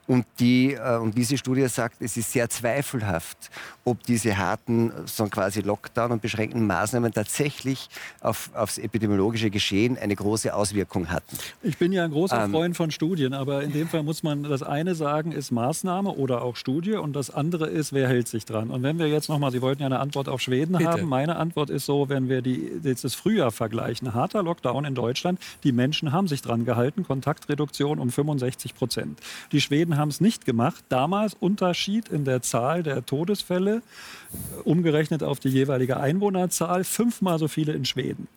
Und, 0.07 0.27
die, 0.39 0.75
äh, 0.75 0.97
und 0.97 1.17
diese 1.17 1.39
Studie 1.39 1.67
sagt, 1.69 2.03
es 2.03 2.17
ist 2.17 2.33
sehr 2.33 2.49
zweifelhaft, 2.49 3.51
ob 3.85 4.03
diese 4.03 4.37
harten, 4.37 4.93
so 5.07 5.27
quasi 5.27 5.61
Lockdown 5.61 6.13
und 6.13 6.23
beschränkten 6.23 6.67
Maßnahmen 6.67 7.13
tatsächlich 7.13 7.89
auf, 8.21 8.51
aufs 8.55 8.79
epidemiologische 8.79 9.51
Geschehen 9.51 9.97
eine 9.99 10.17
große 10.17 10.53
Auswirkung 10.55 11.11
hatten. 11.11 11.39
Ich 11.63 11.79
bin 11.79 11.93
ja 11.93 12.05
ein 12.05 12.11
großer 12.11 12.45
ähm, 12.45 12.51
Freund 12.51 12.77
von 12.77 12.91
Studien, 12.91 13.33
aber 13.33 13.63
in 13.63 13.73
dem 13.73 13.89
Fall 13.89 14.03
muss 14.03 14.23
man 14.23 14.43
das 14.43 14.63
eine 14.63 14.95
sagen, 14.95 15.20
ist 15.27 15.51
Maßnahme 15.51 16.11
oder 16.11 16.43
auch 16.43 16.57
Studie 16.57 16.95
und 16.95 17.15
das 17.15 17.31
andere 17.31 17.69
ist, 17.69 17.93
wer 17.93 18.09
hält 18.09 18.29
sich 18.29 18.45
dran. 18.45 18.71
Und 18.71 18.83
wenn 18.83 18.99
wir 18.99 19.09
jetzt 19.09 19.29
nochmal, 19.29 19.53
Sie 19.53 19.63
wollten 19.63 19.83
ja 19.83 19.87
eine 19.87 20.01
Antwort 20.01 20.29
auf 20.29 20.41
Schweden 20.41 20.77
Bitte. 20.77 20.91
haben, 20.91 21.09
meine 21.09 21.37
Antwort 21.37 21.71
ist 21.71 21.87
so, 21.87 22.09
wenn 22.09 22.29
wir 22.29 22.43
die, 22.43 22.71
jetzt 22.83 23.05
das 23.05 23.15
Frühjahr 23.15 23.51
vergleichen, 23.51 24.15
harter 24.15 24.43
Lockdown 24.43 24.85
in 24.85 24.95
Deutschland, 24.95 25.39
die 25.63 25.73
Menschen 25.73 26.13
haben 26.13 26.27
sich 26.27 26.43
dran 26.43 26.65
gehalten, 26.65 27.05
Kontaktreduktion 27.05 27.99
um 27.99 28.11
65 28.11 28.75
Prozent. 28.75 29.21
Die 29.53 29.61
Schweden 29.61 29.97
haben 29.97 30.09
es 30.09 30.21
nicht 30.21 30.45
gemacht. 30.45 30.85
Damals 30.89 31.35
Unterschied 31.35 32.09
in 32.09 32.25
der 32.25 32.43
Zahl 32.43 32.83
der 32.83 33.05
Todesfälle, 33.05 33.83
umgerechnet 34.65 35.23
auf 35.23 35.41
die 35.41 35.49
jeweilige 35.49 35.99
Einwohnerzahl, 35.99 36.85
fünfmal 36.85 37.39
so 37.39 37.49
viele 37.49 37.73
in 37.73 37.85
Schweden. 37.85 38.29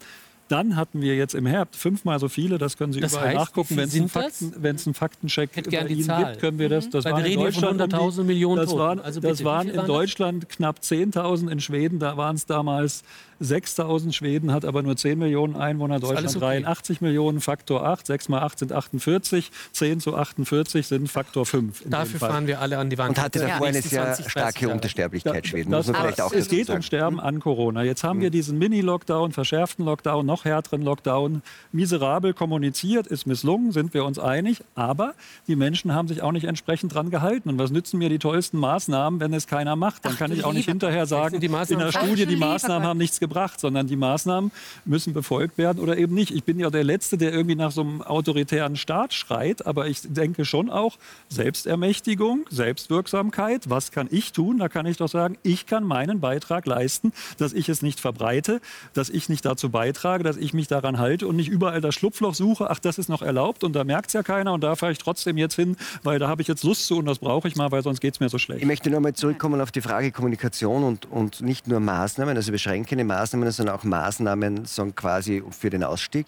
Dann 0.49 0.75
hatten 0.75 1.01
wir 1.01 1.15
jetzt 1.15 1.35
im 1.35 1.45
Herbst 1.45 1.79
fünfmal 1.79 2.19
so 2.19 2.27
viele, 2.27 2.57
das 2.57 2.77
können 2.77 2.91
Sie 2.91 2.99
das 2.99 3.13
überall 3.13 3.29
heißt, 3.29 3.37
nachgucken. 3.37 3.77
Wenn 3.77 3.87
es 3.87 3.95
einen, 3.95 4.09
Fakten, 4.09 4.53
einen 4.63 4.93
Faktencheck 4.93 5.57
über 5.57 5.89
ihn 5.89 6.07
gibt, 6.07 6.39
können 6.39 6.59
wir 6.59 6.69
das. 6.69 6.89
das 6.89 7.05
mhm. 7.05 7.09
Weil 7.09 7.17
wir 7.17 7.25
reden 7.25 7.41
hier 7.41 7.53
von 7.53 7.79
100.000 7.79 8.23
Millionen 8.23 8.57
Das 8.57 8.75
waren, 8.75 8.99
also 8.99 9.19
das 9.21 9.43
waren 9.43 9.69
in 9.69 9.85
Deutschland 9.85 10.49
knapp 10.49 10.79
10.000, 10.79 11.49
in 11.49 11.59
Schweden, 11.59 11.99
da 11.99 12.17
waren 12.17 12.35
es 12.35 12.45
damals 12.45 13.03
6000 13.39 14.13
Schweden 14.13 14.51
hat 14.51 14.65
aber 14.65 14.83
nur 14.83 14.95
10 14.95 15.19
Millionen 15.19 15.55
Einwohner, 15.55 15.99
Deutschland 15.99 16.29
okay. 16.29 16.39
83 16.39 17.01
Millionen, 17.01 17.41
Faktor 17.41 17.85
8, 17.85 18.07
6 18.07 18.29
mal 18.29 18.41
8 18.41 18.59
sind 18.59 18.71
48, 18.71 19.51
10 19.71 19.99
zu 19.99 20.15
48 20.15 20.87
sind 20.87 21.11
Faktor 21.11 21.45
5. 21.45 21.83
Dafür 21.85 22.19
fahren 22.19 22.47
wir 22.47 22.59
alle 22.61 22.77
an 22.77 22.89
die 22.89 22.97
Wand. 22.97 23.17
Und 23.17 23.23
hatte 23.23 23.39
davor 23.39 23.67
ja, 23.67 23.73
eine 23.73 23.81
sehr 23.81 24.17
starke 24.27 24.69
Untersterblichkeit 24.69 25.47
Schweden. 25.47 25.71
Das, 25.71 25.87
das, 25.87 25.97
vielleicht 25.97 26.21
auch 26.21 26.31
es 26.31 26.47
geht 26.47 26.67
sagen. 26.67 26.77
um 26.77 26.83
Sterben 26.83 27.19
an 27.19 27.39
Corona. 27.39 27.83
Jetzt 27.83 28.03
haben 28.03 28.19
wir 28.19 28.27
hm. 28.27 28.33
diesen 28.33 28.57
Mini-Lockdown, 28.57 29.31
verschärften 29.31 29.85
Lockdown, 29.85 30.25
noch 30.25 30.45
härteren 30.45 30.81
Lockdown, 30.81 31.41
miserabel 31.71 32.33
kommuniziert, 32.33 33.07
ist 33.07 33.25
misslungen, 33.25 33.71
sind 33.71 33.93
wir 33.93 34.05
uns 34.05 34.19
einig, 34.19 34.61
aber 34.75 35.13
die 35.47 35.55
Menschen 35.55 35.93
haben 35.93 36.07
sich 36.07 36.21
auch 36.21 36.31
nicht 36.31 36.45
entsprechend 36.45 36.93
dran 36.93 37.09
gehalten. 37.09 37.49
Und 37.49 37.59
was 37.59 37.71
nützen 37.71 37.97
mir 37.97 38.09
die 38.09 38.19
tollsten 38.19 38.57
Maßnahmen, 38.57 39.19
wenn 39.19 39.33
es 39.33 39.47
keiner 39.47 39.75
macht? 39.75 40.05
Dann 40.05 40.17
kann 40.17 40.31
Ach, 40.31 40.35
ich 40.35 40.43
auch 40.43 40.53
nicht 40.53 40.69
hinterher 40.69 41.05
sagen, 41.05 41.41
in 41.41 41.79
der 41.79 41.91
Studie, 41.91 42.25
die 42.25 42.35
Maßnahmen 42.35 42.87
haben 42.87 42.97
nichts 42.97 43.19
gebracht, 43.23 43.59
sondern 43.59 43.87
die 43.87 43.95
Maßnahmen 43.95 44.51
müssen 44.83 45.13
befolgt 45.13 45.57
werden 45.57 45.79
oder 45.79 45.97
eben 45.97 46.13
nicht. 46.13 46.31
Ich 46.31 46.43
bin 46.43 46.59
ja 46.59 46.69
der 46.69 46.83
Letzte, 46.83 47.17
der 47.17 47.31
irgendwie 47.31 47.55
nach 47.55 47.71
so 47.71 47.81
einem 47.81 48.01
autoritären 48.01 48.75
Staat 48.75 49.13
schreit, 49.13 49.65
aber 49.65 49.87
ich 49.87 50.01
denke 50.03 50.43
schon 50.43 50.69
auch 50.69 50.97
Selbstermächtigung, 51.29 52.45
Selbstwirksamkeit. 52.49 53.69
Was 53.69 53.91
kann 53.91 54.07
ich 54.11 54.33
tun? 54.33 54.57
Da 54.57 54.67
kann 54.67 54.85
ich 54.85 54.97
doch 54.97 55.07
sagen, 55.07 55.37
ich 55.41 55.65
kann 55.65 55.85
meinen 55.85 56.19
Beitrag 56.19 56.65
leisten, 56.65 57.13
dass 57.37 57.53
ich 57.53 57.69
es 57.69 57.81
nicht 57.81 58.01
verbreite, 58.01 58.59
dass 58.93 59.09
ich 59.09 59.29
nicht 59.29 59.45
dazu 59.45 59.69
beitrage, 59.69 60.23
dass 60.23 60.35
ich 60.35 60.53
mich 60.53 60.67
daran 60.67 60.99
halte 60.99 61.25
und 61.27 61.37
nicht 61.37 61.49
überall 61.49 61.79
das 61.79 61.95
Schlupfloch 61.95 62.35
suche. 62.35 62.69
Ach, 62.69 62.79
das 62.79 62.97
ist 62.97 63.07
noch 63.07 63.21
erlaubt 63.21 63.63
und 63.63 63.73
da 63.73 63.85
merkt 63.85 64.07
es 64.07 64.13
ja 64.13 64.23
keiner 64.23 64.51
und 64.51 64.61
da 64.61 64.75
fahre 64.75 64.91
ich 64.91 64.97
trotzdem 64.97 65.37
jetzt 65.37 65.55
hin, 65.55 65.77
weil 66.03 66.19
da 66.19 66.27
habe 66.27 66.41
ich 66.41 66.49
jetzt 66.49 66.63
Lust 66.63 66.87
zu 66.87 66.97
und 66.97 67.05
das 67.05 67.19
brauche 67.19 67.47
ich 67.47 67.55
mal, 67.55 67.71
weil 67.71 67.83
sonst 67.83 68.01
geht 68.01 68.15
es 68.15 68.19
mir 68.19 68.27
so 68.27 68.37
schlecht. 68.37 68.61
Ich 68.61 68.67
möchte 68.67 68.89
noch 68.89 68.99
mal 68.99 69.13
zurückkommen 69.13 69.61
auf 69.61 69.71
die 69.71 69.81
Frage 69.81 70.11
Kommunikation 70.11 70.83
und, 70.83 71.05
und 71.09 71.41
nicht 71.41 71.67
nur 71.67 71.79
Maßnahmen, 71.79 72.35
also 72.35 72.51
beschränkende 72.51 73.03
Maßnahmen, 73.13 73.51
sondern 73.51 73.75
auch 73.75 73.83
Maßnahmen 73.83 74.65
sagen, 74.65 74.95
quasi 74.95 75.43
für 75.51 75.69
den 75.69 75.83
Ausstieg. 75.83 76.27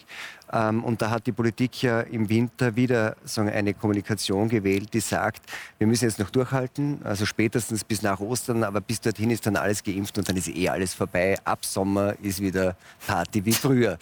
Ähm, 0.52 0.84
und 0.84 1.02
da 1.02 1.10
hat 1.10 1.26
die 1.26 1.32
Politik 1.32 1.82
ja 1.82 2.00
im 2.00 2.28
Winter 2.28 2.76
wieder 2.76 3.16
sagen, 3.24 3.50
eine 3.50 3.74
Kommunikation 3.74 4.48
gewählt, 4.48 4.94
die 4.94 5.00
sagt, 5.00 5.42
wir 5.78 5.86
müssen 5.86 6.04
jetzt 6.04 6.18
noch 6.18 6.30
durchhalten, 6.30 7.00
also 7.02 7.26
spätestens 7.26 7.82
bis 7.82 8.02
nach 8.02 8.20
Ostern, 8.20 8.62
aber 8.62 8.80
bis 8.80 9.00
dorthin 9.00 9.30
ist 9.30 9.46
dann 9.46 9.56
alles 9.56 9.82
geimpft 9.82 10.16
und 10.18 10.28
dann 10.28 10.36
ist 10.36 10.48
eh 10.48 10.68
alles 10.68 10.94
vorbei. 10.94 11.36
Ab 11.44 11.64
Sommer 11.64 12.14
ist 12.22 12.40
wieder 12.40 12.76
Party 13.06 13.44
wie 13.44 13.52
früher 13.52 13.98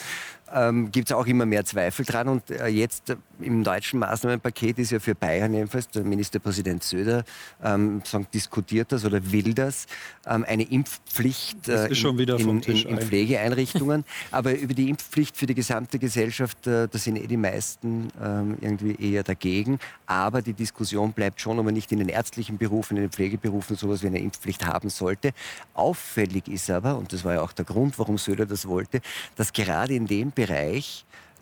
ähm, 0.52 0.90
gibt 0.90 1.10
es 1.10 1.16
auch 1.16 1.26
immer 1.26 1.46
mehr 1.46 1.64
Zweifel 1.64 2.04
dran. 2.04 2.28
Und 2.28 2.50
äh, 2.50 2.68
jetzt 2.68 3.10
äh, 3.10 3.16
im 3.40 3.64
deutschen 3.64 3.98
Maßnahmenpaket 4.00 4.78
ist 4.78 4.92
ja 4.92 5.00
für 5.00 5.14
Bayern 5.14 5.52
jedenfalls, 5.52 5.88
der 5.88 6.04
Ministerpräsident 6.04 6.82
Söder 6.82 7.24
ähm, 7.62 8.02
sagen, 8.04 8.26
diskutiert 8.32 8.92
das 8.92 9.04
oder 9.04 9.32
will 9.32 9.54
das, 9.54 9.86
ähm, 10.26 10.44
eine 10.46 10.64
Impfpflicht 10.64 11.68
äh, 11.68 11.86
in, 11.86 12.18
in, 12.18 12.62
in, 12.62 12.76
in, 12.86 12.98
Pflegeeinrichtungen. 12.98 14.04
Aber 14.30 14.54
über 14.54 14.74
die 14.74 14.88
Impfpflicht 14.90 15.36
für 15.36 15.46
die 15.46 15.54
gesamte 15.54 15.98
Gesellschaft, 15.98 16.66
äh, 16.66 16.88
da 16.88 16.98
sind 16.98 17.16
eh 17.16 17.26
die 17.26 17.36
meisten 17.36 18.08
ähm, 18.22 18.56
irgendwie 18.60 18.94
eher 18.94 19.22
dagegen. 19.22 19.78
Aber 20.06 20.42
die 20.42 20.54
Diskussion 20.54 21.12
bleibt 21.12 21.40
schon, 21.40 21.58
ob 21.58 21.64
man 21.64 21.74
nicht 21.74 21.90
in 21.92 21.98
den 21.98 22.08
ärztlichen 22.08 22.58
Berufen, 22.58 22.96
in 22.96 23.04
den 23.04 23.10
Pflegeberufen 23.10 23.76
sowas 23.76 24.02
wie 24.02 24.06
eine 24.06 24.20
Impfpflicht 24.20 24.66
haben 24.66 24.88
sollte. 24.88 25.32
Auffällig 25.74 26.48
ist 26.48 26.70
aber, 26.70 26.96
und 26.96 27.12
das 27.12 27.24
war 27.24 27.34
ja 27.34 27.42
auch 27.42 27.52
der 27.52 27.64
Grund, 27.64 27.98
warum 27.98 28.18
Söder 28.18 28.46
das 28.46 28.68
wollte, 28.68 29.00
dass 29.36 29.52
gerade 29.52 29.94
in 29.94 30.06
dem 30.06 30.30
Bereich 30.30 30.43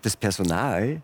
das 0.03 0.17
Personal 0.17 1.03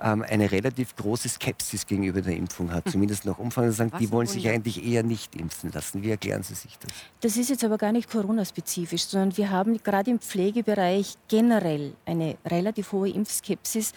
ähm, 0.00 0.24
eine 0.28 0.50
relativ 0.50 0.96
große 0.96 1.28
Skepsis 1.28 1.86
gegenüber 1.86 2.20
der 2.20 2.36
Impfung 2.36 2.72
hat. 2.72 2.84
Hm. 2.86 2.92
Zumindest 2.92 3.24
nach 3.24 3.38
Umfragen 3.38 3.72
sagen, 3.72 3.92
die 3.98 4.10
wollen 4.10 4.26
sich 4.26 4.48
eigentlich 4.48 4.84
eher 4.84 5.02
nicht 5.02 5.34
impfen 5.34 5.70
lassen. 5.72 6.02
Wie 6.02 6.10
erklären 6.10 6.42
Sie 6.42 6.54
sich 6.54 6.76
das? 6.78 6.90
Das 7.20 7.36
ist 7.36 7.48
jetzt 7.50 7.64
aber 7.64 7.78
gar 7.78 7.92
nicht 7.92 8.10
Corona-spezifisch, 8.10 9.04
sondern 9.04 9.36
wir 9.36 9.50
haben 9.50 9.82
gerade 9.82 10.10
im 10.10 10.18
Pflegebereich 10.18 11.14
generell 11.28 11.94
eine 12.04 12.36
relativ 12.44 12.92
hohe 12.92 13.08
Impfskepsis, 13.08 13.92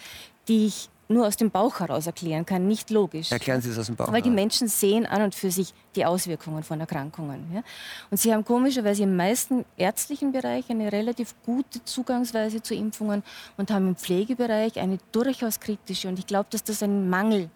die 0.46 0.66
ich 0.66 0.88
nur 1.08 1.26
aus 1.26 1.36
dem 1.36 1.50
Bauch 1.50 1.80
heraus 1.80 2.06
erklären 2.06 2.44
kann, 2.44 2.66
nicht 2.68 2.90
logisch. 2.90 3.32
Erklären 3.32 3.62
Sie 3.62 3.70
es 3.70 3.78
aus 3.78 3.86
dem 3.86 3.96
Bauch 3.96 4.12
Weil 4.12 4.22
die 4.22 4.30
Menschen 4.30 4.68
sehen 4.68 5.06
an 5.06 5.22
und 5.22 5.34
für 5.34 5.50
sich 5.50 5.72
die 5.96 6.04
Auswirkungen 6.04 6.62
von 6.62 6.78
Erkrankungen. 6.80 7.50
Ja? 7.54 7.62
Und 8.10 8.18
sie 8.18 8.32
haben 8.32 8.44
komischerweise 8.44 9.04
im 9.04 9.16
meisten 9.16 9.64
ärztlichen 9.76 10.32
Bereich 10.32 10.68
eine 10.68 10.92
relativ 10.92 11.34
gute 11.44 11.82
Zugangsweise 11.84 12.62
zu 12.62 12.74
Impfungen 12.74 13.22
und 13.56 13.70
haben 13.70 13.88
im 13.88 13.96
Pflegebereich 13.96 14.78
eine 14.78 14.98
durchaus 15.12 15.60
kritische. 15.60 16.08
Und 16.08 16.18
ich 16.18 16.26
glaube, 16.26 16.48
dass 16.50 16.62
das 16.62 16.82
ein 16.82 17.08
Mangel 17.08 17.48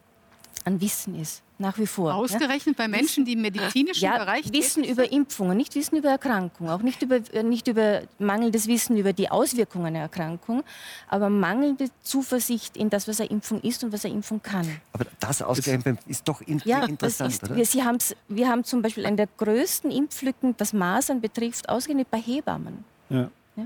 an 0.64 0.80
Wissen 0.80 1.20
ist 1.20 1.42
nach 1.62 1.78
wie 1.78 1.86
vor. 1.86 2.14
Ausgerechnet 2.14 2.78
ja? 2.78 2.84
bei 2.84 2.88
Menschen, 2.88 3.24
die 3.24 3.32
im 3.32 3.40
medizinischen 3.40 4.04
ja, 4.04 4.18
Bereich 4.18 4.52
Wissen 4.52 4.84
über 4.84 5.10
Impfungen, 5.10 5.56
nicht 5.56 5.74
Wissen 5.74 5.96
über 5.96 6.10
Erkrankungen, 6.10 6.70
auch 6.70 6.82
nicht 6.82 7.00
über, 7.00 7.20
äh, 7.32 7.42
nicht 7.42 7.68
über 7.68 8.02
mangelndes 8.18 8.66
Wissen 8.66 8.98
über 8.98 9.14
die 9.14 9.30
Auswirkungen 9.30 9.86
einer 9.86 10.00
Erkrankung, 10.00 10.62
aber 11.08 11.30
mangelnde 11.30 11.86
Zuversicht 12.02 12.76
in 12.76 12.90
das, 12.90 13.08
was 13.08 13.20
eine 13.20 13.30
Impfung 13.30 13.62
ist 13.62 13.82
und 13.82 13.92
was 13.92 14.04
eine 14.04 14.14
Impfung 14.14 14.42
kann. 14.42 14.68
Aber 14.92 15.06
das 15.20 15.40
ausgerechnet 15.40 16.00
ist 16.06 16.28
doch 16.28 16.42
in 16.42 16.60
ja, 16.64 16.84
interessant, 16.84 17.32
ist, 17.32 17.44
oder? 17.44 17.56
Wir, 17.56 17.64
Sie 17.64 17.82
wir 18.28 18.48
haben 18.48 18.64
zum 18.64 18.82
Beispiel 18.82 19.06
eine 19.06 19.16
der 19.16 19.28
größten 19.38 19.90
Impflücken, 19.90 20.54
was 20.58 20.72
Masern 20.72 21.20
betrifft, 21.20 21.68
ausgerechnet 21.68 22.10
bei 22.10 22.18
Hebammen. 22.18 22.84
Ja. 23.08 23.30
Ja, 23.54 23.64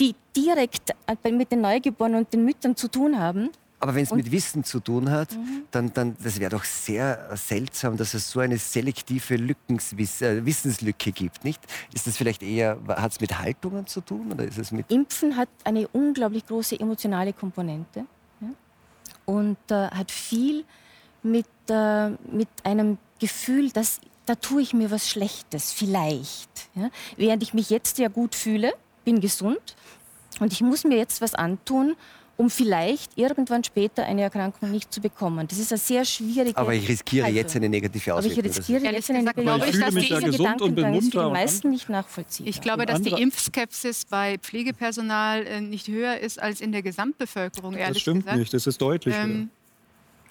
die 0.00 0.16
direkt 0.34 0.90
äh, 1.06 1.30
mit 1.30 1.52
den 1.52 1.60
Neugeborenen 1.60 2.18
und 2.18 2.32
den 2.32 2.44
Müttern 2.44 2.74
zu 2.74 2.88
tun 2.88 3.20
haben 3.20 3.50
aber 3.80 3.94
wenn 3.94 4.02
es 4.02 4.12
mit 4.12 4.30
Wissen 4.32 4.64
zu 4.64 4.80
tun 4.80 5.10
hat, 5.10 5.32
mhm. 5.32 5.64
dann, 5.70 5.92
dann 5.92 6.16
das 6.22 6.40
wäre 6.40 6.50
doch 6.50 6.64
sehr 6.64 7.30
seltsam, 7.36 7.96
dass 7.96 8.14
es 8.14 8.30
so 8.30 8.40
eine 8.40 8.58
selektive 8.58 9.36
Lückenswiss, 9.36 10.20
äh, 10.20 10.44
Wissenslücke 10.44 11.12
gibt, 11.12 11.44
nicht? 11.44 11.60
Ist 11.94 12.06
das 12.06 12.16
vielleicht 12.16 12.42
eher, 12.42 12.78
hat 12.88 13.12
es 13.12 13.20
mit 13.20 13.38
Haltungen 13.38 13.86
zu 13.86 14.00
tun 14.00 14.32
oder 14.32 14.44
ist 14.44 14.58
es 14.58 14.72
mit? 14.72 14.90
Impfen 14.90 15.36
hat 15.36 15.48
eine 15.64 15.86
unglaublich 15.88 16.46
große 16.46 16.78
emotionale 16.78 17.32
Komponente 17.32 18.04
ja? 18.40 18.48
und 19.26 19.58
äh, 19.70 19.88
hat 19.90 20.10
viel 20.10 20.64
mit, 21.22 21.46
äh, 21.68 22.10
mit 22.10 22.48
einem 22.64 22.98
Gefühl, 23.20 23.70
dass 23.70 24.00
da 24.26 24.34
tue 24.34 24.60
ich 24.60 24.74
mir 24.74 24.90
was 24.90 25.08
Schlechtes, 25.08 25.72
vielleicht. 25.72 26.68
Ja? 26.74 26.90
Während 27.16 27.42
ich 27.42 27.54
mich 27.54 27.70
jetzt 27.70 27.98
ja 27.98 28.08
gut 28.08 28.34
fühle, 28.34 28.74
bin 29.04 29.20
gesund 29.20 29.76
und 30.40 30.52
ich 30.52 30.60
muss 30.60 30.84
mir 30.84 30.98
jetzt 30.98 31.20
was 31.20 31.34
antun, 31.34 31.96
um 32.38 32.50
vielleicht 32.50 33.18
irgendwann 33.18 33.64
später 33.64 34.04
eine 34.04 34.22
Erkrankung 34.22 34.70
nicht 34.70 34.94
zu 34.94 35.00
bekommen. 35.00 35.48
Das 35.48 35.58
ist 35.58 35.72
eine 35.72 35.78
sehr 35.78 36.04
schwierige. 36.04 36.56
Aber 36.56 36.72
ich 36.72 36.88
riskiere 36.88 37.24
Haltung. 37.24 37.36
jetzt 37.36 37.56
eine 37.56 37.68
negative 37.68 38.14
Auswirkung. 38.14 38.38
Aber 38.38 38.48
ich 38.48 38.56
riskiere 38.56 38.92
jetzt 38.92 39.10
eine 39.10 39.22
negative 39.24 39.52
Auswirkung. 39.52 39.88
Ich 39.88 39.94
mich 39.94 40.08
ja 40.08 40.20
gesund 40.20 40.62
und 40.62 40.74
bin 40.76 40.88
munter. 40.88 41.20
Für 41.20 41.26
die 41.26 41.32
meisten 41.32 41.70
nicht 41.70 41.88
nachvollziehbar. 41.88 42.48
Ich 42.48 42.60
glaube, 42.60 42.86
dass 42.86 43.02
die 43.02 43.10
Impfskepsis 43.10 44.04
bei 44.04 44.38
Pflegepersonal 44.38 45.46
äh, 45.46 45.60
nicht 45.60 45.88
höher 45.88 46.18
ist 46.18 46.40
als 46.40 46.60
in 46.60 46.70
der 46.70 46.82
Gesamtbevölkerung. 46.82 47.76
das 47.76 47.98
stimmt 47.98 48.22
gesagt. 48.22 48.38
nicht. 48.38 48.54
Das 48.54 48.68
ist 48.68 48.80
deutlich 48.80 49.16
ähm, 49.16 49.50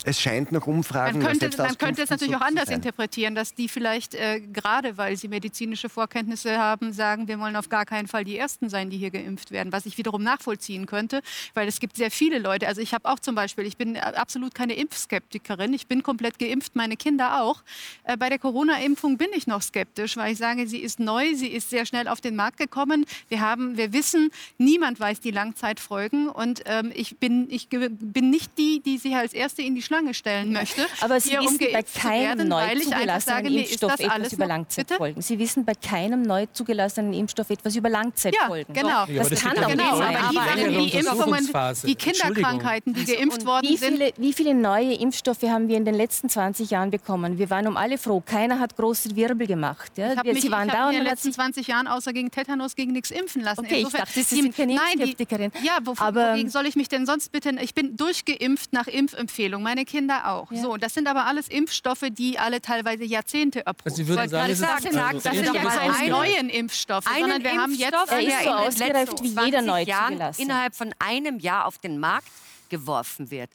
Es 0.06 0.20
scheint 0.22 0.52
nach 0.52 0.68
Umfragen. 0.68 1.22
Man 1.22 1.38
könnte, 1.38 1.58
man 1.58 1.78
könnte 1.78 2.04
es 2.04 2.10
natürlich 2.10 2.34
so 2.34 2.39
auch 2.39 2.45
anders 2.45 2.70
interpretieren, 2.70 3.36
dass 3.36 3.54
die 3.54 3.68
vielleicht 3.68 4.16
äh, 4.16 4.39
gerade, 4.39 4.98
weil 4.98 5.18
sie 5.18 5.28
medizinische 5.28 5.89
Vorkenntnisse 5.89 6.58
haben, 6.58 6.93
sagen, 6.93 7.28
wir 7.28 7.39
wollen 7.39 7.56
auf 7.56 7.70
gar 7.70 7.86
keinen 7.86 8.08
Fall 8.08 8.24
die 8.24 8.38
Ersten 8.38 8.70
sein, 8.70 8.89
die 8.89 8.98
hier 8.98 9.12
geimpft 9.12 9.52
werden, 9.52 9.72
was 9.72 9.86
ich 9.86 9.98
wiederum 9.98 10.24
nachvollziehen 10.24 10.86
könnte, 10.86 11.22
weil 11.54 11.68
es 11.68 11.80
gibt 11.80 11.95
sehr 11.95 12.12
viele 12.12 12.39
Leute. 12.39 12.68
Also 12.68 12.82
ich 12.82 12.93
habe 12.93 13.10
auch 13.10 13.20
zum 13.20 13.36
Beispiel, 13.36 13.66
ich 13.66 13.78
bin 13.78 13.98
absolut 13.98 14.54
keine 14.54 14.74
Impfskeptikerin, 14.74 15.74
ich 15.74 15.88
bin 15.88 16.04
komplett 16.04 16.39
geimpft, 16.39 16.76
meine 16.76 16.98
Kinder 16.98 17.41
auch. 17.41 17.64
Äh, 18.04 18.18
bei 18.18 18.30
der 18.30 18.39
Corona-Impfung 18.39 19.18
bin 19.18 19.30
ich 19.36 19.48
noch 19.48 19.62
skeptisch, 19.62 20.18
weil 20.18 20.34
ich 20.34 20.38
sage, 20.38 20.68
sie 20.68 20.80
ist 20.80 21.00
neu, 21.00 21.36
sie 21.36 21.48
ist 21.48 21.70
sehr 21.70 21.86
schnell 21.86 22.08
auf 22.08 22.22
den 22.22 22.36
Markt 22.36 22.58
gekommen. 22.58 23.06
Wir 23.30 23.41
haben, 23.41 23.78
wir 23.78 23.93
wissen, 23.93 24.30
niemand 24.58 25.00
weiß 25.00 25.20
die 25.20 25.32
Langzeitfolgen 25.32 26.30
und 26.30 26.64
ähm, 26.66 26.91
ich 26.93 27.18
bin, 27.18 27.48
ich 27.50 27.70
bin 27.70 28.30
nicht 28.30 28.58
die, 28.58 28.82
die 28.82 28.98
sich 28.98 29.16
als 29.16 29.34
Erste 29.34 29.62
in 29.62 29.76
die 29.76 29.82
Schlange 29.88 30.13
stellen 30.13 30.51
möchte. 30.51 30.81
Aber 31.01 31.19
Sie 31.19 31.31
wissen 31.31 31.57
bei 31.71 31.83
keinem 31.83 32.38
werden, 32.38 32.47
neu 32.49 32.73
ich 32.73 32.83
zugelassenen 32.83 33.45
Impfstoff 33.55 33.99
etwas 33.99 34.33
über 34.33 34.45
Langzeitfolgen. 34.47 35.21
Sie 35.21 35.39
wissen 35.39 35.65
bei 35.65 35.73
keinem 35.73 36.21
neu 36.21 36.45
zugelassenen 36.53 37.13
Impfstoff 37.13 37.49
etwas 37.49 37.75
über 37.75 37.89
Langzeitfolgen. 37.89 38.75
Ja, 38.75 38.81
genau. 38.81 39.05
Das, 39.19 39.29
das 39.29 39.41
kann 39.41 39.55
doch 39.55 39.67
Genau, 39.67 39.83
nicht 39.97 39.97
sein. 39.97 40.15
aber 40.17 40.69
die, 40.69 40.89
die 40.91 40.97
Impfungen, 40.97 41.49
die 41.85 41.95
Kinderkrankheiten, 41.95 42.93
die 42.93 43.05
geimpft 43.05 43.45
worden 43.45 43.67
Wie 43.67 43.77
sind, 43.77 43.93
viele, 43.97 44.13
wie 44.17 44.33
viele 44.33 44.53
neue 44.53 44.93
Impfstoffe 44.93 45.43
haben 45.43 45.67
wir 45.67 45.77
in 45.77 45.85
den 45.85 45.95
letzten 45.95 46.29
20 46.29 46.69
Jahren 46.69 46.91
bekommen? 46.91 47.38
Wir 47.38 47.49
waren 47.49 47.67
um 47.67 47.77
alle 47.77 47.97
froh. 47.97 48.21
Keiner 48.25 48.59
hat 48.59 48.75
große 48.75 49.15
Wirbel 49.15 49.47
gemacht. 49.47 49.91
Ja? 49.97 50.11
Ich 50.13 50.17
habe 50.17 50.33
mich 50.33 50.41
Sie 50.41 50.51
waren 50.51 50.67
ich 50.67 50.73
da 50.73 50.79
hab 50.81 50.88
und 50.89 50.93
in 50.95 50.99
den 50.99 51.07
letzten 51.07 51.29
sich 51.29 51.35
20 51.35 51.67
Jahren 51.67 51.88
außer 51.88 52.13
gegen 52.13 52.29
Tetanus 52.31 52.75
gegen 52.75 52.91
nichts 52.91 53.11
impfen 53.11 53.41
lassen. 53.41 53.61
Okay, 53.61 53.75
ich 53.75 53.79
Insofern- 53.85 54.01
dachte, 54.05 54.23
Sie 54.23 54.41
sind 54.41 54.55
keine 54.55 54.73
Impfskeptikerin. 54.73 55.51
Ja, 55.63 55.77
wovon, 55.83 56.05
Aber- 56.05 56.31
wogegen 56.33 56.49
soll 56.49 56.65
ich 56.65 56.75
mich 56.75 56.89
denn 56.89 57.05
sonst 57.05 57.31
bitte? 57.31 57.51
Ich 57.61 57.73
bin 57.73 57.95
durchgeimpft 57.95 58.73
nach 58.73 58.88
Impfempfehlung, 58.88 59.63
meine 59.63 59.76
Kinder 59.86 60.28
auch. 60.32 60.51
Ja. 60.51 60.61
So, 60.61 60.78
das 60.78 60.93
sind 60.93 61.07
aber 61.07 61.25
alles 61.25 61.47
Impfstoffe, 61.47 62.05
die 62.11 62.38
alle 62.39 62.61
teilweise 62.61 63.03
Jahrzehnte 63.03 63.65
erprobt 63.65 63.86
Also 63.86 63.97
Sie 63.97 64.07
würden 64.07 64.30
sagen, 64.30 64.51
ist- 64.51 64.59
sagen, 64.59 64.73
also 64.97 65.19
das 65.19 65.34
sind 65.36 65.53
ja 65.53 65.61
keine 65.63 66.09
neuen 66.09 66.49
Impfstoffe, 66.49 67.05
sondern 67.19 67.43
wir 67.43 67.51
haben 67.51 67.73
jetzt 67.73 67.93
Impfstoff, 67.93 68.19
ist 68.19 68.28
der 68.30 68.43
so 68.43 68.67
in 68.67 68.75
den 68.75 68.93
letzten 68.93 69.23
wie 69.23 69.28
jeder 69.45 69.63
20 69.63 69.65
neu 69.67 69.82
Jahren 69.84 70.34
innerhalb 70.38 70.75
von 70.75 70.93
einem 70.99 71.39
Jahr 71.39 71.65
auf 71.65 71.78
den 71.78 71.99
Markt 71.99 72.28
geworfen 72.69 73.32
wird. 73.32 73.49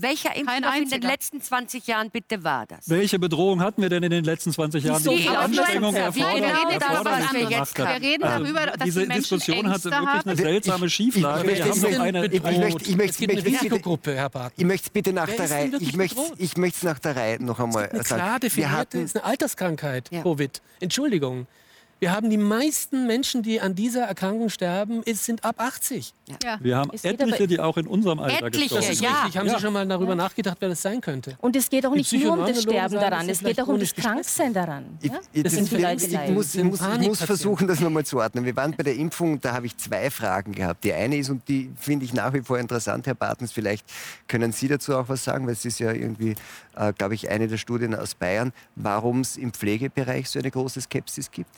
Welcher 0.00 0.36
Impfstoff 0.36 0.76
in 0.76 0.88
den 0.90 1.02
letzten 1.02 1.42
20 1.42 1.86
Jahren 1.88 2.10
bitte 2.10 2.44
war 2.44 2.66
das? 2.66 2.88
Welche 2.88 3.18
Bedrohung 3.18 3.60
hatten 3.60 3.82
wir 3.82 3.88
denn 3.88 4.02
in 4.04 4.10
den 4.10 4.24
letzten 4.24 4.52
20 4.52 4.84
Jahren, 4.84 5.02
So 5.02 5.10
die 5.10 5.16
viel 5.18 5.26
diese 5.26 5.38
Anstrengung 5.38 5.94
erfordert, 5.94 6.34
genau 6.36 6.70
das, 6.70 6.82
erforderlich 6.82 7.24
was 7.26 7.32
wir 7.32 7.40
jetzt 7.50 7.78
hat? 7.78 8.02
Wir 8.02 8.08
reden 8.08 8.22
darüber, 8.22 8.66
dass 8.66 8.78
diese 8.84 9.06
die 9.06 9.14
Diskussion 9.14 9.68
hatte 9.70 9.84
wirklich 9.84 10.08
eine 10.08 10.12
haben. 10.30 10.36
seltsame 10.36 10.90
Schieflage. 10.90 11.50
Ich- 11.50 11.58
ich 11.58 11.64
Wir 11.64 11.64
haben 11.72 11.80
möchte- 11.80 11.98
noch 11.98 12.04
eine 12.04 12.26
ich- 12.26 12.32
ich 12.34 12.42
möchte- 12.42 12.84
ich 12.90 12.96
möchte- 12.96 13.10
es 13.10 13.16
gibt 13.18 13.30
eine 13.32 13.40
ich 13.40 13.44
möchte- 13.46 13.64
Risikogruppe, 13.64 14.14
Herr 14.14 14.30
Barth. 14.30 14.52
Ich 14.56 14.64
möchte 14.64 14.86
es 14.86 14.90
bitte 14.90 15.12
nach 15.12 15.26
der 15.28 15.50
Reihe. 15.50 15.72
Ich 15.80 15.96
möchte 15.96 16.20
ich 16.38 16.56
möchte 16.56 16.76
es 16.76 16.82
nach 16.84 16.98
der 17.00 17.16
Reihe 17.16 17.42
noch 17.42 17.58
einmal 17.58 17.88
Eine 17.88 18.02
sagen. 18.04 18.20
klar 18.20 18.34
Wir 18.34 18.38
definierte, 18.40 18.76
hatten, 18.76 19.04
ist 19.04 19.16
eine 19.16 19.24
Alterskrankheit, 19.24 20.08
Ja. 20.12 20.22
Covid. 20.22 20.62
Entschuldigung. 20.80 21.46
Wir 22.00 22.12
haben 22.12 22.30
die 22.30 22.36
meisten 22.36 23.06
Menschen, 23.08 23.42
die 23.42 23.60
an 23.60 23.74
dieser 23.74 24.02
Erkrankung 24.04 24.50
sterben, 24.50 25.02
ist, 25.02 25.24
sind 25.24 25.44
ab 25.44 25.56
80. 25.58 26.14
Ja. 26.44 26.58
Wir 26.60 26.76
haben 26.76 26.90
Es 26.92 27.04
etliche, 27.04 27.48
die 27.48 27.58
auch 27.58 27.76
in 27.76 27.88
unserem 27.88 28.20
Alter 28.20 28.46
Etliche, 28.46 28.76
gestorben 28.76 28.82
Das 28.82 28.90
ist 28.92 28.98
sind. 28.98 29.08
ja. 29.10 29.22
richtig. 29.22 29.38
Haben 29.38 29.48
Sie 29.48 29.60
schon 29.60 29.72
mal 29.72 29.86
darüber 29.86 30.14
nachgedacht, 30.14 30.58
wer 30.60 30.68
das 30.68 30.80
sein 30.82 31.00
könnte? 31.00 31.36
Und 31.40 31.56
es 31.56 31.68
geht 31.68 31.84
auch 31.86 31.94
nicht 31.94 32.12
nur 32.12 32.34
um 32.38 32.46
das 32.46 32.62
Sterben 32.62 32.94
sagen, 32.94 33.10
daran, 33.10 33.28
es 33.28 33.40
geht 33.40 33.60
auch 33.60 33.66
um 33.66 33.80
das 33.80 33.90
vielleicht 33.90 34.06
Kranksein 34.08 34.52
daran. 34.54 34.98
Ich, 35.02 35.10
ich, 35.32 35.42
Das 35.42 35.52
sind 35.54 35.72
Leute 35.72 36.06
ich, 36.06 36.30
muss, 36.30 36.54
ich, 36.54 36.62
muss, 36.62 36.80
ich 36.80 37.08
muss 37.08 37.22
versuchen, 37.22 37.66
das 37.66 37.80
nochmal 37.80 38.06
zu 38.06 38.18
ordnen. 38.18 38.44
Wir 38.44 38.54
waren 38.54 38.76
bei 38.76 38.84
der 38.84 38.94
Impfung, 38.94 39.40
da 39.40 39.54
habe 39.54 39.66
ich 39.66 39.76
zwei 39.76 40.10
Fragen 40.10 40.52
gehabt. 40.52 40.84
Die 40.84 40.92
eine 40.92 41.16
ist, 41.16 41.30
und 41.30 41.48
die 41.48 41.70
finde 41.76 42.04
ich 42.04 42.12
nach 42.12 42.32
wie 42.32 42.42
vor 42.42 42.58
interessant, 42.58 43.06
Herr 43.08 43.14
Bartens, 43.14 43.50
vielleicht 43.50 43.84
können 44.28 44.52
Sie 44.52 44.68
dazu 44.68 44.94
auch 44.96 45.08
was 45.08 45.24
sagen, 45.24 45.46
weil 45.46 45.54
es 45.54 45.64
ist 45.64 45.80
ja 45.80 45.92
irgendwie, 45.92 46.36
äh, 46.76 46.92
glaube 46.92 47.14
ich, 47.14 47.28
eine 47.28 47.48
der 47.48 47.56
Studien 47.56 47.94
aus 47.94 48.14
Bayern, 48.14 48.52
warum 48.76 49.20
es 49.20 49.36
im 49.36 49.52
Pflegebereich 49.52 50.28
so 50.28 50.38
eine 50.38 50.50
große 50.50 50.80
Skepsis 50.82 51.30
gibt. 51.30 51.50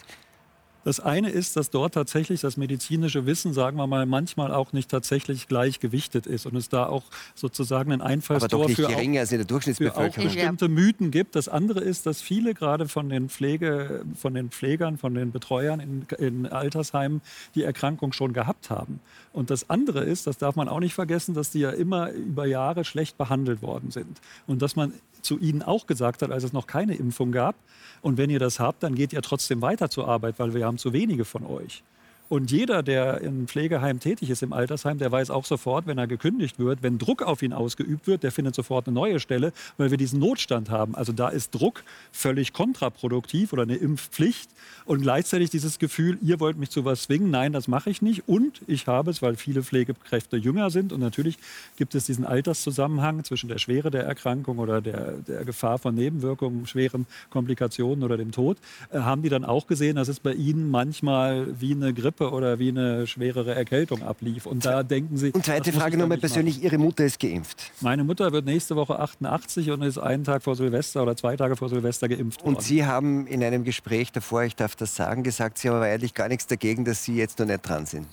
Das 0.84 1.00
eine 1.00 1.30
ist, 1.30 1.56
dass 1.56 1.70
dort 1.70 1.94
tatsächlich 1.94 2.40
das 2.40 2.56
medizinische 2.56 3.26
Wissen, 3.26 3.52
sagen 3.52 3.76
wir 3.76 3.86
mal, 3.86 4.06
manchmal 4.06 4.52
auch 4.52 4.72
nicht 4.72 4.90
tatsächlich 4.90 5.48
gleich 5.48 5.80
gewichtet 5.80 6.26
ist 6.26 6.46
und 6.46 6.56
es 6.56 6.68
da 6.68 6.86
auch 6.86 7.04
sozusagen 7.34 7.92
ein 7.92 8.00
Einfallstor 8.00 8.66
nicht 8.66 8.76
für 8.76 8.86
auch 8.86 8.90
geringer 8.90 9.20
als 9.20 9.32
in 9.32 9.38
der 9.38 9.44
für 9.44 9.44
auch 9.44 9.48
Durchschnittsbevölkerung. 9.48 10.24
bestimmte 10.24 10.68
Mythen 10.68 11.10
gibt. 11.10 11.36
Das 11.36 11.48
andere 11.48 11.80
ist, 11.80 12.06
dass 12.06 12.22
viele 12.22 12.54
gerade 12.54 12.88
von 12.88 13.08
den, 13.08 13.28
Pflege, 13.28 14.04
von 14.14 14.34
den 14.34 14.50
Pflegern, 14.50 14.96
von 14.96 15.14
den 15.14 15.32
Betreuern 15.32 15.80
in, 15.80 16.06
in 16.18 16.46
Altersheimen 16.46 17.20
die 17.54 17.62
Erkrankung 17.62 18.12
schon 18.12 18.32
gehabt 18.32 18.70
haben. 18.70 19.00
Und 19.32 19.50
das 19.50 19.68
andere 19.70 20.04
ist, 20.04 20.26
das 20.26 20.38
darf 20.38 20.56
man 20.56 20.68
auch 20.68 20.80
nicht 20.80 20.94
vergessen, 20.94 21.34
dass 21.34 21.50
die 21.50 21.60
ja 21.60 21.70
immer 21.70 22.10
über 22.10 22.46
Jahre 22.46 22.84
schlecht 22.84 23.18
behandelt 23.18 23.62
worden 23.62 23.90
sind. 23.90 24.20
Und 24.46 24.62
dass 24.62 24.76
man 24.76 24.92
zu 25.22 25.38
ihnen 25.38 25.62
auch 25.62 25.86
gesagt 25.86 26.22
hat, 26.22 26.30
als 26.30 26.44
es 26.44 26.52
noch 26.52 26.66
keine 26.66 26.94
Impfung 26.94 27.32
gab, 27.32 27.56
und 28.02 28.16
wenn 28.16 28.30
ihr 28.30 28.38
das 28.38 28.60
habt, 28.60 28.82
dann 28.82 28.94
geht 28.94 29.12
ihr 29.12 29.22
trotzdem 29.22 29.60
weiter 29.60 29.90
zur 29.90 30.08
Arbeit, 30.08 30.38
weil 30.38 30.54
wir 30.54 30.64
haben 30.64 30.78
zu 30.78 30.92
wenige 30.92 31.24
von 31.24 31.44
euch. 31.44 31.82
Und 32.30 32.52
jeder, 32.52 32.84
der 32.84 33.22
im 33.22 33.48
Pflegeheim 33.48 33.98
tätig 33.98 34.30
ist, 34.30 34.44
im 34.44 34.52
Altersheim, 34.52 34.98
der 34.98 35.10
weiß 35.10 35.30
auch 35.30 35.44
sofort, 35.44 35.88
wenn 35.88 35.98
er 35.98 36.06
gekündigt 36.06 36.60
wird, 36.60 36.80
wenn 36.80 36.96
Druck 36.96 37.22
auf 37.22 37.42
ihn 37.42 37.52
ausgeübt 37.52 38.06
wird, 38.06 38.22
der 38.22 38.30
findet 38.30 38.54
sofort 38.54 38.86
eine 38.86 38.94
neue 38.94 39.18
Stelle, 39.18 39.52
weil 39.78 39.90
wir 39.90 39.98
diesen 39.98 40.20
Notstand 40.20 40.70
haben. 40.70 40.94
Also 40.94 41.12
da 41.12 41.28
ist 41.28 41.52
Druck 41.56 41.82
völlig 42.12 42.52
kontraproduktiv 42.52 43.52
oder 43.52 43.64
eine 43.64 43.74
Impfpflicht 43.74 44.48
und 44.84 45.00
gleichzeitig 45.00 45.50
dieses 45.50 45.80
Gefühl, 45.80 46.18
ihr 46.22 46.38
wollt 46.38 46.56
mich 46.56 46.70
zu 46.70 46.84
was 46.84 47.02
zwingen. 47.02 47.32
Nein, 47.32 47.52
das 47.52 47.66
mache 47.66 47.90
ich 47.90 48.00
nicht. 48.00 48.28
Und 48.28 48.62
ich 48.68 48.86
habe 48.86 49.10
es, 49.10 49.22
weil 49.22 49.34
viele 49.34 49.64
Pflegekräfte 49.64 50.36
jünger 50.36 50.70
sind 50.70 50.92
und 50.92 51.00
natürlich 51.00 51.36
gibt 51.74 51.96
es 51.96 52.06
diesen 52.06 52.24
Alterszusammenhang 52.24 53.24
zwischen 53.24 53.48
der 53.48 53.58
Schwere 53.58 53.90
der 53.90 54.04
Erkrankung 54.04 54.58
oder 54.58 54.80
der, 54.80 55.14
der 55.26 55.44
Gefahr 55.44 55.80
von 55.80 55.96
Nebenwirkungen, 55.96 56.64
schweren 56.68 57.06
Komplikationen 57.30 58.04
oder 58.04 58.16
dem 58.16 58.30
Tod, 58.30 58.56
äh, 58.92 59.00
haben 59.00 59.22
die 59.22 59.30
dann 59.30 59.44
auch 59.44 59.66
gesehen, 59.66 59.96
dass 59.96 60.06
es 60.06 60.20
bei 60.20 60.32
ihnen 60.32 60.70
manchmal 60.70 61.60
wie 61.60 61.72
eine 61.72 61.92
Grippe 61.92 62.19
oder 62.20 62.58
wie 62.58 62.68
eine 62.68 63.06
schwerere 63.06 63.54
Erkältung 63.54 64.02
ablief. 64.02 64.46
Und 64.46 64.64
da 64.64 64.82
denken 64.82 65.16
sie. 65.16 65.30
Und 65.30 65.44
zweite 65.44 65.72
Frage 65.72 65.96
nochmal 65.96 66.18
persönlich, 66.18 66.62
Ihre 66.62 66.78
Mutter 66.78 67.04
ist 67.04 67.18
geimpft. 67.20 67.60
machen. 67.60 67.84
Meine 67.84 68.04
Mutter 68.04 68.32
wird 68.32 68.44
nächste 68.44 68.76
Woche 68.76 68.98
88 68.98 69.70
und 69.70 69.82
ist 69.82 69.98
einen 69.98 70.24
Tag 70.24 70.42
vor 70.42 70.56
Silvester 70.56 71.02
oder 71.02 71.16
zwei 71.16 71.36
Tage 71.36 71.56
vor 71.56 71.68
Silvester 71.68 72.08
geimpft 72.08 72.42
worden. 72.42 72.56
Und 72.56 72.62
Sie 72.62 72.84
haben 72.84 73.26
in 73.26 73.42
einem 73.42 73.64
Gespräch 73.64 74.12
davor, 74.12 74.44
ich 74.44 74.56
darf 74.56 74.76
das 74.76 74.94
sagen, 74.94 75.22
gesagt, 75.22 75.58
Sie 75.58 75.68
haben 75.68 75.76
aber 75.76 75.86
eigentlich 75.86 76.14
gar 76.14 76.28
nichts 76.28 76.46
dagegen, 76.46 76.84
dass 76.84 77.04
Sie 77.04 77.16
jetzt 77.16 77.38
noch 77.38 77.46
nicht 77.46 77.68
dran 77.68 77.86
sind. 77.86 78.06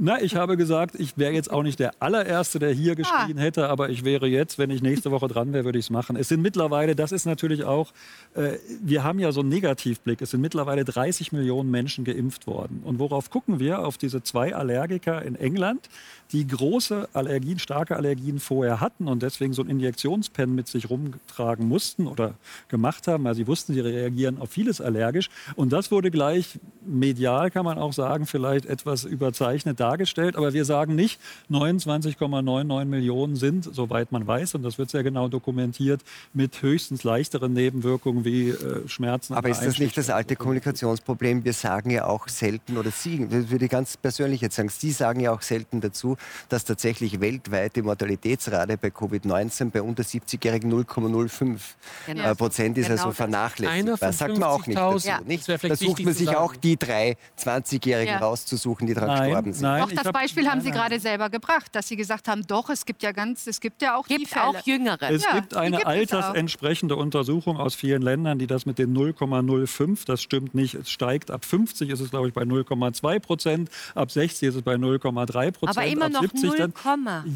Na, 0.00 0.22
ich 0.22 0.36
habe 0.36 0.56
gesagt, 0.56 0.94
ich 0.94 1.18
wäre 1.18 1.32
jetzt 1.32 1.50
auch 1.50 1.64
nicht 1.64 1.80
der 1.80 1.90
allererste, 1.98 2.60
der 2.60 2.70
hier 2.70 2.94
geschrien 2.94 3.36
hätte, 3.36 3.68
aber 3.68 3.90
ich 3.90 4.04
wäre 4.04 4.28
jetzt, 4.28 4.56
wenn 4.56 4.70
ich 4.70 4.80
nächste 4.80 5.10
Woche 5.10 5.26
dran 5.26 5.52
wäre, 5.52 5.64
würde 5.64 5.80
ich 5.80 5.86
es 5.86 5.90
machen. 5.90 6.14
Es 6.14 6.28
sind 6.28 6.40
mittlerweile, 6.40 6.94
das 6.94 7.10
ist 7.10 7.26
natürlich 7.26 7.64
auch, 7.64 7.92
äh, 8.34 8.58
wir 8.80 9.02
haben 9.02 9.18
ja 9.18 9.32
so 9.32 9.40
einen 9.40 9.48
Negativblick, 9.48 10.22
es 10.22 10.30
sind 10.30 10.40
mittlerweile 10.40 10.84
30 10.84 11.32
Millionen 11.32 11.72
Menschen 11.72 12.04
geimpft 12.04 12.46
worden. 12.46 12.80
Und 12.84 13.00
worauf 13.00 13.28
gucken 13.28 13.58
wir? 13.58 13.84
Auf 13.84 13.98
diese 13.98 14.22
zwei 14.22 14.54
Allergiker 14.54 15.20
in 15.22 15.34
England, 15.34 15.88
die 16.32 16.46
große 16.46 17.08
Allergien, 17.14 17.58
starke 17.58 17.96
Allergien 17.96 18.38
vorher 18.38 18.80
hatten 18.80 19.08
und 19.08 19.22
deswegen 19.22 19.54
so 19.54 19.62
ein 19.62 19.70
Injektionspen 19.70 20.54
mit 20.54 20.68
sich 20.68 20.90
rumtragen 20.90 21.66
mussten 21.66 22.06
oder 22.06 22.34
gemacht 22.68 23.08
haben, 23.08 23.24
weil 23.24 23.34
sie 23.34 23.46
wussten, 23.46 23.72
sie 23.72 23.80
reagieren 23.80 24.38
auf 24.38 24.50
vieles 24.50 24.80
allergisch. 24.80 25.30
Und 25.56 25.72
das 25.72 25.90
wurde 25.90 26.10
gleich 26.10 26.58
medial, 26.86 27.50
kann 27.50 27.64
man 27.64 27.78
auch 27.78 27.92
sagen, 27.92 28.26
vielleicht 28.26 28.66
etwas 28.66 29.04
überzeichnet 29.04 29.80
dargestellt. 29.80 30.36
Aber 30.36 30.52
wir 30.52 30.64
sagen 30.66 30.94
nicht, 30.94 31.18
29,99 31.50 32.84
Millionen 32.84 33.36
sind, 33.36 33.64
soweit 33.64 34.12
man 34.12 34.26
weiß, 34.26 34.54
und 34.54 34.62
das 34.62 34.76
wird 34.76 34.90
sehr 34.90 35.02
genau 35.02 35.28
dokumentiert, 35.28 36.02
mit 36.34 36.60
höchstens 36.60 37.04
leichteren 37.04 37.54
Nebenwirkungen 37.54 38.24
wie 38.24 38.50
äh, 38.50 38.86
Schmerzen. 38.86 39.34
Aber 39.34 39.48
ist 39.48 39.62
das 39.62 39.78
nicht 39.78 39.96
das 39.96 40.10
alte. 40.10 40.36
Kommunikationsproblem? 40.36 41.44
Wir 41.44 41.52
sagen 41.52 41.90
ja 41.90 42.06
auch 42.06 42.28
selten, 42.28 42.76
oder 42.76 42.90
Sie, 42.90 43.26
das 43.28 43.50
würde 43.50 43.64
ich 43.64 43.70
ganz 43.70 43.96
persönlich 43.96 44.40
jetzt 44.40 44.56
sagen, 44.56 44.68
Sie 44.68 44.90
sagen 44.90 45.20
ja 45.20 45.32
auch 45.32 45.42
selten 45.42 45.80
dazu, 45.80 46.17
dass 46.48 46.64
tatsächlich 46.64 47.20
weltweit 47.20 47.76
die 47.76 47.82
Mortalitätsrate 47.82 48.76
bei 48.78 48.88
Covid-19 48.88 49.70
bei 49.70 49.82
unter 49.82 50.02
70-Jährigen 50.02 50.72
0,05 50.72 51.58
Genau. 52.06 52.22
äh, 52.24 52.34
Prozent 52.34 52.78
ist, 52.78 52.88
Genau 52.88 53.02
also 53.02 53.12
vernachlässigt. 53.12 53.78
Einer 53.78 53.96
von 53.96 54.08
Das 54.08 54.18
sagt 54.18 54.32
man 54.38 54.42
auch 54.48 54.66
nicht 54.66 54.78
dazu. 54.78 54.96
50.000. 54.98 55.06
Ja. 55.08 55.20
Nicht? 55.26 55.48
Da 55.48 55.76
sucht 55.76 56.04
man 56.04 56.14
sich 56.14 56.28
auch 56.36 56.56
die 56.56 56.76
drei 56.76 57.16
20-Jährigen 57.38 58.14
Ja. 58.14 58.18
rauszusuchen, 58.18 58.86
die 58.86 58.94
daran 58.94 59.20
gestorben 59.24 59.52
sind. 59.52 59.62
nein. 59.62 59.82
Doch, 59.82 59.90
ich 59.90 59.98
das 60.00 60.12
Beispiel 60.12 60.48
haben 60.48 60.60
Sie 60.60 60.68
nein, 60.70 60.78
gerade 60.78 61.00
selber 61.00 61.30
gebracht, 61.30 61.74
dass 61.74 61.88
Sie 61.88 61.96
gesagt 61.96 62.28
haben, 62.28 62.46
doch, 62.46 62.70
es 62.70 62.84
gibt 62.86 63.02
ja 63.02 63.12
ganz, 63.12 63.46
es 63.46 63.60
gibt 63.60 63.82
ja 63.82 63.96
auch 63.96 64.06
die 64.06 64.16
Gibt 64.16 64.28
Fälle. 64.28 64.44
auch 64.46 64.66
Jüngere. 64.66 65.10
Es 65.10 65.24
Ja, 65.24 65.32
gibt 65.34 65.56
eine 65.56 65.76
gibt 65.76 65.86
auch. 65.86 65.90
altersentsprechende 65.90 66.96
Untersuchung 66.96 67.56
aus 67.58 67.74
vielen 67.74 68.02
Ländern, 68.02 68.38
die 68.38 68.46
das 68.46 68.66
mit 68.66 68.78
den 68.78 68.92
0,05, 68.96 70.04
das 70.06 70.22
stimmt 70.22 70.54
nicht, 70.54 70.74
es 70.74 70.90
steigt. 70.90 71.30
Ab 71.30 71.44
50 71.44 71.90
ist 71.90 72.00
es, 72.00 72.10
glaube 72.10 72.28
ich, 72.28 72.34
bei 72.34 72.42
0,2 72.42 73.18
Prozent, 73.20 73.70
ab 73.94 74.10
60 74.10 74.48
ist 74.48 74.54
es 74.56 74.62
bei 74.62 74.74
0,3 74.74 75.50
Prozent. 75.52 75.76
Aber 75.78 75.86
immer 75.86 76.07
ab 76.16 76.22
noch 76.22 76.30
70 76.30 76.52
dann, 76.52 76.70
0, 76.70 76.72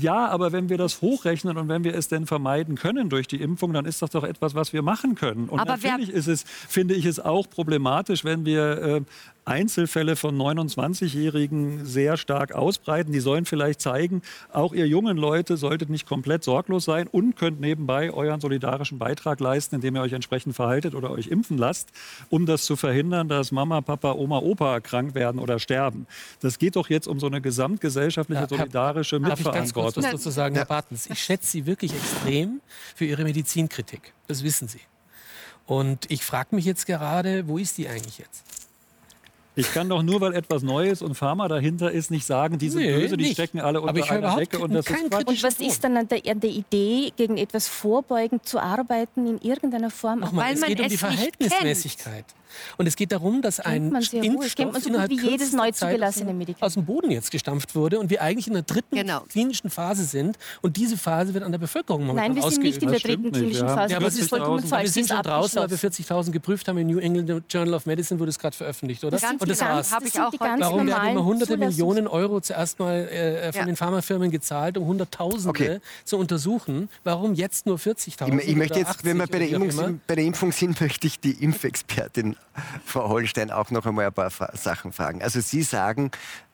Ja, 0.00 0.26
aber 0.28 0.52
wenn 0.52 0.68
wir 0.68 0.78
das 0.78 1.00
hochrechnen 1.00 1.56
und 1.56 1.68
wenn 1.68 1.84
wir 1.84 1.94
es 1.94 2.08
denn 2.08 2.26
vermeiden 2.26 2.76
können 2.76 3.08
durch 3.08 3.26
die 3.28 3.40
Impfung, 3.40 3.72
dann 3.72 3.84
ist 3.84 4.02
das 4.02 4.10
doch 4.10 4.24
etwas, 4.24 4.54
was 4.54 4.72
wir 4.72 4.82
machen 4.82 5.14
können. 5.14 5.48
Und 5.48 5.60
Aber 5.60 5.76
natürlich 5.76 6.10
ist 6.10 6.26
es, 6.26 6.44
finde 6.68 6.94
ich 6.94 7.06
es 7.06 7.20
auch 7.20 7.48
problematisch, 7.48 8.24
wenn 8.24 8.44
wir 8.44 8.82
äh, 8.82 9.00
Einzelfälle 9.44 10.14
von 10.16 10.36
29-Jährigen 10.36 11.84
sehr 11.84 12.16
stark 12.16 12.52
ausbreiten. 12.52 13.12
Die 13.12 13.20
sollen 13.20 13.44
vielleicht 13.44 13.80
zeigen, 13.80 14.22
auch 14.52 14.72
ihr 14.72 14.86
jungen 14.86 15.16
Leute 15.16 15.56
solltet 15.56 15.90
nicht 15.90 16.06
komplett 16.06 16.44
sorglos 16.44 16.84
sein 16.84 17.08
und 17.08 17.36
könnt 17.36 17.60
nebenbei 17.60 18.12
euren 18.12 18.40
solidarischen 18.40 18.98
Beitrag 18.98 19.40
leisten, 19.40 19.76
indem 19.76 19.96
ihr 19.96 20.02
euch 20.02 20.12
entsprechend 20.12 20.54
verhaltet 20.54 20.94
oder 20.94 21.10
euch 21.10 21.26
impfen 21.26 21.58
lasst, 21.58 21.90
um 22.30 22.46
das 22.46 22.64
zu 22.64 22.76
verhindern, 22.76 23.28
dass 23.28 23.50
Mama, 23.50 23.80
Papa, 23.80 24.12
Oma, 24.12 24.38
Opa 24.38 24.80
krank 24.80 25.14
werden 25.14 25.40
oder 25.40 25.58
sterben. 25.58 26.06
Das 26.40 26.58
geht 26.58 26.76
doch 26.76 26.88
jetzt 26.88 27.08
um 27.08 27.18
so 27.18 27.26
eine 27.26 27.40
gesamtgesellschaftliche, 27.40 28.46
solidarische 28.48 29.20
Darf 29.20 29.40
ich 29.40 29.44
ganz 29.44 29.74
kurz 29.74 29.96
Mitverantwortung. 29.96 30.04
was 30.04 30.10
dazu 30.10 30.30
sagen, 30.30 30.54
Herr 30.54 30.66
Bartens? 30.66 31.08
Ich 31.10 31.18
schätze 31.18 31.50
Sie 31.50 31.66
wirklich 31.66 31.92
extrem 31.92 32.60
für 32.94 33.04
Ihre 33.04 33.24
Medizinkritik. 33.24 34.12
Das 34.28 34.44
wissen 34.44 34.68
Sie. 34.68 34.80
Und 35.66 36.10
ich 36.10 36.24
frage 36.24 36.54
mich 36.54 36.64
jetzt 36.64 36.86
gerade, 36.86 37.48
wo 37.48 37.58
ist 37.58 37.78
die 37.78 37.88
eigentlich 37.88 38.18
jetzt? 38.18 38.61
Ich 39.54 39.72
kann 39.72 39.88
doch 39.88 40.02
nur, 40.02 40.20
weil 40.22 40.34
etwas 40.34 40.62
Neues 40.62 41.02
und 41.02 41.14
Pharma 41.14 41.46
dahinter 41.46 41.90
ist, 41.92 42.10
nicht 42.10 42.24
sagen, 42.24 42.56
die 42.58 42.70
sind 42.70 42.82
Nee, 42.82 42.92
böse, 42.92 43.16
die 43.18 43.24
nicht. 43.24 43.34
stecken 43.34 43.60
alle 43.60 43.78
Aber 43.80 43.88
unter 43.88 44.00
ich 44.00 44.10
höre 44.10 44.18
einer 44.26 44.36
Decke 44.36 44.58
und 44.58 44.72
das 44.72 44.86
ist 44.86 45.10
Quatsch. 45.10 45.26
Und 45.26 45.42
was 45.42 45.60
ist 45.60 45.84
dann 45.84 45.96
an 45.98 46.08
der, 46.08 46.22
an 46.26 46.40
der 46.40 46.50
Idee, 46.50 47.12
gegen 47.16 47.36
etwas 47.36 47.68
vorbeugend 47.68 48.46
zu 48.46 48.58
arbeiten, 48.58 49.26
in 49.26 49.38
irgendeiner 49.38 49.90
Form? 49.90 50.20
Nochmal, 50.20 50.46
Weil 50.46 50.54
es 50.54 50.60
man 50.60 50.68
geht 50.70 50.80
um 50.80 50.86
es 50.86 50.92
die 50.92 51.04
nicht 51.04 51.14
Verhältnismäßigkeit. 51.14 52.24
Und 52.78 52.86
es 52.86 52.96
geht 52.96 53.12
darum, 53.12 53.42
dass 53.42 53.60
ein. 53.60 53.94
Impfstoff 54.12 54.78
so 54.82 54.88
innerhalb 54.88 55.10
wie 55.10 55.14
jedes 55.16 55.28
kürzester 55.28 55.56
neu 55.56 55.70
Zeit 55.72 55.90
zugelassene 55.90 56.24
aus 56.26 56.28
dem- 56.30 56.38
Medikament. 56.38 56.62
aus 56.62 56.74
dem 56.74 56.84
Boden 56.84 57.10
jetzt 57.10 57.30
gestampft 57.30 57.74
wurde 57.74 57.98
und 58.00 58.10
wir 58.10 58.22
eigentlich 58.22 58.46
in 58.46 58.54
der 58.54 58.62
dritten 58.62 58.96
Genau. 58.96 59.20
klinischen 59.28 59.70
Phase 59.70 60.04
sind. 60.04 60.38
Und 60.60 60.76
diese 60.76 60.96
Phase 60.96 61.34
wird 61.34 61.44
an 61.44 61.52
der 61.52 61.58
Bevölkerung 61.58 62.04
momentan 62.06 62.34
Nein, 62.34 62.42
wir 62.42 62.50
sind 62.50 62.62
nicht 62.62 62.82
in 62.82 62.90
der 62.90 62.98
dritten 63.00 63.22
nicht, 63.22 63.34
klinischen 63.34 63.66
ja. 63.68 63.74
Phase. 63.74 63.90
Ja, 63.92 63.96
aber 63.98 64.06
das 64.06 64.14
es 64.14 64.20
ist 64.22 64.28
vollkommen 64.28 64.64
falsch. 64.64 64.84
Wir 64.84 64.90
sind 64.90 65.08
schon 65.08 65.22
draußen, 65.22 65.56
weil 65.60 65.70
wir 65.70 65.74
abgeschlossen. 65.76 66.04
40.000 66.04 66.32
geprüft 66.32 66.68
haben. 66.68 66.78
Im 66.78 66.86
New 66.88 66.98
England 66.98 67.44
Journal 67.52 67.74
of 67.74 67.86
Medicine 67.86 68.18
wurde 68.20 68.30
es 68.30 68.38
gerade 68.38 68.56
veröffentlicht, 68.56 69.04
oder? 69.04 69.18
Ganz 69.18 69.40
und 69.40 69.48
das 69.50 69.60
war's. 69.60 69.90
Ich 69.92 69.98
Das 69.98 70.12
sind 70.12 70.22
auch 70.24 70.32
Warum 70.38 70.86
werden 70.86 71.08
immer 71.10 71.24
hunderte 71.24 71.56
Millionen 71.56 72.06
Euro 72.06 72.40
zuerst 72.40 72.78
mal 72.78 73.08
äh, 73.08 73.52
von 73.52 73.60
Ja. 73.60 73.66
den 73.66 73.76
Pharmafirmen 73.76 74.30
gezahlt, 74.30 74.76
um 74.78 74.86
Hunderttausende 74.86 75.48
Okay. 75.50 75.78
zu 76.04 76.16
untersuchen? 76.18 76.88
Warum 77.04 77.34
jetzt 77.34 77.66
nur 77.66 77.78
40.000? 77.78 78.38
Ich, 78.42 78.48
ich 78.48 78.56
möchte 78.56 78.78
jetzt, 78.78 78.88
80 78.90 79.04
wenn 79.04 79.16
wir 79.18 79.26
bei 79.26 79.38
der, 79.38 79.48
Impfung 79.50 80.00
bei 80.06 80.14
der 80.14 80.24
Impfung 80.24 80.52
sind, 80.52 80.80
möchte 80.80 81.06
ich 81.06 81.20
die 81.20 81.32
Impfexpertin 81.42 82.36
Frau 82.84 83.08
Holstein 83.08 83.50
auch 83.50 83.70
noch 83.70 83.86
einmal 83.86 84.06
ein 84.06 84.12
paar 84.12 84.30
Sachen 84.54 84.92
fragen. 84.92 85.22
Also 85.22 85.40
Sie 85.40 85.62
sagen, 85.62 86.10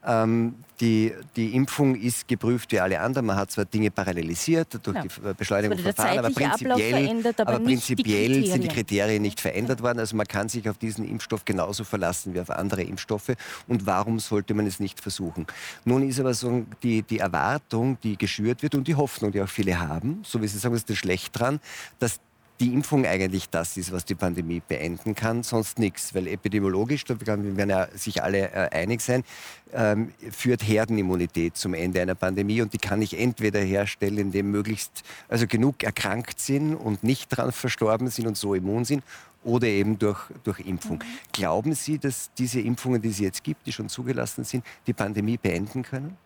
ähm, 0.07 0.55
die, 0.81 1.13
die 1.35 1.57
Impfung 1.57 1.97
ist 1.97 2.29
geprüft 2.29 2.71
wie 2.71 2.79
alle 2.79 3.01
anderen. 3.01 3.27
Man 3.27 3.37
hat 3.37 3.51
zwar 3.51 3.65
Dinge 3.65 3.91
parallelisiert 3.91 4.79
durch 4.87 4.97
Ja. 4.97 5.03
die 5.03 5.35
Beschleunigung 5.35 5.77
von 5.77 5.93
Verfahren, 5.93 6.19
aber 6.21 6.31
prinzipiell, 6.31 7.25
aber 7.39 7.49
aber 7.49 7.59
nicht 7.59 7.89
die 7.89 7.97
prinzipiell 7.97 8.35
sind 8.47 8.63
die 8.63 8.69
Kriterien. 8.69 8.75
Kriterien 8.75 9.23
nicht 9.23 9.41
verändert 9.41 9.83
worden. 9.83 9.99
Also 9.99 10.15
man 10.17 10.27
kann 10.27 10.49
sich 10.49 10.69
auf 10.71 10.79
diesen 10.79 11.07
Impfstoff 11.07 11.45
genauso 11.45 11.83
verlassen 11.83 12.33
wie 12.33 12.41
auf 12.41 12.51
andere 12.51 12.83
Impfstoffe. 12.83 13.33
Und 13.67 13.87
warum 13.87 14.21
sollte 14.21 14.55
man 14.55 14.67
es 14.67 14.79
nicht 14.79 15.01
versuchen? 15.01 15.47
Nun 15.85 16.09
ist 16.09 16.21
aber 16.21 16.33
so 16.33 16.65
die, 16.85 17.03
die 17.03 17.19
Erwartung, 17.19 17.99
die 18.03 18.17
geschürt 18.17 18.63
wird 18.63 18.77
und 18.77 18.87
die 18.87 18.95
Hoffnung, 18.95 19.33
die 19.33 19.43
auch 19.43 19.49
viele 19.49 19.81
haben, 19.81 20.21
so 20.25 20.41
wie 20.41 20.47
Sie 20.47 20.59
sagen, 20.59 20.77
ist 20.77 20.89
das 20.89 20.97
schlecht 20.97 21.39
dran, 21.39 21.59
dass 21.99 22.21
die 22.61 22.73
Impfung 22.73 23.07
eigentlich 23.07 23.49
das 23.51 23.77
ist, 23.77 23.93
was 23.93 24.05
die 24.05 24.15
Pandemie 24.15 24.61
beenden 24.67 25.15
kann, 25.15 25.43
sonst 25.43 25.79
nichts. 25.79 26.15
Weil 26.15 26.27
epidemiologisch, 26.27 27.05
da 27.05 27.17
werden 27.21 27.71
ja 27.71 27.89
sich 27.95 28.23
alle 28.23 28.51
äh, 28.51 28.69
einig 28.71 29.01
sein, 29.01 29.25
ähm, 29.73 30.13
führt 30.31 30.67
Herdenimmunität 30.67 31.57
zum 31.57 31.75
Ende 31.75 32.03
einer 32.03 32.15
Pandemie 32.15 32.61
und 32.61 32.73
die 32.73 32.79
kann 32.79 33.01
ich 33.01 33.19
entweder 33.19 33.61
herstellen, 33.61 34.19
indem 34.19 34.51
möglichst 34.51 35.03
also 35.29 35.47
genug 35.47 35.83
erkrankt 35.85 36.41
sind 36.41 36.75
und 36.75 37.05
nicht 37.05 37.33
daran 37.33 37.53
verstorben 37.53 38.09
sind 38.09 38.27
und 38.27 38.37
so 38.37 38.55
immun 38.55 38.85
sind, 38.85 39.05
oder 39.45 39.69
eben 39.69 39.99
durch, 39.99 40.19
durch 40.43 40.61
Impfung. 40.61 41.03
Glauben 41.33 41.75
Sie, 41.75 41.99
dass 41.99 42.31
diese 42.37 42.61
Impfungen, 42.61 43.01
die 43.01 43.11
es 43.11 43.21
jetzt 43.21 43.45
gibt, 43.45 43.67
die 43.67 43.73
schon 43.73 43.89
zugelassen 43.89 44.45
sind, 44.45 44.65
die 44.87 44.93
Pandemie 44.93 45.37
beenden 45.37 45.83
können? 45.83 46.17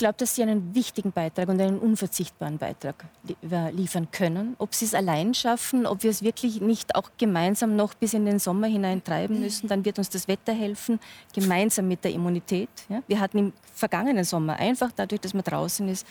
Ich 0.00 0.02
glaube, 0.02 0.16
dass 0.16 0.34
sie 0.34 0.42
einen 0.42 0.74
wichtigen 0.74 1.12
Beitrag 1.12 1.50
und 1.50 1.60
einen 1.60 1.78
unverzichtbaren 1.78 2.56
Beitrag 2.56 3.04
li 3.22 3.36
liefern 3.72 4.10
können. 4.10 4.56
Ob 4.56 4.74
sie 4.74 4.86
es 4.86 4.94
allein 4.94 5.34
schaffen, 5.34 5.84
ob 5.84 6.02
wir 6.02 6.10
es 6.10 6.22
wirklich 6.22 6.62
nicht 6.62 6.94
auch 6.94 7.10
gemeinsam 7.18 7.76
noch 7.76 7.92
bis 7.92 8.14
in 8.14 8.24
den 8.24 8.38
Sommer 8.38 8.66
hinein 8.66 9.04
treiben 9.04 9.40
müssen, 9.40 9.68
dann 9.68 9.84
wird 9.84 9.98
uns 9.98 10.08
das 10.08 10.26
Wetter 10.26 10.54
helfen, 10.54 10.98
gemeinsam 11.34 11.86
mit 11.86 12.02
der 12.02 12.12
Immunität. 12.12 12.70
Ja? 12.88 13.02
Wir 13.08 13.20
hatten 13.20 13.36
im 13.36 13.52
vergangenen 13.74 14.24
Sommer 14.24 14.56
einfach 14.56 14.90
dadurch, 14.96 15.20
dass 15.20 15.34
man 15.34 15.44
draußen 15.44 15.86
ist, 15.90 16.06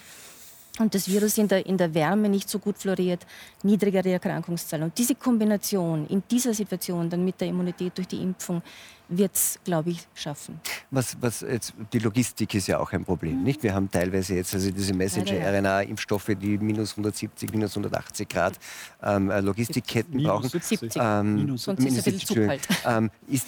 und 0.78 0.94
das 0.94 1.10
Virus 1.10 1.40
in 1.40 1.48
der, 1.48 1.66
in 1.66 1.76
der 1.76 1.94
Wärme 1.96 2.30
nicht 2.30 2.48
so 2.48 2.60
gut 2.60 2.78
floriert, 2.78 3.26
niedrigere 3.64 4.12
Erkrankungszahlen. 4.12 4.86
Und 4.86 4.98
diese 5.00 5.16
Kombination 5.16 6.06
in 6.08 6.22
dieser 6.30 6.54
Situation 6.54 7.10
dann 7.10 7.26
mit 7.26 7.42
der 7.42 7.48
Immunität 7.48 7.98
durch 7.98 8.08
die 8.08 8.22
Impfung 8.22 8.62
wird 9.10 9.36
es, 9.36 9.60
glaube 9.64 9.90
ich, 9.90 10.08
schaffen. 10.14 10.60
Was, 10.92 11.18
was 11.20 11.42
jetzt, 11.42 11.74
die 11.92 12.00
Logistik 12.00 12.54
ist 12.54 12.68
ja 12.68 12.80
auch 12.80 12.92
ein 12.94 13.04
Problem, 13.04 13.44
nicht? 13.44 13.64
Wir 13.64 13.74
haben 13.74 13.90
teilweise 13.90 14.36
jetzt 14.36 14.54
also 14.54 14.70
diese 14.72 14.94
Mhm. 14.94 15.00
Messenger-RNA-Impfstoffe, 15.00 16.32
die 16.40 16.58
minus 16.58 16.92
170, 16.92 17.52
minus 17.52 17.72
180 17.76 18.30
Grad 18.30 18.60
ähm, 19.04 19.30
äh, 19.32 19.40
Logistikketten 19.42 20.16
Minus 20.16 20.32
brauchen. 20.32 20.50
70. 20.50 20.92
Ähm, 20.96 21.36
Minus 21.36 21.64
Sonst 21.64 21.80
ist 21.86 21.98
es 21.98 22.08
ein 22.08 22.14
bisschen 22.14 22.38
Entschuldigung. 22.40 22.60
zu 22.62 22.68
kalt. 22.68 22.86
Ähm, 22.98 23.12
ist, 23.28 23.46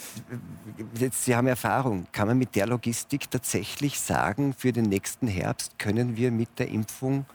jetzt, 0.99 1.25
Sie 1.25 1.35
haben 1.35 1.47
Erfahrung. 1.47 2.07
Kann 2.11 2.27
man 2.27 2.37
mit 2.37 2.55
der 2.55 2.67
Logistik 2.67 3.29
tatsächlich 3.29 3.99
sagen, 3.99 4.53
für 4.57 4.71
den 4.73 4.85
nächsten 4.85 5.27
Herbst 5.27 5.77
können 5.79 6.17
wir 6.17 6.31
mit 6.31 6.57
der 6.59 6.67
Impfung 6.69 7.25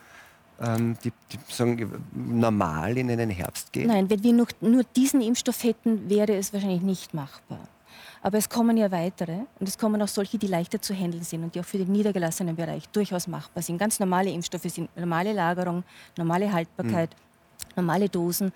ähm, 0.60 0.96
die, 1.04 1.12
die, 1.32 1.38
sagen, 1.52 1.90
normal 2.14 2.96
in 2.98 3.10
einen 3.10 3.30
Herbst 3.30 3.72
gehen? 3.72 3.88
Nein, 3.88 4.08
wenn 4.10 4.22
wir 4.22 4.32
nur, 4.32 4.46
nur 4.60 4.84
diesen 4.96 5.20
Impfstoff 5.20 5.62
hätten, 5.64 6.08
wäre 6.08 6.34
es 6.34 6.52
wahrscheinlich 6.52 6.82
nicht 6.82 7.14
machbar. 7.14 7.60
Aber 8.26 8.38
es 8.38 8.48
kommen 8.48 8.76
ja 8.76 8.90
weitere 8.90 9.38
und 9.60 9.68
es 9.68 9.78
kommen 9.78 10.02
auch 10.02 10.08
solche, 10.08 10.36
die 10.36 10.48
leichter 10.48 10.82
zu 10.82 10.92
handeln 10.92 11.22
sind 11.22 11.44
und 11.44 11.54
die 11.54 11.60
auch 11.60 11.64
für 11.64 11.78
den 11.78 11.92
niedergelassenen 11.92 12.56
Bereich 12.56 12.88
durchaus 12.88 13.28
machbar 13.28 13.62
sind. 13.62 13.78
Ganz 13.78 14.00
normale 14.00 14.30
Impfstoffe 14.30 14.64
sind 14.64 14.90
normale 14.96 15.32
Lagerung, 15.32 15.84
normale 16.18 16.52
Haltbarkeit, 16.52 17.10
normale 17.76 18.08
Dosen. 18.08 18.52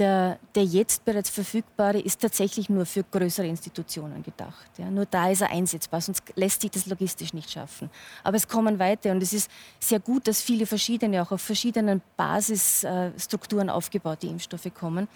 Der, 0.00 0.40
der 0.56 0.64
jetzt 0.64 1.04
bereits 1.04 1.30
verfügbare 1.30 2.00
ist 2.00 2.20
tatsächlich 2.20 2.68
nur 2.68 2.84
für 2.84 3.04
größere 3.04 3.46
Institutionen 3.46 4.24
gedacht. 4.24 4.70
Ja. 4.76 4.90
Nur 4.90 5.06
da 5.06 5.30
ist 5.30 5.40
er 5.40 5.50
einsetzbar, 5.52 6.00
sonst 6.00 6.24
lässt 6.34 6.62
sich 6.62 6.72
das 6.72 6.86
logistisch 6.86 7.32
nicht 7.32 7.50
schaffen. 7.50 7.88
Aber 8.24 8.36
es 8.36 8.48
kommen 8.48 8.80
weiter 8.80 9.12
und 9.12 9.22
es 9.22 9.32
ist 9.32 9.48
sehr 9.78 10.00
gut, 10.00 10.26
dass 10.26 10.42
viele 10.42 10.66
verschiedene, 10.66 11.22
auch 11.22 11.30
auf 11.30 11.40
verschiedenen 11.40 12.02
Basisstrukturen 12.16 13.70
aufgebaute 13.70 14.26
Impfstoffe 14.26 14.70
kommen 14.74 15.06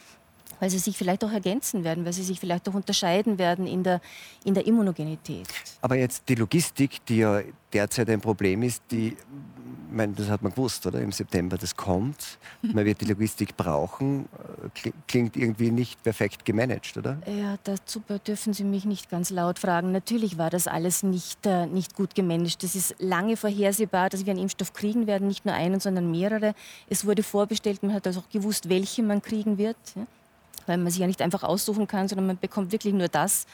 weil 0.58 0.70
sie 0.70 0.78
sich 0.78 0.96
vielleicht 0.96 1.24
auch 1.24 1.32
ergänzen 1.32 1.84
werden, 1.84 2.04
weil 2.04 2.12
sie 2.12 2.22
sich 2.22 2.40
vielleicht 2.40 2.68
auch 2.68 2.74
unterscheiden 2.74 3.38
werden 3.38 3.66
in 3.66 3.82
der, 3.82 4.00
in 4.44 4.54
der 4.54 4.66
Immunogenität. 4.66 5.46
Aber 5.80 5.96
jetzt 5.96 6.24
die 6.28 6.34
Logistik, 6.34 7.04
die 7.06 7.18
ja 7.18 7.40
derzeit 7.72 8.10
ein 8.10 8.20
Problem 8.20 8.62
ist, 8.62 8.82
die, 8.90 9.08
ich 9.08 9.96
meine, 9.96 10.12
das 10.12 10.28
hat 10.28 10.40
man 10.42 10.52
gewusst, 10.52 10.86
oder? 10.86 11.00
Im 11.00 11.10
September, 11.10 11.58
das 11.58 11.74
kommt. 11.74 12.38
Man 12.62 12.84
wird 12.84 13.00
die 13.00 13.06
Logistik 13.06 13.56
brauchen. 13.56 14.26
Äh, 14.74 14.78
kli- 14.78 14.92
Klingt 15.08 15.36
irgendwie 15.36 15.72
nicht 15.72 16.00
perfekt 16.04 16.44
gemanagt, 16.44 16.96
oder? 16.96 17.18
Ja, 17.26 17.56
dazu 17.64 18.00
dürfen 18.24 18.52
Sie 18.52 18.62
mich 18.62 18.84
nicht 18.84 19.10
ganz 19.10 19.30
laut 19.30 19.58
fragen. 19.58 19.90
Natürlich 19.90 20.38
war 20.38 20.48
das 20.48 20.68
alles 20.68 21.02
nicht, 21.02 21.44
äh, 21.44 21.66
nicht 21.66 21.96
gut 21.96 22.14
gemanagt. 22.14 22.62
Es 22.62 22.76
ist 22.76 22.94
lange 23.00 23.36
vorhersehbar, 23.36 24.10
dass 24.10 24.24
wir 24.26 24.30
einen 24.30 24.42
Impfstoff 24.42 24.72
kriegen 24.74 25.08
werden, 25.08 25.26
nicht 25.26 25.44
nur 25.44 25.54
einen, 25.54 25.80
sondern 25.80 26.08
mehrere. 26.08 26.54
Es 26.88 27.04
wurde 27.04 27.24
vorbestellt, 27.24 27.82
man 27.82 27.92
hat 27.92 28.06
also 28.06 28.20
auch 28.20 28.28
gewusst, 28.28 28.68
welche 28.68 29.02
man 29.02 29.20
kriegen 29.22 29.58
wird. 29.58 29.76
Ja? 29.96 30.06
Weil 30.70 30.78
man 30.78 30.92
sich 30.92 31.00
ja 31.00 31.08
nicht 31.08 31.20
einfach 31.20 31.42
aussuchen 31.42 31.88
kann, 31.88 32.06
sondern 32.06 32.28
man 32.28 32.38
bekommt 32.38 32.70
wirklich 32.70 32.94
nur 32.94 33.08
das, 33.08 33.46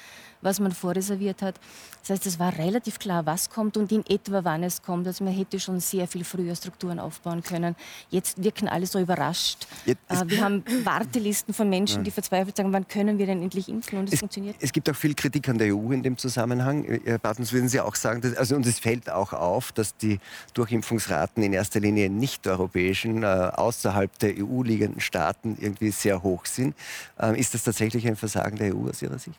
was 0.47 0.61
man 0.61 0.73
vorreserviert 0.73 1.43
hat. 1.43 1.57
Das 2.01 2.11
heißt, 2.11 2.27
es 2.27 2.39
war 2.39 2.57
relativ 2.57 2.99
klar, 2.99 3.27
was 3.27 3.51
kommt 3.51 3.77
und 3.77 3.93
in 3.93 4.05
etwa 4.09 4.45
wann 4.45 4.63
es 4.63 4.81
kommt. 4.81 5.07
Also 5.07 5.25
man 5.25 5.35
hätte 5.35 5.59
schon 5.61 5.81
sehr 5.81 6.07
viel 6.07 6.25
früher 6.25 6.55
Strukturen 6.55 6.99
aufbauen 7.01 7.43
können. 7.43 7.75
Jetzt 8.11 8.43
wirken 8.43 8.69
alle 8.69 8.87
so 8.87 8.99
überrascht. 9.01 9.67
Jetzt- 9.85 10.01
Äh, 10.09 10.23
wir 10.29 10.41
haben 10.43 10.63
Wartelisten 10.85 11.53
von 11.53 11.69
Menschen, 11.69 12.05
die 12.05 12.11
verzweifelt 12.13 12.57
sagen, 12.57 12.73
wann 12.73 12.87
können 12.89 13.19
wir 13.19 13.27
denn 13.27 13.43
endlich 13.43 13.69
impfen? 13.69 13.99
Und 13.99 14.07
es, 14.09 14.15
Es, 14.15 14.21
funktioniert. 14.21 14.57
es 14.61 14.73
gibt 14.73 14.89
auch 14.89 14.95
viel 14.97 15.15
Kritik 15.15 15.49
an 15.49 15.59
der 15.59 15.75
EU 15.75 15.91
in 15.93 16.03
dem 16.05 16.17
Zusammenhang. 16.17 16.85
Äh, 16.85 17.01
Herr 17.05 17.19
Bartens, 17.19 17.53
würden 17.53 17.69
Sie 17.69 17.81
auch 17.81 17.97
sagen, 17.97 18.21
dass, 18.21 18.37
also, 18.37 18.55
und 18.55 18.65
es 18.67 18.79
fällt 18.79 19.11
auch 19.11 19.33
auf, 19.33 19.73
dass 19.73 19.97
die 19.97 20.21
Durchimpfungsraten 20.55 21.43
in 21.43 21.53
erster 21.53 21.81
Linie 21.81 22.07
in 22.07 22.19
nicht-europäischen, 22.19 23.25
äh, 23.25 23.27
außerhalb 23.27 24.17
der 24.21 24.35
EU 24.39 24.63
liegenden 24.63 25.01
Staaten 25.01 25.57
irgendwie 25.61 25.91
sehr 25.91 26.23
hoch 26.23 26.47
sind. 26.47 26.77
Ähm, 27.19 27.35
ist 27.35 27.53
das 27.55 27.65
tatsächlich 27.65 28.07
ein 28.07 28.15
Versagen 28.17 28.57
der 28.59 28.75
EU 28.77 28.89
aus 28.89 29.03
Ihrer 29.03 29.19
Sicht? 29.19 29.39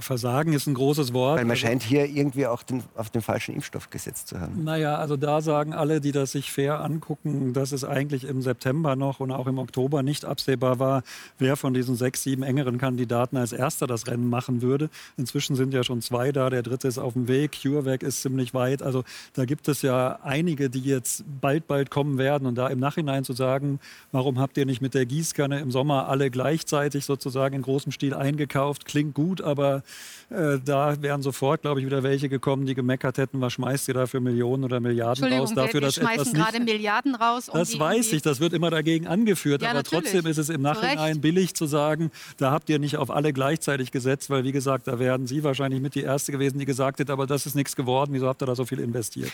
Versagen 0.00 0.52
ist 0.52 0.66
ein 0.66 0.74
großes 0.74 1.12
Wort. 1.12 1.38
Weil 1.38 1.44
man 1.44 1.52
Also- 1.52 1.62
scheint 1.66 1.82
hier 1.82 2.06
irgendwie 2.06 2.46
auch 2.46 2.62
den, 2.62 2.82
auf 2.96 3.10
den 3.10 3.22
falschen 3.22 3.54
Impfstoff 3.54 3.88
gesetzt 3.90 4.28
zu 4.28 4.40
haben. 4.40 4.64
Naja, 4.64 4.96
also 4.96 5.16
da 5.16 5.40
sagen 5.40 5.72
alle, 5.72 6.00
die 6.00 6.12
das 6.12 6.32
sich 6.32 6.52
fair 6.52 6.80
angucken, 6.82 7.52
dass 7.52 7.72
es 7.72 7.84
eigentlich 7.84 8.24
im 8.24 8.42
September 8.42 8.96
noch 8.96 9.20
und 9.20 9.30
auch 9.30 9.46
im 9.46 9.58
Oktober 9.58 10.02
nicht 10.02 10.24
absehbar 10.24 10.78
war, 10.78 11.02
wer 11.38 11.56
von 11.56 11.72
diesen 11.74 11.96
sechs, 11.96 12.22
sieben 12.22 12.42
engeren 12.42 12.78
Kandidaten 12.78 13.36
als 13.36 13.52
erster 13.52 13.86
das 13.86 14.06
Rennen 14.06 14.28
machen 14.28 14.60
würde. 14.62 14.90
Inzwischen 15.16 15.56
sind 15.56 15.72
ja 15.72 15.84
schon 15.84 16.02
zwei 16.02 16.32
da, 16.32 16.50
der 16.50 16.62
dritte 16.62 16.88
ist 16.88 16.98
auf 16.98 17.14
dem 17.14 17.28
Weg, 17.28 17.52
CureVac 17.62 18.02
ist 18.02 18.22
ziemlich 18.22 18.52
weit. 18.54 18.82
Also 18.82 19.04
da 19.34 19.44
gibt 19.44 19.68
es 19.68 19.82
ja 19.82 20.18
einige, 20.22 20.68
die 20.70 20.80
jetzt 20.80 21.24
bald, 21.40 21.66
bald 21.66 21.90
kommen 21.90 22.18
werden. 22.18 22.46
Und 22.46 22.56
da 22.56 22.68
im 22.68 22.78
Nachhinein 22.78 23.24
zu 23.24 23.32
sagen, 23.32 23.80
warum 24.10 24.38
habt 24.38 24.56
ihr 24.58 24.66
nicht 24.66 24.82
mit 24.82 24.94
der 24.94 25.06
Gießkanne 25.06 25.60
im 25.60 25.70
Sommer 25.70 26.08
alle 26.08 26.30
gleichzeitig 26.30 27.04
sozusagen 27.04 27.54
in 27.56 27.62
großem 27.62 27.92
Stil 27.92 28.14
eingekauft, 28.14 28.84
klingt 28.84 29.14
gut, 29.14 29.40
aber 29.40 29.52
aber 29.62 29.81
äh, 30.30 30.58
da 30.64 31.00
wären 31.02 31.22
sofort, 31.22 31.62
glaube 31.62 31.80
ich, 31.80 31.86
wieder 31.86 32.02
welche 32.02 32.28
gekommen, 32.28 32.66
die 32.66 32.74
gemeckert 32.74 33.18
hätten, 33.18 33.40
was 33.40 33.52
schmeißt 33.54 33.88
ihr 33.88 33.94
da 33.94 34.06
für 34.06 34.20
Millionen 34.20 34.64
oder 34.64 34.80
Milliarden 34.80 35.24
raus 35.32 35.52
dafür, 35.54 35.80
wir, 35.80 35.88
wir 35.88 35.92
schmeißen 35.92 36.32
nicht 36.32 36.44
gerade 36.44 36.60
Milliarden 36.60 37.14
raus. 37.14 37.48
Um 37.48 37.58
das 37.58 37.70
die, 37.70 37.80
weiß 37.80 38.10
die, 38.10 38.16
ich, 38.16 38.22
das 38.22 38.40
wird 38.40 38.52
immer 38.52 38.70
dagegen 38.70 39.06
angeführt, 39.06 39.62
Ja, 39.62 39.70
aber 39.70 39.78
natürlich. 39.78 40.04
trotzdem 40.04 40.30
ist 40.30 40.38
es 40.38 40.48
im 40.48 40.62
Nachhinein 40.62 41.20
billig 41.20 41.54
zu 41.54 41.66
sagen, 41.66 42.10
da 42.38 42.50
habt 42.50 42.68
ihr 42.70 42.78
nicht 42.78 42.96
auf 42.96 43.10
alle 43.10 43.32
gleichzeitig 43.32 43.90
gesetzt, 43.90 44.30
weil 44.30 44.44
wie 44.44 44.52
gesagt, 44.52 44.88
da 44.88 44.98
wären 44.98 45.26
Sie 45.26 45.44
wahrscheinlich 45.44 45.80
mit 45.80 45.94
die 45.94 46.02
Erste 46.02 46.32
gewesen, 46.32 46.58
die 46.58 46.64
gesagt 46.64 46.98
hätte, 47.00 47.12
aber 47.12 47.26
das 47.26 47.46
ist 47.46 47.54
nichts 47.54 47.76
geworden, 47.76 48.12
wieso 48.12 48.28
habt 48.28 48.42
ihr 48.42 48.46
da 48.46 48.54
so 48.54 48.64
viel 48.64 48.80
investiert? 48.80 49.32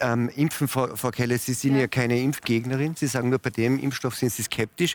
Ähm, 0.00 0.30
Impfen, 0.34 0.68
Frau, 0.68 0.96
Frau 0.96 1.10
Keller, 1.10 1.38
Sie 1.38 1.52
sind 1.52 1.76
ja. 1.76 1.86
keine 1.86 2.18
Impfgegnerin. 2.20 2.94
Sie 2.96 3.06
sagen 3.06 3.28
nur, 3.28 3.38
bei 3.38 3.50
dem 3.50 3.78
Impfstoff 3.78 4.16
sind 4.16 4.32
Sie 4.32 4.42
skeptisch. 4.42 4.94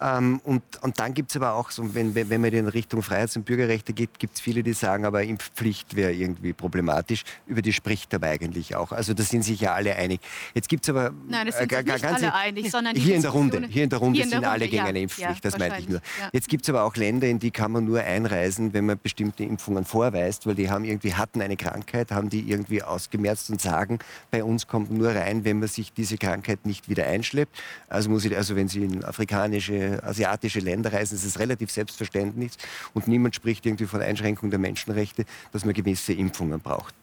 Ähm, 0.00 0.40
und, 0.44 0.62
und 0.82 0.98
dann 0.98 1.14
gibt 1.14 1.30
es 1.30 1.36
aber 1.36 1.54
auch, 1.54 1.70
so, 1.70 1.94
wenn, 1.94 2.14
wenn 2.14 2.40
man 2.40 2.52
in 2.52 2.68
Richtung 2.68 3.02
Freiheits- 3.02 3.36
und 3.36 3.44
Bürgerrechte 3.44 3.92
geht, 3.92 4.18
gibt 4.18 4.34
es 4.34 4.40
viele, 4.40 4.62
die 4.62 4.72
sagen, 4.72 5.04
aber 5.04 5.22
Impfpflicht 5.22 5.96
wäre 5.96 6.12
irgendwie 6.12 6.52
problematisch. 6.52 7.24
Über 7.46 7.62
die 7.62 7.72
spricht 7.72 8.14
aber 8.14 8.28
eigentlich 8.28 8.76
auch. 8.76 8.92
Also 8.92 9.14
da 9.14 9.22
sind 9.22 9.42
sich 9.42 9.60
ja 9.60 9.74
alle 9.74 9.96
einig. 9.96 10.20
Jetzt 10.54 10.68
gibt 10.68 10.84
es 10.84 10.90
aber... 10.90 11.12
Nein, 11.28 11.48
es 11.48 11.58
sind 11.58 11.72
äh, 11.72 11.82
nicht 11.82 12.04
alle 12.04 12.34
einig, 12.34 12.70
sondern 12.70 12.96
hier 12.96 13.16
in 13.16 13.22
der 13.22 13.30
Runde, 13.30 13.66
hier 13.68 13.84
in 13.84 13.90
der 13.90 13.98
Runde 13.98 14.16
Hier 14.16 14.24
in 14.24 14.30
der 14.30 14.38
sind 14.38 14.46
alle 14.46 14.64
Runde, 14.64 14.68
gegen 14.68 14.76
ja. 14.76 14.84
eine 14.84 15.00
Impfpflicht, 15.00 15.44
Ja, 15.44 15.50
das 15.50 15.58
meinte 15.58 15.80
ich 15.80 15.88
nur. 15.88 16.00
ja. 16.20 16.28
Jetzt 16.32 16.48
gibt 16.48 16.64
es 16.64 16.70
aber 16.70 16.84
auch 16.84 16.96
Länder, 16.96 17.26
in 17.26 17.38
die 17.38 17.50
kann 17.50 17.72
man 17.72 17.84
nur 17.84 18.00
einreisen, 18.00 18.72
wenn 18.72 18.86
man 18.86 18.98
bestimmte 19.02 19.44
Impfungen 19.44 19.84
vorweist, 19.84 20.46
weil 20.46 20.54
die 20.54 20.70
haben 20.70 20.84
irgendwie 20.84 21.14
hatten 21.14 21.40
eine 21.40 21.56
Krankheit, 21.56 22.10
haben 22.10 22.28
die 22.28 22.48
irgendwie 22.48 22.82
ausgemerzt 22.82 23.50
und 23.50 23.60
sagen, 23.60 23.98
bei 24.30 24.43
uns 24.44 24.66
kommt 24.66 24.90
nur 24.90 25.08
rein, 25.14 25.44
wenn 25.44 25.58
man 25.58 25.68
sich 25.68 25.92
diese 25.92 26.18
Krankheit 26.18 26.66
nicht 26.66 26.88
wieder 26.88 27.06
einschleppt. 27.06 27.56
Also 27.88 28.10
muss 28.10 28.24
ich, 28.24 28.36
also 28.36 28.56
wenn 28.56 28.68
Sie 28.68 28.84
in 28.84 29.04
afrikanische, 29.04 30.02
asiatische 30.04 30.60
Länder 30.60 30.92
reisen, 30.92 31.14
ist 31.14 31.24
es 31.24 31.38
relativ 31.38 31.70
selbstverständlich 31.70 32.52
und 32.92 33.08
niemand 33.08 33.34
spricht 33.34 33.66
irgendwie 33.66 33.86
von 33.86 34.02
Einschränkung 34.02 34.50
der 34.50 34.58
Menschenrechte, 34.58 35.24
dass 35.52 35.64
man 35.64 35.74
gewisse 35.74 36.12
Impfungen 36.12 36.60
braucht. 36.60 36.94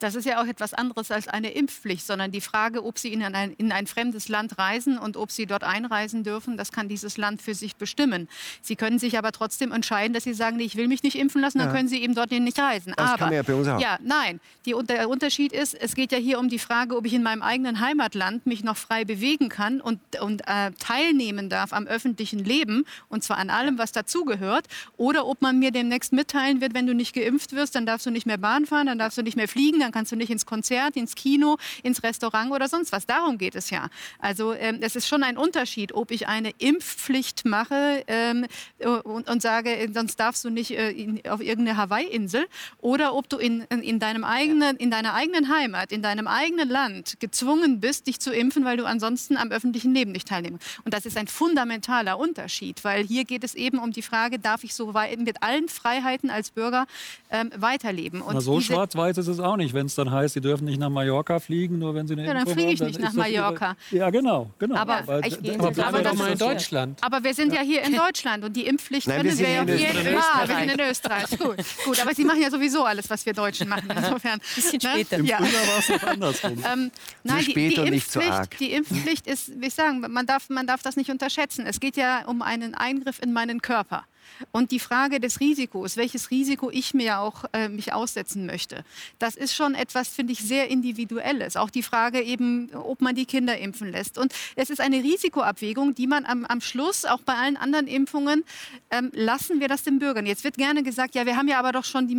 Das 0.00 0.14
ist 0.14 0.24
ja 0.24 0.42
auch 0.42 0.46
etwas 0.46 0.74
anderes 0.74 1.10
als 1.10 1.28
eine 1.28 1.50
Impfpflicht, 1.52 2.06
sondern 2.06 2.30
die 2.32 2.40
Frage, 2.40 2.84
ob 2.84 2.98
Sie 2.98 3.12
in 3.12 3.22
ein, 3.22 3.52
in 3.52 3.72
ein 3.72 3.86
fremdes 3.86 4.28
Land 4.28 4.58
reisen 4.58 4.98
und 4.98 5.16
ob 5.16 5.30
Sie 5.30 5.46
dort 5.46 5.64
einreisen 5.64 6.24
dürfen, 6.24 6.56
das 6.56 6.72
kann 6.72 6.88
dieses 6.88 7.16
Land 7.16 7.40
für 7.42 7.54
sich 7.54 7.76
bestimmen. 7.76 8.28
Sie 8.60 8.76
können 8.76 8.98
sich 8.98 9.16
aber 9.18 9.32
trotzdem 9.32 9.72
entscheiden, 9.72 10.12
dass 10.12 10.24
Sie 10.24 10.34
sagen, 10.34 10.58
ich 10.60 10.76
will 10.76 10.88
mich 10.88 11.02
nicht 11.02 11.16
impfen 11.16 11.40
lassen, 11.40 11.58
dann 11.58 11.68
Ja. 11.68 11.74
können 11.74 11.88
Sie 11.88 12.02
eben 12.02 12.14
dorthin 12.14 12.44
nicht 12.44 12.58
reisen. 12.58 12.92
Das 12.96 13.08
aber 13.10 13.18
kann 13.18 13.28
man 13.28 13.36
ja 13.36 13.42
bei 13.42 13.54
uns 13.54 13.68
auch. 13.68 13.80
Ja, 13.80 13.98
nein. 14.02 14.40
Die, 14.66 14.74
der 14.84 15.08
Unterschied 15.08 15.52
ist, 15.52 15.74
es 15.74 15.94
geht 15.94 16.12
ja 16.12 16.18
hier 16.18 16.38
um 16.38 16.48
die 16.48 16.58
Frage, 16.58 16.96
ob 16.96 17.06
ich 17.06 17.12
in 17.14 17.22
meinem 17.22 17.42
eigenen 17.42 17.80
Heimatland 17.80 18.46
mich 18.46 18.64
noch 18.64 18.76
frei 18.76 19.04
bewegen 19.04 19.48
kann 19.48 19.80
und, 19.80 20.00
und 20.20 20.42
äh, 20.46 20.72
teilnehmen 20.78 21.48
darf 21.48 21.72
am 21.72 21.86
öffentlichen 21.86 22.38
Leben, 22.44 22.84
und 23.08 23.22
zwar 23.22 23.38
an 23.38 23.50
allem, 23.50 23.78
was 23.78 23.92
dazugehört, 23.92 24.66
oder 24.96 25.26
ob 25.26 25.40
man 25.42 25.58
mir 25.58 25.70
demnächst 25.70 26.12
mitteilen 26.12 26.60
wird, 26.60 26.74
wenn 26.74 26.86
du 26.86 26.94
nicht 26.94 27.14
geimpft 27.14 27.52
wirst, 27.52 27.74
dann 27.74 27.86
darfst 27.86 28.06
du 28.06 28.10
nicht 28.10 28.26
mehr 28.26 28.38
Bahn 28.38 28.66
fahren, 28.66 28.86
dann 28.86 28.98
darfst 28.98 29.18
du 29.18 29.22
nicht 29.22 29.36
mehr 29.36 29.48
fliegen, 29.48 29.80
dann 29.84 29.92
kannst 29.92 30.12
du 30.12 30.16
nicht 30.16 30.30
ins 30.30 30.46
Konzert, 30.46 30.96
ins 30.96 31.14
Kino, 31.14 31.58
ins 31.82 32.02
Restaurant 32.02 32.50
oder 32.50 32.68
sonst 32.68 32.92
was. 32.92 33.06
Darum 33.06 33.38
geht 33.38 33.54
es 33.54 33.70
ja. 33.70 33.88
Also 34.18 34.54
ähm, 34.54 34.78
es 34.80 34.96
ist 34.96 35.06
schon 35.06 35.22
ein 35.22 35.36
Unterschied, 35.36 35.92
ob 35.92 36.10
ich 36.10 36.26
eine 36.28 36.50
Impfpflicht 36.58 37.44
mache 37.44 38.04
ähm, 38.06 38.46
äh, 38.78 38.88
und, 38.88 39.28
und 39.28 39.42
sage, 39.42 39.76
äh, 39.76 39.88
sonst 39.92 40.16
darfst 40.16 40.44
du 40.44 40.50
nicht 40.50 40.70
äh, 40.72 40.90
in, 40.90 41.20
auf 41.28 41.40
irgendeine 41.40 41.76
Hawaii-Insel, 41.76 42.46
oder 42.78 43.14
ob 43.14 43.28
du 43.28 43.36
in, 43.36 43.62
in, 43.70 43.82
in, 43.82 43.98
deinem 43.98 44.24
eigenen, 44.24 44.76
in 44.76 44.90
deiner 44.90 45.14
eigenen 45.14 45.48
Heimat, 45.48 45.92
in 45.92 46.02
deinem 46.02 46.26
eigenen 46.26 46.68
Land 46.68 47.20
gezwungen 47.20 47.80
bist, 47.80 48.06
dich 48.06 48.20
zu 48.20 48.32
impfen, 48.32 48.64
weil 48.64 48.76
du 48.76 48.84
ansonsten 48.84 49.36
am 49.36 49.50
öffentlichen 49.50 49.94
Leben 49.94 50.12
nicht 50.12 50.28
teilnehmen. 50.28 50.58
Und 50.84 50.94
das 50.94 51.06
ist 51.06 51.16
ein 51.16 51.26
fundamentaler 51.26 52.18
Unterschied, 52.18 52.84
weil 52.84 53.04
hier 53.04 53.24
geht 53.24 53.44
es 53.44 53.54
eben 53.54 53.78
um 53.78 53.92
die 53.92 54.02
Frage, 54.02 54.38
darf 54.38 54.64
ich 54.64 54.74
so 54.74 54.94
weit 54.94 55.18
mit 55.18 55.42
allen 55.42 55.68
Freiheiten 55.68 56.30
als 56.30 56.50
Bürger 56.50 56.86
ähm, 57.30 57.50
weiterleben? 57.56 58.22
Und 58.22 58.34
Na, 58.34 58.40
so 58.40 58.60
schwarz-weiß 58.60 59.18
ist 59.18 59.28
es 59.28 59.40
auch 59.40 59.56
nicht, 59.56 59.73
wenn 59.74 59.86
es 59.86 59.94
dann 59.94 60.10
heißt, 60.10 60.34
Sie 60.34 60.40
dürfen 60.40 60.64
nicht 60.64 60.78
nach 60.78 60.88
Mallorca 60.90 61.38
fliegen, 61.40 61.78
nur 61.78 61.94
wenn 61.94 62.06
Sie 62.06 62.14
eine 62.14 62.22
Ja, 62.26 62.28
dann 62.34 62.38
Impfung 62.42 62.54
fliege 62.54 62.72
ich 62.72 62.80
haben, 62.80 62.86
nicht 62.88 63.00
nach 63.00 63.12
das 63.14 63.26
Ihre- 63.28 63.40
Mallorca. 63.42 63.76
Ja, 63.90 64.10
genau, 64.10 64.50
genau. 64.58 64.76
Aber 64.76 65.02
Weil- 65.06 65.26
ich- 65.26 65.34
Aber 65.58 65.70
bleiben 65.70 65.80
Aber 65.88 65.98
wir 65.98 66.02
doch 66.04 66.10
das 66.10 66.18
mal 66.18 66.32
in 66.32 66.38
Deutschland. 66.38 66.98
Aber 67.02 67.22
wir 67.24 67.34
sind 67.34 67.52
ja 67.52 67.60
hier 67.62 67.82
in 67.82 67.94
Deutschland 67.94 68.44
und 68.44 68.54
die 68.54 68.66
Impfpflicht 68.66 69.06
Nein, 69.08 69.22
wir 69.24 69.30
können 69.30 69.38
wir 69.40 69.48
ja 69.48 69.62
hier 69.64 69.72
in 69.72 69.78
jeden 69.78 70.16
Österreich. 70.16 70.24
Fall. 70.24 70.48
Wir 70.48 70.56
sind 70.58 70.80
in 70.80 70.90
Österreich. 70.90 71.38
Gut, 71.38 71.56
gut. 71.84 72.00
Aber 72.00 72.14
Sie 72.14 72.24
machen 72.24 72.40
ja 72.42 72.50
sowieso 72.50 72.84
alles, 72.84 73.10
was 73.10 73.24
wir 73.26 73.32
Deutschen 73.32 73.68
machen. 73.68 73.88
Insofern. 73.96 74.40
Bisschen 74.54 74.78
ne? 74.82 74.90
später. 74.90 75.16
Im 75.16 75.24
Ja. 75.26 75.36
Frühjahr 75.38 75.66
war 75.66 75.78
es 75.78 75.88
noch 75.88 76.02
andersrum. 76.04 76.52
Ähm, 76.72 76.90
nein, 77.22 77.44
die, 77.44 77.54
die, 77.54 77.74
Impfpflicht, 77.74 78.60
die 78.60 78.72
Impfpflicht 78.72 79.26
ist, 79.26 79.60
wie 79.60 79.66
ich 79.66 79.74
sagen, 79.74 80.00
man 80.08 80.26
darf, 80.26 80.48
man 80.48 80.66
darf 80.66 80.82
das 80.82 80.96
nicht 80.96 81.10
unterschätzen. 81.10 81.66
Es 81.66 81.80
geht 81.80 81.96
ja 81.96 82.24
um 82.26 82.42
einen 82.42 82.74
Eingriff 82.74 83.20
in 83.22 83.32
meinen 83.32 83.60
Körper. 83.62 84.04
Und 84.52 84.70
die 84.70 84.80
Frage 84.80 85.20
des 85.20 85.40
Risikos, 85.40 85.96
welches 85.96 86.30
Risiko 86.30 86.70
ich 86.70 86.94
mir 86.94 87.20
auch 87.20 87.44
äh, 87.52 87.68
mich 87.68 87.92
aussetzen 87.92 88.46
möchte, 88.46 88.84
das 89.18 89.36
ist 89.36 89.54
schon 89.54 89.74
etwas, 89.74 90.08
finde 90.08 90.32
ich, 90.32 90.40
sehr 90.40 90.68
individuelles. 90.68 91.56
Auch 91.56 91.70
die 91.70 91.82
Frage 91.82 92.20
eben, 92.22 92.74
ob 92.74 93.00
man 93.00 93.14
die 93.14 93.26
Kinder 93.26 93.58
impfen 93.58 93.90
lässt. 93.90 94.18
Und 94.18 94.32
es 94.56 94.70
ist 94.70 94.80
eine 94.80 95.02
Risikoabwägung, 95.02 95.94
die 95.94 96.06
man 96.06 96.24
am, 96.24 96.44
am 96.44 96.60
Schluss, 96.60 97.04
auch 97.04 97.20
bei 97.22 97.34
allen 97.34 97.56
anderen 97.56 97.86
Impfungen, 97.86 98.44
ähm, 98.90 99.10
lassen 99.12 99.60
wir 99.60 99.68
das 99.68 99.82
den 99.82 99.98
Bürgern. 99.98 100.26
Jetzt 100.26 100.44
wird 100.44 100.56
gerne 100.56 100.82
gesagt, 100.82 101.14
ja, 101.14 101.26
wir 101.26 101.36
haben 101.36 101.48
ja 101.48 101.58
aber 101.58 101.72
doch 101.72 101.84
schon 101.84 102.06
die 102.06 102.14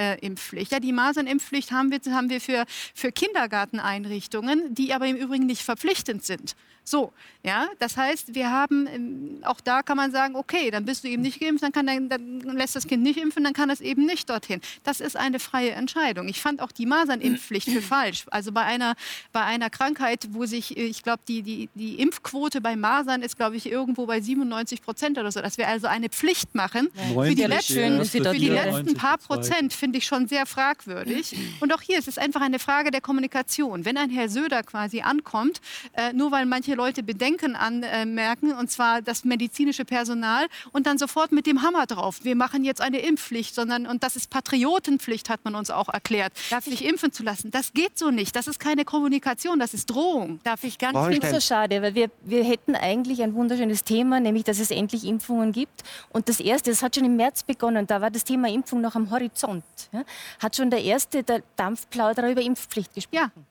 Masernimpfpflicht. 0.00 0.72
ja, 0.72 0.80
die 0.80 0.92
Masernimpfpflicht 0.92 1.70
haben 1.70 1.90
wir, 1.90 2.00
haben 2.12 2.30
wir 2.30 2.40
für, 2.40 2.64
für 2.94 3.12
Kindergarteneinrichtungen, 3.12 4.74
die 4.74 4.92
aber 4.92 5.06
im 5.06 5.16
Übrigen 5.16 5.46
nicht 5.46 5.62
verpflichtend 5.62 6.24
sind. 6.24 6.56
So, 6.84 7.12
ja, 7.42 7.68
das 7.78 7.96
heißt, 7.96 8.34
wir 8.34 8.50
haben, 8.50 8.86
ähm, 8.86 9.38
auch 9.44 9.60
da 9.60 9.82
kann 9.82 9.96
man 9.96 10.10
sagen, 10.12 10.34
okay, 10.34 10.70
dann 10.70 10.84
bist 10.84 11.04
du 11.04 11.08
eben 11.08 11.22
nicht 11.22 11.40
geimpft, 11.40 11.62
dann, 11.62 11.72
kann 11.72 11.86
dein, 11.86 12.08
dann 12.08 12.40
lässt 12.40 12.74
das 12.74 12.86
Kind 12.86 13.02
nicht 13.02 13.18
impfen, 13.18 13.44
dann 13.44 13.52
kann 13.52 13.70
es 13.70 13.80
eben 13.80 14.06
nicht 14.06 14.28
dorthin. 14.28 14.60
Das 14.82 15.00
ist 15.00 15.16
eine 15.16 15.38
freie 15.38 15.70
Entscheidung. 15.70 16.28
Ich 16.28 16.40
fand 16.40 16.60
auch 16.60 16.72
die 16.72 16.86
Masernimpfpflicht 16.86 17.70
für 17.70 17.82
falsch. 17.82 18.24
Also 18.30 18.52
bei 18.52 18.62
einer, 18.62 18.94
bei 19.32 19.42
einer 19.44 19.70
Krankheit, 19.70 20.28
wo 20.30 20.46
sich, 20.46 20.76
äh, 20.76 20.82
ich 20.84 21.02
glaube, 21.02 21.22
die, 21.28 21.42
die, 21.42 21.68
die 21.74 22.00
Impfquote 22.00 22.60
bei 22.60 22.76
Masern 22.76 23.22
ist, 23.22 23.36
glaube 23.36 23.56
ich, 23.56 23.70
irgendwo 23.70 24.06
bei 24.06 24.20
97 24.20 24.82
Prozent 24.82 25.18
oder 25.18 25.30
so, 25.30 25.40
dass 25.40 25.58
wir 25.58 25.68
also 25.68 25.86
eine 25.86 26.08
Pflicht 26.08 26.54
machen 26.54 26.88
für 27.14 27.34
die, 27.34 27.44
letzten, 27.44 28.04
für 28.04 28.32
die 28.32 28.48
letzten 28.48 28.94
paar 28.94 29.18
Prozent, 29.18 29.72
finde 29.90 29.98
ich 29.98 30.06
schon 30.06 30.28
sehr 30.28 30.46
fragwürdig. 30.46 31.34
Und 31.60 31.74
auch 31.74 31.80
hier 31.80 31.98
ist 31.98 32.06
es 32.06 32.16
einfach 32.16 32.40
eine 32.42 32.60
Frage 32.60 32.92
der 32.92 33.00
Kommunikation. 33.00 33.84
Wenn 33.84 33.96
ein 33.96 34.08
Herr 34.08 34.28
Söder 34.28 34.62
quasi 34.62 35.00
ankommt, 35.00 35.60
äh, 35.94 36.12
nur 36.12 36.30
weil 36.30 36.46
manche 36.46 36.76
Leute 36.76 37.02
Bedenken 37.02 37.56
anmerken, 37.56 38.52
und 38.52 38.70
zwar 38.70 39.02
das 39.02 39.24
medizinische 39.24 39.84
Personal, 39.84 40.46
und 40.70 40.86
dann 40.86 40.96
sofort 40.96 41.32
mit 41.32 41.46
dem 41.46 41.62
Hammer 41.62 41.86
drauf, 41.86 42.20
wir 42.22 42.36
machen 42.36 42.62
jetzt 42.62 42.80
eine 42.80 43.00
Impfpflicht, 43.00 43.52
sondern, 43.52 43.88
und 43.88 44.04
das 44.04 44.14
ist 44.14 44.30
Patriotenpflicht, 44.30 45.28
hat 45.28 45.44
man 45.44 45.56
uns 45.56 45.72
auch 45.72 45.88
erklärt, 45.88 46.34
sich 46.60 46.84
impfen 46.84 47.10
zu 47.10 47.24
lassen. 47.24 47.50
Das 47.50 47.72
geht 47.72 47.98
so 47.98 48.12
nicht. 48.12 48.36
Das 48.36 48.46
ist 48.46 48.60
keine 48.60 48.84
Kommunikation, 48.84 49.58
das 49.58 49.74
ist 49.74 49.86
Drohung. 49.86 50.38
Darf 50.44 50.62
ich 50.62 50.78
ganz 50.78 50.96
es 50.96 51.02
Holstein. 51.04 51.34
so 51.34 51.40
schade, 51.40 51.82
weil 51.82 51.96
wir, 51.96 52.10
wir 52.22 52.44
hätten 52.44 52.76
eigentlich 52.76 53.24
ein 53.24 53.34
wunderschönes 53.34 53.82
Thema, 53.82 54.20
nämlich 54.20 54.44
dass 54.44 54.60
es 54.60 54.70
endlich 54.70 55.04
Impfungen 55.04 55.50
gibt. 55.50 55.82
Und 56.10 56.28
das 56.28 56.38
erste, 56.38 56.70
das 56.70 56.80
hat 56.84 56.94
schon 56.94 57.04
im 57.04 57.16
März 57.16 57.42
begonnen, 57.42 57.88
da 57.88 58.00
war 58.00 58.12
das 58.12 58.22
Thema 58.22 58.48
Impfung 58.48 58.80
noch 58.80 58.94
am 58.94 59.10
Horizont. 59.10 59.64
Ja, 59.92 60.04
hat 60.40 60.56
schon 60.56 60.70
der 60.70 60.82
erste, 60.82 61.22
der 61.22 61.42
Dampfplauderer 61.56 62.30
über 62.30 62.42
Impfpflicht 62.42 62.94
gesprochen. 62.94 63.32
Ja. 63.36 63.42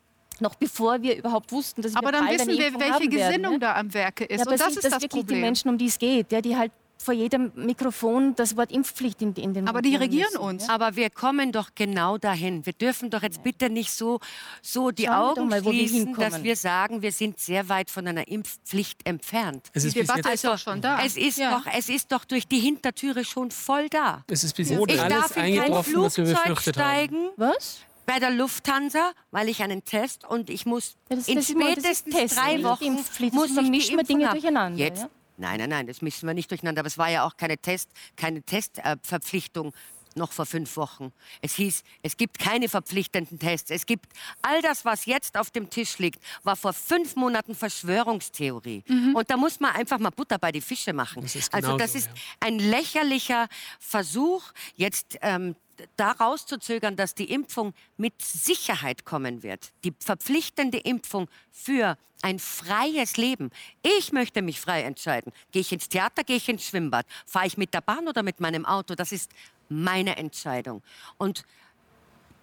Noch 0.42 0.56
bevor 0.56 1.02
wir 1.02 1.18
überhaupt 1.18 1.52
wussten, 1.52 1.82
dass 1.82 1.96
Aber 1.96 2.08
wir 2.08 2.12
dann 2.14 2.26
bald 2.26 2.40
wissen 2.40 2.58
wir, 2.58 2.80
welche 2.80 2.94
haben 2.94 3.12
werden, 3.12 3.32
Gesinnung 3.32 3.54
ja. 3.54 3.60
da 3.60 3.76
am 3.76 3.94
Werke 3.94 4.24
ist. 4.24 4.40
Ja, 4.40 4.44
aber 4.44 4.52
und 4.52 4.60
das 4.60 4.68
sind 4.68 4.78
ist 4.78 4.84
das 4.86 4.94
das 4.94 5.02
wirklich 5.02 5.22
Problem. 5.22 5.36
die 5.38 5.42
Menschen, 5.42 5.70
um 5.70 5.78
die 5.78 5.88
es 5.88 6.00
geht, 6.00 6.32
ja, 6.32 6.42
die 6.42 6.56
halt 6.56 6.72
vor 7.02 7.14
jedem 7.14 7.52
Mikrofon 7.56 8.36
das 8.36 8.58
Wort 8.58 8.72
Impfpflicht 8.74 9.22
in, 9.22 9.34
in 9.36 9.54
den 9.54 9.68
Aber 9.70 9.82
die 9.82 9.96
regieren 9.96 10.28
müssen, 10.34 10.38
uns. 10.44 10.68
Ja? 10.68 10.74
Aber 10.74 10.96
wir 10.98 11.10
kommen 11.10 11.52
doch 11.54 11.70
genau 11.74 12.18
dahin. 12.18 12.66
Wir 12.66 12.74
dürfen 12.74 13.10
doch 13.10 13.22
jetzt 13.24 13.42
bitte 13.42 13.70
nicht 13.70 13.92
so, 13.92 14.20
so 14.62 14.92
die 14.92 15.06
Schauen 15.06 15.14
wir 15.36 15.42
Augen 15.42 15.50
mal, 15.50 15.64
wir 15.64 15.72
schließen, 15.72 15.98
hinkommen. 16.08 16.30
dass 16.32 16.44
wir 16.44 16.56
sagen, 16.58 17.02
wir 17.02 17.12
sind 17.14 17.40
sehr 17.40 17.70
weit 17.70 17.90
von 17.90 18.06
einer 18.06 18.28
Impfpflicht 18.28 19.06
entfernt. 19.08 19.68
Es 19.74 19.86
ist, 19.86 19.96
Die 19.96 20.02
Debatte 20.02 20.20
jetzt, 20.28 20.34
ist 20.36 20.44
doch 20.46 20.58
schon 20.58 20.82
da. 20.82 21.00
Es 21.04 21.16
ist, 21.16 21.38
Ja. 21.38 21.58
doch, 21.60 21.66
es 21.74 21.88
ist 21.88 22.12
doch 22.12 22.26
durch 22.26 22.48
die 22.48 22.60
Hintertüre 22.60 23.24
schon 23.24 23.50
voll 23.52 23.88
da. 23.90 24.24
es 24.28 24.44
ist 24.44 24.56
bis 24.58 24.70
Ich 24.70 24.78
jetzt 24.78 25.00
alles 25.00 25.14
darf 25.14 25.38
in 25.38 25.56
kein 25.58 25.72
wir 25.72 25.84
Flugzeug 25.84 26.26
befürchtet 26.26 26.78
haben. 26.78 26.84
steigen 26.84 27.30
Was? 27.38 27.80
bei 28.06 28.20
der 28.20 28.32
Lufthansa, 28.32 29.12
weil 29.32 29.48
ich 29.50 29.62
einen 29.64 29.84
Test 29.86 30.26
und 30.28 30.50
ich 30.50 30.66
muss 30.66 30.96
Ja, 31.10 31.16
das- 31.16 31.28
in 31.30 31.42
spätestens 31.44 32.14
Testen, 32.16 32.44
drei 32.44 32.64
Wochen 32.64 32.84
Impfpflicht. 32.84 33.34
muss 33.34 33.52
ich 33.52 33.56
die 33.56 33.72
wir 33.72 34.00
Impfung 34.00 34.06
Dinge 34.08 34.26
haben. 34.28 34.34
durcheinander, 34.34 34.80
Jetzt, 34.80 35.02
ja? 35.04 35.10
Nein, 35.40 35.60
nein, 35.60 35.70
nein, 35.70 35.88
das 35.88 36.02
mischen 36.02 36.28
wir 36.28 36.34
nicht 36.34 36.52
durcheinander. 36.52 36.82
Aber 36.82 36.88
es 36.88 36.98
war 36.98 37.10
ja 37.10 37.26
auch 37.26 37.38
keine 37.38 37.58
Test, 37.58 37.90
keine 38.16 38.44
Testverpflichtung 38.44 39.74
noch 40.16 40.32
vor 40.32 40.46
fünf 40.46 40.76
Wochen. 40.76 41.12
Es 41.42 41.56
hieß, 41.56 41.84
es 42.04 42.18
gibt 42.18 42.40
keine 42.40 42.68
verpflichtenden 42.68 43.40
Tests. 43.40 43.72
Es 43.72 43.86
gibt 43.86 44.08
all 44.42 44.62
das, 44.62 44.86
was 44.86 45.06
jetzt 45.06 45.38
auf 45.38 45.52
dem 45.52 45.70
Tisch 45.70 45.98
liegt, 46.00 46.22
war 46.44 46.56
vor 46.56 46.74
fünf 46.74 47.16
Monaten 47.16 47.56
Verschwörungstheorie. 47.56 48.84
Und 49.14 49.30
da 49.30 49.38
muss 49.38 49.60
man 49.60 49.76
einfach 49.76 50.00
mal 50.00 50.10
Butter 50.10 50.38
bei 50.38 50.52
die 50.52 50.62
Fische 50.62 50.94
machen. 50.94 51.22
Das 51.22 51.36
ist 51.36 51.54
also 51.54 51.68
genauso, 51.68 51.78
das 51.78 51.96
ist 51.96 52.08
ja. 52.08 52.14
ein 52.42 52.60
lächerlicher 52.60 53.48
Versuch, 53.80 54.44
jetzt 54.76 55.18
ähm, 55.22 55.56
da 55.96 56.12
rauszuzögern, 56.12 56.96
dass 56.96 57.16
die 57.16 57.32
Impfung 57.32 57.74
mit 57.98 58.22
Sicherheit 58.22 59.06
kommen 59.06 59.44
wird, 59.44 59.72
die 59.84 59.94
verpflichtende 60.00 60.78
Impfung 60.78 61.30
für 61.52 61.98
ein 62.22 62.40
freies 62.40 63.18
Leben. 63.18 63.50
Ich 63.82 64.12
möchte 64.12 64.42
mich 64.42 64.60
frei 64.60 64.84
entscheiden. 64.84 65.32
Gehe 65.52 65.62
ich 65.62 65.72
ins 65.72 65.90
Theater, 65.90 66.24
gehe 66.24 66.38
ich 66.38 66.50
ins 66.50 66.66
Schwimmbad, 66.66 67.06
fahre 67.26 67.48
ich 67.48 67.58
mit 67.58 67.74
der 67.74 67.82
Bahn 67.82 68.08
oder 68.08 68.24
mit 68.24 68.40
meinem 68.40 68.66
Auto, 68.66 68.96
das 68.96 69.12
ist 69.12 69.32
meine 69.70 70.18
Entscheidung. 70.18 70.82
Und 71.18 71.44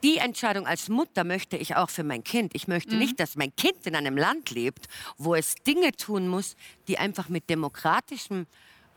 die 0.03 0.19
Entscheidung 0.19 0.67
als 0.67 0.89
Mutter 0.89 1.25
möchte 1.25 1.57
ich 1.57 1.75
auch 1.77 1.91
für 1.91 2.05
mein 2.05 2.23
Kind. 2.23 2.55
Ich 2.55 2.69
möchte 2.69 2.95
mhm. 2.95 3.01
nicht, 3.01 3.21
dass 3.21 3.37
mein 3.37 3.55
Kind 3.57 3.87
in 3.87 3.97
einem 3.97 4.17
Land 4.17 4.51
lebt, 4.51 4.87
wo 5.19 5.35
es 5.35 5.57
Dinge 5.67 5.93
tun 5.93 6.29
muss, 6.29 6.57
die 6.87 6.99
einfach 6.99 7.29
mit 7.29 7.51
demokratischem 7.51 8.47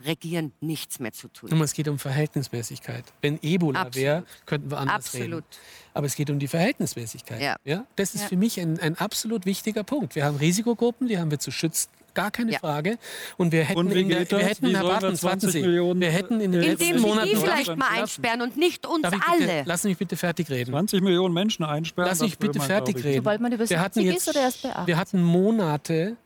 Regieren 0.05 0.53
nichts 0.61 0.99
mehr 0.99 1.11
zu 1.11 1.27
tun. 1.27 1.51
haben. 1.51 1.61
es 1.61 1.73
geht 1.73 1.87
um 1.87 1.99
Verhältnismäßigkeit. 1.99 3.03
Wenn 3.21 3.39
Ebola 3.41 3.93
wäre, 3.93 4.23
könnten 4.45 4.71
wir 4.71 4.77
anders 4.77 5.07
Absolut. 5.07 5.43
reden. 5.43 5.45
Aber 5.93 6.05
es 6.07 6.15
geht 6.15 6.29
um 6.29 6.39
die 6.39 6.47
Verhältnismäßigkeit. 6.47 7.41
Ja. 7.41 7.55
ja? 7.65 7.85
Das 7.95 8.15
ist 8.15 8.21
ja. 8.21 8.27
für 8.27 8.37
mich 8.37 8.59
ein, 8.59 8.79
ein 8.79 8.97
absolut 8.97 9.45
wichtiger 9.45 9.83
Punkt. 9.83 10.15
Wir 10.15 10.25
haben 10.25 10.37
Risikogruppen, 10.37 11.07
die 11.07 11.17
haben 11.17 11.31
wir 11.31 11.39
zu 11.39 11.51
schützen 11.51 11.89
gar 12.13 12.31
keine 12.31 12.51
ja. 12.51 12.59
Frage. 12.59 12.97
Und 13.37 13.51
wir 13.51 13.63
hätten, 13.63 13.79
und 13.79 13.91
in 13.91 14.09
der, 14.09 14.29
wir 14.29 14.39
hätten, 14.39 14.75
Herr 14.75 14.83
Bartens, 14.83 15.23
warten 15.23 15.49
Sie, 15.49 15.61
Millionen 15.61 16.01
wir 16.01 16.11
hätten 16.11 16.41
in 16.41 16.51
den 16.51 16.61
letzten 16.61 16.99
Monaten... 16.99 17.29
die 17.29 17.35
vielleicht 17.35 17.75
mal 17.77 17.87
einsperren 17.91 18.41
und 18.41 18.57
nicht 18.57 18.85
uns 18.85 19.03
bitte, 19.03 19.21
alle. 19.25 19.63
Lassen 19.63 19.83
Sie 19.83 19.89
mich 19.89 19.97
bitte 19.97 20.17
fertig 20.17 20.49
reden. 20.49 20.71
20 20.71 21.01
Millionen 21.01 21.33
Menschen 21.33 21.63
einsperren. 21.63 22.09
Lass 22.09 22.19
mich 22.19 22.37
bitte 22.37 22.59
fertig 22.59 22.97
reden. 23.03 23.17
Sobald 23.17 23.41
man 23.41 23.51
über 23.51 23.69
wir 23.69 23.79
hatten 23.79 24.01
jetzt, 24.01 24.27
ist 24.27 24.29
oder 24.29 24.41
erst 24.41 24.63
bei 24.63 24.85
Wir 24.85 24.97
hatten 24.97 25.23
Monate 25.23 26.17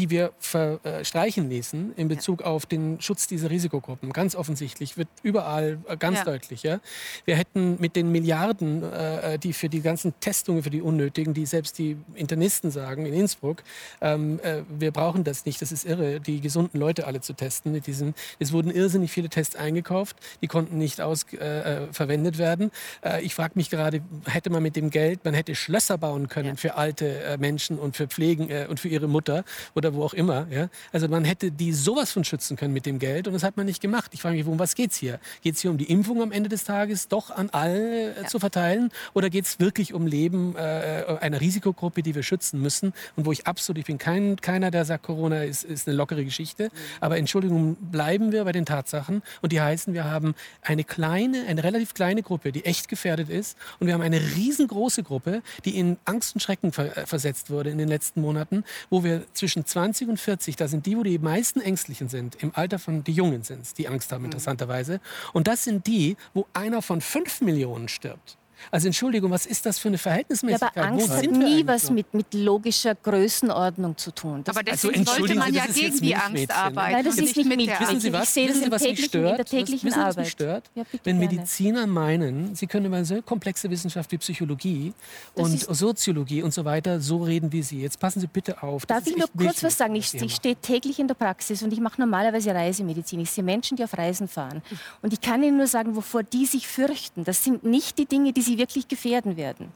die 0.00 0.08
wir 0.08 0.32
verstreichen 0.38 1.50
ließen 1.50 1.92
in 1.94 2.08
Bezug 2.08 2.40
ja. 2.40 2.46
auf 2.46 2.64
den 2.64 3.02
Schutz 3.02 3.26
dieser 3.26 3.50
Risikogruppen. 3.50 4.14
Ganz 4.14 4.34
offensichtlich 4.34 4.96
wird 4.96 5.08
überall 5.22 5.78
äh, 5.88 5.96
ganz 5.98 6.18
ja. 6.18 6.24
deutlich. 6.24 6.62
Ja? 6.62 6.80
Wir 7.26 7.36
hätten 7.36 7.76
mit 7.78 7.96
den 7.96 8.10
Milliarden, 8.10 8.82
äh, 8.82 9.38
die 9.38 9.52
für 9.52 9.68
die 9.68 9.82
ganzen 9.82 10.14
Testungen, 10.20 10.62
für 10.62 10.70
die 10.70 10.80
unnötigen, 10.80 11.34
die 11.34 11.44
selbst 11.44 11.76
die 11.76 11.98
Internisten 12.14 12.70
sagen 12.70 13.04
in 13.04 13.12
Innsbruck, 13.12 13.62
ähm, 14.00 14.40
äh, 14.42 14.62
wir 14.70 14.90
brauchen 14.90 15.22
das 15.22 15.44
nicht, 15.44 15.60
das 15.60 15.70
ist 15.70 15.84
irre, 15.84 16.18
die 16.18 16.40
gesunden 16.40 16.80
Leute 16.80 17.06
alle 17.06 17.20
zu 17.20 17.34
testen. 17.34 17.72
Mit 17.72 17.86
diesen, 17.86 18.14
es 18.38 18.52
wurden 18.52 18.70
irrsinnig 18.70 19.12
viele 19.12 19.28
Tests 19.28 19.54
eingekauft, 19.54 20.16
die 20.40 20.46
konnten 20.46 20.78
nicht 20.78 21.02
aus, 21.02 21.26
äh, 21.34 21.36
äh 21.36 21.92
verwendet 21.92 22.38
werden. 22.38 22.70
Äh, 23.04 23.22
ich 23.22 23.34
frage 23.34 23.52
mich 23.56 23.68
gerade, 23.68 24.00
hätte 24.24 24.48
man 24.48 24.62
mit 24.62 24.76
dem 24.76 24.88
Geld, 24.88 25.26
man 25.26 25.34
hätte 25.34 25.54
Schlösser 25.54 25.98
bauen 25.98 26.28
können 26.28 26.48
ja. 26.48 26.56
für 26.56 26.76
alte 26.76 27.36
Menschen 27.38 27.78
und 27.78 27.96
für 27.96 28.06
Pflegen 28.06 28.48
und 28.68 28.80
für 28.80 28.88
ihre 28.88 29.08
Mutter 29.08 29.44
oder 29.74 29.89
wo 29.94 30.04
auch 30.04 30.14
immer. 30.14 30.46
Ja? 30.50 30.68
Also 30.92 31.08
man 31.08 31.24
hätte 31.24 31.50
die 31.50 31.72
sowas 31.72 32.12
von 32.12 32.24
schützen 32.24 32.56
können 32.56 32.72
mit 32.72 32.86
dem 32.86 32.98
Geld 32.98 33.26
und 33.26 33.34
das 33.34 33.42
hat 33.42 33.56
man 33.56 33.66
nicht 33.66 33.80
gemacht. 33.80 34.10
Ich 34.14 34.22
frage 34.22 34.36
mich, 34.36 34.46
um 34.46 34.58
was 34.58 34.74
geht 34.74 34.90
es 34.90 34.96
hier? 34.96 35.20
Geht 35.42 35.54
es 35.54 35.60
hier 35.60 35.70
um 35.70 35.78
die 35.78 35.90
Impfung 35.90 36.22
am 36.22 36.32
Ende 36.32 36.48
des 36.48 36.64
Tages 36.64 37.08
doch 37.08 37.30
an 37.30 37.50
alle 37.50 38.14
äh, 38.14 38.22
ja. 38.22 38.26
zu 38.26 38.38
verteilen 38.38 38.90
oder 39.14 39.30
geht 39.30 39.44
es 39.44 39.60
wirklich 39.60 39.94
um 39.94 40.06
Leben 40.06 40.56
äh, 40.56 41.18
einer 41.20 41.40
Risikogruppe, 41.40 42.02
die 42.02 42.14
wir 42.14 42.22
schützen 42.22 42.60
müssen 42.60 42.92
und 43.16 43.26
wo 43.26 43.32
ich 43.32 43.46
absolut, 43.46 43.78
ich 43.78 43.86
bin 43.86 43.98
kein, 43.98 44.36
keiner, 44.40 44.70
der 44.70 44.84
sagt, 44.84 45.04
Corona 45.04 45.44
ist, 45.44 45.64
ist 45.64 45.86
eine 45.86 45.96
lockere 45.96 46.24
Geschichte, 46.24 46.64
mhm. 46.64 46.70
aber 47.00 47.18
Entschuldigung, 47.18 47.76
bleiben 47.76 48.32
wir 48.32 48.44
bei 48.44 48.52
den 48.52 48.66
Tatsachen 48.66 49.22
und 49.42 49.52
die 49.52 49.60
heißen, 49.60 49.94
wir 49.94 50.04
haben 50.04 50.34
eine 50.62 50.84
kleine, 50.84 51.46
eine 51.46 51.62
relativ 51.62 51.94
kleine 51.94 52.22
Gruppe, 52.22 52.52
die 52.52 52.64
echt 52.64 52.88
gefährdet 52.88 53.28
ist 53.28 53.56
und 53.78 53.86
wir 53.86 53.94
haben 53.94 54.02
eine 54.02 54.20
riesengroße 54.20 55.02
Gruppe, 55.02 55.42
die 55.64 55.78
in 55.78 55.98
Angst 56.04 56.34
und 56.34 56.40
Schrecken 56.40 56.72
ver 56.72 56.96
äh, 56.96 57.06
versetzt 57.06 57.50
wurde 57.50 57.70
in 57.70 57.78
den 57.78 57.88
letzten 57.88 58.20
Monaten, 58.20 58.64
wo 58.88 59.04
wir 59.04 59.22
zwischen 59.32 59.50
zwischen 59.50 59.64
20 59.80 60.08
und 60.08 60.20
40, 60.20 60.56
da 60.56 60.68
sind 60.68 60.84
die, 60.84 60.94
wo 60.98 61.02
die 61.02 61.18
meisten 61.18 61.60
Ängstlichen 61.62 62.10
sind, 62.10 62.36
im 62.42 62.52
Alter 62.54 62.78
von, 62.78 63.02
die 63.02 63.12
Jungen 63.12 63.44
sind, 63.44 63.78
die 63.78 63.88
Angst 63.88 64.12
haben, 64.12 64.22
mhm. 64.22 64.26
interessanterweise. 64.26 65.00
Und 65.32 65.48
das 65.48 65.64
sind 65.64 65.86
die, 65.86 66.18
wo 66.34 66.46
einer 66.52 66.82
von 66.82 67.00
fünf 67.00 67.40
Millionen 67.40 67.88
stirbt. 67.88 68.36
Also 68.70 68.86
Entschuldigung, 68.86 69.30
was 69.30 69.46
ist 69.46 69.66
das 69.66 69.78
für 69.78 69.88
eine 69.88 69.98
Verhältnismäßigkeit? 69.98 70.76
Ja, 70.76 70.82
aber 70.82 70.92
Angst 70.92 71.10
hat 71.10 71.30
nie 71.30 71.66
was 71.66 71.90
mit, 71.90 72.12
mit 72.14 72.32
logischer 72.34 72.94
Größenordnung 72.94 73.96
zu 73.96 74.12
tun. 74.12 74.42
Das 74.44 74.56
aber 74.56 74.64
deswegen 74.64 75.00
also, 75.00 75.18
sollte 75.18 75.34
man 75.34 75.52
ja 75.52 75.66
gegen 75.66 76.00
die 76.00 76.14
Angst 76.14 76.50
arbeiten. 76.50 76.92
Nein, 76.92 77.04
das 77.04 77.18
ist 77.18 77.36
nicht 77.36 77.48
mit 77.48 77.60
Wissen 77.60 78.00
Sie 78.00 78.12
was? 78.12 78.24
Ich 78.24 78.28
sehe 78.30 78.48
das 78.48 78.58
im 78.58 78.70
was 78.70 78.82
mich 78.82 79.04
stört? 79.04 79.30
in 79.30 79.36
der 79.36 79.44
täglichen 79.44 79.92
Arbeit. 79.92 80.06
Was 80.08 80.16
mich 80.16 80.30
stört? 80.30 80.70
Ja, 80.74 80.84
Wenn 81.04 81.18
Mediziner 81.18 81.86
meinen, 81.86 82.54
sie 82.54 82.66
können 82.66 82.86
über 82.86 83.04
so 83.04 83.22
komplexe 83.22 83.70
Wissenschaft 83.70 84.10
wie 84.12 84.18
Psychologie 84.18 84.92
das 85.34 85.44
und 85.44 85.76
Soziologie 85.76 86.42
und 86.42 86.52
so 86.52 86.64
weiter 86.64 87.00
so 87.00 87.22
reden 87.22 87.52
wie 87.52 87.62
Sie. 87.62 87.80
Jetzt 87.80 87.98
passen 87.98 88.20
Sie 88.20 88.26
bitte 88.26 88.62
auf. 88.62 88.86
Darf 88.86 89.06
ich 89.06 89.16
nur 89.16 89.28
kurz 89.36 89.62
was 89.62 89.76
sagen? 89.76 89.94
Ich, 89.94 90.14
ich 90.14 90.34
stehe 90.34 90.56
täglich 90.56 90.98
in 90.98 91.08
der 91.08 91.14
Praxis 91.14 91.62
und 91.62 91.72
ich 91.72 91.80
mache 91.80 92.00
normalerweise 92.00 92.54
Reisemedizin. 92.54 93.20
Ich 93.20 93.30
sehe 93.30 93.44
Menschen, 93.44 93.76
die 93.76 93.84
auf 93.84 93.96
Reisen 93.96 94.28
fahren. 94.28 94.62
Und 95.02 95.12
ich 95.12 95.20
kann 95.20 95.42
Ihnen 95.42 95.56
nur 95.56 95.66
sagen, 95.66 95.96
wovor 95.96 96.22
die 96.22 96.46
sich 96.46 96.68
fürchten. 96.68 97.24
Das 97.24 97.44
sind 97.44 97.64
nicht 97.64 97.98
die 97.98 98.06
Dinge, 98.06 98.32
die 98.32 98.42
sie 98.42 98.49
wirklich 98.58 98.88
gefährden 98.88 99.36
werden. 99.36 99.72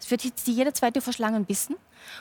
Es 0.00 0.10
wird 0.10 0.24
jetzt 0.24 0.46
jeder 0.46 0.74
zweite 0.74 1.00
vor 1.00 1.12
Schlangen 1.12 1.44
bissen. 1.44 1.76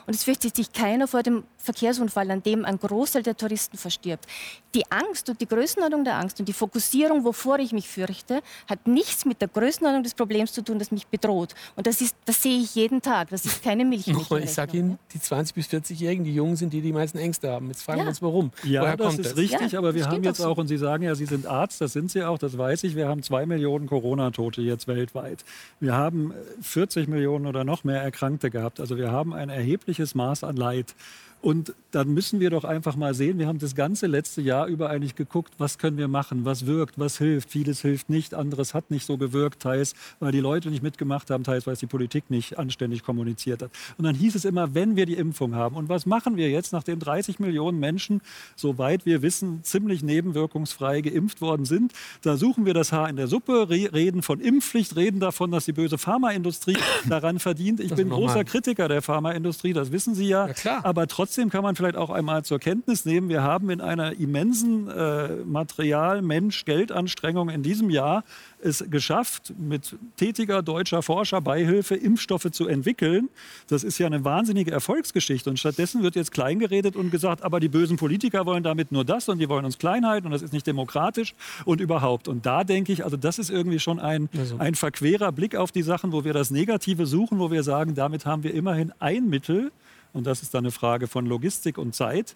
Und 0.08 0.16
es 0.16 0.24
fürchtet 0.24 0.56
sich 0.56 0.72
keiner 0.72 1.08
vor 1.08 1.24
dem 1.24 1.44
Verkehrsunfall, 1.58 2.32
an 2.32 2.42
dem 2.42 2.66
ein 2.66 2.80
Großteil 2.80 3.24
der 3.24 3.36
Touristen 3.36 3.78
verstirbt. 3.78 4.26
Die 4.74 4.90
Angst 4.90 5.30
und 5.30 5.40
die 5.42 5.48
Größenordnung 5.48 6.04
der 6.04 6.18
Angst 6.18 6.40
und 6.40 6.48
die 6.48 6.54
Fokussierung, 6.54 7.24
wovor 7.24 7.60
ich 7.60 7.74
mich 7.74 7.88
fürchte, 7.88 8.42
hat 8.70 8.88
nichts 8.88 9.26
mit 9.26 9.42
der 9.42 9.50
Größenordnung 9.50 10.04
des 10.04 10.14
Problems 10.14 10.54
zu 10.54 10.64
tun, 10.64 10.80
das 10.80 10.92
mich 10.92 11.08
bedroht. 11.08 11.54
Und 11.76 11.86
das, 11.86 12.02
ist, 12.02 12.16
das 12.26 12.42
sehe 12.42 12.60
ich 12.60 12.76
jeden 12.76 13.02
Tag. 13.02 13.30
Das 13.30 13.46
ist 13.46 13.62
keine 13.62 13.84
Milch. 13.94 14.08
ich 14.08 14.54
sage 14.54 14.78
Ihnen, 14.78 15.00
die 15.14 15.20
20- 15.20 15.54
bis 15.54 15.68
40-Jährigen, 15.68 16.24
die 16.24 16.34
Jungen 16.34 16.56
sind 16.56 16.72
die, 16.72 16.82
die 16.82 16.94
die 16.94 17.00
meisten 17.00 17.18
Ängste 17.18 17.52
haben. 17.52 17.68
Jetzt 17.68 17.84
fragen 17.84 18.00
ja. 18.00 18.06
wir 18.06 18.10
uns, 18.10 18.22
warum. 18.22 18.52
Ja, 18.64 18.82
Woher 18.82 18.98
das 18.98 19.08
kommt 19.08 19.20
ist 19.20 19.32
das? 19.32 19.38
richtig, 19.38 19.72
ja, 19.72 19.80
aber 19.80 19.96
wir 19.96 20.06
haben 20.06 20.24
jetzt 20.24 20.40
auch, 20.42 20.58
und 20.58 20.68
Sie 20.68 20.78
sagen 20.78 21.04
ja, 21.04 21.16
Sie 21.16 21.26
sind 21.26 21.48
Arzt, 21.48 21.82
das 21.82 21.94
sind 21.94 22.12
Sie 22.12 22.24
auch, 22.24 22.38
das 22.38 22.58
weiß 22.58 22.84
ich, 22.84 22.96
wir 22.96 23.08
haben 23.08 23.24
zwei 23.24 23.46
Millionen 23.46 23.88
Corona-Tote 23.88 24.62
jetzt 24.62 24.88
weltweit. 24.88 25.44
Wir 25.80 25.94
haben 25.94 26.34
40 26.62 27.08
Millionen 27.08 27.48
oder 27.48 27.64
noch 27.64 27.84
mehr 27.84 28.02
Erkrankte 28.02 28.52
gehabt. 28.52 28.80
Also 28.80 28.98
wir 28.98 29.12
haben 29.12 29.34
ein 29.34 29.50
erhebliches 29.50 29.73
Maß 30.16 30.44
an 30.44 30.56
Leid. 30.56 30.96
Und 31.44 31.74
dann 31.92 32.14
müssen 32.14 32.40
wir 32.40 32.50
doch 32.52 32.64
einfach 32.64 32.96
mal 32.96 33.14
sehen, 33.14 33.38
wir 33.38 33.48
haben 33.48 33.60
das 33.60 33.76
ganze 33.76 34.08
letzte 34.08 34.42
Jahr 34.42 34.68
über 34.68 34.90
eigentlich 34.90 35.14
geguckt, 35.14 35.54
was 35.58 35.78
können 35.78 35.98
wir 35.98 36.08
machen, 36.08 36.46
was 36.46 36.66
wirkt, 36.66 36.98
was 36.98 37.18
hilft. 37.18 37.52
Vieles 37.52 37.82
hilft 37.82 38.10
nicht, 38.10 38.34
anderes 38.34 38.74
hat 38.74 38.90
nicht 38.90 39.06
so 39.06 39.18
gewirkt, 39.18 39.62
teils 39.62 39.94
weil 40.22 40.32
die 40.32 40.40
Leute 40.40 40.70
nicht 40.70 40.82
mitgemacht 40.82 41.30
haben, 41.30 41.44
teils 41.44 41.68
weil 41.68 41.74
es 41.74 41.82
die 41.82 41.86
Politik 41.86 42.30
nicht 42.30 42.58
anständig 42.58 43.04
kommuniziert 43.04 43.62
hat. 43.62 43.72
Und 43.98 44.06
dann 44.06 44.16
hieß 44.16 44.36
es 44.36 44.46
immer, 44.46 44.74
wenn 44.74 44.96
wir 44.96 45.06
die 45.06 45.16
Impfung 45.16 45.54
haben. 45.54 45.76
Und 45.76 45.90
was 45.90 46.06
machen 46.06 46.38
wir 46.38 46.50
jetzt, 46.50 46.72
nachdem 46.72 47.00
30 47.00 47.40
Millionen 47.40 47.78
Menschen, 47.78 48.22
soweit 48.56 49.06
wir 49.06 49.22
wissen, 49.22 49.64
ziemlich 49.64 50.02
nebenwirkungsfrei 50.02 51.02
geimpft 51.02 51.42
worden 51.42 51.66
sind? 51.66 51.92
Da 52.22 52.38
suchen 52.38 52.66
wir 52.66 52.74
das 52.74 52.94
Haar 52.94 53.10
in 53.10 53.18
der 53.18 53.28
Suppe, 53.28 53.70
reden 53.70 54.22
von 54.22 54.40
Impfpflicht, 54.40 54.96
reden 54.96 55.20
davon, 55.20 55.52
dass 55.52 55.66
die 55.66 55.74
böse 55.74 55.98
Pharmaindustrie 55.98 56.78
daran 57.10 57.40
verdient. 57.40 57.82
Ich 57.82 57.90
das 57.90 57.98
bin 57.98 58.08
großer 58.08 58.46
Kritiker 58.46 58.88
der 58.88 59.02
Pharmaindustrie, 59.02 59.74
das 59.74 59.92
wissen 59.92 60.16
Sie 60.16 60.30
ja. 60.30 60.48
ja 60.64 60.80
aber 60.86 61.06
trotzdem 61.08 61.33
kann 61.50 61.64
man 61.64 61.76
vielleicht 61.76 61.96
auch 61.96 62.10
einmal 62.10 62.44
zur 62.44 62.60
Kenntnis 62.60 63.06
nehmen, 63.06 63.30
wir 63.30 63.44
haben 63.44 63.70
in 63.70 63.82
einer 63.82 64.20
immensen 64.20 64.88
äh, 64.90 65.30
Material-, 65.46 66.22
Mensch-, 66.22 66.66
Geldanstrengung 66.66 67.50
in 67.50 67.64
diesem 67.64 67.90
Jahr 67.90 68.24
es 68.64 68.84
geschafft, 68.90 69.54
mit 69.58 69.96
tätiger 70.18 70.62
deutscher 70.62 71.02
Forscherbeihilfe 71.02 71.96
Impfstoffe 71.96 72.50
zu 72.52 72.68
entwickeln. 72.68 73.30
Das 73.68 73.84
ist 73.84 73.98
ja 73.98 74.08
eine 74.08 74.24
wahnsinnige 74.24 74.72
Erfolgsgeschichte. 74.72 75.50
Und 75.50 75.58
stattdessen 75.58 76.04
wird 76.04 76.16
jetzt 76.16 76.32
kleingeredet 76.32 76.96
und 76.96 77.12
gesagt, 77.12 77.44
aber 77.44 77.60
die 77.60 77.68
bösen 77.68 77.98
Politiker 77.98 78.46
wollen 78.46 78.64
damit 78.64 78.92
nur 78.92 79.04
das 79.04 79.28
und 79.30 79.40
die 79.40 79.50
wollen 79.50 79.66
uns 79.66 79.78
klein 79.78 80.08
halten 80.08 80.28
und 80.28 80.32
das 80.32 80.42
ist 80.42 80.54
nicht 80.54 80.66
demokratisch 80.66 81.36
und 81.66 81.82
überhaupt. 81.82 82.28
Und 82.28 82.46
da 82.46 82.64
denke 82.64 82.94
ich, 82.94 83.04
also 83.04 83.18
das 83.18 83.38
ist 83.38 83.50
irgendwie 83.50 83.80
schon 83.80 84.00
ein, 84.00 84.30
also. 84.38 84.58
ein 84.60 84.76
verquerer 84.76 85.32
Blick 85.32 85.56
auf 85.56 85.72
die 85.72 85.84
Sachen, 85.84 86.12
wo 86.12 86.24
wir 86.24 86.34
das 86.34 86.52
Negative 86.52 87.06
suchen, 87.06 87.40
wo 87.40 87.52
wir 87.52 87.64
sagen, 87.64 87.96
damit 87.96 88.26
haben 88.26 88.44
wir 88.44 88.54
immerhin 88.54 88.94
ein 89.00 89.30
Mittel, 89.30 89.72
und 90.14 90.26
das 90.26 90.42
ist 90.42 90.54
dann 90.54 90.64
eine 90.64 90.72
Frage 90.72 91.08
von 91.08 91.26
Logistik 91.26 91.78
und 91.78 91.96
Zeit, 91.96 92.36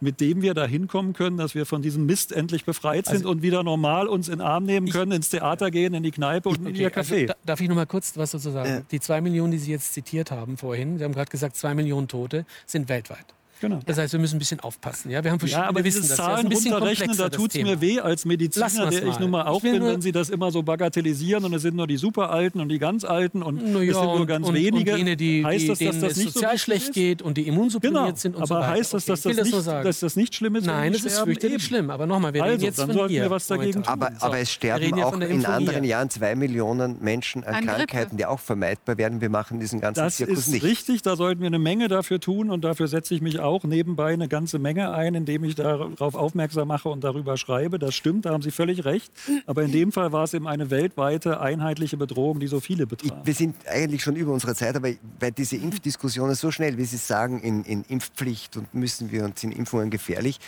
mit 0.00 0.20
dem 0.20 0.42
wir 0.42 0.54
da 0.54 0.66
hinkommen 0.66 1.12
können, 1.12 1.36
dass 1.36 1.54
wir 1.54 1.66
von 1.66 1.82
diesem 1.82 2.06
Mist 2.06 2.32
endlich 2.32 2.64
befreit 2.64 3.06
sind 3.06 3.18
also, 3.18 3.30
und 3.30 3.42
wieder 3.42 3.62
normal 3.62 4.06
uns 4.06 4.28
in 4.28 4.38
den 4.38 4.40
Arm 4.42 4.64
nehmen 4.64 4.88
können, 4.88 5.12
ich, 5.12 5.16
ins 5.16 5.30
Theater 5.30 5.70
gehen, 5.70 5.94
in 5.94 6.02
die 6.02 6.10
Kneipe 6.10 6.48
und 6.48 6.60
okay, 6.60 6.68
in 6.68 6.76
ihr 6.76 6.92
Café. 6.92 7.12
Also, 7.12 7.26
da, 7.26 7.34
darf 7.46 7.60
ich 7.60 7.68
noch 7.68 7.76
mal 7.76 7.86
kurz 7.86 8.16
was 8.16 8.32
dazu 8.32 8.50
sagen? 8.50 8.68
Ja. 8.68 8.80
Die 8.90 9.00
zwei 9.00 9.20
Millionen, 9.20 9.52
die 9.52 9.58
Sie 9.58 9.70
jetzt 9.70 9.94
zitiert 9.94 10.30
haben 10.30 10.56
vorhin, 10.56 10.98
Sie 10.98 11.04
haben 11.04 11.12
gerade 11.12 11.30
gesagt, 11.30 11.56
zwei 11.56 11.74
Millionen 11.74 12.08
Tote 12.08 12.44
sind 12.66 12.88
weltweit. 12.88 13.26
Genau. 13.60 13.80
Das 13.86 13.98
heißt, 13.98 14.12
wir 14.12 14.20
müssen 14.20 14.36
ein 14.36 14.38
bisschen 14.38 14.60
aufpassen. 14.60 15.10
Ja, 15.10 15.22
wir 15.22 15.30
haben 15.30 15.46
ja 15.46 15.64
aber 15.64 15.82
dieses 15.82 16.08
Zahlen 16.08 16.50
das. 16.50 16.64
runterrechnen, 16.64 17.16
da 17.16 17.28
tut 17.28 17.54
es 17.54 17.62
mir 17.62 17.80
weh 17.80 18.00
als 18.00 18.24
Mediziner, 18.24 18.90
der 18.90 19.06
ich 19.06 19.18
nun 19.18 19.30
mal 19.30 19.46
auch 19.46 19.62
bin, 19.62 19.82
wenn 19.82 20.00
Sie 20.00 20.12
das 20.12 20.28
immer 20.28 20.50
so 20.50 20.62
bagatellisieren 20.62 21.44
und 21.44 21.54
es 21.54 21.62
sind 21.62 21.76
nur 21.76 21.86
die 21.86 21.96
Superalten 21.96 22.60
und 22.60 22.68
die 22.68 22.78
ganz 22.78 23.04
Alten 23.04 23.42
und 23.42 23.60
ja, 23.60 23.80
es 23.80 23.96
sind 23.96 24.16
nur 24.16 24.26
ganz 24.26 24.48
und, 24.48 24.54
wenige. 24.54 24.92
Und 24.92 24.98
jene, 24.98 25.16
die, 25.16 25.44
heißt 25.44 25.68
das, 25.68 25.78
dass 25.78 26.00
das 26.00 26.16
nicht 26.16 26.32
sozial 26.32 26.52
so 26.52 26.58
schlecht 26.58 26.88
ist? 26.88 26.94
geht 26.94 27.22
und 27.22 27.36
die 27.36 27.46
immunsupprimiert 27.46 28.04
genau. 28.04 28.16
sind 28.16 28.36
und 28.36 28.42
aber 28.42 28.46
so 28.46 28.54
weiter. 28.54 28.66
heißt 28.68 28.94
das, 28.94 29.04
dass, 29.04 29.26
okay. 29.26 29.36
das 29.36 29.44
nicht, 29.50 29.66
dass 29.66 30.00
das 30.00 30.16
nicht 30.16 30.34
schlimm 30.34 30.56
ist? 30.56 30.66
Nein, 30.66 30.92
das 30.92 31.04
ist 31.04 31.18
fürchterlich 31.18 31.64
schlimm. 31.64 31.90
Aber 31.90 32.06
nochmal, 32.06 32.34
wir 32.34 32.42
also, 32.42 32.52
reden 32.52 32.64
jetzt 32.64 32.78
dann 32.78 32.92
von 32.92 33.08
wir 33.08 33.30
was 33.30 33.46
dagegen 33.46 33.82
tun. 33.82 33.86
Aber, 33.86 34.12
aber 34.20 34.38
es 34.38 34.50
sterben 34.50 35.02
auch 35.02 35.18
in 35.18 35.46
anderen 35.46 35.84
Jahren 35.84 36.10
zwei 36.10 36.34
Millionen 36.34 37.00
Menschen 37.00 37.44
an 37.44 37.64
Krankheiten, 37.64 38.16
die 38.16 38.26
auch 38.26 38.40
vermeidbar 38.40 38.98
werden. 38.98 39.20
Wir 39.20 39.30
machen 39.30 39.60
diesen 39.60 39.80
ganzen 39.80 40.10
Zirkus 40.10 40.48
nicht. 40.48 40.62
Das 40.62 40.70
ist 40.70 40.78
richtig, 40.78 41.02
da 41.02 41.16
sollten 41.16 41.40
wir 41.40 41.46
eine 41.46 41.58
Menge 41.58 41.88
dafür 41.88 42.20
tun 42.20 42.50
und 42.50 42.64
dafür 42.64 42.88
setze 42.88 43.14
ich 43.14 43.20
mich 43.20 43.40
auch 43.40 43.53
auch 43.54 43.64
nebenbei 43.64 44.12
eine 44.12 44.28
ganze 44.28 44.58
Menge 44.58 44.92
ein, 44.92 45.14
indem 45.14 45.44
ich 45.44 45.54
darauf 45.54 46.14
aufmerksam 46.14 46.68
mache 46.68 46.88
und 46.88 47.04
darüber 47.04 47.36
schreibe. 47.36 47.78
Das 47.78 47.94
stimmt, 47.94 48.26
da 48.26 48.30
haben 48.32 48.42
Sie 48.42 48.50
völlig 48.50 48.84
recht. 48.84 49.12
Aber 49.46 49.62
in 49.62 49.72
dem 49.72 49.92
Fall 49.92 50.12
war 50.12 50.24
es 50.24 50.34
eben 50.34 50.46
eine 50.48 50.70
weltweite 50.70 51.40
einheitliche 51.40 51.96
Bedrohung, 51.96 52.40
die 52.40 52.46
so 52.46 52.60
viele 52.60 52.86
betraf. 52.86 53.16
Wir 53.24 53.34
sind 53.34 53.56
eigentlich 53.68 54.02
schon 54.02 54.16
über 54.16 54.32
unsere 54.32 54.54
Zeit, 54.54 54.76
aber 54.76 54.90
weil 55.20 55.32
diese 55.32 55.56
Impfdiskussionen 55.56 56.34
so 56.34 56.50
schnell, 56.50 56.76
wie 56.76 56.84
Sie 56.84 56.96
sagen, 56.96 57.40
in, 57.40 57.64
in 57.64 57.84
Impfpflicht 57.84 58.56
und 58.56 58.74
müssen 58.74 59.10
wir 59.10 59.24
und 59.24 59.38
sind 59.38 59.52
Impfungen 59.52 59.90
gefährlich. 59.90 60.38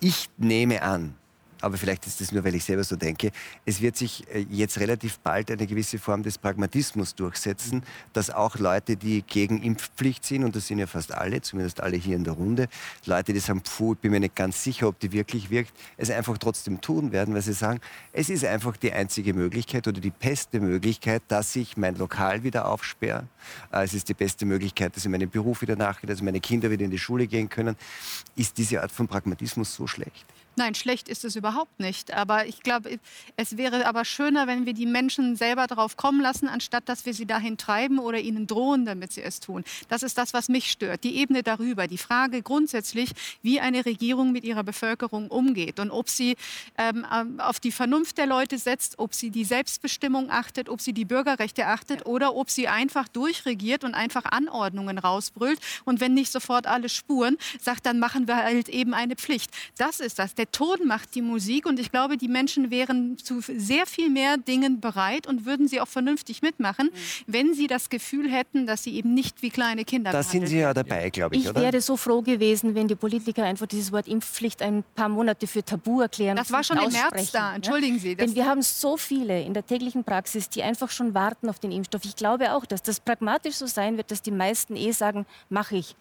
Ich 0.00 0.28
nehme 0.38 0.82
an, 0.82 1.14
aber 1.60 1.76
vielleicht 1.76 2.06
ist 2.06 2.20
das 2.20 2.32
nur, 2.32 2.44
weil 2.44 2.54
ich 2.54 2.64
selber 2.64 2.84
so 2.84 2.96
denke, 2.96 3.30
es 3.64 3.80
wird 3.80 3.96
sich 3.96 4.26
äh, 4.32 4.46
jetzt 4.50 4.78
relativ 4.78 5.18
bald 5.18 5.50
eine 5.50 5.66
gewisse 5.66 5.98
Form 5.98 6.22
des 6.22 6.38
Pragmatismus 6.38 7.14
durchsetzen, 7.14 7.82
dass 8.12 8.30
auch 8.30 8.56
Leute, 8.56 8.96
die 8.96 9.22
gegen 9.22 9.62
Impfpflicht 9.62 10.24
sind, 10.24 10.44
und 10.44 10.56
das 10.56 10.66
sind 10.66 10.78
ja 10.78 10.86
fast 10.86 11.12
alle, 11.12 11.40
zumindest 11.40 11.80
alle 11.80 11.96
hier 11.96 12.16
in 12.16 12.24
der 12.24 12.34
Runde, 12.34 12.68
Leute, 13.06 13.32
die 13.32 13.40
sagen, 13.40 13.62
puh, 13.62 13.94
ich 13.94 13.98
bin 13.98 14.12
mir 14.12 14.20
nicht 14.20 14.34
ganz 14.34 14.62
sicher, 14.62 14.88
ob 14.88 14.98
die 15.00 15.12
wirklich 15.12 15.50
wirkt, 15.50 15.72
es 15.96 16.10
einfach 16.10 16.38
trotzdem 16.38 16.80
tun 16.80 17.12
werden, 17.12 17.34
weil 17.34 17.42
sie 17.42 17.52
sagen, 17.52 17.80
es 18.12 18.30
ist 18.30 18.44
einfach 18.44 18.76
die 18.76 18.92
einzige 18.92 19.34
Möglichkeit 19.34 19.86
oder 19.86 20.00
die 20.00 20.10
beste 20.10 20.60
Möglichkeit, 20.60 21.22
dass 21.28 21.54
ich 21.56 21.76
mein 21.76 21.96
Lokal 21.96 22.42
wieder 22.42 22.66
aufsperre. 22.66 23.26
Äh, 23.72 23.84
es 23.84 23.94
ist 23.94 24.08
die 24.08 24.14
beste 24.14 24.46
Möglichkeit, 24.46 24.96
dass 24.96 25.04
ich 25.04 25.10
meinem 25.10 25.30
Beruf 25.30 25.62
wieder 25.62 25.76
nachgehe, 25.76 26.08
dass 26.08 26.22
meine 26.22 26.40
Kinder 26.40 26.70
wieder 26.70 26.84
in 26.84 26.90
die 26.90 26.98
Schule 26.98 27.26
gehen 27.26 27.48
können. 27.48 27.76
Ist 28.36 28.58
diese 28.58 28.82
Art 28.82 28.92
von 28.92 29.08
Pragmatismus 29.08 29.74
so 29.74 29.86
schlecht? 29.86 30.26
Nein, 30.56 30.74
schlecht 30.74 31.08
ist 31.08 31.24
es 31.24 31.36
überhaupt 31.36 31.78
nicht. 31.78 32.12
Aber 32.12 32.46
ich 32.46 32.62
glaube, 32.62 32.98
es 33.36 33.56
wäre 33.56 33.86
aber 33.86 34.04
schöner, 34.04 34.46
wenn 34.46 34.66
wir 34.66 34.74
die 34.74 34.86
Menschen 34.86 35.36
selber 35.36 35.66
darauf 35.66 35.96
kommen 35.96 36.20
lassen, 36.20 36.48
anstatt 36.48 36.88
dass 36.88 37.06
wir 37.06 37.14
sie 37.14 37.26
dahin 37.26 37.56
treiben 37.56 37.98
oder 37.98 38.18
ihnen 38.18 38.46
drohen, 38.46 38.84
damit 38.84 39.12
sie 39.12 39.22
es 39.22 39.40
tun. 39.40 39.64
Das 39.88 40.02
ist 40.02 40.18
das, 40.18 40.34
was 40.34 40.48
mich 40.48 40.70
stört. 40.70 41.04
Die 41.04 41.16
Ebene 41.16 41.42
darüber, 41.42 41.86
die 41.86 41.98
Frage 41.98 42.42
grundsätzlich, 42.42 43.10
wie 43.42 43.60
eine 43.60 43.86
Regierung 43.86 44.32
mit 44.32 44.44
ihrer 44.44 44.64
Bevölkerung 44.64 45.28
umgeht 45.28 45.78
und 45.78 45.90
ob 45.90 46.08
sie 46.08 46.36
ähm, 46.76 47.06
ähm 47.12 47.40
auf 47.40 47.60
die 47.60 47.72
Vernunft 47.72 48.18
der 48.18 48.26
Leute 48.26 48.58
setzt, 48.58 48.98
ob 48.98 49.14
sie 49.14 49.30
die 49.30 49.44
Selbstbestimmung 49.44 50.30
achtet, 50.30 50.68
ob 50.68 50.80
sie 50.80 50.92
die 50.92 51.04
Bürgerrechte 51.04 51.66
achtet 51.66 52.00
ja. 52.00 52.06
oder 52.06 52.34
ob 52.34 52.50
sie 52.50 52.68
einfach 52.68 53.08
durchregiert 53.08 53.84
und 53.84 53.94
einfach 53.94 54.24
Anordnungen 54.24 54.98
rausbrüllt 54.98 55.60
und 55.84 56.00
wenn 56.00 56.14
nicht 56.14 56.32
sofort 56.32 56.66
alle 56.66 56.88
spuren, 56.88 57.38
sagt, 57.60 57.86
dann 57.86 57.98
machen 57.98 58.26
wir 58.26 58.36
halt 58.36 58.68
eben 58.68 58.94
eine 58.94 59.16
Pflicht. 59.16 59.50
Das 59.76 60.00
ist 60.00 60.18
das 60.18 60.34
der 60.40 60.50
Ton 60.50 60.86
macht 60.86 61.14
die 61.14 61.20
Musik 61.20 61.66
und 61.66 61.78
ich 61.78 61.92
glaube, 61.92 62.16
die 62.16 62.26
Menschen 62.26 62.70
wären 62.70 63.18
zu 63.18 63.42
sehr 63.42 63.84
viel 63.84 64.08
mehr 64.08 64.38
Dingen 64.38 64.80
bereit 64.80 65.26
und 65.26 65.44
würden 65.44 65.68
sie 65.68 65.82
auch 65.82 65.88
vernünftig 65.88 66.40
mitmachen, 66.40 66.86
mhm. 66.86 67.22
wenn 67.26 67.52
sie 67.52 67.66
das 67.66 67.90
Gefühl 67.90 68.30
hätten, 68.30 68.66
dass 68.66 68.82
sie 68.82 68.94
eben 68.94 69.12
nicht 69.12 69.42
wie 69.42 69.50
kleine 69.50 69.84
Kinder 69.84 70.12
Da 70.12 70.22
sind 70.22 70.46
Sie 70.46 70.60
ja 70.60 70.72
dabei, 70.72 71.10
glaube 71.10 71.36
ich, 71.36 71.42
ich 71.42 71.50
oder? 71.50 71.60
Ich 71.60 71.66
wäre 71.66 71.82
so 71.82 71.98
froh 71.98 72.22
gewesen, 72.22 72.74
wenn 72.74 72.88
die 72.88 72.94
Politiker 72.94 73.44
einfach 73.44 73.66
dieses 73.66 73.92
Wort 73.92 74.08
Impfpflicht 74.08 74.62
ein 74.62 74.82
paar 74.94 75.10
Monate 75.10 75.46
für 75.46 75.62
tabu 75.62 76.00
erklären. 76.00 76.38
Das 76.38 76.50
war 76.50 76.64
schon 76.64 76.78
im 76.78 76.90
März 76.90 77.32
da, 77.32 77.54
entschuldigen 77.54 77.98
Sie. 77.98 78.14
Denn 78.14 78.34
wir 78.34 78.46
haben 78.46 78.62
so 78.62 78.96
viele 78.96 79.42
in 79.42 79.52
der 79.52 79.66
täglichen 79.66 80.04
Praxis, 80.04 80.48
die 80.48 80.62
einfach 80.62 80.88
schon 80.90 81.12
warten 81.12 81.50
auf 81.50 81.58
den 81.58 81.70
Impfstoff. 81.70 82.06
Ich 82.06 82.16
glaube 82.16 82.54
auch, 82.54 82.64
dass 82.64 82.82
das 82.82 82.98
pragmatisch 82.98 83.56
so 83.56 83.66
sein 83.66 83.98
wird, 83.98 84.10
dass 84.10 84.22
die 84.22 84.30
meisten 84.30 84.74
eh 84.74 84.92
sagen, 84.92 85.26
mache 85.50 85.76
ich. 85.76 85.94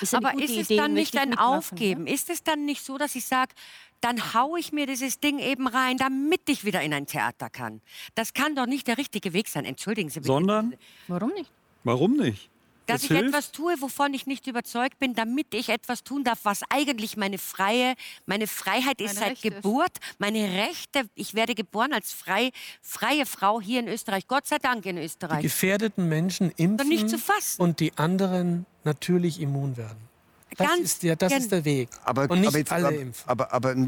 Ist 0.00 0.14
Aber 0.14 0.34
ist 0.34 0.50
es 0.50 0.70
Idee, 0.70 0.76
dann 0.76 0.94
nicht 0.94 1.16
ein 1.16 1.36
Aufgeben? 1.38 2.06
Ja? 2.06 2.14
Ist 2.14 2.30
es 2.30 2.42
dann 2.42 2.64
nicht 2.64 2.84
so, 2.84 2.98
dass 2.98 3.14
ich 3.14 3.24
sage, 3.24 3.54
dann 4.00 4.34
haue 4.34 4.58
ich 4.60 4.72
mir 4.72 4.86
dieses 4.86 5.20
Ding 5.20 5.38
eben 5.38 5.66
rein, 5.66 5.96
damit 5.96 6.48
ich 6.48 6.64
wieder 6.64 6.82
in 6.82 6.92
ein 6.92 7.06
Theater 7.06 7.50
kann? 7.50 7.80
Das 8.14 8.34
kann 8.34 8.54
doch 8.54 8.66
nicht 8.66 8.86
der 8.86 8.98
richtige 8.98 9.32
Weg 9.32 9.48
sein. 9.48 9.64
Entschuldigen 9.64 10.10
Sie 10.10 10.20
bitte. 10.20 10.28
Sondern? 10.28 10.74
Warum 11.08 11.30
nicht? 11.30 11.50
Warum 11.84 12.16
nicht? 12.16 12.50
Dass 12.86 13.02
das 13.02 13.10
ich 13.10 13.16
hilft? 13.16 13.28
etwas 13.28 13.52
tue, 13.52 13.74
wovon 13.80 14.14
ich 14.14 14.26
nicht 14.26 14.46
überzeugt 14.46 14.98
bin, 14.98 15.14
damit 15.14 15.54
ich 15.54 15.68
etwas 15.68 16.04
tun 16.04 16.24
darf, 16.24 16.40
was 16.42 16.60
eigentlich 16.70 17.16
meine 17.16 17.38
freie, 17.38 17.94
meine 18.26 18.46
Freiheit 18.46 19.00
ist 19.00 19.14
meine 19.14 19.18
seit 19.18 19.30
Rechte 19.30 19.50
Geburt, 19.50 19.98
meine 20.18 20.44
Rechte. 20.52 21.08
Ich 21.14 21.34
werde 21.34 21.54
geboren 21.54 21.92
als 21.92 22.12
frei, 22.12 22.50
freie 22.82 23.26
Frau 23.26 23.60
hier 23.60 23.80
in 23.80 23.88
Österreich. 23.88 24.26
Gott 24.26 24.46
sei 24.46 24.58
Dank 24.58 24.84
in 24.86 24.98
Österreich. 24.98 25.38
Die 25.38 25.44
gefährdeten 25.44 26.08
Menschen 26.08 26.50
impfen 26.56 26.88
nicht 26.88 27.08
zu 27.08 27.18
fassen. 27.18 27.60
und 27.62 27.80
die 27.80 27.96
anderen 27.96 28.66
natürlich 28.84 29.40
immun 29.40 29.76
werden. 29.76 30.13
Das, 30.56 30.68
Ganz 30.68 30.80
ist, 30.82 31.02
der, 31.02 31.16
das 31.16 31.32
ist 31.32 31.52
der 31.52 31.64
Weg. 31.64 31.88
Aber, 32.04 32.30
und 32.30 32.40
nicht 32.40 32.48
aber 32.48 32.58
jetzt, 32.58 32.72
alle 32.72 32.94
impfen. 32.94 33.24
Aber, 33.26 33.52
aber, 33.52 33.70
aber, 33.70 33.86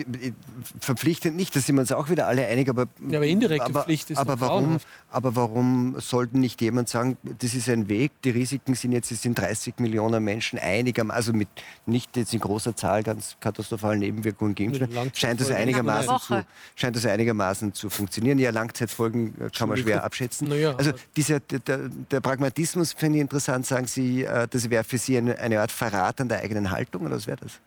verpflichtend 0.81 1.37
nicht, 1.37 1.55
da 1.55 1.61
sind 1.61 1.77
wir 1.77 1.81
uns 1.81 1.93
auch 1.93 2.11
wieder 2.11 2.27
alle 2.27 2.47
einig. 2.47 2.69
Aber, 2.69 2.87
ja, 3.09 3.19
aber 3.19 3.27
indirekte 3.27 3.67
aber, 3.67 3.85
Pflicht 3.85 4.11
ist 4.11 4.19
aber 4.19 4.41
warum, 4.41 4.79
aber 5.11 5.37
warum 5.37 5.97
sollten 6.01 6.41
nicht 6.41 6.61
jemand 6.61 6.89
sagen, 6.89 7.17
das 7.39 7.55
ist 7.55 7.69
ein 7.69 7.89
Weg, 7.89 8.13
die 8.23 8.31
Risiken 8.31 8.75
sind 8.75 8.93
jetzt, 8.93 9.11
es 9.13 9.23
sind 9.23 9.39
30 9.39 9.79
Millionen 9.79 10.23
Menschen 10.25 10.59
einigermaßen, 10.59 11.17
also 11.17 11.33
mit 11.33 11.49
nicht 11.87 12.17
jetzt 12.17 12.35
in 12.35 12.41
großer 12.41 12.75
Zahl 12.75 13.03
ganz 13.03 13.37
katastrophalen 13.41 14.01
Nebenwirkungen 14.01 14.55
geimpft, 14.55 14.83
scheint 15.17 15.41
das, 15.41 15.51
einigermaßen 15.51 16.19
zu, 16.19 16.47
scheint 16.75 16.97
das 16.97 17.07
einigermaßen 17.07 17.75
zu 17.75 17.91
funktionieren. 17.91 18.39
Ja, 18.39 18.51
Langzeitfolgen 18.51 19.35
äh, 19.41 19.51
kann 19.51 19.69
man 19.69 19.79
schwer 19.79 20.05
abschätzen. 20.05 20.51
Ja, 20.53 20.75
also 20.77 20.93
dieser, 21.17 21.41
der, 21.41 21.89
der, 21.89 22.21
Pragmatismus 22.21 22.93
finde 22.93 23.19
ich 23.19 23.23
interessant, 23.23 23.67
sagen 23.67 23.87
Sie, 23.87 24.25
äh, 24.25 24.49
das 24.49 24.69
wäre 24.71 24.85
für 24.85 24.99
Sie 24.99 25.17
eine, 25.17 25.39
eine 25.39 25.61
Art 25.61 25.73
Verrat 25.73 26.21
an 26.21 26.29
der 26.29 26.41
eigenen 26.41 26.56
eigenen 26.57 26.71
Haltung 26.71 27.03
oder 27.03 27.17
was 27.17 27.27
wäre 27.27 27.39
das? 27.39 27.61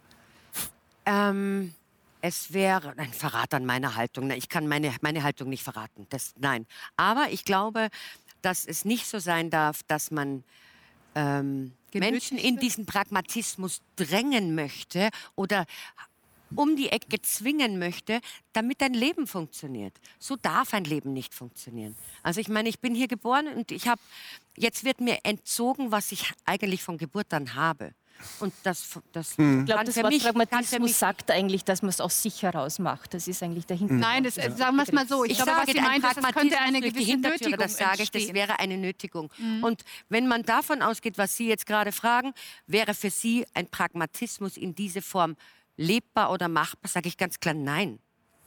Ähm, 1.06 1.74
es 2.22 2.54
wäre 2.54 2.94
ein 2.98 3.14
Verrat 3.14 3.54
an 3.54 3.66
meiner 3.66 3.96
Haltung. 3.96 4.30
Ich 4.32 4.50
kann 4.50 4.68
meine, 4.68 4.94
meine 5.02 5.24
Haltung 5.24 5.50
nicht 5.50 5.64
verraten. 5.64 6.08
Das, 6.10 6.34
nein. 6.38 6.66
Aber 6.98 7.28
ich 7.32 7.46
glaube, 7.46 7.90
dass 8.42 8.66
es 8.66 8.86
nicht 8.86 9.06
so 9.06 9.20
sein 9.20 9.50
darf, 9.50 9.84
dass 9.84 10.12
man 10.12 10.44
ähm, 11.16 11.74
Menschen 11.94 12.38
in 12.38 12.58
diesen 12.58 12.86
Pragmatismus 12.86 13.82
drängen 13.96 14.56
möchte 14.56 15.10
oder 15.36 15.66
um 16.56 16.76
die 16.76 16.90
Ecke 16.90 17.22
zwingen 17.22 17.78
möchte, 17.78 18.22
damit 18.54 18.82
ein 18.82 18.94
Leben 18.96 19.28
funktioniert. 19.28 19.94
So 20.18 20.36
darf 20.36 20.74
ein 20.74 20.84
Leben 20.84 21.14
nicht 21.14 21.34
funktionieren. 21.34 21.96
Also 22.24 22.42
ich 22.42 22.48
meine, 22.48 22.70
ich 22.70 22.80
bin 22.80 22.96
hier 22.96 23.08
geboren 23.08 23.48
und 23.56 23.72
ich 23.72 23.88
habe, 23.88 24.02
jetzt 24.58 24.84
wird 24.84 25.00
mir 25.00 25.20
entzogen, 25.24 25.92
was 25.92 26.12
ich 26.12 26.34
eigentlich 26.46 26.82
von 26.82 26.98
Geburt 26.98 27.34
an 27.34 27.54
habe. 27.54 27.94
Und 28.40 28.54
das, 28.64 29.00
das 29.12 29.38
hm. 29.38 29.62
Ich 29.62 29.66
glaube, 29.66 29.86
das 29.86 29.96
Wort 29.98 30.10
mich, 30.10 30.24
Pragmatismus 30.24 31.00
sagt 31.00 31.32
eigentlich, 31.32 31.64
dass 31.64 31.82
man 31.82 31.90
es 31.90 32.02
aus 32.02 32.22
sich 32.22 32.44
heraus 32.44 32.80
macht. 32.80 33.14
Das 33.14 33.28
ist 33.28 33.42
eigentlich 33.44 33.66
dahinter. 33.66 33.94
Hm. 33.94 34.00
Nein, 34.00 34.24
das, 34.24 34.36
ja. 34.36 34.52
sagen 34.52 34.76
wir 34.76 34.84
es 34.84 34.92
mal 34.92 35.08
so. 35.08 35.24
Ich, 35.24 35.32
ich 35.32 35.38
glaube, 35.38 35.52
sage, 35.52 35.68
was 35.68 35.76
Sie 35.76 35.82
meint, 35.82 36.04
das 36.04 36.34
könnte 36.34 36.60
eine 36.60 36.82
gewisse 36.82 37.18
Nötigung 37.18 37.58
Das 37.58 37.78
sage 37.78 38.04
ich, 38.04 38.12
das 38.12 38.34
wäre 38.34 38.60
eine 38.60 38.78
Nötigung. 38.78 39.32
Mhm. 39.38 39.64
Und 39.64 39.84
wenn 40.10 40.28
man 40.28 40.44
davon 40.44 40.82
ausgeht, 40.82 41.18
was 41.18 41.36
Sie 41.36 41.48
jetzt 41.48 41.66
gerade 41.66 41.92
fragen, 41.92 42.34
wäre 42.68 42.94
für 42.94 43.10
Sie 43.10 43.46
ein 43.54 43.68
Pragmatismus 43.68 44.58
in 44.58 44.76
diese 44.76 45.02
Form 45.02 45.36
lebbar 45.78 46.32
oder 46.32 46.48
machbar, 46.48 46.90
sage 46.90 47.08
ich 47.08 47.18
ganz 47.18 47.40
klar 47.40 47.54
nein. 47.54 48.00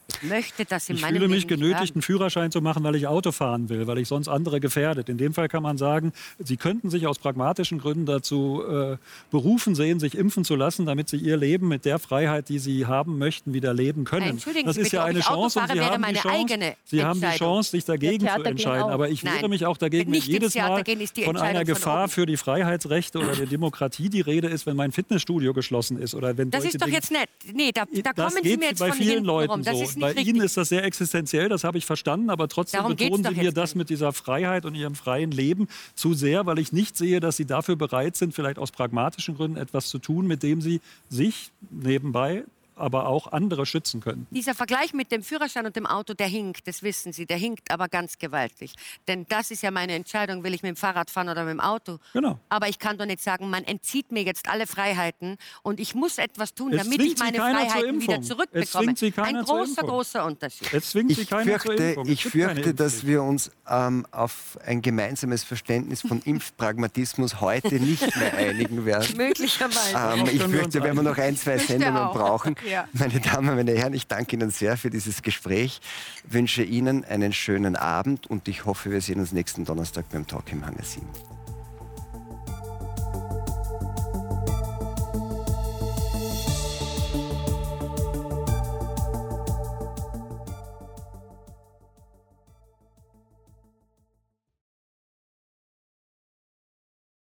Ich 0.07 0.29
möchte 0.29 0.65
das 0.65 0.89
in 0.89 0.95
ich 0.95 1.01
meinem 1.01 1.15
fühle 1.15 1.27
mich 1.27 1.47
Leben 1.47 1.61
genötigt, 1.61 1.95
einen 1.95 2.01
Führerschein 2.01 2.51
zu 2.51 2.61
machen, 2.61 2.83
weil 2.83 2.95
ich 2.95 3.07
Auto 3.07 3.31
fahren 3.31 3.69
will, 3.69 3.87
weil 3.87 3.97
ich 3.99 4.07
sonst 4.07 4.27
andere 4.27 4.59
gefährdet. 4.59 5.07
In 5.07 5.17
dem 5.17 5.33
Fall 5.33 5.47
kann 5.47 5.63
man 5.63 5.77
sagen, 5.77 6.11
Sie 6.39 6.57
könnten 6.57 6.89
sich 6.89 7.07
aus 7.07 7.19
pragmatischen 7.19 7.79
Gründen 7.79 8.05
dazu 8.05 8.63
äh, 8.69 8.97
berufen 9.31 9.75
sehen, 9.75 9.99
sich 9.99 10.17
impfen 10.17 10.43
zu 10.43 10.55
lassen, 10.55 10.85
damit 10.85 11.09
Sie 11.09 11.17
Ihr 11.17 11.37
Leben 11.37 11.67
mit 11.67 11.85
der 11.85 11.99
Freiheit, 11.99 12.49
die 12.49 12.59
Sie 12.59 12.85
haben 12.85 13.17
möchten, 13.17 13.53
wieder 13.53 13.73
leben 13.73 14.03
können. 14.03 14.27
Entschuldigen 14.27 14.67
das 14.67 14.77
ist 14.77 14.83
bitte, 14.85 14.97
ja 14.97 15.05
eine 15.05 15.21
Chance 15.21 15.59
und 15.59 15.71
Sie, 15.71 15.79
haben 15.79 16.03
die, 16.03 16.13
Chance, 16.15 16.75
Sie 16.83 17.03
haben 17.03 17.21
die 17.21 17.37
Chance, 17.37 17.71
sich 17.71 17.85
dagegen 17.85 18.27
zu 18.27 18.43
entscheiden. 18.43 18.89
Aber 18.89 19.09
ich 19.09 19.23
wehre 19.23 19.47
mich 19.47 19.65
auch 19.65 19.77
dagegen, 19.77 20.11
wenn 20.11 20.21
jedes 20.21 20.55
Mal 20.55 20.83
von 21.23 21.37
einer 21.37 21.63
Gefahr 21.63 22.09
für 22.09 22.25
die 22.25 22.37
Freiheitsrechte 22.37 23.19
oder 23.19 23.35
die 23.35 23.47
Demokratie 23.47 24.09
die 24.09 24.21
Rede 24.21 24.47
ist, 24.47 24.65
wenn 24.65 24.75
mein 24.75 24.91
Fitnessstudio 24.91 25.53
geschlossen 25.53 25.97
ist 25.97 26.13
oder 26.13 26.37
wenn 26.37 26.51
Das 26.51 26.65
ist 26.65 26.81
doch 26.81 26.87
jetzt 26.87 27.11
nett. 27.11 27.29
Nee, 27.53 27.71
da, 27.71 27.85
da 28.03 28.13
kommen 28.13 28.43
Sie 28.43 28.57
mir 28.57 28.69
jetzt 28.69 28.79
bei 28.79 28.89
von 28.89 28.97
vielen 28.97 29.23
Leuten 29.23 29.51
rum. 29.51 29.63
So. 29.63 29.92
Ist 29.95 30.01
bei 30.01 30.07
richtig. 30.07 30.27
Ihnen 30.27 30.41
ist 30.41 30.57
das 30.57 30.69
sehr 30.69 30.83
existenziell, 30.83 31.49
das 31.49 31.63
habe 31.63 31.77
ich 31.77 31.85
verstanden, 31.85 32.29
aber 32.29 32.47
trotzdem 32.47 32.79
Darum 32.79 32.95
betonen 32.95 33.23
Sie 33.23 33.41
mir 33.41 33.51
das 33.51 33.75
mit 33.75 33.89
dieser 33.89 34.13
Freiheit 34.13 34.65
und 34.65 34.75
Ihrem 34.75 34.95
freien 34.95 35.31
Leben 35.31 35.67
zu 35.95 36.13
sehr, 36.13 36.45
weil 36.45 36.59
ich 36.59 36.71
nicht 36.71 36.97
sehe, 36.97 37.19
dass 37.19 37.37
Sie 37.37 37.45
dafür 37.45 37.75
bereit 37.75 38.15
sind, 38.15 38.33
vielleicht 38.33 38.59
aus 38.59 38.71
pragmatischen 38.71 39.35
Gründen 39.35 39.57
etwas 39.57 39.87
zu 39.87 39.99
tun, 39.99 40.27
mit 40.27 40.43
dem 40.43 40.61
Sie 40.61 40.81
sich 41.09 41.51
nebenbei 41.71 42.43
aber 42.75 43.07
auch 43.07 43.31
andere 43.31 43.65
schützen 43.65 44.01
können. 44.01 44.27
Dieser 44.31 44.55
Vergleich 44.55 44.93
mit 44.93 45.11
dem 45.11 45.23
Führerschein 45.23 45.65
und 45.65 45.75
dem 45.75 45.85
Auto, 45.85 46.13
der 46.13 46.27
hinkt, 46.27 46.67
das 46.67 46.83
wissen 46.83 47.13
Sie, 47.13 47.25
der 47.25 47.37
hinkt 47.37 47.71
aber 47.71 47.87
ganz 47.87 48.17
gewaltig. 48.17 48.73
Denn 49.07 49.25
das 49.29 49.51
ist 49.51 49.63
ja 49.63 49.71
meine 49.71 49.93
Entscheidung, 49.93 50.43
will 50.43 50.53
ich 50.53 50.63
mit 50.63 50.69
dem 50.69 50.75
Fahrrad 50.75 51.09
fahren 51.09 51.29
oder 51.29 51.43
mit 51.43 51.51
dem 51.51 51.59
Auto. 51.59 51.99
Genau. 52.13 52.39
Aber 52.49 52.69
ich 52.69 52.79
kann 52.79 52.97
doch 52.97 53.05
nicht 53.05 53.21
sagen, 53.21 53.49
man 53.49 53.63
entzieht 53.63 54.11
mir 54.11 54.23
jetzt 54.23 54.49
alle 54.49 54.67
Freiheiten 54.67 55.37
und 55.61 55.79
ich 55.79 55.95
muss 55.95 56.17
etwas 56.17 56.53
tun, 56.53 56.71
damit 56.71 57.01
ich 57.01 57.17
meine 57.17 57.37
Freiheiten 57.37 58.01
wieder 58.01 58.21
zurückbekomme. 58.21 58.93
Ein 59.17 59.43
großer, 59.43 59.81
großer 59.83 60.25
Unterschied. 60.25 60.73
Es 60.73 60.91
zwingt 60.91 61.15
Sie 61.15 61.25
keiner 61.25 61.59
fürchte, 61.59 61.75
zur 61.75 61.87
Impfung. 61.87 62.07
Ich 62.07 62.25
fürchte, 62.25 62.73
dass 62.73 63.05
wir 63.05 63.23
uns 63.23 63.51
ähm, 63.69 64.05
auf 64.11 64.57
ein 64.65 64.81
gemeinsames 64.81 65.43
Verständnis 65.43 66.01
von 66.01 66.21
Impfpragmatismus 66.25 67.41
heute 67.41 67.75
nicht 67.75 68.15
mehr 68.17 68.33
einigen 68.35 68.85
werden. 68.85 69.17
Möglicherweise. 69.17 69.95
Ähm, 69.95 70.27
ich 70.31 70.41
fürchte, 70.43 70.73
wir 70.75 70.83
werden 70.83 71.03
noch 71.03 71.17
ein, 71.17 71.37
zwei 71.37 71.57
Sendungen 71.57 72.09
brauchen. 72.11 72.55
Ja. 72.69 72.87
Meine 72.93 73.19
Damen, 73.19 73.55
meine 73.55 73.73
Herren, 73.73 73.93
ich 73.93 74.07
danke 74.07 74.35
Ihnen 74.35 74.51
sehr 74.51 74.77
für 74.77 74.89
dieses 74.89 75.21
Gespräch, 75.21 75.81
wünsche 76.27 76.63
Ihnen 76.63 77.03
einen 77.05 77.33
schönen 77.33 77.75
Abend 77.75 78.27
und 78.27 78.47
ich 78.47 78.65
hoffe, 78.65 78.91
wir 78.91 79.01
sehen 79.01 79.19
uns 79.19 79.31
nächsten 79.31 79.65
Donnerstag 79.65 80.05
beim 80.11 80.27
Talk 80.27 80.51
im 80.51 80.65
Hangar 80.65 80.83
7. 80.83 81.05